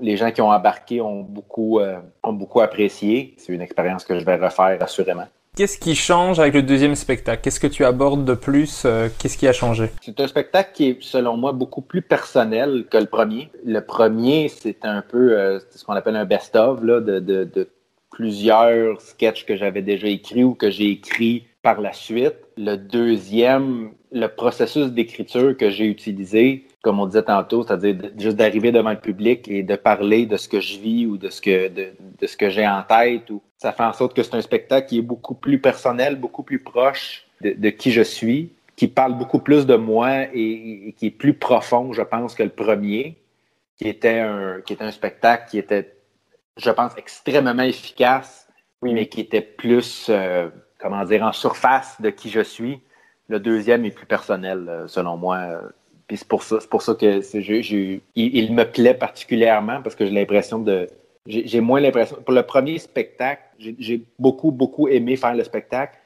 les 0.00 0.16
gens 0.16 0.32
qui 0.32 0.40
ont 0.40 0.50
embarqué 0.50 1.00
ont 1.00 1.20
beaucoup, 1.20 1.78
euh, 1.78 2.00
ont 2.24 2.32
beaucoup 2.32 2.60
apprécié. 2.60 3.34
C'est 3.38 3.52
une 3.52 3.60
expérience 3.60 4.04
que 4.04 4.18
je 4.18 4.24
vais 4.24 4.36
refaire 4.36 4.82
assurément. 4.82 5.26
Qu'est-ce 5.56 5.78
qui 5.78 5.96
change 5.96 6.38
avec 6.38 6.54
le 6.54 6.62
deuxième 6.62 6.94
spectacle? 6.94 7.42
Qu'est-ce 7.42 7.58
que 7.58 7.66
tu 7.66 7.84
abordes 7.84 8.24
de 8.24 8.34
plus? 8.34 8.84
Euh, 8.84 9.08
Qu'est-ce 9.18 9.36
qui 9.36 9.48
a 9.48 9.52
changé? 9.52 9.90
C'est 10.00 10.18
un 10.20 10.28
spectacle 10.28 10.70
qui 10.72 10.88
est, 10.88 11.02
selon 11.02 11.36
moi, 11.36 11.52
beaucoup 11.52 11.82
plus 11.82 12.02
personnel 12.02 12.86
que 12.88 12.96
le 12.96 13.06
premier. 13.06 13.50
Le 13.64 13.80
premier, 13.80 14.48
c'est 14.48 14.84
un 14.84 15.02
peu 15.02 15.38
euh, 15.38 15.58
ce 15.74 15.84
qu'on 15.84 15.94
appelle 15.94 16.16
un 16.16 16.24
best-of 16.24 16.80
de, 16.82 17.00
de, 17.00 17.44
de, 17.44 17.68
plusieurs 18.10 19.00
sketchs 19.00 19.44
que 19.44 19.56
j'avais 19.56 19.82
déjà 19.82 20.06
écrits 20.06 20.44
ou 20.44 20.54
que 20.54 20.70
j'ai 20.70 20.90
écrits 20.90 21.46
par 21.62 21.80
la 21.80 21.92
suite. 21.92 22.36
Le 22.56 22.76
deuxième, 22.76 23.92
le 24.12 24.26
processus 24.28 24.88
d'écriture 24.88 25.56
que 25.56 25.70
j'ai 25.70 25.86
utilisé, 25.86 26.66
comme 26.82 27.00
on 27.00 27.06
disait 27.06 27.22
tantôt, 27.22 27.62
c'est-à-dire 27.62 27.96
juste 28.16 28.36
d'arriver 28.36 28.72
devant 28.72 28.90
le 28.90 29.00
public 29.00 29.46
et 29.48 29.62
de 29.62 29.76
parler 29.76 30.26
de 30.26 30.36
ce 30.36 30.48
que 30.48 30.60
je 30.60 30.78
vis 30.78 31.06
ou 31.06 31.18
de 31.18 31.28
ce 31.28 31.40
que 31.40 31.68
de, 31.68 31.88
de 32.20 32.26
ce 32.26 32.36
que 32.36 32.48
j'ai 32.48 32.66
en 32.66 32.82
tête. 32.82 33.28
Ou 33.30 33.42
ça 33.58 33.72
fait 33.72 33.84
en 33.84 33.92
sorte 33.92 34.14
que 34.14 34.22
c'est 34.22 34.34
un 34.34 34.40
spectacle 34.40 34.88
qui 34.88 34.98
est 34.98 35.02
beaucoup 35.02 35.34
plus 35.34 35.60
personnel, 35.60 36.16
beaucoup 36.16 36.42
plus 36.42 36.60
proche 36.60 37.26
de, 37.42 37.52
de 37.52 37.70
qui 37.70 37.90
je 37.90 38.02
suis, 38.02 38.52
qui 38.76 38.88
parle 38.88 39.18
beaucoup 39.18 39.40
plus 39.40 39.66
de 39.66 39.76
moi 39.76 40.24
et, 40.32 40.88
et, 40.88 40.92
qui 40.92 41.06
est 41.08 41.10
plus 41.10 41.34
profond, 41.34 41.92
je 41.92 42.02
pense, 42.02 42.34
que 42.34 42.42
le 42.42 42.50
premier, 42.50 43.18
qui 43.76 43.88
était 43.88 44.20
un 44.20 44.60
qui 44.64 44.72
était 44.72 44.84
un 44.84 44.90
spectacle 44.90 45.50
qui 45.50 45.58
était, 45.58 45.94
je 46.56 46.70
pense, 46.70 46.92
extrêmement 46.96 47.62
efficace, 47.62 48.48
oui. 48.80 48.94
mais 48.94 49.06
qui 49.06 49.20
était 49.20 49.42
plus, 49.42 50.06
euh, 50.08 50.48
comment 50.80 51.04
dire, 51.04 51.22
en 51.22 51.32
surface 51.32 52.00
de 52.00 52.10
qui 52.10 52.30
je 52.30 52.40
suis. 52.40 52.80
Le 53.28 53.38
deuxième 53.38 53.84
est 53.84 53.90
plus 53.90 54.06
personnel, 54.06 54.66
euh, 54.68 54.88
selon 54.88 55.16
moi 55.16 55.60
c'est 56.16 56.28
pour 56.28 56.42
ça, 56.42 56.58
c'est 56.60 56.68
pour 56.68 56.82
ça 56.82 56.94
que 56.94 57.20
il, 57.34 58.00
il, 58.14 58.52
me 58.52 58.64
plaît 58.64 58.94
particulièrement 58.94 59.82
parce 59.82 59.94
que 59.94 60.06
j'ai 60.06 60.12
l'impression 60.12 60.58
de. 60.58 60.88
J'ai 61.26 61.60
moins 61.60 61.80
l'impression. 61.80 62.16
Pour 62.24 62.34
le 62.34 62.42
premier 62.42 62.78
spectacle, 62.78 63.42
j'ai 63.58 64.02
beaucoup, 64.18 64.50
beaucoup 64.50 64.88
aimé 64.88 65.16
faire 65.16 65.34
le 65.34 65.44
spectacle. 65.44 65.96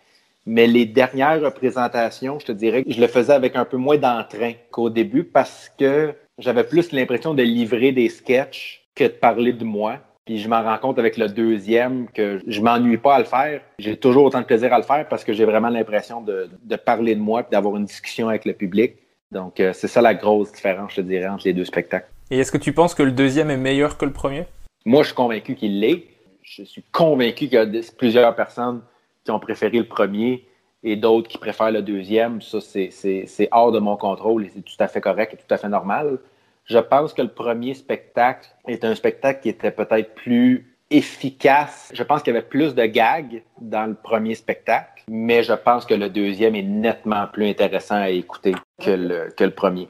Mais 0.46 0.66
les 0.66 0.84
dernières 0.84 1.40
représentations, 1.40 2.38
je 2.38 2.46
te 2.46 2.52
dirais 2.52 2.84
que 2.84 2.92
je 2.92 3.00
le 3.00 3.06
faisais 3.06 3.32
avec 3.32 3.56
un 3.56 3.64
peu 3.64 3.78
moins 3.78 3.96
d'entrain 3.96 4.52
qu'au 4.70 4.90
début 4.90 5.24
parce 5.24 5.70
que 5.78 6.12
j'avais 6.36 6.64
plus 6.64 6.92
l'impression 6.92 7.32
de 7.32 7.42
livrer 7.42 7.92
des 7.92 8.10
sketchs 8.10 8.84
que 8.94 9.04
de 9.04 9.08
parler 9.08 9.54
de 9.54 9.64
moi. 9.64 10.00
Puis 10.24 10.38
je 10.38 10.48
m'en 10.48 10.62
rends 10.62 10.78
compte 10.78 10.98
avec 10.98 11.18
le 11.18 11.28
deuxième 11.28 12.08
que 12.08 12.40
je 12.46 12.60
m'ennuie 12.62 12.96
pas 12.96 13.16
à 13.16 13.18
le 13.18 13.26
faire. 13.26 13.60
J'ai 13.78 13.96
toujours 13.96 14.24
autant 14.24 14.40
de 14.40 14.46
plaisir 14.46 14.72
à 14.72 14.78
le 14.78 14.84
faire 14.84 15.06
parce 15.06 15.22
que 15.22 15.34
j'ai 15.34 15.44
vraiment 15.44 15.68
l'impression 15.68 16.22
de, 16.22 16.48
de, 16.62 16.76
parler 16.76 17.14
de 17.14 17.20
moi 17.20 17.42
et 17.42 17.44
d'avoir 17.50 17.76
une 17.76 17.84
discussion 17.84 18.28
avec 18.30 18.46
le 18.46 18.54
public. 18.54 18.96
Donc, 19.30 19.60
euh, 19.60 19.72
c'est 19.74 19.88
ça 19.88 20.00
la 20.00 20.14
grosse 20.14 20.50
différence, 20.52 20.94
je 20.94 21.02
dirais, 21.02 21.28
entre 21.28 21.44
les 21.44 21.52
deux 21.52 21.66
spectacles. 21.66 22.08
Et 22.30 22.38
est-ce 22.38 22.52
que 22.52 22.58
tu 22.58 22.72
penses 22.72 22.94
que 22.94 23.02
le 23.02 23.12
deuxième 23.12 23.50
est 23.50 23.58
meilleur 23.58 23.98
que 23.98 24.06
le 24.06 24.12
premier? 24.12 24.46
Moi, 24.86 25.02
je 25.02 25.08
suis 25.08 25.14
convaincu 25.14 25.56
qu'il 25.56 25.80
l'est. 25.80 26.04
Je 26.42 26.62
suis 26.62 26.84
convaincu 26.90 27.48
qu'il 27.48 27.54
y 27.54 27.56
a 27.58 27.66
plusieurs 27.98 28.34
personnes 28.34 28.80
qui 29.24 29.30
ont 29.30 29.40
préféré 29.40 29.78
le 29.78 29.86
premier 29.86 30.46
et 30.82 30.96
d'autres 30.96 31.28
qui 31.28 31.38
préfèrent 31.38 31.70
le 31.70 31.82
deuxième. 31.82 32.40
Ça, 32.40 32.60
c'est 32.60 33.48
hors 33.50 33.72
de 33.72 33.78
mon 33.78 33.96
contrôle 33.96 34.46
et 34.46 34.50
c'est 34.54 34.62
tout 34.62 34.76
à 34.78 34.88
fait 34.88 35.00
correct 35.00 35.34
et 35.34 35.36
tout 35.36 35.52
à 35.52 35.58
fait 35.58 35.68
normal. 35.68 36.18
Je 36.64 36.78
pense 36.78 37.12
que 37.12 37.22
le 37.22 37.28
premier 37.28 37.74
spectacle 37.74 38.48
est 38.66 38.84
un 38.84 38.94
spectacle 38.94 39.42
qui 39.42 39.48
était 39.50 39.70
peut-être 39.70 40.14
plus 40.14 40.74
efficace. 40.90 41.90
Je 41.94 42.02
pense 42.02 42.22
qu'il 42.22 42.32
y 42.32 42.36
avait 42.36 42.46
plus 42.46 42.74
de 42.74 42.86
gags 42.86 43.42
dans 43.60 43.86
le 43.86 43.94
premier 43.94 44.34
spectacle, 44.34 45.04
mais 45.08 45.42
je 45.42 45.52
pense 45.52 45.84
que 45.84 45.94
le 45.94 46.08
deuxième 46.08 46.54
est 46.54 46.62
nettement 46.62 47.26
plus 47.26 47.48
intéressant 47.48 47.96
à 47.96 48.10
écouter 48.10 48.54
que 48.80 48.90
le, 48.90 49.30
que 49.36 49.44
le 49.44 49.50
premier. 49.50 49.88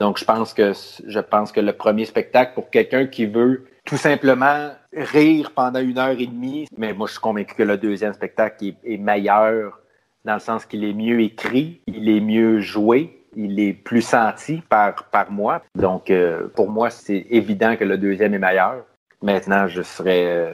Donc, 0.00 0.18
je 0.18 0.24
pense 0.24 0.54
que 0.54 0.72
je 1.06 1.20
pense 1.20 1.50
que 1.52 1.60
le 1.60 1.72
premier 1.72 2.04
spectacle, 2.04 2.52
pour 2.54 2.70
quelqu'un 2.70 3.06
qui 3.06 3.26
veut 3.26 3.66
tout 3.84 3.96
simplement 3.96 4.70
rire 4.92 5.52
pendant 5.54 5.80
une 5.80 5.98
heure 5.98 6.18
et 6.18 6.26
demie, 6.26 6.66
mais 6.76 6.92
moi, 6.92 7.06
je 7.06 7.12
suis 7.12 7.20
convaincu 7.20 7.54
que 7.54 7.62
le 7.62 7.76
deuxième 7.76 8.12
spectacle 8.12 8.72
est, 8.84 8.96
meilleur 8.96 9.80
dans 10.24 10.34
le 10.34 10.40
sens 10.40 10.66
qu'il 10.66 10.84
est 10.84 10.92
mieux 10.92 11.20
écrit, 11.20 11.80
il 11.86 12.08
est 12.08 12.20
mieux 12.20 12.60
joué, 12.60 13.17
il 13.38 13.60
est 13.60 13.72
plus 13.72 14.02
senti 14.02 14.60
par, 14.68 15.04
par 15.04 15.30
moi. 15.30 15.62
Donc, 15.76 16.10
euh, 16.10 16.48
pour 16.56 16.68
moi, 16.68 16.90
c'est 16.90 17.24
évident 17.30 17.76
que 17.76 17.84
le 17.84 17.96
deuxième 17.96 18.34
est 18.34 18.38
meilleur. 18.38 18.84
Maintenant, 19.20 19.66
je 19.66 19.82
serais, 19.82 20.52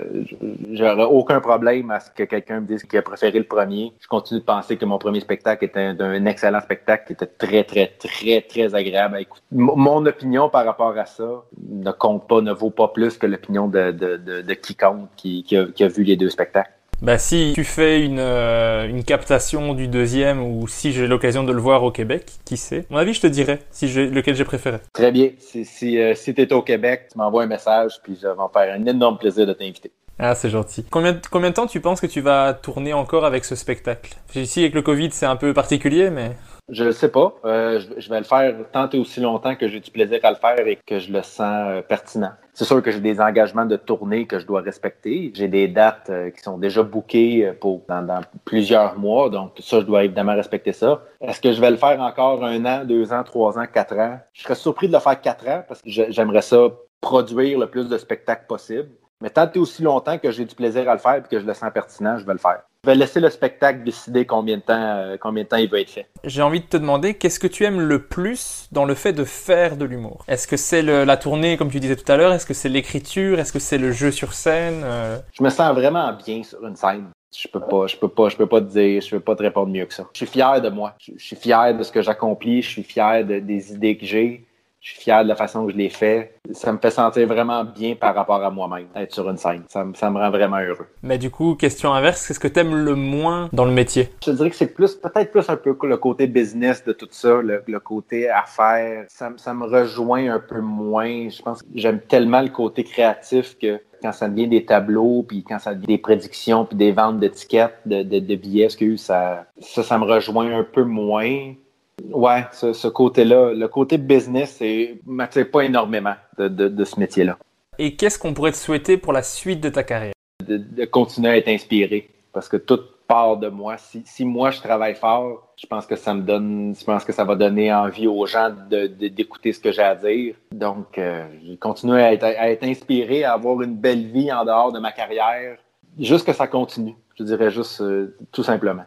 j'aurais 0.73 1.05
aucun 1.05 1.41
problème 1.41 1.91
à 1.91 2.01
ce 2.01 2.11
que 2.11 2.23
quelqu'un 2.23 2.61
me 2.61 2.67
dise 2.67 2.83
qu'il 2.85 2.99
a 2.99 3.03
préféré 3.03 3.39
le 3.39 3.45
premier. 3.45 3.93
Je 4.01 4.09
continue 4.09 4.41
de 4.41 4.45
penser 4.45 4.79
que 4.79 4.87
mon 4.87 4.99
premier 4.99 5.21
spectacle 5.21 5.67
était 5.67 5.81
un, 5.81 6.25
excellent 6.25 6.63
spectacle 6.63 7.07
qui 7.07 7.13
était 7.13 7.27
très, 7.27 7.65
très, 7.65 7.89
très, 7.99 8.41
très 8.41 8.75
agréable 8.75 9.17
à 9.17 9.21
mon 9.53 10.07
opinion 10.07 10.49
par 10.49 10.65
rapport 10.65 10.97
à 10.97 11.05
ça 11.05 11.45
ne 11.69 11.93
compte 11.93 12.27
pas, 12.27 12.41
ne 12.41 12.53
vaut 12.53 12.71
pas 12.71 12.89
plus 12.89 13.19
que 13.19 13.27
l'opinion 13.27 13.69
de, 13.69 14.55
quiconque 14.55 15.11
qui, 15.17 15.43
qui 15.43 15.57
a 15.57 15.89
vu 15.89 16.03
les 16.03 16.17
deux 16.17 16.31
spectacles. 16.31 16.73
Bah 17.05 17.19
si 17.19 17.53
tu 17.55 17.65
fais 17.65 18.01
une, 18.01 18.19
euh, 18.19 18.89
une 18.89 19.05
captation 19.05 19.75
du 19.75 19.89
deuxième 19.89 20.43
ou 20.43 20.67
si 20.67 20.91
j'ai 20.91 21.07
l'occasion 21.07 21.45
de 21.45 21.53
le 21.53 21.61
voir 21.61 21.83
au 21.83 21.91
Québec, 21.91 22.33
qui 22.47 22.57
sait? 22.57 22.87
Mon 22.89 22.97
avis, 22.97 23.13
je 23.13 23.21
te 23.21 23.27
dirais 23.27 23.59
si 23.71 23.89
lequel 23.89 24.35
j'ai 24.35 24.47
préféré. 24.47 24.79
Très 24.95 25.13
bien. 25.13 25.29
Si, 25.39 25.67
si, 25.67 26.01
euh, 26.01 26.15
si 26.15 26.35
tu 26.35 26.41
es 26.41 26.51
au 26.55 26.63
Québec, 26.63 27.09
tu 27.13 27.19
m'envoies 27.19 27.43
un 27.43 27.47
message 27.47 28.01
puis 28.03 28.17
je 28.17 28.27
vais 28.27 28.33
me 28.33 28.49
faire 28.51 28.75
un 28.75 28.87
énorme 28.87 29.19
plaisir 29.19 29.47
de 29.47 29.53
t'inviter. 29.53 29.93
Ah, 30.19 30.35
c'est 30.35 30.49
gentil. 30.49 30.87
Combien, 30.91 31.21
combien 31.31 31.51
de 31.51 31.55
temps 31.55 31.67
tu 31.67 31.79
penses 31.83 32.01
que 32.01 32.07
tu 32.07 32.23
vas 32.23 32.55
tourner 32.55 32.95
encore 32.95 33.27
avec 33.27 33.45
ce 33.45 33.55
spectacle? 33.55 34.15
Ici, 34.35 34.61
avec 34.61 34.73
le 34.73 34.81
Covid, 34.81 35.11
c'est 35.11 35.27
un 35.27 35.37
peu 35.37 35.53
particulier, 35.53 36.09
mais... 36.09 36.31
Je 36.71 36.85
ne 36.85 36.93
sais 36.93 37.11
pas. 37.11 37.35
Euh, 37.45 37.83
je, 37.99 38.09
vais 38.09 38.19
le 38.19 38.25
faire 38.25 38.55
tant 38.73 38.89
et 38.89 38.97
aussi 38.97 39.21
longtemps 39.21 39.57
que 39.57 39.69
j'ai 39.69 39.81
du 39.81 39.91
plaisir 39.91 40.21
à 40.23 40.31
le 40.31 40.37
faire 40.37 40.67
et 40.67 40.79
que 40.87 40.99
je 40.99 41.13
le 41.13 41.23
sens 41.23 41.67
euh, 41.69 41.83
pertinent. 41.83 42.33
C'est 42.55 42.65
sûr 42.65 42.81
que 42.81 42.93
j'ai 42.93 43.01
des 43.01 43.21
engagements 43.21 43.67
de 43.67 43.77
tournée 43.77 44.27
que 44.27 44.39
je 44.39 44.47
dois 44.47 44.61
respecter. 44.61 45.33
J'ai 45.35 45.49
des 45.49 45.67
dates 45.67 46.09
euh, 46.09 46.31
qui 46.31 46.41
sont 46.41 46.57
déjà 46.57 46.85
bookées 46.85 47.53
pour 47.61 47.83
dans, 47.89 48.21
plusieurs 48.45 48.97
mois, 48.97 49.29
donc 49.29 49.53
ça, 49.59 49.81
je 49.81 49.85
dois 49.85 50.05
évidemment 50.05 50.35
respecter 50.35 50.73
ça. 50.73 51.03
Est-ce 51.21 51.41
que 51.41 51.53
je 51.53 51.61
vais 51.61 51.71
le 51.71 51.77
faire 51.77 52.01
encore 52.01 52.45
un 52.45 52.65
an, 52.65 52.85
deux 52.85 53.13
ans, 53.13 53.25
trois 53.25 53.59
ans, 53.59 53.67
quatre 53.67 53.99
ans? 53.99 54.21
Je 54.33 54.43
serais 54.45 54.55
surpris 54.55 54.87
de 54.87 54.93
le 54.93 55.01
faire 55.01 55.21
quatre 55.21 55.49
ans 55.49 55.65
parce 55.67 55.83
que 55.83 55.91
j'aimerais 55.91 56.43
ça 56.43 56.69
produire 57.01 57.59
le 57.59 57.67
plus 57.67 57.89
de 57.89 57.99
spectacles 57.99 58.47
possible. 58.47 58.89
Mais 59.25 59.31
tant 59.31 59.51
et 59.51 59.59
aussi 59.59 59.83
longtemps 59.83 60.19
que 60.19 60.31
j'ai 60.31 60.45
du 60.45 60.55
plaisir 60.55 60.87
à 60.87 60.93
le 60.93 60.99
faire 60.99 61.15
et 61.15 61.23
que 61.23 61.41
je 61.41 61.47
le 61.47 61.55
sens 61.55 61.73
pertinent, 61.73 62.19
je 62.19 62.27
vais 62.27 62.35
le 62.35 62.39
faire. 62.39 62.61
Je 62.85 62.91
vais 62.91 62.95
laisser 62.95 63.21
le 63.21 63.31
spectacle 63.31 63.83
décider 63.83 64.27
combien 64.27 64.59
de 64.59 64.61
temps, 64.61 64.75
euh, 64.77 65.17
combien 65.19 65.45
de 65.45 65.49
temps 65.49 65.57
il 65.57 65.71
va 65.71 65.81
être 65.81 65.89
fait. 65.89 66.07
J'ai 66.25 66.43
envie 66.43 66.61
de 66.61 66.67
te 66.67 66.77
demander, 66.77 67.15
qu'est-ce 67.15 67.41
que 67.41 67.47
tu 67.47 67.65
aimes 67.65 67.81
le 67.81 68.03
plus 68.03 68.69
dans 68.71 68.85
le 68.85 68.95
fait 68.95 69.15
de 69.15 69.25
faire 69.25 69.79
de 69.79 69.87
l'humour? 69.87 70.27
Est-ce 70.29 70.47
que 70.47 70.59
c'est 70.59 70.83
la 70.83 71.17
tournée, 71.17 71.57
comme 71.57 71.71
tu 71.71 71.81
disais 71.81 71.97
tout 71.97 72.13
à 72.13 72.19
l'heure? 72.19 72.35
Est-ce 72.35 72.45
que 72.45 72.53
c'est 72.53 72.69
l'écriture? 72.69 73.41
Est-ce 73.41 73.55
que 73.55 73.59
c'est 73.59 73.79
le 73.79 73.93
jeu 73.93 74.11
sur 74.11 74.35
scène? 74.35 74.83
Euh? 74.85 75.19
Je 75.33 75.43
me 75.43 75.49
sens 75.49 75.75
vraiment 75.75 76.13
bien 76.13 76.43
sur 76.43 76.63
une 76.67 76.77
scène. 76.77 77.07
Je 77.35 77.49
peux 77.49 77.61
pas, 77.61 77.87
je 77.87 77.97
peux 77.97 78.09
pas, 78.09 78.29
je 78.29 78.37
peux 78.37 78.47
pas 78.47 78.61
te 78.61 78.67
dire, 78.67 79.01
je 79.01 79.09
peux 79.09 79.21
pas 79.21 79.37
te 79.37 79.43
répondre 79.43 79.73
mieux 79.73 79.87
que 79.87 79.95
ça. 79.95 80.05
Je 80.13 80.19
suis 80.19 80.27
fier 80.27 80.61
de 80.61 80.69
moi. 80.69 80.97
Je, 81.01 81.13
suis 81.17 81.37
fier 81.37 81.75
de 81.75 81.83
ce 81.83 81.91
que 81.91 82.03
j'accomplis. 82.03 82.61
Je 82.61 82.69
suis 82.69 82.83
fier 82.83 83.25
des 83.25 83.73
idées 83.73 83.97
que 83.97 84.05
j'ai 84.05 84.45
je 84.85 84.91
suis 84.91 85.01
fier 85.01 85.23
de 85.23 85.29
la 85.29 85.35
façon 85.35 85.65
que 85.65 85.73
je 85.73 85.79
l'ai 85.79 85.89
fait. 85.89 86.35
Ça 86.53 86.71
me 86.71 86.77
fait 86.77 86.91
sentir 86.91 87.27
vraiment 87.27 87.65
bien 87.65 87.95
par 87.95 88.15
rapport 88.15 88.45
à 88.45 88.51
moi-même, 88.51 88.87
être 88.95 89.15
sur 89.15 89.29
une 89.31 89.39
scène. 89.39 89.63
Ça, 89.67 89.87
ça, 89.95 90.11
me 90.11 90.19
rend 90.19 90.31
vraiment 90.31 90.59
heureux. 90.59 90.87
Mais 91.03 91.17
du 91.17 91.31
coup, 91.31 91.55
question 91.55 91.95
inverse, 91.95 92.29
qu'est-ce 92.29 92.39
que 92.39 92.49
tu 92.49 92.61
aimes 92.61 92.77
le 92.85 92.95
moins 92.95 93.49
dans 93.55 93.65
le 93.65 93.71
métier? 93.71 94.11
Je 94.23 94.31
dirais 94.33 94.51
que 94.51 94.57
c'est 94.57 94.75
plus, 94.75 94.95
peut-être 94.95 95.33
plus 95.33 95.49
un 95.49 95.57
peu 95.57 95.75
le 95.85 95.97
côté 95.97 96.27
business 96.27 96.85
de 96.85 96.93
tout 96.93 97.09
ça, 97.11 97.41
le, 97.41 97.81
côté 97.81 98.29
affaires. 98.29 99.07
Ça, 99.09 99.33
ça, 99.39 99.55
me 99.55 99.65
rejoint 99.65 100.35
un 100.35 100.39
peu 100.39 100.61
moins. 100.61 101.31
Je 101.31 101.41
pense 101.41 101.63
que 101.63 101.69
j'aime 101.75 102.01
tellement 102.01 102.43
le 102.43 102.51
côté 102.51 102.85
créatif 102.85 103.57
que 103.59 103.81
quand 104.03 104.13
ça 104.13 104.29
devient 104.29 104.49
des 104.49 104.67
tableaux, 104.67 105.25
puis 105.27 105.45
quand 105.45 105.59
ça 105.59 105.75
devient 105.75 105.87
des 105.87 105.99
prédictions, 105.99 106.67
puis 106.67 106.77
des 106.77 106.93
ventes 106.93 107.21
d'étiquettes, 107.21 107.79
de, 107.87 108.03
de, 108.03 108.19
de 108.19 108.35
billets, 108.35 108.69
que 108.79 108.97
ça, 108.97 109.47
ça, 109.61 109.83
ça 109.83 109.97
me 109.97 110.05
rejoint 110.05 110.59
un 110.59 110.63
peu 110.63 110.85
moins. 110.85 111.55
Ouais, 112.03 112.45
ce, 112.53 112.89
côté-là, 112.89 113.53
le 113.55 113.69
côté 113.69 113.99
business, 113.99 114.57
c'est 114.59 114.99
m'attire 115.07 115.51
pas 115.51 115.63
énormément 115.63 116.15
de, 116.39 116.85
ce 116.85 116.99
métier-là. 116.99 117.39
Et 117.79 117.97
qu'est-ce 117.97 118.19
qu'on 118.19 118.35
pourrait 118.35 118.53
te 118.53 118.57
souhaiter 118.57 118.97
pour 118.97 119.13
la 119.13 119.23
suite 119.23 119.61
de 119.61 119.69
ta 119.69 119.83
carrière? 119.83 120.15
De, 120.47 120.85
continuer 120.85 121.31
à 121.31 121.37
être 121.37 121.49
inspiré. 121.49 122.11
Parce 122.33 122.49
que 122.49 122.57
tout, 122.57 122.81
part 123.07 123.37
de 123.37 123.49
moi. 123.49 123.77
Si, 123.77 124.03
si 124.05 124.25
moi 124.25 124.51
je 124.51 124.61
travaille 124.61 124.95
fort, 124.95 125.53
je 125.57 125.67
pense 125.67 125.87
que 125.87 125.97
ça 125.97 126.15
me 126.15 126.23
donne, 126.23 126.75
je 126.79 126.85
pense 126.85 127.05
que 127.05 127.13
ça 127.13 127.25
va 127.25 127.35
donner 127.37 127.73
envie 127.73 128.07
aux 128.07 128.27
gens 128.27 128.51
de, 128.71 128.87
d'écouter 128.87 129.53
ce 129.53 129.61
que 129.61 129.73
j'ai 129.73 129.83
à 129.83 129.95
dire. 129.95 130.35
Donc, 130.53 130.99
euh, 130.99 131.27
je 131.47 131.55
continue 131.55 131.95
à 131.95 132.13
être, 132.13 132.25
à 132.25 132.51
être 132.51 132.65
inspiré, 132.65 133.25
à 133.25 133.35
avoir 133.35 133.61
une 133.63 133.77
belle 133.77 134.07
vie 134.07 134.33
en 134.33 134.45
dehors 134.45 134.73
de 134.73 134.79
ma 134.79 134.93
carrière. 134.93 135.59
Juste 135.99 136.27
que 136.27 136.33
ça 136.33 136.47
continue. 136.47 136.95
Je 137.19 137.25
dirais 137.25 137.51
juste 137.51 137.81
euh, 137.81 138.17
tout 138.33 138.43
simplement. 138.43 138.85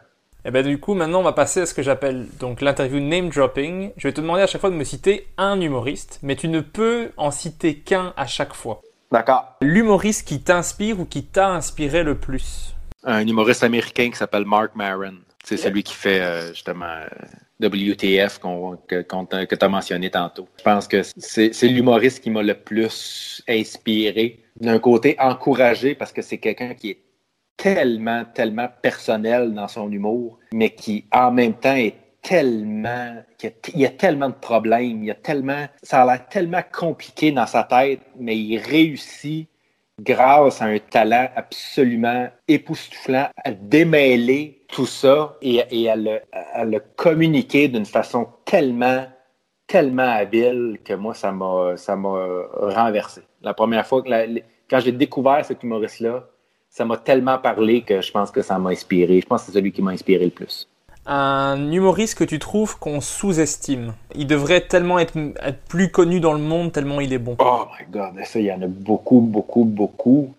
Et 0.48 0.50
eh 0.50 0.52
ben 0.52 0.66
du 0.66 0.80
coup, 0.80 0.94
maintenant, 0.94 1.20
on 1.20 1.24
va 1.24 1.34
passer 1.34 1.60
à 1.60 1.66
ce 1.66 1.74
que 1.74 1.82
j'appelle 1.82 2.26
donc 2.40 2.62
l'interview 2.62 3.00
name 3.00 3.28
dropping. 3.28 3.90
Je 3.98 4.08
vais 4.08 4.14
te 4.14 4.22
demander 4.22 4.40
à 4.40 4.46
chaque 4.46 4.62
fois 4.62 4.70
de 4.70 4.76
me 4.76 4.84
citer 4.84 5.28
un 5.36 5.60
humoriste, 5.60 6.20
mais 6.22 6.36
tu 6.36 6.48
ne 6.48 6.60
peux 6.60 7.10
en 7.18 7.30
citer 7.30 7.74
qu'un 7.74 8.14
à 8.16 8.26
chaque 8.26 8.54
fois. 8.54 8.80
D'accord. 9.12 9.58
L'humoriste 9.60 10.26
qui 10.26 10.40
t'inspire 10.40 11.00
ou 11.00 11.04
qui 11.04 11.24
t'a 11.24 11.50
inspiré 11.50 12.02
le 12.02 12.14
plus? 12.14 12.74
Un 13.04 13.26
humoriste 13.26 13.62
américain 13.62 14.08
qui 14.08 14.16
s'appelle 14.16 14.46
Mark 14.46 14.74
Maron. 14.74 15.16
C'est 15.44 15.58
celui 15.58 15.82
qui 15.82 15.92
fait 15.92 16.22
euh, 16.22 16.48
justement 16.54 16.86
euh, 16.86 17.68
WTF 17.68 18.38
que, 18.38 19.02
que 19.02 19.54
tu 19.54 19.64
as 19.66 19.68
mentionné 19.68 20.08
tantôt. 20.08 20.48
Je 20.56 20.64
pense 20.64 20.88
que 20.88 21.02
c'est 21.18 21.68
l'humoriste 21.68 22.22
qui 22.22 22.30
m'a 22.30 22.42
le 22.42 22.54
plus 22.54 23.42
inspiré. 23.46 24.40
D'un 24.58 24.78
côté, 24.78 25.14
encouragé 25.18 25.94
parce 25.94 26.10
que 26.10 26.22
c'est 26.22 26.38
quelqu'un 26.38 26.72
qui 26.72 26.92
est 26.92 26.98
tellement, 27.58 28.24
tellement 28.24 28.68
personnel 28.80 29.52
dans 29.52 29.68
son 29.68 29.92
humour, 29.92 30.38
mais 30.54 30.70
qui 30.70 31.04
en 31.12 31.30
même 31.30 31.54
temps 31.54 31.74
est 31.74 31.96
tellement, 32.22 33.16
il 33.74 33.80
y 33.80 33.86
a 33.86 33.90
tellement 33.90 34.28
de 34.28 34.34
problèmes, 34.34 35.02
il 35.02 35.06
y 35.06 35.10
a 35.10 35.14
tellement, 35.14 35.66
ça 35.82 36.02
a 36.02 36.06
l'air 36.06 36.28
tellement 36.28 36.62
compliqué 36.72 37.32
dans 37.32 37.46
sa 37.46 37.64
tête, 37.64 38.00
mais 38.18 38.38
il 38.38 38.58
réussit 38.58 39.48
grâce 40.00 40.62
à 40.62 40.66
un 40.66 40.78
talent 40.78 41.28
absolument 41.34 42.28
époustouflant 42.46 43.28
à 43.44 43.50
démêler 43.50 44.62
tout 44.68 44.86
ça 44.86 45.36
et, 45.42 45.90
à, 45.90 45.96
le, 45.96 46.78
communiquer 46.96 47.68
d'une 47.68 47.86
façon 47.86 48.28
tellement, 48.44 49.06
tellement 49.66 50.10
habile 50.10 50.78
que 50.84 50.94
moi, 50.94 51.14
ça 51.14 51.32
m'a, 51.32 51.76
ça 51.76 51.96
m'a 51.96 52.44
renversé. 52.60 53.22
La 53.42 53.54
première 53.54 53.86
fois 53.86 54.02
que 54.02 54.08
quand 54.70 54.80
j'ai 54.80 54.92
découvert 54.92 55.44
cet 55.44 55.62
humoriste-là, 55.62 56.28
ça 56.70 56.84
m'a 56.84 56.96
tellement 56.96 57.38
parlé 57.38 57.82
que 57.82 58.00
je 58.00 58.12
pense 58.12 58.30
que 58.30 58.42
ça 58.42 58.58
m'a 58.58 58.70
inspiré. 58.70 59.20
Je 59.20 59.26
pense 59.26 59.42
que 59.42 59.46
c'est 59.46 59.58
celui 59.58 59.72
qui 59.72 59.82
m'a 59.82 59.92
inspiré 59.92 60.24
le 60.24 60.30
plus. 60.30 60.68
Un 61.06 61.72
humoriste 61.72 62.18
que 62.18 62.24
tu 62.24 62.38
trouves 62.38 62.78
qu'on 62.78 63.00
sous-estime. 63.00 63.94
Il 64.14 64.26
devrait 64.26 64.60
tellement 64.60 64.98
être, 64.98 65.16
plus 65.68 65.90
connu 65.90 66.20
dans 66.20 66.34
le 66.34 66.38
monde 66.38 66.70
tellement 66.70 67.00
il 67.00 67.12
est 67.12 67.18
bon. 67.18 67.36
Oh 67.38 67.64
my 67.78 67.86
god, 67.90 68.24
ça, 68.24 68.38
il 68.38 68.46
y 68.46 68.52
en 68.52 68.60
a 68.60 68.66
beaucoup, 68.66 69.20
beaucoup, 69.20 69.64
beaucoup. 69.64 70.34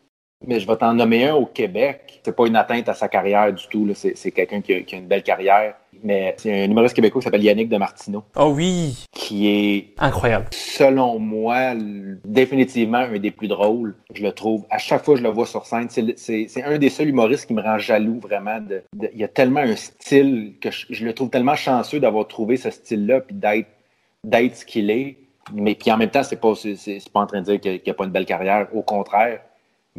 Mais 0.46 0.60
je 0.60 0.68
vais 0.68 0.78
t'en 0.78 0.94
nommer 0.94 1.28
un 1.28 1.36
au 1.36 1.46
Québec. 1.46 2.22
C'est 2.24 2.36
pas 2.36 2.48
une 2.48 2.56
atteinte 2.56 2.88
à 2.90 2.94
sa 2.94 3.08
carrière 3.08 3.54
du 3.54 3.68
tout. 3.68 3.88
C'est 3.94 4.32
quelqu'un 4.32 4.62
qui, 4.62 4.84
qui, 4.86 4.96
a 4.96 4.98
une 4.98 5.08
belle 5.08 5.24
carrière 5.24 5.76
mais 6.04 6.36
c'est 6.38 6.64
un 6.64 6.66
humoriste 6.66 6.96
québécois 6.96 7.22
qui 7.22 7.26
s'appelle 7.26 7.44
Yannick 7.44 7.70
de 7.70 7.78
Martineau. 7.78 8.24
Oh 8.36 8.54
oui! 8.56 9.06
Qui 9.12 9.48
est 9.48 9.94
incroyable. 9.98 10.48
Selon 10.52 11.20
moi, 11.20 11.74
définitivement 12.26 13.00
un 13.00 13.20
des 13.20 13.32
plus 13.32 13.48
drôles. 13.48 13.96
Je 14.14 14.24
le 14.24 14.32
trouve. 14.32 14.66
À 14.70 14.78
chaque 14.78 15.04
fois 15.04 15.16
que 15.16 15.20
je 15.20 15.24
le 15.24 15.30
vois 15.30 15.46
sur 15.46 15.66
scène, 15.66 15.88
c'est 15.90 16.64
un 16.64 16.78
des 16.78 16.90
seuls 16.90 17.10
humoristes 17.10 17.48
qui 17.48 17.54
me 17.54 17.62
rend 17.62 17.78
jaloux 17.78 18.20
vraiment. 18.20 18.60
De, 18.60 18.84
il 19.14 19.20
y 19.20 19.24
a 19.24 19.28
tellement 19.28 19.62
un 19.62 19.76
style 19.76 20.56
que 20.62 20.70
je, 20.72 21.06
le 21.06 21.14
trouve 21.14 21.30
tellement 21.30 21.56
chanceux 21.56 22.00
d'avoir 22.00 22.28
trouvé 22.28 22.58
ce 22.58 22.70
style-là 22.70 23.22
puis 23.22 23.36
d'être 23.36 24.56
ce 24.56 24.66
qu'il 24.66 24.90
est. 24.90 25.18
Mais 25.54 25.74
puis 25.74 25.92
en 25.92 25.98
même 25.98 26.10
temps, 26.12 26.24
c'est 26.24 26.40
pas, 26.40 26.54
c'est, 26.56 27.00
pas 27.12 27.22
en 27.22 27.26
train 27.26 27.42
de 27.42 27.46
dire 27.46 27.60
qu'il 27.60 27.82
n'y 27.84 27.90
a 27.90 27.94
pas 27.94 28.06
une 28.06 28.12
belle 28.12 28.26
carrière. 28.26 28.68
Au 28.74 28.82
contraire. 28.82 29.42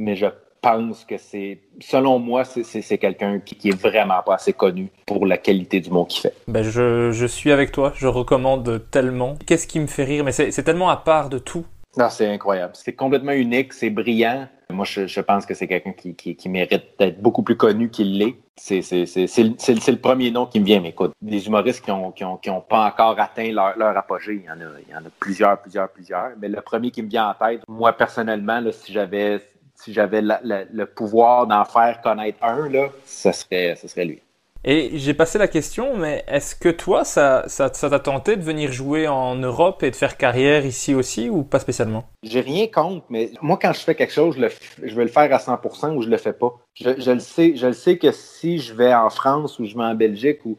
Mais 0.01 0.17
je 0.17 0.27
pense 0.63 1.05
que 1.05 1.19
c'est, 1.19 1.61
selon 1.79 2.19
moi, 2.19 2.45
c'est 2.45 2.99
quelqu'un 2.99 3.39
qui, 3.39 3.55
qui, 3.55 3.69
est 3.69 3.79
vraiment 3.79 4.23
pas 4.25 4.35
assez 4.37 4.55
connu 4.55 4.89
pour 5.05 5.27
la 5.27 5.37
qualité 5.37 5.81
du 5.81 5.91
mot 5.91 6.07
qu'il 6.07 6.23
fait. 6.23 6.35
Ben 6.49 6.63
je, 6.63 7.13
je, 7.13 7.27
suis 7.27 7.53
avec 7.53 7.71
toi, 7.71 7.93
je 7.95 8.07
recommande 8.07 8.83
tellement. 8.91 9.37
Qu'est-ce 9.47 9.67
qui 9.67 9.79
me 9.79 9.87
fait 9.87 10.05
rire? 10.05 10.25
Mais 10.25 10.33
c'est 10.33 10.63
tellement 10.63 10.89
à 10.89 10.97
part 10.97 11.29
de 11.29 11.39
tout. 11.39 11.67
Non, 11.99 12.09
c'est 12.09 12.27
incroyable. 12.27 12.73
C'est 12.77 12.95
complètement 12.95 13.33
unique, 13.33 13.75
c'est 13.75 13.91
brillant. 13.91 14.49
Moi, 14.71 14.87
je, 14.87 15.07
je 15.07 15.21
pense 15.21 15.45
que 15.45 15.53
c'est 15.55 15.67
quelqu'un 15.67 15.93
qui, 15.93 16.15
qui, 16.15 16.37
qui, 16.37 16.49
mérite 16.49 16.85
d'être 16.99 17.21
beaucoup 17.21 17.43
plus 17.43 17.57
connu 17.57 17.91
qu'il 17.91 18.17
l'est. 18.19 18.37
C'est 18.57 18.79
le 18.79 19.97
premier 19.97 20.31
nom 20.31 20.47
qui 20.47 20.61
me 20.61 20.65
vient, 20.65 20.81
mais 20.81 20.91
écoute, 20.91 21.13
des 21.21 21.47
humoristes 21.47 21.85
qui 21.85 21.91
n'ont 21.91 22.13
qui 22.13 22.25
ont, 22.25 22.37
qui 22.37 22.49
ont 22.49 22.61
pas 22.61 22.87
encore 22.87 23.19
atteint 23.19 23.51
leur, 23.51 23.77
leur 23.77 23.97
apogée, 23.97 24.35
il 24.35 24.45
y, 24.45 24.51
en 24.51 24.61
a, 24.61 24.71
il 24.87 24.93
y 24.93 24.95
en 24.95 25.01
a 25.01 25.11
plusieurs, 25.19 25.61
plusieurs, 25.61 25.89
plusieurs. 25.89 26.31
Mais 26.41 26.49
le 26.49 26.61
premier 26.61 26.93
qui 26.93 27.03
me 27.03 27.09
vient 27.09 27.31
en 27.31 27.35
tête, 27.35 27.63
moi, 27.67 27.93
personnellement, 27.93 28.61
là, 28.61 28.71
si 28.71 28.93
j'avais 28.93 29.41
si 29.82 29.93
j'avais 29.93 30.23
le 30.23 30.85
pouvoir 30.85 31.47
d'en 31.47 31.65
faire 31.65 32.01
connaître 32.02 32.43
un, 32.43 32.69
là, 32.69 32.89
ce 33.07 33.32
serait, 33.32 33.77
ce 33.77 33.89
serait 33.89 34.05
lui. 34.05 34.23
Et 34.62 34.91
j'ai 34.95 35.15
passé 35.15 35.39
la 35.39 35.49
question, 35.49 35.97
mais 35.97 36.23
est-ce 36.28 36.55
que 36.55 36.69
toi, 36.69 37.05
ça, 37.05 37.45
ça, 37.47 37.73
ça 37.73 37.89
t'a 37.89 37.99
tenté 37.99 38.37
de 38.37 38.43
venir 38.43 38.73
jouer 38.73 39.09
en 39.09 39.37
Europe 39.37 39.82
et 39.82 39.91
de 39.91 39.97
faire 39.97 40.19
carrière 40.19 40.66
ici 40.66 40.95
aussi 40.95 41.31
ou 41.31 41.45
pas 41.45 41.61
spécialement? 41.61 42.05
J'ai 42.23 42.41
rien 42.41 42.66
contre, 42.66 43.07
mais 43.09 43.31
moi, 43.41 43.59
quand 43.61 43.73
je 43.73 43.81
fais 43.81 43.95
quelque 43.95 44.12
chose, 44.12 44.37
je, 44.37 44.43
le, 44.43 44.49
je 44.82 44.95
vais 44.95 45.05
le 45.05 45.11
faire 45.11 45.32
à 45.32 45.39
100% 45.39 45.95
ou 45.95 46.03
je 46.03 46.09
le 46.09 46.19
fais 46.19 46.35
pas. 46.35 46.55
Je, 46.74 46.91
je, 46.99 47.11
le 47.11 47.20
sais, 47.20 47.57
je 47.57 47.69
le 47.69 47.73
sais 47.73 47.97
que 47.97 48.12
si 48.12 48.59
je 48.59 48.74
vais 48.74 48.93
en 48.93 49.09
France 49.09 49.59
ou 49.59 49.65
je 49.65 49.74
vais 49.74 49.82
en 49.82 49.95
Belgique 49.95 50.45
ou 50.45 50.59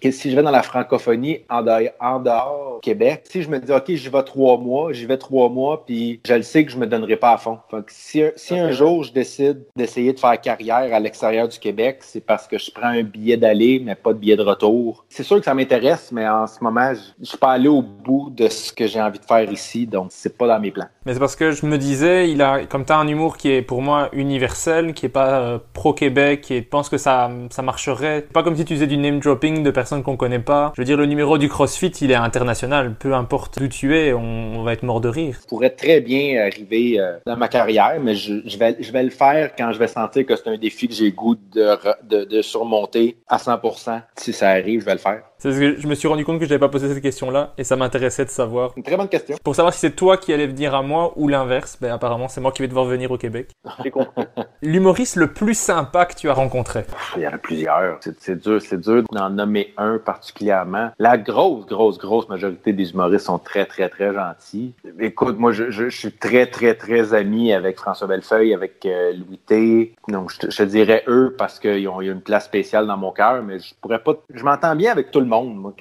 que 0.00 0.10
si 0.10 0.30
je 0.30 0.36
vais 0.36 0.42
dans 0.42 0.50
la 0.50 0.62
francophonie 0.62 1.40
en 1.50 1.62
dehors, 1.62 1.80
en 2.00 2.20
dehors 2.20 2.80
Québec, 2.80 3.24
si 3.28 3.42
je 3.42 3.50
me 3.50 3.58
dis 3.58 3.72
OK, 3.72 3.84
j'y 3.88 4.08
vais 4.08 4.22
trois 4.22 4.58
mois, 4.58 4.92
j'y 4.92 5.06
vais 5.06 5.18
trois 5.18 5.48
mois, 5.48 5.84
puis 5.84 6.20
je 6.26 6.34
le 6.34 6.42
sais 6.42 6.64
que 6.64 6.70
je 6.70 6.78
me 6.78 6.86
donnerai 6.86 7.16
pas 7.16 7.32
à 7.32 7.36
fond. 7.38 7.58
si, 7.88 8.22
si 8.36 8.58
un 8.58 8.70
jour 8.70 9.02
je 9.02 9.12
décide 9.12 9.64
d'essayer 9.76 10.12
de 10.12 10.20
faire 10.20 10.40
carrière 10.40 10.94
à 10.94 11.00
l'extérieur 11.00 11.48
du 11.48 11.58
Québec, 11.58 11.98
c'est 12.00 12.24
parce 12.24 12.46
que 12.46 12.58
je 12.58 12.70
prends 12.70 12.88
un 12.88 13.02
billet 13.16 13.36
d'aller, 13.36 13.80
mais 13.84 13.94
pas 13.94 14.12
de 14.12 14.18
billet 14.18 14.36
de 14.36 14.42
retour. 14.42 15.04
C'est 15.08 15.22
sûr 15.22 15.38
que 15.38 15.44
ça 15.44 15.54
m'intéresse, 15.54 16.10
mais 16.12 16.28
en 16.28 16.46
ce 16.46 16.62
moment, 16.62 16.92
je, 16.94 17.00
je 17.20 17.28
suis 17.30 17.38
pas 17.38 17.52
allé 17.52 17.68
au 17.68 17.82
bout 17.82 18.30
de 18.30 18.48
ce 18.48 18.72
que 18.72 18.86
j'ai 18.86 19.00
envie 19.00 19.18
de 19.18 19.24
faire 19.24 19.50
ici, 19.50 19.86
donc 19.86 20.08
c'est 20.10 20.36
pas 20.36 20.46
dans 20.46 20.60
mes 20.60 20.70
plans. 20.70 20.86
Mais 21.04 21.14
c'est 21.14 21.20
parce 21.20 21.36
que 21.36 21.52
je 21.52 21.66
me 21.66 21.78
disais, 21.78 22.30
il 22.30 22.42
a, 22.42 22.66
comme 22.66 22.84
tu 22.84 22.92
as 22.92 22.98
un 22.98 23.06
humour 23.06 23.36
qui 23.36 23.50
est 23.50 23.62
pour 23.62 23.80
moi 23.80 24.08
universel, 24.12 24.92
qui 24.92 25.06
est 25.06 25.10
pas 25.10 25.40
euh, 25.40 25.58
pro-Québec, 25.72 26.50
et 26.50 26.58
je 26.58 26.68
pense 26.68 26.88
que 26.88 26.98
ça, 26.98 27.30
ça 27.50 27.62
marcherait. 27.62 28.26
Pas 28.32 28.42
comme 28.42 28.56
si 28.56 28.64
tu 28.64 28.74
faisais 28.74 28.86
du 28.86 28.96
name 28.96 29.20
dropping 29.20 29.62
de 29.62 29.70
personnes 29.70 30.02
qu'on 30.02 30.16
connaît 30.16 30.40
pas. 30.40 30.72
Je 30.74 30.80
veux 30.80 30.84
dire, 30.84 30.96
le 30.96 31.06
numéro 31.06 31.38
du 31.38 31.48
CrossFit, 31.48 31.92
il 32.00 32.10
est 32.10 32.16
international. 32.16 32.94
Peu 32.98 33.14
importe 33.14 33.58
d'où 33.58 33.68
tu 33.68 33.96
es, 33.96 34.12
on, 34.12 34.62
va 34.64 34.72
être 34.72 34.82
mort 34.82 35.00
de 35.00 35.08
rire. 35.08 35.38
Je 35.42 35.46
pourrais 35.46 35.70
très 35.70 36.00
bien 36.00 36.44
arriver 36.44 36.98
euh, 36.98 37.18
dans 37.24 37.36
ma 37.36 37.46
carrière, 37.46 37.98
mais 38.00 38.16
je, 38.16 38.40
je, 38.44 38.58
vais, 38.58 38.76
je 38.80 38.90
vais 38.90 39.04
le 39.04 39.10
faire 39.10 39.52
quand 39.56 39.72
je 39.72 39.78
vais 39.78 39.86
sentir 39.86 40.26
que 40.26 40.34
c'est 40.34 40.48
un 40.48 40.58
défi 40.58 40.88
que 40.88 40.94
j'ai 40.94 41.12
goût 41.12 41.36
de, 41.54 41.76
de, 42.08 42.24
de 42.24 42.42
surmonter 42.42 43.05
à 43.28 43.36
100%. 43.36 44.02
Si 44.16 44.32
ça 44.32 44.50
arrive, 44.50 44.80
je 44.80 44.86
vais 44.86 44.92
le 44.92 44.98
faire. 44.98 45.22
C'est 45.38 45.52
ce 45.52 45.58
que 45.58 45.80
je 45.80 45.86
me 45.86 45.94
suis 45.94 46.08
rendu 46.08 46.24
compte 46.24 46.38
que 46.38 46.46
je 46.46 46.50
n'avais 46.50 46.60
pas 46.60 46.70
posé 46.70 46.88
cette 46.88 47.02
question-là 47.02 47.52
et 47.58 47.64
ça 47.64 47.76
m'intéressait 47.76 48.24
de 48.24 48.30
savoir. 48.30 48.72
Une 48.76 48.82
très 48.82 48.96
bonne 48.96 49.08
question. 49.08 49.36
Pour 49.44 49.54
savoir 49.54 49.74
si 49.74 49.80
c'est 49.80 49.94
toi 49.94 50.16
qui 50.16 50.32
allais 50.32 50.46
venir 50.46 50.74
à 50.74 50.82
moi 50.82 51.12
ou 51.16 51.28
l'inverse, 51.28 51.76
ben 51.78 51.92
apparemment 51.92 52.28
c'est 52.28 52.40
moi 52.40 52.52
qui 52.52 52.62
vais 52.62 52.68
devoir 52.68 52.86
venir 52.86 53.10
au 53.10 53.18
Québec. 53.18 53.50
J'ai 53.82 53.90
compris. 53.90 54.24
L'humoriste 54.62 55.16
le 55.16 55.32
plus 55.32 55.54
sympa 55.54 56.06
que 56.06 56.14
tu 56.14 56.30
as 56.30 56.32
rencontré 56.32 56.84
Il 57.16 57.22
y 57.22 57.28
en 57.28 57.32
a 57.32 57.38
plusieurs. 57.38 58.00
C'est 58.18 58.40
dur, 58.40 58.62
c'est 58.62 58.80
dur 58.80 59.02
d'en 59.12 59.28
nommer 59.28 59.74
un 59.76 59.98
particulièrement. 59.98 60.90
La 60.98 61.18
grosse, 61.18 61.66
grosse, 61.66 61.98
grosse 61.98 62.28
majorité 62.28 62.72
des 62.72 62.92
humoristes 62.92 63.26
sont 63.26 63.38
très, 63.38 63.66
très, 63.66 63.90
très 63.90 64.14
gentils. 64.14 64.74
Écoute, 64.98 65.38
moi, 65.38 65.52
je, 65.52 65.70
je, 65.70 65.88
suis 65.88 66.12
très, 66.12 66.46
très, 66.46 66.74
très 66.74 67.12
ami 67.12 67.52
avec 67.52 67.76
François 67.76 68.06
Bellefeuille, 68.06 68.54
avec 68.54 68.84
euh, 68.86 69.12
Louis 69.12 69.38
T. 69.38 69.94
Donc, 70.08 70.32
je, 70.32 70.50
je, 70.50 70.62
dirais 70.64 71.04
eux 71.08 71.34
parce 71.36 71.60
qu'ils 71.60 71.88
ont, 71.88 72.00
une 72.00 72.22
place 72.22 72.46
spéciale 72.46 72.86
dans 72.86 72.95
mon 72.96 73.12
cœur, 73.12 73.42
mais 73.42 73.58
je 73.58 73.74
pourrais 73.80 74.02
pas. 74.02 74.14
Je 74.32 74.42
m'entends 74.44 74.74
bien 74.74 74.92
avec 74.92 75.10
tout 75.10 75.20
le 75.20 75.26
monde. 75.26 75.72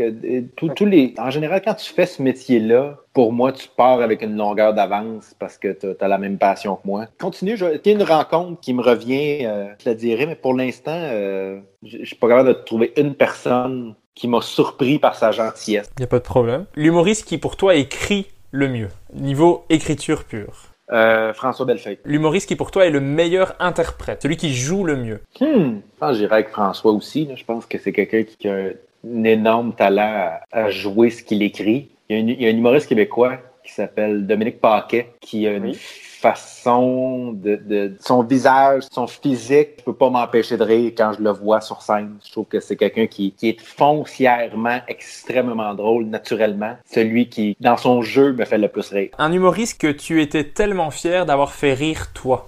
Les, 0.81 1.13
en 1.17 1.29
général, 1.29 1.61
quand 1.63 1.73
tu 1.73 1.93
fais 1.93 2.05
ce 2.05 2.21
métier-là, 2.21 2.97
pour 3.13 3.33
moi, 3.33 3.51
tu 3.51 3.67
pars 3.75 4.01
avec 4.01 4.21
une 4.21 4.35
longueur 4.35 4.73
d'avance 4.73 5.35
parce 5.39 5.57
que 5.57 5.71
tu 5.71 5.87
as, 5.99 6.07
la 6.07 6.17
même 6.17 6.37
passion 6.37 6.75
que 6.75 6.85
moi. 6.85 7.05
Continue, 7.19 7.57
j'ai 7.57 7.91
une 7.91 8.03
rencontre 8.03 8.59
qui 8.59 8.73
me 8.73 8.81
revient, 8.81 9.45
euh, 9.45 9.67
je 9.83 9.89
la 9.89 9.95
dirais, 9.95 10.25
mais 10.25 10.35
pour 10.35 10.53
l'instant, 10.53 10.91
euh, 10.95 11.59
je 11.83 12.03
suis 12.05 12.15
pas 12.15 12.27
capable 12.27 12.49
de 12.49 12.53
trouver 12.53 12.93
une 12.97 13.15
personne 13.15 13.95
qui 14.13 14.27
m'a 14.27 14.41
surpris 14.41 14.99
par 14.99 15.15
sa 15.15 15.31
gentillesse. 15.31 15.89
Il 15.97 16.01
n'y 16.01 16.05
a 16.05 16.07
pas 16.07 16.19
de 16.19 16.23
problème. 16.23 16.65
L'humoriste 16.75 17.25
qui, 17.25 17.37
pour 17.37 17.57
toi, 17.57 17.75
écrit 17.75 18.27
le 18.51 18.69
mieux, 18.69 18.89
niveau 19.13 19.65
écriture 19.69 20.23
pure 20.23 20.74
euh, 20.91 21.33
François 21.33 21.65
Bellefeuille. 21.65 21.97
L'humoriste 22.05 22.47
qui 22.47 22.55
pour 22.55 22.71
toi 22.71 22.85
est 22.85 22.91
le 22.91 22.99
meilleur 22.99 23.55
interprète, 23.59 24.21
celui 24.21 24.37
qui 24.37 24.53
joue 24.53 24.83
le 24.83 24.95
mieux. 24.95 25.21
Hmm. 25.39 25.79
Je 25.79 25.99
pense 25.99 26.21
avec 26.21 26.49
François 26.49 26.91
aussi. 26.91 27.27
Je 27.35 27.43
pense 27.43 27.65
que 27.65 27.77
c'est 27.77 27.91
quelqu'un 27.91 28.23
qui 28.23 28.47
a 28.47 28.53
un 28.53 29.23
énorme 29.23 29.73
talent 29.73 30.31
à, 30.51 30.69
jouer 30.69 31.09
ce 31.09 31.23
qu'il 31.23 31.41
écrit. 31.41 31.89
Il 32.09 32.29
y, 32.29 32.45
a 32.45 32.49
un 32.49 32.57
humoriste 32.57 32.87
québécois 32.87 33.37
qui 33.63 33.73
s'appelle 33.73 34.27
Dominique 34.27 34.61
Paquet, 34.61 35.13
qui 35.21 35.47
a 35.47 35.53
une 35.53 35.73
façon 36.15 37.33
de, 37.33 37.95
son 37.99 38.23
visage, 38.23 38.83
son 38.91 39.07
physique, 39.07 39.69
je 39.79 39.83
peux 39.83 39.93
pas 39.93 40.09
m'empêcher 40.09 40.57
de 40.57 40.63
rire 40.63 40.91
quand 40.97 41.13
je 41.17 41.21
le 41.21 41.31
vois 41.31 41.61
sur 41.61 41.81
scène. 41.81 42.17
Je 42.25 42.31
trouve 42.31 42.45
que 42.45 42.59
c'est 42.59 42.75
quelqu'un 42.75 43.07
qui, 43.07 43.31
qui, 43.31 43.49
est 43.49 43.61
foncièrement 43.61 44.79
extrêmement 44.87 45.73
drôle, 45.73 46.05
naturellement. 46.05 46.77
Celui 46.85 47.29
qui, 47.29 47.55
dans 47.59 47.77
son 47.77 48.01
jeu, 48.01 48.33
me 48.33 48.45
fait 48.45 48.57
le 48.57 48.67
plus 48.67 48.89
rire. 48.89 49.09
Un 49.17 49.31
humoriste 49.31 49.79
que 49.79 49.91
tu 49.91 50.21
étais 50.21 50.43
tellement 50.43 50.91
fier 50.91 51.25
d'avoir 51.25 51.53
fait 51.53 51.73
rire 51.73 52.11
toi. 52.13 52.47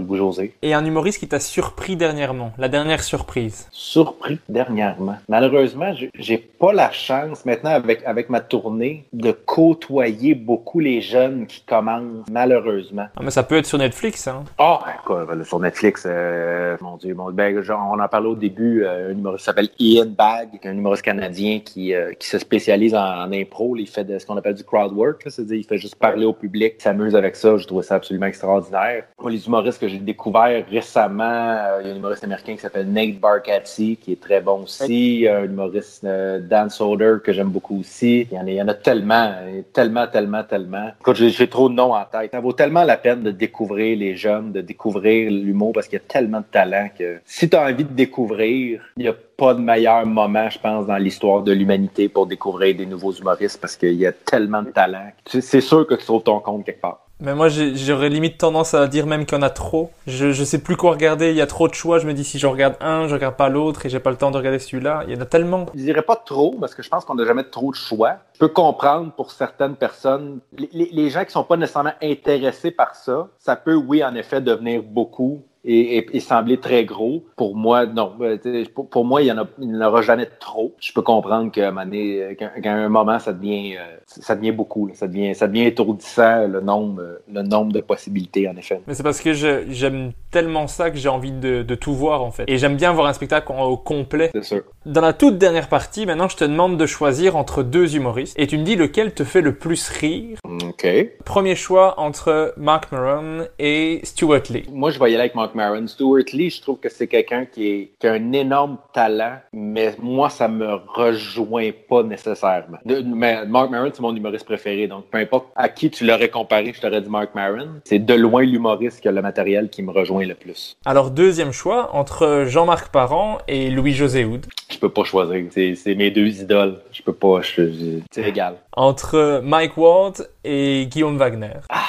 Boujosé. 0.00 0.54
Et 0.62 0.74
un 0.74 0.84
humoriste 0.84 1.18
qui 1.18 1.28
t'a 1.28 1.40
surpris 1.40 1.96
dernièrement, 1.96 2.52
la 2.58 2.68
dernière 2.68 3.02
surprise. 3.02 3.68
Surpris 3.70 4.38
dernièrement. 4.48 5.16
Malheureusement, 5.28 5.92
j'ai 6.14 6.38
pas 6.38 6.72
la 6.72 6.90
chance 6.90 7.44
maintenant 7.44 7.70
avec, 7.70 8.04
avec 8.04 8.30
ma 8.30 8.40
tournée 8.40 9.04
de 9.12 9.32
côtoyer 9.32 10.34
beaucoup 10.34 10.80
les 10.80 11.00
jeunes 11.00 11.46
qui 11.46 11.62
commencent, 11.62 12.26
malheureusement. 12.30 13.06
Ah, 13.16 13.20
mais 13.22 13.30
ça 13.30 13.42
peut 13.42 13.56
être 13.56 13.66
sur 13.66 13.78
Netflix, 13.78 14.26
hein? 14.28 14.44
Ah, 14.58 14.80
oh, 14.82 14.90
quoi, 15.04 15.26
sur 15.44 15.60
Netflix, 15.60 16.04
euh, 16.06 16.76
mon 16.80 16.96
Dieu, 16.96 17.14
mon 17.14 17.30
ben, 17.30 17.60
genre, 17.62 17.90
on 17.92 18.00
en 18.00 18.08
parlait 18.08 18.28
au 18.28 18.34
début, 18.34 18.84
euh, 18.84 19.10
un 19.10 19.12
humoriste 19.12 19.44
s'appelle 19.44 19.68
Ian 19.78 20.06
Bag, 20.06 20.48
un 20.64 20.72
humoriste 20.72 21.04
canadien 21.04 21.60
qui, 21.64 21.94
euh, 21.94 22.12
qui 22.14 22.28
se 22.28 22.38
spécialise 22.38 22.94
en, 22.94 23.30
impro. 23.32 23.76
il 23.76 23.86
fait 23.86 24.04
de, 24.04 24.18
ce 24.18 24.26
qu'on 24.26 24.36
appelle 24.36 24.54
du 24.54 24.64
crowd 24.64 24.92
work, 24.92 25.22
c'est-à-dire 25.26 25.56
il 25.56 25.64
fait 25.64 25.78
juste 25.78 25.96
parler 25.96 26.24
au 26.24 26.32
public, 26.32 26.74
s'amuse 26.78 27.14
avec 27.14 27.36
ça. 27.36 27.56
Je 27.56 27.66
trouve 27.66 27.82
ça 27.82 27.96
absolument 27.96 28.26
extraordinaire. 28.26 29.04
Moi, 29.20 29.30
les 29.30 29.48
humoristes 29.50 29.80
que 29.80 29.88
j'ai 29.88 29.98
découverts 29.98 30.64
récemment, 30.70 31.56
il 31.80 31.88
y 31.88 31.90
a 31.90 31.92
un 31.92 31.96
humoriste 31.96 32.22
américain 32.22 32.54
qui 32.54 32.60
s'appelle 32.60 32.90
Nate 32.90 33.18
Bargatze, 33.18 33.96
qui 34.00 34.12
est 34.12 34.20
très 34.20 34.40
bon 34.40 34.62
aussi. 34.62 35.26
Un 35.28 35.44
humoriste 35.44 36.04
Dan 36.04 36.70
Soder 36.70 37.16
que 37.24 37.32
j'aime 37.32 37.48
beaucoup 37.48 37.80
aussi. 37.80 38.28
Il 38.30 38.36
y 38.36 38.38
en 38.38 38.46
a, 38.46 38.50
il 38.50 38.54
y 38.54 38.62
en 38.62 38.68
a 38.68 38.74
tellement, 38.74 39.34
tellement, 39.72 40.06
tellement, 40.06 40.44
tellement. 40.44 40.90
Écoute, 41.00 41.16
j'ai 41.16 41.48
trop 41.48 41.68
de 41.68 41.74
noms 41.74 41.94
en 41.94 42.04
tête. 42.04 42.30
Ça 42.30 42.40
vaut 42.40 42.52
tellement 42.52 42.84
la 42.84 42.96
peine 42.96 43.22
de 43.22 43.32
découvrir 43.32 43.98
les 43.98 44.14
jeunes, 44.14 44.52
de 44.52 44.60
découvrir 44.60 45.30
l'humour 45.30 45.72
parce 45.72 45.88
qu'il 45.88 45.98
y 45.98 46.02
a 46.02 46.04
tellement 46.06 46.40
de 46.40 46.46
talent 46.50 46.88
que 46.96 47.20
si 47.24 47.50
tu 47.50 47.56
as 47.56 47.64
envie 47.64 47.84
de 47.84 47.92
découvrir, 47.92 48.80
il 48.96 49.02
n'y 49.02 49.08
a 49.08 49.14
pas 49.36 49.54
de 49.54 49.60
meilleur 49.60 50.06
moment, 50.06 50.48
je 50.48 50.58
pense, 50.58 50.86
dans 50.86 50.96
l'histoire 50.96 51.42
de 51.42 51.52
l'humanité 51.52 52.08
pour 52.08 52.26
découvrir 52.26 52.76
des 52.76 52.86
nouveaux 52.86 53.12
humoristes 53.12 53.60
parce 53.60 53.76
qu'il 53.76 53.94
y 53.94 54.06
a 54.06 54.12
tellement 54.12 54.62
de 54.62 54.70
talent. 54.70 55.10
C'est 55.26 55.60
sûr 55.60 55.86
que 55.86 55.94
tu 55.94 56.04
trouves 56.04 56.22
ton 56.22 56.38
compte 56.40 56.64
quelque 56.64 56.80
part. 56.80 57.09
Mais 57.20 57.34
moi, 57.34 57.48
j'aurais 57.48 58.08
limite 58.08 58.38
tendance 58.38 58.72
à 58.72 58.86
dire 58.86 59.06
même 59.06 59.26
qu'il 59.26 59.36
y 59.36 59.40
en 59.40 59.42
a 59.42 59.50
trop. 59.50 59.90
Je, 60.06 60.32
je 60.32 60.44
sais 60.44 60.58
plus 60.58 60.76
quoi 60.76 60.92
regarder. 60.92 61.30
Il 61.30 61.36
y 61.36 61.42
a 61.42 61.46
trop 61.46 61.68
de 61.68 61.74
choix. 61.74 61.98
Je 61.98 62.06
me 62.06 62.14
dis 62.14 62.24
si 62.24 62.38
je 62.38 62.46
regarde 62.46 62.76
un, 62.80 63.08
je 63.08 63.14
regarde 63.14 63.36
pas 63.36 63.48
l'autre 63.48 63.84
et 63.84 63.90
j'ai 63.90 64.00
pas 64.00 64.10
le 64.10 64.16
temps 64.16 64.30
de 64.30 64.36
regarder 64.38 64.58
celui-là. 64.58 65.04
Il 65.06 65.14
y 65.14 65.16
en 65.16 65.20
a 65.20 65.26
tellement. 65.26 65.66
Je 65.74 65.80
dirais 65.80 66.02
pas 66.02 66.16
trop 66.16 66.56
parce 66.58 66.74
que 66.74 66.82
je 66.82 66.88
pense 66.88 67.04
qu'on 67.04 67.14
n'a 67.14 67.26
jamais 67.26 67.44
trop 67.44 67.70
de 67.70 67.76
choix. 67.76 68.16
Je 68.34 68.38
peux 68.38 68.48
comprendre 68.48 69.12
pour 69.12 69.32
certaines 69.32 69.76
personnes, 69.76 70.40
les, 70.56 70.88
les 70.90 71.10
gens 71.10 71.24
qui 71.24 71.32
sont 71.32 71.44
pas 71.44 71.58
nécessairement 71.58 71.92
intéressés 72.02 72.70
par 72.70 72.94
ça, 72.94 73.28
ça 73.38 73.56
peut, 73.56 73.74
oui, 73.74 74.02
en 74.02 74.14
effet, 74.14 74.40
devenir 74.40 74.82
beaucoup 74.82 75.42
et, 75.64 76.16
et, 76.16 76.20
sembler 76.20 76.58
très 76.58 76.84
gros. 76.84 77.24
Pour 77.36 77.56
moi, 77.56 77.86
non. 77.86 78.12
Euh, 78.20 78.64
pour, 78.74 79.04
moi, 79.04 79.22
il 79.22 79.26
y 79.26 79.32
en 79.32 79.38
a, 79.38 79.46
il 79.58 79.68
n'y 79.68 79.76
en 79.76 79.86
aura 79.86 80.02
jamais 80.02 80.26
trop. 80.26 80.74
Je 80.80 80.92
peux 80.92 81.02
comprendre 81.02 81.50
qu'à 81.52 81.68
un, 81.68 81.92
euh, 81.92 82.88
moment, 82.88 83.18
ça 83.18 83.32
devient, 83.32 83.76
euh, 83.76 83.96
ça 84.06 84.36
devient 84.36 84.52
beaucoup. 84.52 84.90
Ça 84.94 85.06
devient, 85.06 85.34
ça 85.34 85.48
devient 85.48 85.66
étourdissant 85.66 86.46
le 86.46 86.60
nombre, 86.60 87.20
le 87.30 87.42
nombre 87.42 87.72
de 87.72 87.80
possibilités, 87.80 88.48
en 88.48 88.56
effet. 88.56 88.80
Mais 88.86 88.94
c'est 88.94 89.02
parce 89.02 89.20
que 89.20 89.32
j'aime 89.32 90.12
tellement 90.30 90.66
ça 90.66 90.90
que 90.90 90.96
j'ai 90.96 91.08
envie 91.08 91.32
de, 91.32 91.62
de, 91.62 91.74
tout 91.74 91.94
voir, 91.94 92.22
en 92.22 92.30
fait. 92.30 92.44
Et 92.46 92.56
j'aime 92.56 92.76
bien 92.76 92.92
voir 92.92 93.06
un 93.06 93.12
spectacle 93.12 93.52
au 93.52 93.76
complet. 93.76 94.30
C'est 94.32 94.44
sûr. 94.44 94.62
Dans 94.86 95.02
la 95.02 95.12
toute 95.12 95.36
dernière 95.36 95.68
partie, 95.68 96.06
maintenant, 96.06 96.28
je 96.28 96.36
te 96.36 96.44
demande 96.44 96.78
de 96.78 96.86
choisir 96.86 97.36
entre 97.36 97.62
deux 97.62 97.96
humoristes 97.96 98.38
et 98.38 98.46
tu 98.46 98.56
me 98.56 98.64
dis 98.64 98.76
lequel 98.76 99.12
te 99.12 99.24
fait 99.24 99.42
le 99.42 99.54
plus 99.54 99.88
rire. 99.88 100.38
OK. 100.44 100.86
Premier 101.24 101.54
choix 101.54 102.00
entre 102.00 102.54
Mark 102.56 102.90
Maron 102.92 103.46
et 103.58 104.00
Stuart 104.04 104.42
Lee. 104.50 104.64
Moi, 104.72 104.90
je 104.90 104.98
vais 104.98 105.10
y 105.10 105.14
aller 105.14 105.20
avec 105.20 105.34
Mark 105.34 105.49
Maron. 105.54 105.86
Stuart 105.86 106.24
Lee, 106.32 106.50
je 106.50 106.60
trouve 106.60 106.78
que 106.78 106.88
c'est 106.88 107.06
quelqu'un 107.06 107.44
qui, 107.44 107.90
qui, 107.98 108.06
a 108.06 108.12
un 108.12 108.32
énorme 108.32 108.78
talent, 108.92 109.38
mais 109.52 109.94
moi, 110.00 110.30
ça 110.30 110.48
me 110.48 110.74
rejoint 110.94 111.70
pas 111.88 112.02
nécessairement. 112.02 112.78
mais 112.84 113.46
Mark 113.46 113.70
Maron, 113.70 113.90
c'est 113.92 114.02
mon 114.02 114.14
humoriste 114.14 114.44
préféré, 114.44 114.86
donc 114.86 115.06
peu 115.10 115.18
importe 115.18 115.48
à 115.56 115.68
qui 115.68 115.90
tu 115.90 116.04
l'aurais 116.04 116.28
comparé, 116.28 116.72
je 116.74 116.80
t'aurais 116.80 117.00
dit 117.00 117.08
Mark 117.08 117.34
Maron. 117.34 117.80
C'est 117.84 117.98
de 117.98 118.14
loin 118.14 118.42
l'humoriste 118.42 119.00
qui 119.00 119.08
a 119.08 119.12
le 119.12 119.22
matériel 119.22 119.70
qui 119.70 119.82
me 119.82 119.90
rejoint 119.90 120.24
le 120.24 120.34
plus. 120.34 120.76
Alors, 120.84 121.10
deuxième 121.10 121.52
choix 121.52 121.94
entre 121.94 122.44
Jean-Marc 122.46 122.92
Parent 122.92 123.38
et 123.48 123.70
Louis-José 123.70 124.24
Houd. 124.24 124.46
Je 124.70 124.78
peux 124.78 124.88
pas 124.88 125.04
choisir. 125.04 125.46
C'est 125.50 125.94
mes 125.94 126.10
deux 126.10 126.40
idoles. 126.40 126.80
Je 126.92 127.02
peux 127.02 127.12
pas. 127.12 127.40
C'est 127.42 128.22
égal. 128.22 128.54
Entre 128.76 129.40
Mike 129.44 129.76
Ward 129.76 130.28
et 130.44 130.86
Guillaume 130.90 131.16
Wagner. 131.16 131.60
Ah, 131.68 131.86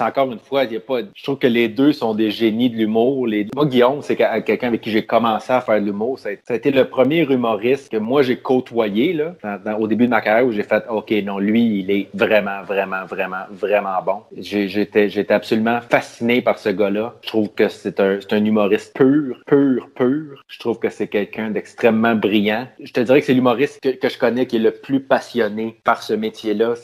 encore 0.00 0.30
une 0.30 0.38
fois, 0.38 0.64
il 0.64 0.72
y 0.72 0.76
a 0.76 0.80
pas. 0.80 1.00
Je 1.14 1.22
trouve 1.22 1.38
que 1.38 1.46
les 1.46 1.68
deux 1.68 1.92
sont 1.92 2.14
des 2.14 2.30
génies 2.30 2.70
de 2.70 2.76
l'humour. 2.76 3.26
Les... 3.26 3.46
Moi, 3.54 3.66
Guillaume, 3.66 4.02
c'est 4.02 4.16
quelqu'un 4.16 4.68
avec 4.68 4.80
qui 4.80 4.90
j'ai 4.90 5.04
commencé 5.04 5.52
à 5.52 5.60
faire 5.60 5.80
de 5.80 5.86
l'humour. 5.86 6.18
Ça, 6.18 6.30
a 6.48 6.54
été 6.54 6.70
le 6.70 6.84
premier 6.84 7.22
humoriste 7.22 7.90
que 7.90 7.96
moi 7.96 8.22
j'ai 8.22 8.36
côtoyé 8.36 9.12
là, 9.12 9.34
au 9.78 9.86
début 9.86 10.06
de 10.06 10.10
ma 10.10 10.20
carrière 10.20 10.46
où 10.46 10.52
j'ai 10.52 10.62
fait 10.62 10.84
OK, 10.88 11.10
non, 11.24 11.38
lui, 11.38 11.80
il 11.80 11.90
est 11.90 12.08
vraiment, 12.14 12.62
vraiment, 12.62 13.04
vraiment, 13.06 13.44
vraiment 13.50 14.02
bon. 14.04 14.22
J'étais, 14.36 15.08
j'étais 15.08 15.34
absolument 15.34 15.80
fasciné 15.80 16.42
par 16.42 16.58
ce 16.58 16.68
gars-là. 16.70 17.14
Je 17.22 17.28
trouve 17.28 17.50
que 17.50 17.68
c'est 17.68 18.00
un, 18.00 18.18
un 18.30 18.44
humoriste 18.44 18.94
pur, 18.94 19.36
pur, 19.46 19.88
pur. 19.94 20.42
Je 20.48 20.58
trouve 20.58 20.78
que 20.78 20.90
c'est 20.90 21.08
quelqu'un 21.08 21.50
d'extrêmement 21.50 22.14
brillant. 22.14 22.66
Je 22.80 22.92
te 22.92 23.00
dirais 23.00 23.20
que 23.20 23.26
c'est 23.26 23.34
l'humoriste 23.34 23.80
que, 23.80 23.90
que, 23.90 24.08
je 24.08 24.18
connais 24.18 24.46
qui 24.46 24.56
est 24.56 24.60
le 24.60 24.72
plus 24.72 25.00
passionné 25.00 25.76
par 25.84 26.02
ce 26.02 26.14
métier-là. 26.14 26.74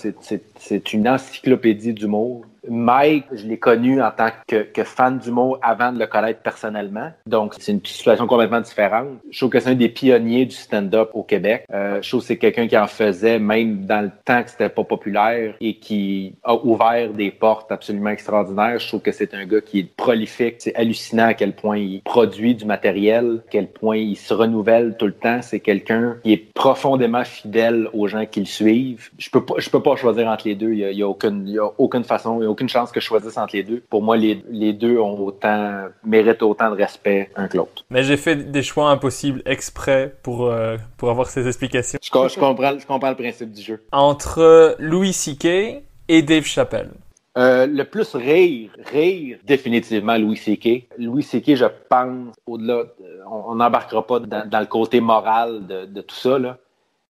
C'est 0.58 0.92
une 0.92 1.08
encyclopédie 1.08 1.92
d'humour. 1.92 2.44
Mike, 2.68 3.26
je 3.32 3.46
l'ai 3.46 3.58
connu 3.58 4.02
en 4.02 4.10
tant 4.10 4.28
que, 4.46 4.62
que 4.62 4.84
fan 4.84 5.18
d'humour 5.18 5.58
avant 5.62 5.92
de 5.92 5.98
le 5.98 6.06
connaître 6.06 6.40
personnellement. 6.40 7.10
Donc, 7.26 7.54
c'est 7.58 7.72
une 7.72 7.84
situation 7.84 8.26
complètement 8.26 8.60
différente. 8.60 9.08
Je 9.30 9.38
trouve 9.38 9.50
que 9.50 9.60
c'est 9.60 9.70
un 9.70 9.74
des 9.74 9.88
pionniers 9.88 10.46
du 10.46 10.54
stand-up 10.54 11.10
au 11.14 11.22
Québec. 11.22 11.64
Euh, 11.72 12.00
je 12.02 12.08
trouve 12.08 12.20
que 12.20 12.26
c'est 12.26 12.38
quelqu'un 12.38 12.66
qui 12.66 12.76
en 12.76 12.86
faisait 12.86 13.38
même 13.38 13.84
dans 13.84 14.02
le 14.02 14.10
temps 14.24 14.42
que 14.42 14.50
c'était 14.50 14.68
pas 14.68 14.84
populaire 14.84 15.54
et 15.60 15.74
qui 15.74 16.34
a 16.42 16.54
ouvert 16.54 17.12
des 17.12 17.30
portes 17.30 17.70
absolument 17.70 18.10
extraordinaires. 18.10 18.78
Je 18.78 18.88
trouve 18.88 19.02
que 19.02 19.12
c'est 19.12 19.34
un 19.34 19.44
gars 19.46 19.60
qui 19.60 19.80
est 19.80 19.96
prolifique. 19.96 20.56
C'est 20.58 20.74
hallucinant 20.74 21.26
à 21.26 21.34
quel 21.34 21.52
point 21.52 21.78
il 21.78 22.02
produit 22.02 22.54
du 22.54 22.64
matériel, 22.64 23.42
à 23.46 23.50
quel 23.50 23.68
point 23.68 23.96
il 23.96 24.16
se 24.16 24.32
renouvelle 24.32 24.96
tout 24.98 25.06
le 25.06 25.12
temps. 25.12 25.40
C'est 25.42 25.60
quelqu'un 25.60 26.16
qui 26.22 26.32
est 26.32 26.52
profondément 26.54 27.24
fidèle 27.24 27.88
aux 27.92 28.06
gens 28.08 28.26
qui 28.26 28.40
le 28.40 28.46
suivent. 28.46 29.10
Je 29.18 29.30
peux 29.30 29.44
pas, 29.44 29.54
je 29.58 29.70
peux 29.70 29.82
pas 29.82 29.96
choisir 29.96 30.28
entre 30.28 30.48
les 30.48 30.54
deux. 30.54 30.72
Il 30.72 30.78
y 30.78 30.84
a, 30.84 30.90
il 30.90 30.98
y 30.98 31.02
a 31.02 31.08
aucune, 31.08 31.46
il 31.46 31.54
y 31.54 31.58
a 31.58 31.68
aucune 31.78 32.04
façon, 32.04 32.40
il 32.40 32.44
y 32.44 32.46
a 32.46 32.50
aucune 32.54 32.68
chance 32.68 32.90
que 32.92 33.00
je 33.00 33.06
choisisse 33.06 33.36
entre 33.36 33.56
les 33.56 33.62
deux. 33.62 33.82
Pour 33.90 34.02
moi, 34.02 34.16
les, 34.16 34.42
les 34.48 34.72
deux 34.72 34.98
ont 34.98 35.18
autant, 35.18 35.88
méritent 36.04 36.42
autant 36.42 36.70
de 36.70 36.76
respect 36.76 37.30
un 37.36 37.48
que 37.48 37.56
l'autre. 37.56 37.84
Mais 37.90 38.02
j'ai 38.02 38.16
fait 38.16 38.36
des 38.36 38.62
choix 38.62 38.90
impossibles 38.90 39.42
exprès 39.44 40.14
pour, 40.22 40.46
euh, 40.46 40.76
pour 40.96 41.10
avoir 41.10 41.28
ces 41.28 41.46
explications. 41.46 41.98
Je, 42.00 42.08
je, 42.08 42.38
comprends, 42.38 42.78
je 42.78 42.86
comprends 42.86 43.10
le 43.10 43.16
principe 43.16 43.52
du 43.52 43.62
jeu. 43.62 43.82
Entre 43.92 44.76
Louis 44.78 45.12
C.K. 45.12 45.82
et 46.08 46.22
Dave 46.22 46.44
Chappelle. 46.44 46.90
Euh, 47.36 47.66
le 47.66 47.84
plus 47.84 48.14
rire, 48.14 48.70
rire, 48.92 49.38
définitivement 49.44 50.16
Louis 50.16 50.36
C.K. 50.36 50.86
Louis 50.98 51.24
C.K., 51.24 51.56
je 51.56 51.64
pense, 51.88 52.32
au-delà, 52.46 52.84
on 53.28 53.56
n'embarquera 53.56 54.06
pas 54.06 54.20
dans, 54.20 54.48
dans, 54.48 54.60
le 54.60 54.66
côté 54.66 55.00
moral 55.00 55.66
de, 55.66 55.84
de 55.86 56.00
tout 56.00 56.14
ça, 56.14 56.38
là, 56.38 56.58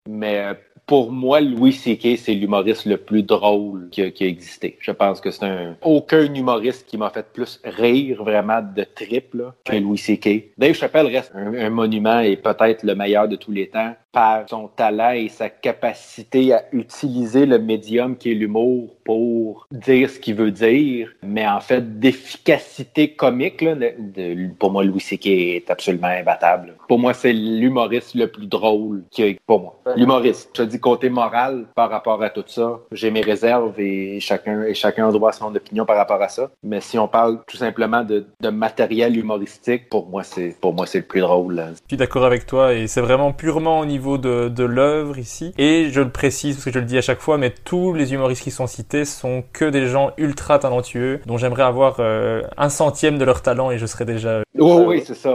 mais 0.09 0.39
euh, 0.39 0.55
pour 0.87 1.13
moi, 1.13 1.41
Louis 1.41 1.73
C.K., 1.73 2.19
c'est 2.19 2.35
l'humoriste 2.35 2.85
le 2.85 2.97
plus 2.97 3.23
drôle 3.23 3.89
qui 3.91 4.03
a, 4.03 4.11
qui 4.11 4.25
a, 4.25 4.27
existé. 4.27 4.77
Je 4.81 4.91
pense 4.91 5.21
que 5.21 5.31
c'est 5.31 5.45
un... 5.45 5.77
Aucun 5.83 6.33
humoriste 6.35 6.87
qui 6.87 6.99
m'a 6.99 7.11
fait 7.11 7.27
plus 7.33 7.61
rire 7.65 8.23
vraiment 8.23 8.61
de 8.61 8.85
triple 8.85 9.53
que 9.65 9.77
Louis 9.77 9.99
C.K. 9.99 10.53
Dave 10.59 10.75
Chappelle 10.75 11.07
reste 11.07 11.33
un, 11.35 11.55
un 11.55 11.71
monument 11.71 12.21
et 12.21 12.37
peut-être 12.37 12.83
le 12.83 12.95
meilleur 12.95 13.29
de 13.29 13.37
tous 13.37 13.53
les 13.53 13.69
temps 13.69 13.95
par 14.15 14.49
son 14.49 14.69
talent 14.69 15.11
et 15.11 15.29
sa 15.29 15.51
capacité 15.51 16.53
à 16.55 16.65
utiliser 16.73 17.45
le 17.45 17.59
médium 17.59 18.17
qui 18.17 18.31
est 18.31 18.35
l'humour 18.35 18.95
pour 19.05 19.67
dire 19.71 20.09
ce 20.09 20.19
qu'il 20.19 20.37
veut 20.37 20.53
dire, 20.53 21.11
mais 21.23 21.47
en 21.47 21.61
fait 21.61 21.99
d'efficacité 21.99 23.15
comique, 23.15 23.61
là, 23.61 23.75
de, 23.75 24.49
pour 24.59 24.71
moi, 24.71 24.85
Louis 24.85 25.01
C.K. 25.01 25.27
est 25.27 25.71
absolument 25.71 26.09
imbattable. 26.09 26.75
Pour 26.89 26.99
moi, 26.99 27.13
c'est 27.13 27.33
l'humoriste 27.33 28.15
le 28.15 28.29
plus 28.29 28.47
drôle 28.47 29.03
qui 29.11 29.23
a, 29.25 29.27
pour 29.47 29.61
moi. 29.61 29.81
L'humoriste. 29.97 30.51
Je 30.57 30.63
dis 30.63 30.81
côté 30.81 31.11
moral 31.11 31.67
par 31.75 31.91
rapport 31.91 32.23
à 32.23 32.31
tout 32.31 32.45
ça. 32.47 32.79
J'ai 32.93 33.11
mes 33.11 33.21
réserves 33.21 33.79
et 33.79 34.21
chacun, 34.21 34.63
et 34.63 34.75
chacun 34.75 35.09
a 35.09 35.13
droit 35.13 35.31
à 35.31 35.33
son 35.33 35.55
opinion 35.55 35.85
par 35.85 35.97
rapport 35.97 36.23
à 36.23 36.29
ça. 36.29 36.51
Mais 36.63 36.81
si 36.81 36.99
on 36.99 37.09
parle 37.09 37.41
tout 37.47 37.57
simplement 37.57 38.05
de, 38.05 38.27
de 38.41 38.49
matériel 38.49 39.17
humoristique, 39.17 39.89
pour 39.91 40.09
moi, 40.09 40.23
c'est, 40.23 40.57
pour 40.61 40.73
moi, 40.73 40.87
c'est 40.87 40.99
le 40.99 41.05
plus 41.05 41.21
drôle. 41.21 41.63
Je 41.75 41.81
suis 41.89 41.97
d'accord 41.97 42.25
avec 42.25 42.47
toi 42.47 42.73
et 42.73 42.87
c'est 42.87 43.01
vraiment 43.01 43.33
purement 43.33 43.81
au 43.81 43.87
niveau 43.87 44.04
de, 44.05 44.49
de 44.49 44.65
l'œuvre 44.65 45.19
ici. 45.19 45.53
Et 45.59 45.91
je 45.91 46.01
le 46.01 46.11
précise 46.11 46.57
parce 46.57 46.65
que 46.67 46.73
je 46.73 46.79
le 46.79 46.85
dis 46.85 46.99
à 46.99 47.03
chaque 47.03 47.21
fois, 47.21 47.39
mais 47.39 47.51
tous 47.51 47.93
les 47.95 48.13
humoristes 48.13 48.43
qui 48.43 48.51
sont 48.51 48.67
cités 48.67 49.05
sont 49.05 49.45
que 49.53 49.65
des 49.65 49.87
gens 49.87 50.13
ultra 50.17 50.59
talentueux 50.59 51.21
dont 51.27 51.39
j'aimerais 51.39 51.63
avoir 51.63 51.97
euh, 51.99 52.43
un 52.57 52.69
centième 52.69 53.19
de 53.19 53.25
leur 53.25 53.43
talent 53.43 53.71
et 53.71 53.79
je 53.79 53.87
serais 53.87 54.05
déjà. 54.05 54.43
Oui, 54.57 54.85
oui, 54.87 55.03
c'est 55.05 55.15
ça. 55.15 55.35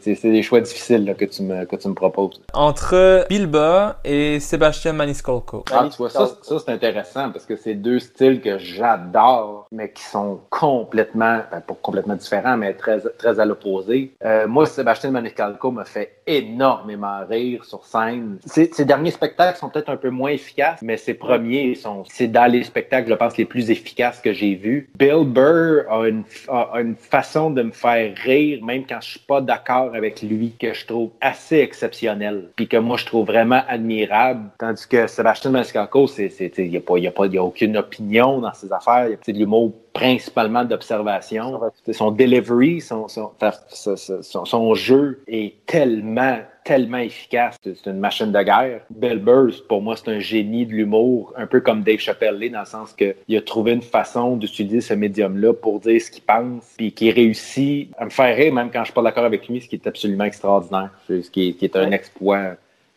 C'est 0.00 0.30
des 0.30 0.42
choix 0.42 0.60
difficiles 0.60 1.04
là, 1.04 1.14
que, 1.14 1.24
tu 1.24 1.42
me, 1.42 1.64
que 1.64 1.76
tu 1.76 1.88
me 1.88 1.94
proposes. 1.94 2.40
Entre 2.52 3.26
Bill 3.28 3.46
Burr 3.46 3.94
et 4.04 4.38
Sébastien 4.40 4.92
Maniscalco. 4.92 5.64
Ah, 5.72 5.88
tu 5.90 5.96
vois, 5.98 6.10
ça, 6.10 6.28
ça 6.42 6.58
c'est 6.58 6.72
intéressant 6.72 7.30
parce 7.30 7.46
que 7.46 7.56
c'est 7.56 7.74
deux 7.74 7.98
styles 7.98 8.40
que 8.40 8.58
j'adore, 8.58 9.66
mais 9.72 9.90
qui 9.90 10.02
sont 10.02 10.40
complètement, 10.50 11.40
ben, 11.50 11.60
pas 11.60 11.76
complètement 11.82 12.14
différents, 12.14 12.56
mais 12.56 12.74
très, 12.74 13.00
très 13.18 13.40
à 13.40 13.44
l'opposé. 13.44 14.12
Euh, 14.24 14.46
moi, 14.46 14.66
Sébastien 14.66 15.10
Maniscalco 15.10 15.70
me 15.70 15.84
fait 15.84 16.18
énormément 16.26 17.20
rire 17.28 17.64
sur 17.64 17.84
scène. 17.86 18.38
Ses, 18.44 18.84
derniers 18.84 19.10
spectacles 19.10 19.58
sont 19.58 19.68
peut-être 19.68 19.88
un 19.88 19.96
peu 19.96 20.10
moins 20.10 20.30
efficaces, 20.30 20.80
mais 20.82 20.96
ses 20.96 21.14
premiers 21.14 21.74
sont, 21.74 22.04
c'est 22.08 22.28
dans 22.28 22.50
les 22.50 22.64
spectacles, 22.64 23.08
je 23.08 23.14
pense, 23.14 23.36
les 23.36 23.44
plus 23.44 23.70
efficaces 23.70 24.20
que 24.20 24.32
j'ai 24.32 24.54
vus. 24.54 24.88
Bill 24.98 25.24
Burr 25.24 25.90
a 25.90 26.08
une, 26.08 26.24
a 26.48 26.80
une 26.80 26.96
façon 26.96 27.50
de 27.50 27.62
me 27.62 27.72
faire 27.72 28.14
rire, 28.16 28.64
même 28.64 28.84
quand 28.86 29.00
je 29.00 29.10
suis 29.10 29.20
pas 29.20 29.40
d'accord 29.40 29.94
avec 29.94 30.22
lui, 30.22 30.52
que 30.58 30.74
je 30.74 30.86
trouve 30.86 31.10
assez 31.20 31.58
exceptionnel, 31.58 32.50
puis 32.56 32.68
que 32.68 32.76
moi 32.76 32.96
je 32.96 33.06
trouve 33.06 33.26
vraiment 33.26 33.62
admirable. 33.68 34.50
Tandis 34.58 34.86
que 34.86 35.06
Sébastien 35.06 35.50
Maniscalco, 35.50 36.06
c'est, 36.06 36.32
il 36.58 36.70
n'y 36.70 36.76
a 36.76 36.80
pas, 36.80 36.98
y 36.98 37.06
a 37.06 37.10
pas, 37.10 37.26
y 37.26 37.38
a 37.38 37.44
aucune 37.44 37.76
opinion 37.76 38.40
dans 38.40 38.52
ses 38.54 38.72
affaires. 38.72 39.08
C'est 39.22 39.32
de 39.32 39.38
l'humour 39.38 39.72
principalement 39.96 40.64
d'observation. 40.64 41.60
Son 41.92 42.10
delivery, 42.10 42.80
son, 42.80 43.08
son, 43.08 43.32
son, 43.70 44.44
son, 44.44 44.74
jeu 44.74 45.22
est 45.26 45.54
tellement, 45.64 46.38
tellement 46.66 46.98
efficace. 46.98 47.56
C'est 47.62 47.86
une 47.86 48.00
machine 48.00 48.32
de 48.32 48.42
guerre. 48.42 48.80
Bill 48.90 49.18
Burr, 49.18 49.52
pour 49.68 49.80
moi, 49.80 49.96
c'est 49.96 50.10
un 50.10 50.18
génie 50.18 50.66
de 50.66 50.72
l'humour, 50.72 51.32
un 51.36 51.46
peu 51.46 51.60
comme 51.60 51.82
Dave 51.82 52.00
Chappelle, 52.00 52.50
dans 52.50 52.60
le 52.60 52.66
sens 52.66 52.92
qu'il 52.92 53.36
a 53.36 53.40
trouvé 53.40 53.72
une 53.72 53.82
façon 53.82 54.36
d'utiliser 54.36 54.80
ce 54.80 54.92
médium-là 54.92 55.54
pour 55.54 55.78
dire 55.80 56.00
ce 56.02 56.10
qu'il 56.10 56.24
pense, 56.24 56.74
puis 56.76 56.92
qui 56.92 57.12
réussit 57.12 57.90
à 57.96 58.04
me 58.04 58.10
faire 58.10 58.36
rire, 58.36 58.52
même 58.52 58.70
quand 58.72 58.80
je 58.80 58.86
suis 58.86 58.94
pas 58.94 59.02
d'accord 59.02 59.24
avec 59.24 59.48
lui, 59.48 59.60
ce 59.60 59.68
qui 59.68 59.76
est 59.76 59.86
absolument 59.86 60.24
extraordinaire, 60.24 60.90
ce 61.08 61.30
qui 61.30 61.48
est, 61.48 61.52
qui 61.52 61.64
est 61.64 61.76
un 61.76 61.92
exploit 61.92 62.56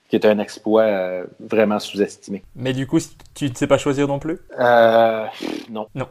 qui 0.09 0.15
est 0.15 0.25
un 0.25 0.39
exploit 0.39 0.81
euh, 0.81 1.25
vraiment 1.39 1.77
sous-estimé. 1.77 2.41
Mais 2.55 2.73
du 2.73 2.87
coup, 2.87 2.97
tu 3.35 3.47
ne 3.47 3.53
sais 3.53 3.67
pas 3.67 3.77
choisir 3.77 4.07
non 4.07 4.17
plus? 4.17 4.39
Euh, 4.59 5.25
Non. 5.69 5.85
Non. 5.93 6.07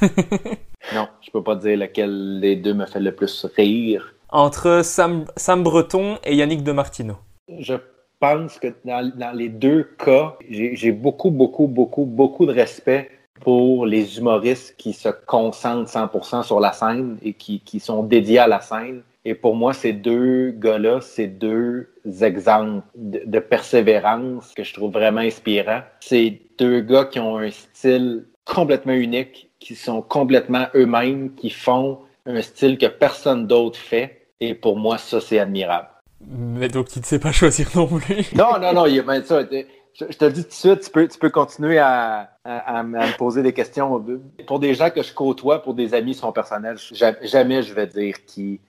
non, 0.94 1.06
je 1.20 1.30
peux 1.30 1.42
pas 1.42 1.56
dire 1.56 1.76
lequel 1.76 2.40
des 2.40 2.56
deux 2.56 2.72
me 2.72 2.86
fait 2.86 3.00
le 3.00 3.12
plus 3.14 3.44
rire. 3.54 4.14
Entre 4.32 4.82
Sam, 4.82 5.26
Breton 5.62 6.18
et 6.24 6.34
Yannick 6.34 6.64
de 6.64 6.72
Martino. 6.72 7.14
Je 7.58 7.74
pense 8.18 8.58
que 8.58 8.68
dans, 8.84 9.36
les 9.36 9.48
deux 9.48 9.84
cas, 10.04 10.36
j'ai 10.48 10.92
beaucoup, 10.92 11.30
beaucoup, 11.30 11.66
beaucoup, 11.66 12.04
beaucoup 12.04 12.46
de 12.46 12.52
respect 12.52 13.10
pour 13.40 13.86
les 13.86 14.18
humoristes 14.18 14.74
qui 14.76 14.92
se 14.92 15.08
concentrent 15.08 15.90
100% 15.90 16.42
sur 16.44 16.60
la 16.60 16.72
scène 16.72 17.18
et 17.22 17.34
qui, 17.34 17.60
qui 17.60 17.78
sont 17.80 18.02
dédiés 18.02 18.38
à 18.38 18.46
la 18.46 18.60
scène 18.60 19.02
et 19.24 19.34
pour 19.34 19.54
moi, 19.54 19.72
ces 19.72 19.92
deux 19.92 20.50
gars-là, 20.50 21.00
c'est 21.00 21.28
deux 21.28 21.88
exemples 22.22 22.84
de, 22.96 23.38
persévérance 23.38 24.52
que 24.54 24.64
je 24.64 24.74
trouve 24.74 24.92
vraiment 24.92 25.20
inspirants. 25.20 25.82
C'est 26.00 26.40
deux 26.58 26.80
gars 26.80 27.04
qui 27.04 27.20
ont 27.20 27.38
un 27.38 27.50
style 27.50 28.26
complètement 28.44 28.92
unique, 28.92 29.50
qui 29.60 29.76
sont 29.76 30.02
complètement 30.02 30.66
eux-mêmes, 30.74 31.34
qui 31.36 31.50
font 31.50 32.00
un 32.26 32.42
style 32.42 32.78
que 32.78 32.86
personne 32.86 33.46
d'autre 33.46 33.78
fait. 33.78 34.21
Et 34.42 34.54
pour 34.54 34.76
moi, 34.76 34.98
ça, 34.98 35.20
c'est 35.20 35.38
admirable. 35.38 35.88
Mais 36.26 36.68
donc, 36.68 36.88
tu 36.88 36.98
ne 36.98 37.04
sais 37.04 37.20
pas 37.20 37.30
choisir 37.30 37.68
non 37.76 37.86
plus. 37.86 38.34
non, 38.34 38.58
non, 38.60 38.72
non. 38.72 38.86
Il, 38.86 39.00
ben, 39.02 39.22
ça, 39.22 39.42
je, 39.42 40.04
te 40.04 40.24
le 40.24 40.32
dis 40.32 40.42
tout 40.42 40.48
de 40.48 40.54
suite, 40.54 40.80
tu 40.80 40.90
peux, 40.90 41.06
tu 41.06 41.18
peux 41.18 41.30
continuer 41.30 41.78
à, 41.78 42.30
à, 42.44 42.82
me 42.82 43.16
poser 43.16 43.42
des 43.42 43.52
questions. 43.52 44.04
Pour 44.46 44.58
des 44.58 44.74
gens 44.74 44.90
que 44.90 45.02
je 45.02 45.12
côtoie, 45.14 45.62
pour 45.62 45.74
des 45.74 45.94
amis 45.94 46.14
sont 46.14 46.32
personnels, 46.32 46.76
jamais 47.22 47.62
je 47.62 47.72
vais 47.72 47.86
dire 47.86 48.24
qui 48.26 48.60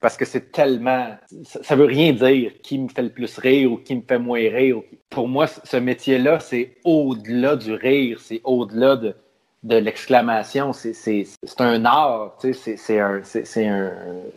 parce 0.00 0.16
que 0.16 0.24
c'est 0.24 0.50
tellement. 0.50 1.14
Ça, 1.44 1.76
veut 1.76 1.84
rien 1.84 2.12
dire 2.14 2.52
qui 2.62 2.78
me 2.78 2.88
fait 2.88 3.02
le 3.02 3.10
plus 3.10 3.36
rire 3.38 3.72
ou 3.72 3.76
qui 3.76 3.94
me 3.94 4.02
fait 4.02 4.18
moins 4.18 4.40
rire. 4.40 4.80
Pour 5.10 5.28
moi, 5.28 5.46
ce 5.46 5.76
métier-là, 5.76 6.40
c'est 6.40 6.78
au-delà 6.84 7.56
du 7.56 7.74
rire, 7.74 8.18
c'est 8.20 8.40
au-delà 8.44 8.96
de, 8.96 9.14
de 9.62 9.76
l'exclamation. 9.76 10.72
C'est 10.72 11.26
un 11.58 11.84
art, 11.84 12.36
c'est 12.40 13.00
un, 13.00 13.20
un, 13.20 13.82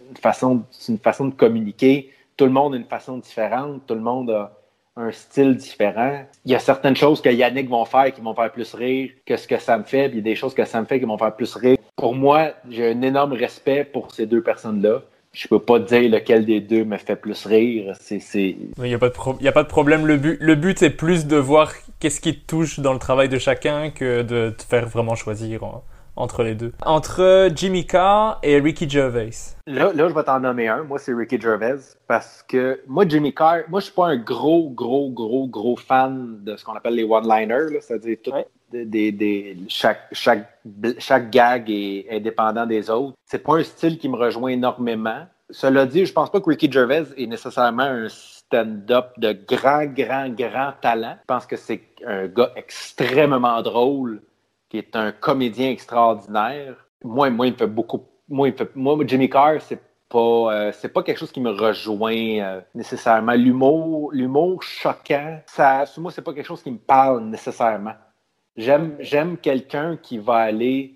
une, 0.09 0.17
façon, 0.21 0.63
une 0.89 0.97
façon 0.97 1.25
de 1.25 1.33
communiquer. 1.33 2.11
Tout 2.37 2.45
le 2.45 2.51
monde 2.51 2.73
a 2.73 2.77
une 2.77 2.85
façon 2.85 3.17
différente, 3.17 3.83
tout 3.87 3.93
le 3.93 4.01
monde 4.01 4.31
a 4.31 4.51
un 4.95 5.11
style 5.11 5.55
différent. 5.55 6.23
Il 6.45 6.51
y 6.51 6.55
a 6.55 6.59
certaines 6.59 6.95
choses 6.95 7.21
que 7.21 7.29
Yannick 7.29 7.69
vont 7.69 7.85
faire 7.85 8.13
qui 8.13 8.21
vont 8.21 8.35
faire 8.35 8.51
plus 8.51 8.73
rire 8.73 9.11
que 9.25 9.37
ce 9.37 9.47
que 9.47 9.57
ça 9.57 9.77
me 9.77 9.83
fait, 9.83 10.09
puis 10.09 10.19
il 10.19 10.25
y 10.25 10.29
a 10.29 10.31
des 10.31 10.35
choses 10.35 10.53
que 10.53 10.65
ça 10.65 10.79
me 10.81 10.85
fait 10.85 10.99
qui 10.99 11.05
vont 11.05 11.17
faire 11.17 11.35
plus 11.35 11.55
rire. 11.55 11.77
Pour 11.95 12.15
moi, 12.15 12.51
j'ai 12.69 12.91
un 12.91 13.01
énorme 13.01 13.33
respect 13.33 13.85
pour 13.85 14.13
ces 14.13 14.25
deux 14.25 14.41
personnes-là 14.41 15.01
je 15.33 15.47
peux 15.47 15.59
pas 15.59 15.79
dire 15.79 16.09
lequel 16.09 16.45
des 16.45 16.61
deux 16.61 16.85
me 16.85 16.97
fait 16.97 17.15
plus 17.15 17.45
rire. 17.45 17.95
C'est, 17.99 18.21
Il 18.35 18.71
n'y 18.77 18.93
a, 18.93 18.99
pas 18.99 19.09
de 19.09 19.47
a 19.47 19.51
pas 19.51 19.63
de 19.63 19.67
problème. 19.67 20.05
Le 20.05 20.17
but, 20.17 20.37
le 20.39 20.55
but 20.55 20.79
c'est 20.79 20.91
plus 20.91 21.25
de 21.25 21.37
voir 21.37 21.73
qu'est-ce 21.99 22.21
qui 22.21 22.39
te 22.39 22.45
touche 22.45 22.79
dans 22.79 22.93
le 22.93 22.99
travail 22.99 23.29
de 23.29 23.39
chacun 23.39 23.89
que 23.89 24.21
de 24.21 24.51
te 24.51 24.63
faire 24.63 24.87
vraiment 24.87 25.15
choisir 25.15 25.63
entre 26.15 26.43
les 26.43 26.53
deux. 26.53 26.71
Entre 26.85 27.49
Jimmy 27.55 27.85
Carr 27.85 28.39
et 28.43 28.59
Ricky 28.59 28.87
Gervais. 28.87 29.31
Là, 29.65 29.91
là 29.93 30.07
je 30.07 30.13
vais 30.13 30.23
t'en 30.23 30.39
nommer 30.39 30.67
un. 30.67 30.83
Moi, 30.83 30.99
c'est 30.99 31.13
Ricky 31.13 31.39
Gervais. 31.39 31.79
Parce 32.07 32.43
que 32.47 32.81
moi, 32.87 33.05
Jimmy 33.07 33.33
Carr, 33.33 33.61
moi, 33.69 33.79
je 33.79 33.85
suis 33.85 33.93
pas 33.93 34.07
un 34.07 34.17
gros, 34.17 34.69
gros, 34.69 35.09
gros, 35.09 35.47
gros 35.47 35.75
fan 35.75 36.43
de 36.43 36.55
ce 36.55 36.63
qu'on 36.63 36.73
appelle 36.73 36.95
les 36.95 37.03
one-liners. 37.03 37.79
C'est-à-dire 37.81 38.17
tout, 38.23 38.31
chaque, 39.67 41.29
gag 41.29 41.69
est 41.69 42.07
indépendant 42.11 42.65
des 42.65 42.89
autres. 42.89 43.15
C'est 43.25 43.43
pas 43.43 43.57
un 43.57 43.63
style 43.63 43.97
qui 43.97 44.09
me 44.09 44.15
rejoint 44.15 44.51
énormément. 44.51 45.25
Cela 45.49 45.85
dit, 45.85 46.05
je 46.05 46.13
pense 46.13 46.31
pas 46.31 46.41
que 46.41 46.49
Ricky 46.49 46.71
Gervais 46.71 47.05
est 47.17 47.27
nécessairement 47.27 47.83
un 47.83 48.07
stand-up 48.09 49.11
de 49.17 49.33
grand, 49.33 49.85
grand, 49.85 50.29
grand 50.29 50.73
talent. 50.81 51.17
Je 51.21 51.25
pense 51.27 51.45
que 51.45 51.55
c'est 51.55 51.81
un 52.05 52.27
gars 52.27 52.51
extrêmement 52.55 53.61
drôle, 53.61 54.21
qui 54.69 54.77
est 54.77 54.95
un 54.95 55.11
comédien 55.11 55.69
extraordinaire. 55.69 56.75
Moi, 57.03 57.29
moi, 57.29 57.47
il 57.47 57.53
me 57.53 57.57
fait 57.57 57.67
beaucoup. 57.67 58.03
Moi, 58.29 58.49
moi 58.75 58.97
Jimmy 59.05 59.29
Carr, 59.29 59.61
c'est 59.61 59.81
pas, 60.09 60.53
euh, 60.53 60.71
c'est 60.71 60.89
pas 60.89 61.03
quelque 61.03 61.17
chose 61.17 61.31
qui 61.31 61.41
me 61.41 61.51
rejoint 61.51 62.39
euh, 62.39 62.61
nécessairement. 62.73 63.33
L'humour, 63.33 64.11
l'humour 64.13 64.61
choquant, 64.63 65.39
ça, 65.47 65.85
moi, 65.97 66.11
c'est 66.11 66.21
pas 66.21 66.33
quelque 66.33 66.47
chose 66.47 66.61
qui 66.61 66.71
me 66.71 66.77
parle 66.77 67.23
nécessairement. 67.25 67.95
J'aime, 68.55 68.95
j'aime 68.99 69.37
quelqu'un 69.37 69.97
qui 69.97 70.17
va 70.19 70.35
aller, 70.35 70.93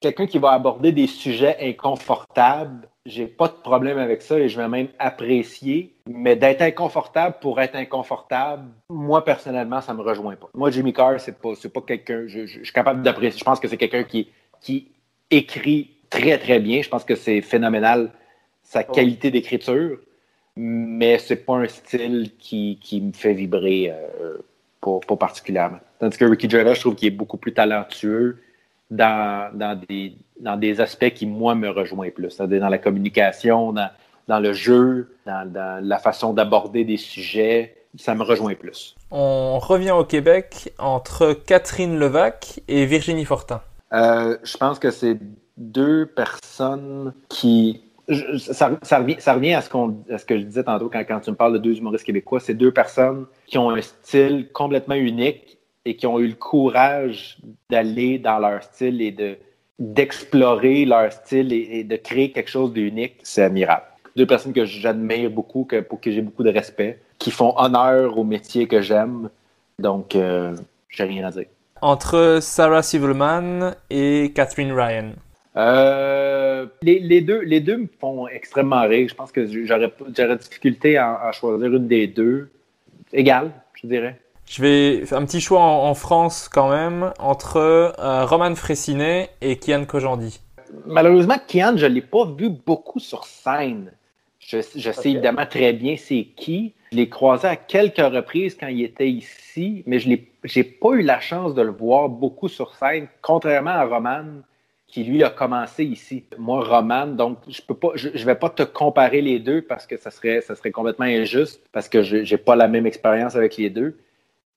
quelqu'un 0.00 0.26
qui 0.26 0.38
va 0.38 0.52
aborder 0.52 0.92
des 0.92 1.06
sujets 1.06 1.56
inconfortables. 1.60 2.88
J'ai 3.06 3.26
pas 3.26 3.48
de 3.48 3.54
problème 3.54 3.98
avec 3.98 4.20
ça 4.20 4.38
et 4.38 4.48
je 4.48 4.60
vais 4.60 4.68
même 4.68 4.88
apprécier. 4.98 5.94
Mais 6.06 6.36
d'être 6.36 6.60
inconfortable 6.60 7.36
pour 7.40 7.60
être 7.60 7.74
inconfortable, 7.74 8.68
moi 8.90 9.24
personnellement, 9.24 9.80
ça 9.80 9.94
me 9.94 10.02
rejoint 10.02 10.36
pas. 10.36 10.50
Moi, 10.54 10.70
Jimmy 10.70 10.92
Carr, 10.92 11.18
c'est 11.18 11.40
pas, 11.40 11.54
c'est 11.54 11.72
pas 11.72 11.80
quelqu'un. 11.80 12.24
Je, 12.26 12.44
je, 12.44 12.62
suis 12.62 12.72
capable 12.72 13.02
d'apprécier. 13.02 13.38
Je 13.38 13.44
pense 13.44 13.60
que 13.60 13.68
c'est 13.68 13.78
quelqu'un 13.78 14.04
qui, 14.04 14.28
qui 14.60 14.88
écrit 15.30 15.96
très 16.10 16.36
très 16.38 16.60
bien. 16.60 16.82
Je 16.82 16.88
pense 16.90 17.04
que 17.04 17.14
c'est 17.14 17.40
phénoménal 17.40 18.10
sa 18.62 18.84
oh. 18.86 18.92
qualité 18.92 19.30
d'écriture, 19.30 19.98
mais 20.56 21.18
c'est 21.18 21.44
pas 21.44 21.54
un 21.54 21.68
style 21.68 22.32
qui, 22.38 22.78
qui 22.82 23.00
me 23.00 23.12
fait 23.12 23.32
vibrer. 23.32 23.90
Euh, 23.90 24.38
pas, 24.80 25.16
particulièrement. 25.16 25.78
Tandis 25.98 26.16
que 26.16 26.24
Ricky 26.24 26.48
Gervais, 26.48 26.74
je 26.74 26.80
trouve 26.80 26.94
qu'il 26.94 27.08
est 27.08 27.16
beaucoup 27.16 27.36
plus 27.36 27.52
talentueux 27.52 28.38
dans, 28.90 29.50
dans, 29.54 29.78
des, 29.88 30.14
dans 30.40 30.56
des 30.56 30.80
aspects 30.80 31.10
qui, 31.10 31.26
moi, 31.26 31.54
me 31.54 31.68
rejoignent 31.68 32.10
plus. 32.10 32.30
C'est-à-dire 32.30 32.60
dans 32.60 32.68
la 32.68 32.78
communication, 32.78 33.72
dans, 33.72 33.90
dans 34.28 34.40
le 34.40 34.52
jeu, 34.52 35.14
dans, 35.26 35.50
dans 35.50 35.84
la 35.84 35.98
façon 35.98 36.32
d'aborder 36.32 36.84
des 36.84 36.96
sujets. 36.96 37.76
Ça 37.98 38.14
me 38.14 38.22
rejoint 38.22 38.54
plus. 38.54 38.94
On 39.10 39.58
revient 39.58 39.90
au 39.90 40.04
Québec 40.04 40.72
entre 40.78 41.32
Catherine 41.32 41.98
Levac 41.98 42.60
et 42.68 42.86
Virginie 42.86 43.24
Fortin. 43.24 43.62
Euh, 43.92 44.38
je 44.44 44.56
pense 44.56 44.78
que 44.78 44.92
c'est 44.92 45.18
deux 45.56 46.06
personnes 46.06 47.12
qui 47.28 47.82
ça, 48.38 48.98
revient, 48.98 49.54
à 49.54 49.60
ce, 49.62 50.24
que 50.24 50.38
je 50.38 50.44
disais 50.44 50.64
tantôt 50.64 50.90
quand, 50.90 51.20
tu 51.20 51.30
me 51.30 51.36
parles 51.36 51.54
de 51.54 51.58
deux 51.58 51.78
humoristes 51.78 52.04
québécois. 52.04 52.40
C'est 52.40 52.54
deux 52.54 52.72
personnes 52.72 53.26
qui 53.46 53.58
ont 53.58 53.70
un 53.70 53.80
style 53.80 54.48
complètement 54.52 54.94
unique 54.94 55.58
et 55.84 55.96
qui 55.96 56.06
ont 56.06 56.18
eu 56.18 56.28
le 56.28 56.34
courage 56.34 57.38
d'aller 57.70 58.18
dans 58.18 58.38
leur 58.38 58.62
style 58.62 59.00
et 59.00 59.12
de, 59.12 59.36
d'explorer 59.78 60.84
leur 60.84 61.12
style 61.12 61.52
et, 61.52 61.84
de 61.84 61.96
créer 61.96 62.32
quelque 62.32 62.50
chose 62.50 62.72
d'unique. 62.72 63.16
C'est 63.22 63.42
admirable. 63.42 63.84
Deux 64.16 64.26
personnes 64.26 64.52
que 64.52 64.64
j'admire 64.64 65.30
beaucoup, 65.30 65.64
que, 65.64 65.80
pour 65.80 66.00
qui 66.00 66.12
j'ai 66.12 66.22
beaucoup 66.22 66.42
de 66.42 66.50
respect, 66.50 67.00
qui 67.18 67.30
font 67.30 67.54
honneur 67.56 68.18
au 68.18 68.24
métier 68.24 68.66
que 68.66 68.80
j'aime. 68.80 69.30
Donc, 69.78 70.16
euh, 70.16 70.56
j'ai 70.88 71.04
rien 71.04 71.26
à 71.26 71.30
dire. 71.30 71.46
Entre 71.80 72.40
Sarah 72.42 72.82
Silverman 72.82 73.74
et 73.88 74.32
Catherine 74.34 74.72
Ryan. 74.72 75.12
Euh, 75.60 76.66
les, 76.82 77.20
deux, 77.20 77.40
les 77.40 77.60
deux 77.60 77.76
me 77.76 77.88
font 78.00 78.26
extrêmement 78.28 78.82
rire. 78.82 79.08
Je 79.08 79.14
pense 79.14 79.32
que 79.32 79.46
j'aurais, 79.66 79.92
j'aurais 80.16 80.36
difficulté 80.36 80.96
à, 80.96 81.30
choisir 81.32 81.74
une 81.74 81.86
des 81.86 82.06
deux. 82.06 82.50
Égal, 83.12 83.50
je 83.74 83.86
dirais. 83.86 84.20
Je 84.46 84.62
vais 84.62 85.06
faire 85.06 85.18
un 85.18 85.26
petit 85.26 85.40
choix 85.40 85.60
en, 85.60 85.94
France 85.94 86.48
quand 86.48 86.70
même 86.70 87.12
entre 87.18 87.56
euh, 87.56 88.24
Roman 88.24 88.54
Fressinet 88.54 89.30
et 89.40 89.56
Kian 89.56 89.84
Kojandi. 89.84 90.40
Malheureusement, 90.86 91.36
Kian, 91.46 91.76
je 91.76 91.86
ne 91.86 91.94
l'ai 91.94 92.00
pas 92.00 92.24
vu 92.24 92.48
beaucoup 92.48 92.98
sur 92.98 93.24
scène. 93.24 93.92
Je, 94.38 94.60
sais 94.62 95.10
évidemment 95.10 95.46
très 95.46 95.72
bien 95.72 95.96
c'est 95.96 96.26
qui. 96.36 96.72
Je 96.90 96.96
l'ai 96.96 97.08
croisé 97.08 97.46
à 97.46 97.54
quelques 97.54 97.98
reprises 97.98 98.56
quand 98.58 98.66
il 98.66 98.82
était 98.82 99.08
ici, 99.08 99.84
mais 99.86 100.00
je 100.00 100.08
n'ai 100.08 100.64
pas 100.64 100.92
eu 100.92 101.02
la 101.02 101.20
chance 101.20 101.54
de 101.54 101.62
le 101.62 101.70
voir 101.70 102.08
beaucoup 102.08 102.48
sur 102.48 102.74
scène, 102.74 103.06
contrairement 103.22 103.70
à 103.70 103.84
Roman 103.84 104.24
qui 104.90 105.04
lui 105.04 105.22
a 105.22 105.30
commencé 105.30 105.84
ici. 105.84 106.24
Moi, 106.36 106.64
Roman, 106.64 107.06
donc 107.06 107.38
je 107.48 107.62
peux 107.62 107.74
pas, 107.74 107.90
je, 107.94 108.24
vais 108.24 108.34
pas 108.34 108.50
te 108.50 108.62
comparer 108.62 109.20
les 109.20 109.38
deux 109.38 109.62
parce 109.62 109.86
que 109.86 109.96
ça 109.96 110.10
serait, 110.10 110.40
ça 110.40 110.56
serait 110.56 110.72
complètement 110.72 111.06
injuste 111.06 111.62
parce 111.72 111.88
que 111.88 112.02
je 112.02 112.16
n'ai 112.16 112.38
pas 112.38 112.56
la 112.56 112.68
même 112.68 112.86
expérience 112.86 113.36
avec 113.36 113.56
les 113.56 113.70
deux. 113.70 113.96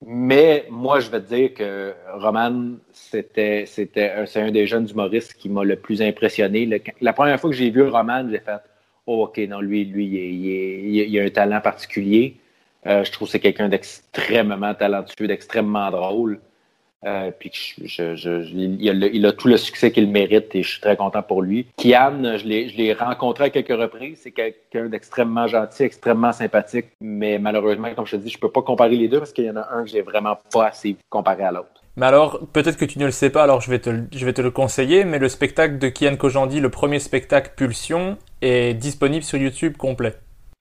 Mais 0.06 0.66
moi, 0.70 1.00
je 1.00 1.08
vais 1.10 1.20
te 1.20 1.34
dire 1.34 1.54
que 1.54 1.94
Roman, 2.14 2.72
c'était, 2.92 3.64
c'était, 3.66 4.26
c'est 4.26 4.40
un 4.40 4.50
des 4.50 4.66
jeunes 4.66 4.88
humoristes 4.88 5.34
qui 5.34 5.48
m'a 5.48 5.64
le 5.64 5.76
plus 5.76 6.02
impressionné. 6.02 6.68
la 7.00 7.12
première 7.12 7.40
fois 7.40 7.50
que 7.50 7.56
j'ai 7.56 7.70
vu 7.70 7.82
Roman, 7.82 8.28
j'ai 8.28 8.40
fait, 8.40 8.58
oh, 9.06 9.24
ok, 9.24 9.38
non, 9.48 9.60
lui, 9.60 9.84
lui, 9.84 10.06
il, 10.06 10.96
il, 10.96 10.96
il 11.08 11.18
a 11.18 11.22
un 11.22 11.30
talent 11.30 11.60
particulier. 11.60 12.36
Euh, 12.86 13.04
je 13.04 13.12
trouve 13.12 13.28
que 13.28 13.32
c'est 13.32 13.40
quelqu'un 13.40 13.68
d'extrêmement 13.68 14.74
talentueux, 14.74 15.26
d'extrêmement 15.26 15.90
drôle. 15.90 16.40
Euh, 17.06 17.30
puis 17.38 17.74
il, 17.78 19.26
a 19.26 19.32
tout 19.32 19.48
le 19.48 19.56
succès 19.56 19.92
qu'il 19.92 20.08
mérite 20.08 20.54
et 20.54 20.62
je 20.62 20.70
suis 20.70 20.80
très 20.80 20.96
content 20.96 21.22
pour 21.22 21.42
lui. 21.42 21.66
Kian, 21.76 22.38
je 22.38 22.46
l'ai 22.46 22.92
rencontré 22.92 23.44
à 23.44 23.50
quelques 23.50 23.78
reprises. 23.78 24.20
C'est 24.22 24.30
quelqu'un 24.30 24.86
d'extrêmement 24.86 25.46
gentil, 25.46 25.82
extrêmement 25.82 26.32
sympathique. 26.32 26.86
Mais 27.00 27.38
malheureusement, 27.38 27.94
comme 27.94 28.06
je 28.06 28.16
te 28.16 28.22
dis, 28.22 28.30
je 28.30 28.38
peux 28.38 28.50
pas 28.50 28.62
comparer 28.62 28.96
les 28.96 29.08
deux 29.08 29.18
parce 29.18 29.32
qu'il 29.32 29.44
y 29.44 29.50
en 29.50 29.56
a 29.56 29.68
un 29.72 29.84
que 29.84 29.90
j'ai 29.90 30.02
vraiment 30.02 30.38
pas 30.52 30.68
assez 30.68 30.96
comparé 31.10 31.44
à 31.44 31.52
l'autre. 31.52 31.82
Mais 31.96 32.06
alors, 32.06 32.40
peut-être 32.52 32.76
que 32.76 32.84
tu 32.84 32.98
ne 32.98 33.04
le 33.04 33.12
sais 33.12 33.30
pas, 33.30 33.44
alors 33.44 33.60
je 33.60 33.70
vais 33.70 33.78
te, 33.78 33.90
je 34.12 34.26
vais 34.26 34.32
te 34.32 34.42
le 34.42 34.50
conseiller, 34.50 35.04
mais 35.04 35.20
le 35.20 35.28
spectacle 35.28 35.78
de 35.78 35.88
Kian 35.88 36.16
Kojandi, 36.16 36.58
le 36.58 36.70
premier 36.70 36.98
spectacle 36.98 37.52
Pulsion, 37.54 38.18
est 38.42 38.74
disponible 38.74 39.22
sur 39.22 39.38
YouTube 39.38 39.76
complet. 39.76 40.14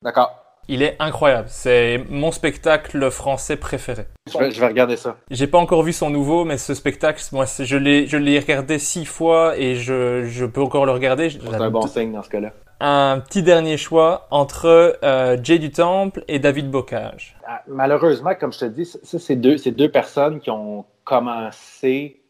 D'accord. 0.04 0.43
Il 0.70 0.82
est 0.82 0.96
incroyable. 1.00 1.48
C'est 1.50 2.04
mon 2.10 2.32
spectacle 2.32 3.12
français 3.12 3.58
préféré. 3.58 4.06
Je 4.32 4.38
vais, 4.38 4.68
regarder 4.68 4.96
ça. 4.96 5.18
J'ai 5.30 5.48
pas 5.48 5.58
encore 5.58 5.84
vu 5.84 5.92
son 5.92 6.10
nouveau, 6.10 6.46
mais 6.46 6.58
ce 6.58 6.74
spectacle, 6.74 7.22
moi, 7.34 7.46
je 7.46 7.78
l'ai, 7.78 8.08
je 8.08 8.16
l'ai 8.16 8.40
regardé 8.40 8.80
six 8.80 9.06
fois 9.06 9.58
et 9.58 9.76
je, 9.76 10.24
je 10.26 10.46
peux 10.46 10.62
encore 10.62 10.86
le 10.86 10.94
regarder. 10.94 11.30
C'est 11.30 11.54
un 11.54 11.70
bon 11.70 11.88
signe 11.88 12.14
dans 12.14 12.24
ce 12.24 12.30
cas-là. 12.30 12.52
Un 12.80 13.20
petit 13.20 13.44
dernier 13.44 13.78
choix 13.78 14.28
entre 14.32 14.98
euh, 15.04 15.38
Jay 15.42 15.60
du 15.60 15.72
Temple 15.72 16.24
et 16.28 16.40
David 16.40 16.72
Bocage. 16.72 17.36
Ah, 17.46 17.62
malheureusement, 17.68 18.34
comme 18.36 18.54
je 18.54 18.60
te 18.60 18.66
dis, 18.66 18.86
ça, 18.86 19.20
c'est 19.20 19.36
deux, 19.36 19.58
c'est 19.58 19.72
deux 19.72 19.92
personnes 19.92 20.40
qui 20.40 20.50
ont 20.50 20.86
commencé, 21.04 22.22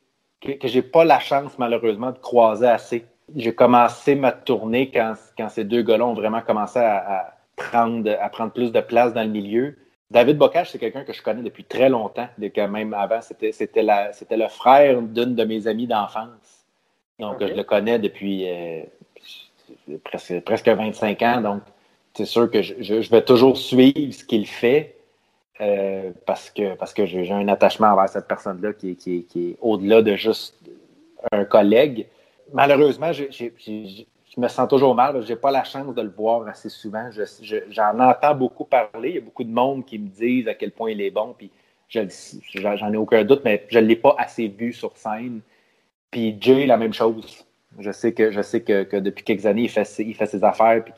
que, 0.42 0.54
que 0.54 0.68
j'ai 0.68 0.82
pas 0.82 1.06
la 1.06 1.20
chance, 1.20 1.58
malheureusement, 1.60 2.12
de 2.12 2.18
croiser 2.18 2.68
assez. 2.68 3.06
J'ai 3.36 3.54
commencé 3.54 4.16
ma 4.16 4.32
tournée 4.32 4.92
quand, 4.92 5.14
quand 5.38 5.50
ces 5.50 5.64
deux 5.64 5.82
gars-là 5.82 6.06
ont 6.06 6.14
vraiment 6.14 6.42
commencé 6.42 6.80
à 6.80 7.34
prendre, 7.70 8.10
à 8.20 8.30
prendre 8.30 8.52
plus 8.52 8.72
de 8.72 8.82
place 8.82 9.14
dans 9.14 9.24
le 9.24 9.30
milieu. 9.30 9.76
David 10.12 10.38
Bocage, 10.38 10.72
c'est 10.72 10.80
quelqu'un 10.80 11.04
que 11.04 11.14
je 11.14 11.22
connais 11.22 11.42
depuis 11.42 11.64
très 11.64 11.90
longtemps, 11.90 12.28
quand 12.56 12.68
même 12.68 12.94
avant, 12.94 13.22
c'était, 13.22 13.52
c'était, 13.52 13.84
le 13.84 14.48
frère 14.48 15.02
d'une 15.02 15.36
de 15.36 15.44
mes 15.44 15.68
amies 15.68 15.88
d'enfance. 15.88 16.66
Donc, 17.20 17.38
je 17.40 17.54
le 17.54 17.64
connais 17.64 18.00
depuis 18.00 18.46
euh, 18.48 18.84
presque, 20.04 20.40
presque 20.42 20.68
25 20.68 21.22
ans. 21.22 21.42
Donc, 21.42 21.62
c'est 22.14 22.26
sûr 22.26 22.50
que 22.52 22.62
je, 22.62 23.10
vais 23.10 23.24
toujours 23.24 23.58
suivre 23.58 24.14
ce 24.14 24.24
qu'il 24.24 24.46
fait 24.46 24.96
euh, 25.62 26.12
parce 26.26 26.50
que, 26.52 26.76
parce 26.76 26.94
que 26.94 27.06
j'ai, 27.06 27.32
un 27.32 27.48
attachement 27.48 27.88
envers 27.88 28.10
cette 28.10 28.28
personne-là 28.28 28.74
qui, 28.74 28.96
qui, 28.96 29.24
qui 29.26 29.52
est 29.52 29.58
au-delà 29.62 30.02
de 30.02 30.16
juste 30.16 30.56
un 31.32 31.46
collègue. 31.46 32.08
Malheureusement, 32.52 33.12
j'ai, 33.14 34.08
je 34.36 34.42
me 34.42 34.48
sens 34.48 34.68
toujours 34.68 34.96
mal. 34.96 35.22
Je 35.22 35.30
n'ai 35.30 35.36
pas 35.36 35.52
la 35.52 35.64
chance 35.64 35.94
de 35.94 36.02
le 36.02 36.10
voir 36.10 36.48
assez 36.48 36.70
souvent. 36.70 37.10
J'en 37.70 38.00
entends 38.00 38.36
beaucoup 38.36 38.66
parler. 38.66 39.10
Il 39.10 39.16
y 39.16 39.18
a 39.20 39.22
beaucoup 39.22 39.44
de 39.44 39.52
monde 39.52 39.86
qui 39.86 40.00
me 40.00 40.08
disent 40.08 40.48
à 40.48 40.56
quel 40.56 40.72
point 40.72 40.92
il 40.92 41.02
est 41.02 41.12
bon. 41.12 41.36
Puis 41.38 41.52
j'en 41.90 42.94
ai 42.94 42.98
aucun 42.98 43.24
doute, 43.24 43.42
mais 43.46 43.66
je 43.70 43.80
ne 43.80 43.86
l'ai 43.86 43.96
pas 43.96 44.16
assez 44.18 44.48
vu 44.48 44.74
sur 44.74 44.98
scène. 44.98 45.42
Puis 46.10 46.36
Jay, 46.40 46.66
la 46.66 46.78
même 46.78 46.94
chose. 46.94 47.46
Je 47.80 47.92
sais 47.92 48.14
que 48.14 49.00
depuis 49.00 49.24
quelques 49.24 49.46
années, 49.46 49.64
il 49.64 49.70
fait, 49.70 49.86
ses 49.86 50.44
affaires 50.44 50.84
puis 50.84 50.94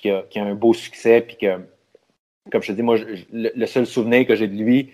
qu'il 0.00 0.12
a, 0.12 0.24
un 0.36 0.54
beau 0.54 0.74
succès. 0.74 1.26
Comme 2.50 2.62
je 2.62 2.68
te 2.68 2.72
dis, 2.72 2.82
moi, 2.82 2.96
le, 3.32 3.66
seul 3.66 3.86
souvenir 3.86 4.26
que 4.26 4.36
j'ai 4.36 4.48
de 4.48 4.56
lui, 4.56 4.92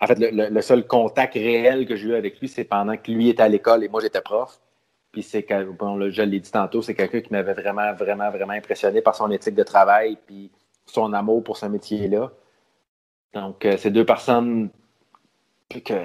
en 0.00 0.06
fait, 0.06 0.18
le, 0.18 0.48
le 0.48 0.62
seul 0.62 0.84
contact 0.86 1.34
réel 1.34 1.86
que 1.86 1.94
j'ai 1.94 2.08
eu 2.08 2.14
avec 2.14 2.40
lui, 2.40 2.48
c'est 2.48 2.64
pendant 2.64 2.96
que 2.96 3.10
lui 3.10 3.28
était 3.28 3.42
à 3.42 3.48
l'école 3.48 3.84
et 3.84 3.88
moi 3.88 4.00
j'étais 4.00 4.20
prof. 4.20 4.60
Puis 5.12 5.22
c'est 5.22 5.46
bon, 5.78 6.10
je 6.10 6.22
l'ai 6.22 6.40
dit 6.40 6.50
tantôt, 6.50 6.80
c'est 6.80 6.94
quelqu'un 6.94 7.20
qui 7.20 7.32
m'avait 7.32 7.52
vraiment, 7.52 7.92
vraiment, 7.92 8.30
vraiment 8.30 8.54
impressionné 8.54 9.02
par 9.02 9.14
son 9.14 9.30
éthique 9.30 9.54
de 9.54 9.62
travail 9.62 10.16
puis 10.26 10.50
son 10.86 11.12
amour 11.12 11.44
pour 11.44 11.58
ce 11.58 11.66
métier-là. 11.66 12.32
Donc, 13.34 13.64
euh, 13.64 13.76
c'est 13.78 13.90
deux 13.90 14.06
personnes 14.06 14.70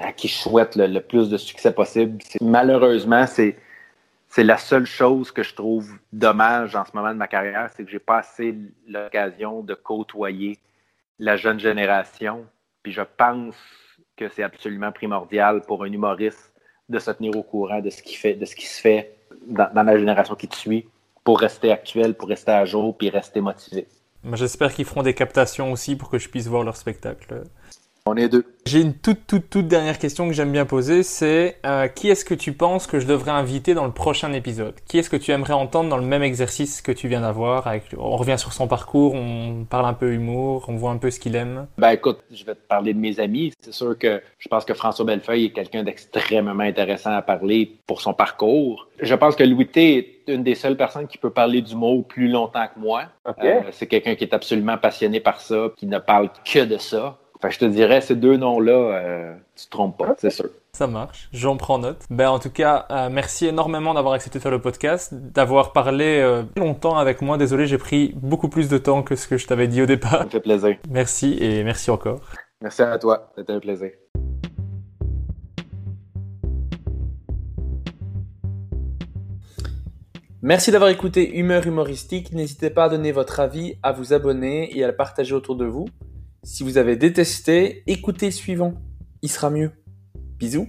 à 0.02 0.12
qui 0.12 0.28
je 0.28 0.34
souhaite 0.34 0.76
le, 0.76 1.00
plus 1.00 1.28
de 1.28 1.36
succès 1.36 1.72
possible. 1.72 2.18
Malheureusement, 2.40 3.26
c'est, 3.26 3.56
c'est 4.28 4.44
la 4.44 4.56
seule 4.56 4.86
chose 4.86 5.30
que 5.30 5.42
je 5.42 5.54
trouve 5.54 5.90
dommage 6.12 6.74
en 6.76 6.84
ce 6.84 6.90
moment 6.94 7.10
de 7.10 7.18
ma 7.18 7.28
carrière, 7.28 7.70
c'est 7.74 7.84
que 7.84 7.90
j'ai 7.90 7.98
pas 7.98 8.18
assez 8.18 8.56
l'occasion 8.86 9.62
de 9.62 9.74
côtoyer 9.74 10.58
la 11.18 11.36
jeune 11.36 11.60
génération. 11.60 12.46
Puis 12.82 12.92
je 12.92 13.02
pense 13.02 13.56
que 14.16 14.28
c'est 14.28 14.42
absolument 14.42 14.92
primordial 14.92 15.62
pour 15.62 15.84
un 15.84 15.92
humoriste 15.92 16.47
de 16.88 16.98
se 16.98 17.10
tenir 17.10 17.36
au 17.36 17.42
courant 17.42 17.80
de 17.80 17.90
ce 17.90 18.02
qui, 18.02 18.14
fait, 18.14 18.34
de 18.34 18.44
ce 18.44 18.54
qui 18.54 18.66
se 18.66 18.80
fait 18.80 19.16
dans, 19.46 19.70
la 19.74 19.98
génération 19.98 20.34
qui 20.34 20.48
te 20.48 20.56
suit 20.56 20.86
pour 21.24 21.40
rester 21.40 21.70
actuel, 21.70 22.14
pour 22.14 22.28
rester 22.28 22.52
à 22.52 22.64
jour, 22.64 22.96
puis 22.96 23.10
rester 23.10 23.40
motivé. 23.40 23.86
J'espère 24.32 24.74
qu'ils 24.74 24.84
feront 24.84 25.02
des 25.02 25.14
captations 25.14 25.72
aussi 25.72 25.96
pour 25.96 26.10
que 26.10 26.18
je 26.18 26.28
puisse 26.28 26.46
voir 26.46 26.64
leur 26.64 26.76
spectacle. 26.76 27.44
On 28.10 28.16
est 28.16 28.30
deux. 28.30 28.46
J'ai 28.64 28.80
une 28.80 28.94
toute, 28.94 29.26
toute, 29.26 29.50
toute 29.50 29.68
dernière 29.68 29.98
question 29.98 30.28
que 30.28 30.32
j'aime 30.32 30.50
bien 30.50 30.64
poser, 30.64 31.02
c'est 31.02 31.58
euh, 31.66 31.88
qui 31.88 32.08
est-ce 32.08 32.24
que 32.24 32.32
tu 32.32 32.54
penses 32.54 32.86
que 32.86 33.00
je 33.00 33.06
devrais 33.06 33.32
inviter 33.32 33.74
dans 33.74 33.84
le 33.84 33.92
prochain 33.92 34.32
épisode? 34.32 34.74
Qui 34.86 34.96
est-ce 34.96 35.10
que 35.10 35.16
tu 35.16 35.30
aimerais 35.30 35.52
entendre 35.52 35.90
dans 35.90 35.98
le 35.98 36.06
même 36.06 36.22
exercice 36.22 36.80
que 36.80 36.90
tu 36.90 37.06
viens 37.06 37.20
d'avoir 37.20 37.66
avec... 37.66 37.84
On 37.98 38.16
revient 38.16 38.38
sur 38.38 38.54
son 38.54 38.66
parcours, 38.66 39.14
on 39.14 39.66
parle 39.68 39.84
un 39.84 39.92
peu 39.92 40.14
humour, 40.14 40.64
on 40.68 40.76
voit 40.76 40.90
un 40.90 40.96
peu 40.96 41.10
ce 41.10 41.20
qu'il 41.20 41.36
aime? 41.36 41.66
Ben 41.76 41.90
écoute, 41.90 42.20
je 42.30 42.44
vais 42.46 42.54
te 42.54 42.66
parler 42.66 42.94
de 42.94 42.98
mes 42.98 43.20
amis. 43.20 43.52
C'est 43.60 43.74
sûr 43.74 43.98
que 43.98 44.22
je 44.38 44.48
pense 44.48 44.64
que 44.64 44.72
François 44.72 45.04
Bellefeuille 45.04 45.46
est 45.46 45.50
quelqu'un 45.50 45.82
d'extrêmement 45.82 46.60
intéressant 46.60 47.12
à 47.12 47.20
parler 47.20 47.76
pour 47.86 48.00
son 48.00 48.14
parcours. 48.14 48.88
Je 49.00 49.14
pense 49.14 49.36
que 49.36 49.44
Louis 49.44 49.66
T 49.66 49.98
est 49.98 50.32
une 50.32 50.42
des 50.42 50.54
seules 50.54 50.78
personnes 50.78 51.08
qui 51.08 51.18
peut 51.18 51.30
parler 51.30 51.60
d'humour 51.60 52.06
plus 52.06 52.28
longtemps 52.28 52.66
que 52.74 52.80
moi. 52.80 53.02
Euh, 53.26 53.60
c'est 53.72 53.86
quelqu'un 53.86 54.14
qui 54.14 54.24
est 54.24 54.34
absolument 54.34 54.78
passionné 54.78 55.20
par 55.20 55.40
ça, 55.40 55.68
qui 55.76 55.86
ne 55.86 55.98
parle 55.98 56.30
que 56.44 56.64
de 56.64 56.78
ça 56.78 57.18
je 57.46 57.58
te 57.58 57.64
dirais, 57.64 58.00
ces 58.00 58.16
deux 58.16 58.36
noms-là, 58.36 58.72
euh, 58.72 59.34
tu 59.56 59.66
te 59.66 59.70
trompes 59.70 59.96
pas, 59.96 60.14
c'est 60.18 60.30
sûr. 60.30 60.50
Ça 60.72 60.86
marche, 60.86 61.28
j'en 61.32 61.56
prends 61.56 61.78
note. 61.78 62.04
Ben, 62.10 62.30
en 62.30 62.38
tout 62.38 62.50
cas, 62.50 62.86
euh, 62.90 63.08
merci 63.10 63.46
énormément 63.46 63.94
d'avoir 63.94 64.14
accepté 64.14 64.38
de 64.38 64.42
faire 64.42 64.52
le 64.52 64.60
podcast, 64.60 65.14
d'avoir 65.14 65.72
parlé 65.72 66.18
euh, 66.18 66.42
longtemps 66.56 66.98
avec 66.98 67.22
moi. 67.22 67.38
Désolé, 67.38 67.66
j'ai 67.66 67.78
pris 67.78 68.12
beaucoup 68.16 68.48
plus 68.48 68.68
de 68.68 68.78
temps 68.78 69.02
que 69.02 69.16
ce 69.16 69.28
que 69.28 69.36
je 69.36 69.46
t'avais 69.46 69.68
dit 69.68 69.82
au 69.82 69.86
départ. 69.86 70.18
Ça 70.18 70.24
me 70.24 70.30
fait 70.30 70.40
plaisir. 70.40 70.76
Merci 70.90 71.36
et 71.40 71.62
merci 71.64 71.90
encore. 71.90 72.20
Merci 72.60 72.82
à 72.82 72.98
toi, 72.98 73.30
c'était 73.36 73.52
un 73.52 73.60
plaisir. 73.60 73.90
Merci 80.42 80.70
d'avoir 80.70 80.90
écouté 80.90 81.36
Humeur 81.36 81.66
Humoristique. 81.66 82.32
N'hésitez 82.32 82.70
pas 82.70 82.84
à 82.84 82.88
donner 82.88 83.10
votre 83.10 83.40
avis, 83.40 83.74
à 83.82 83.90
vous 83.90 84.12
abonner 84.12 84.76
et 84.76 84.84
à 84.84 84.86
le 84.86 84.94
partager 84.94 85.34
autour 85.34 85.56
de 85.56 85.66
vous. 85.66 85.86
Si 86.44 86.62
vous 86.62 86.78
avez 86.78 86.96
détesté, 86.96 87.82
écoutez 87.86 88.26
le 88.26 88.32
suivant. 88.32 88.74
Il 89.22 89.30
sera 89.30 89.50
mieux. 89.50 89.72
Bisous. 90.38 90.68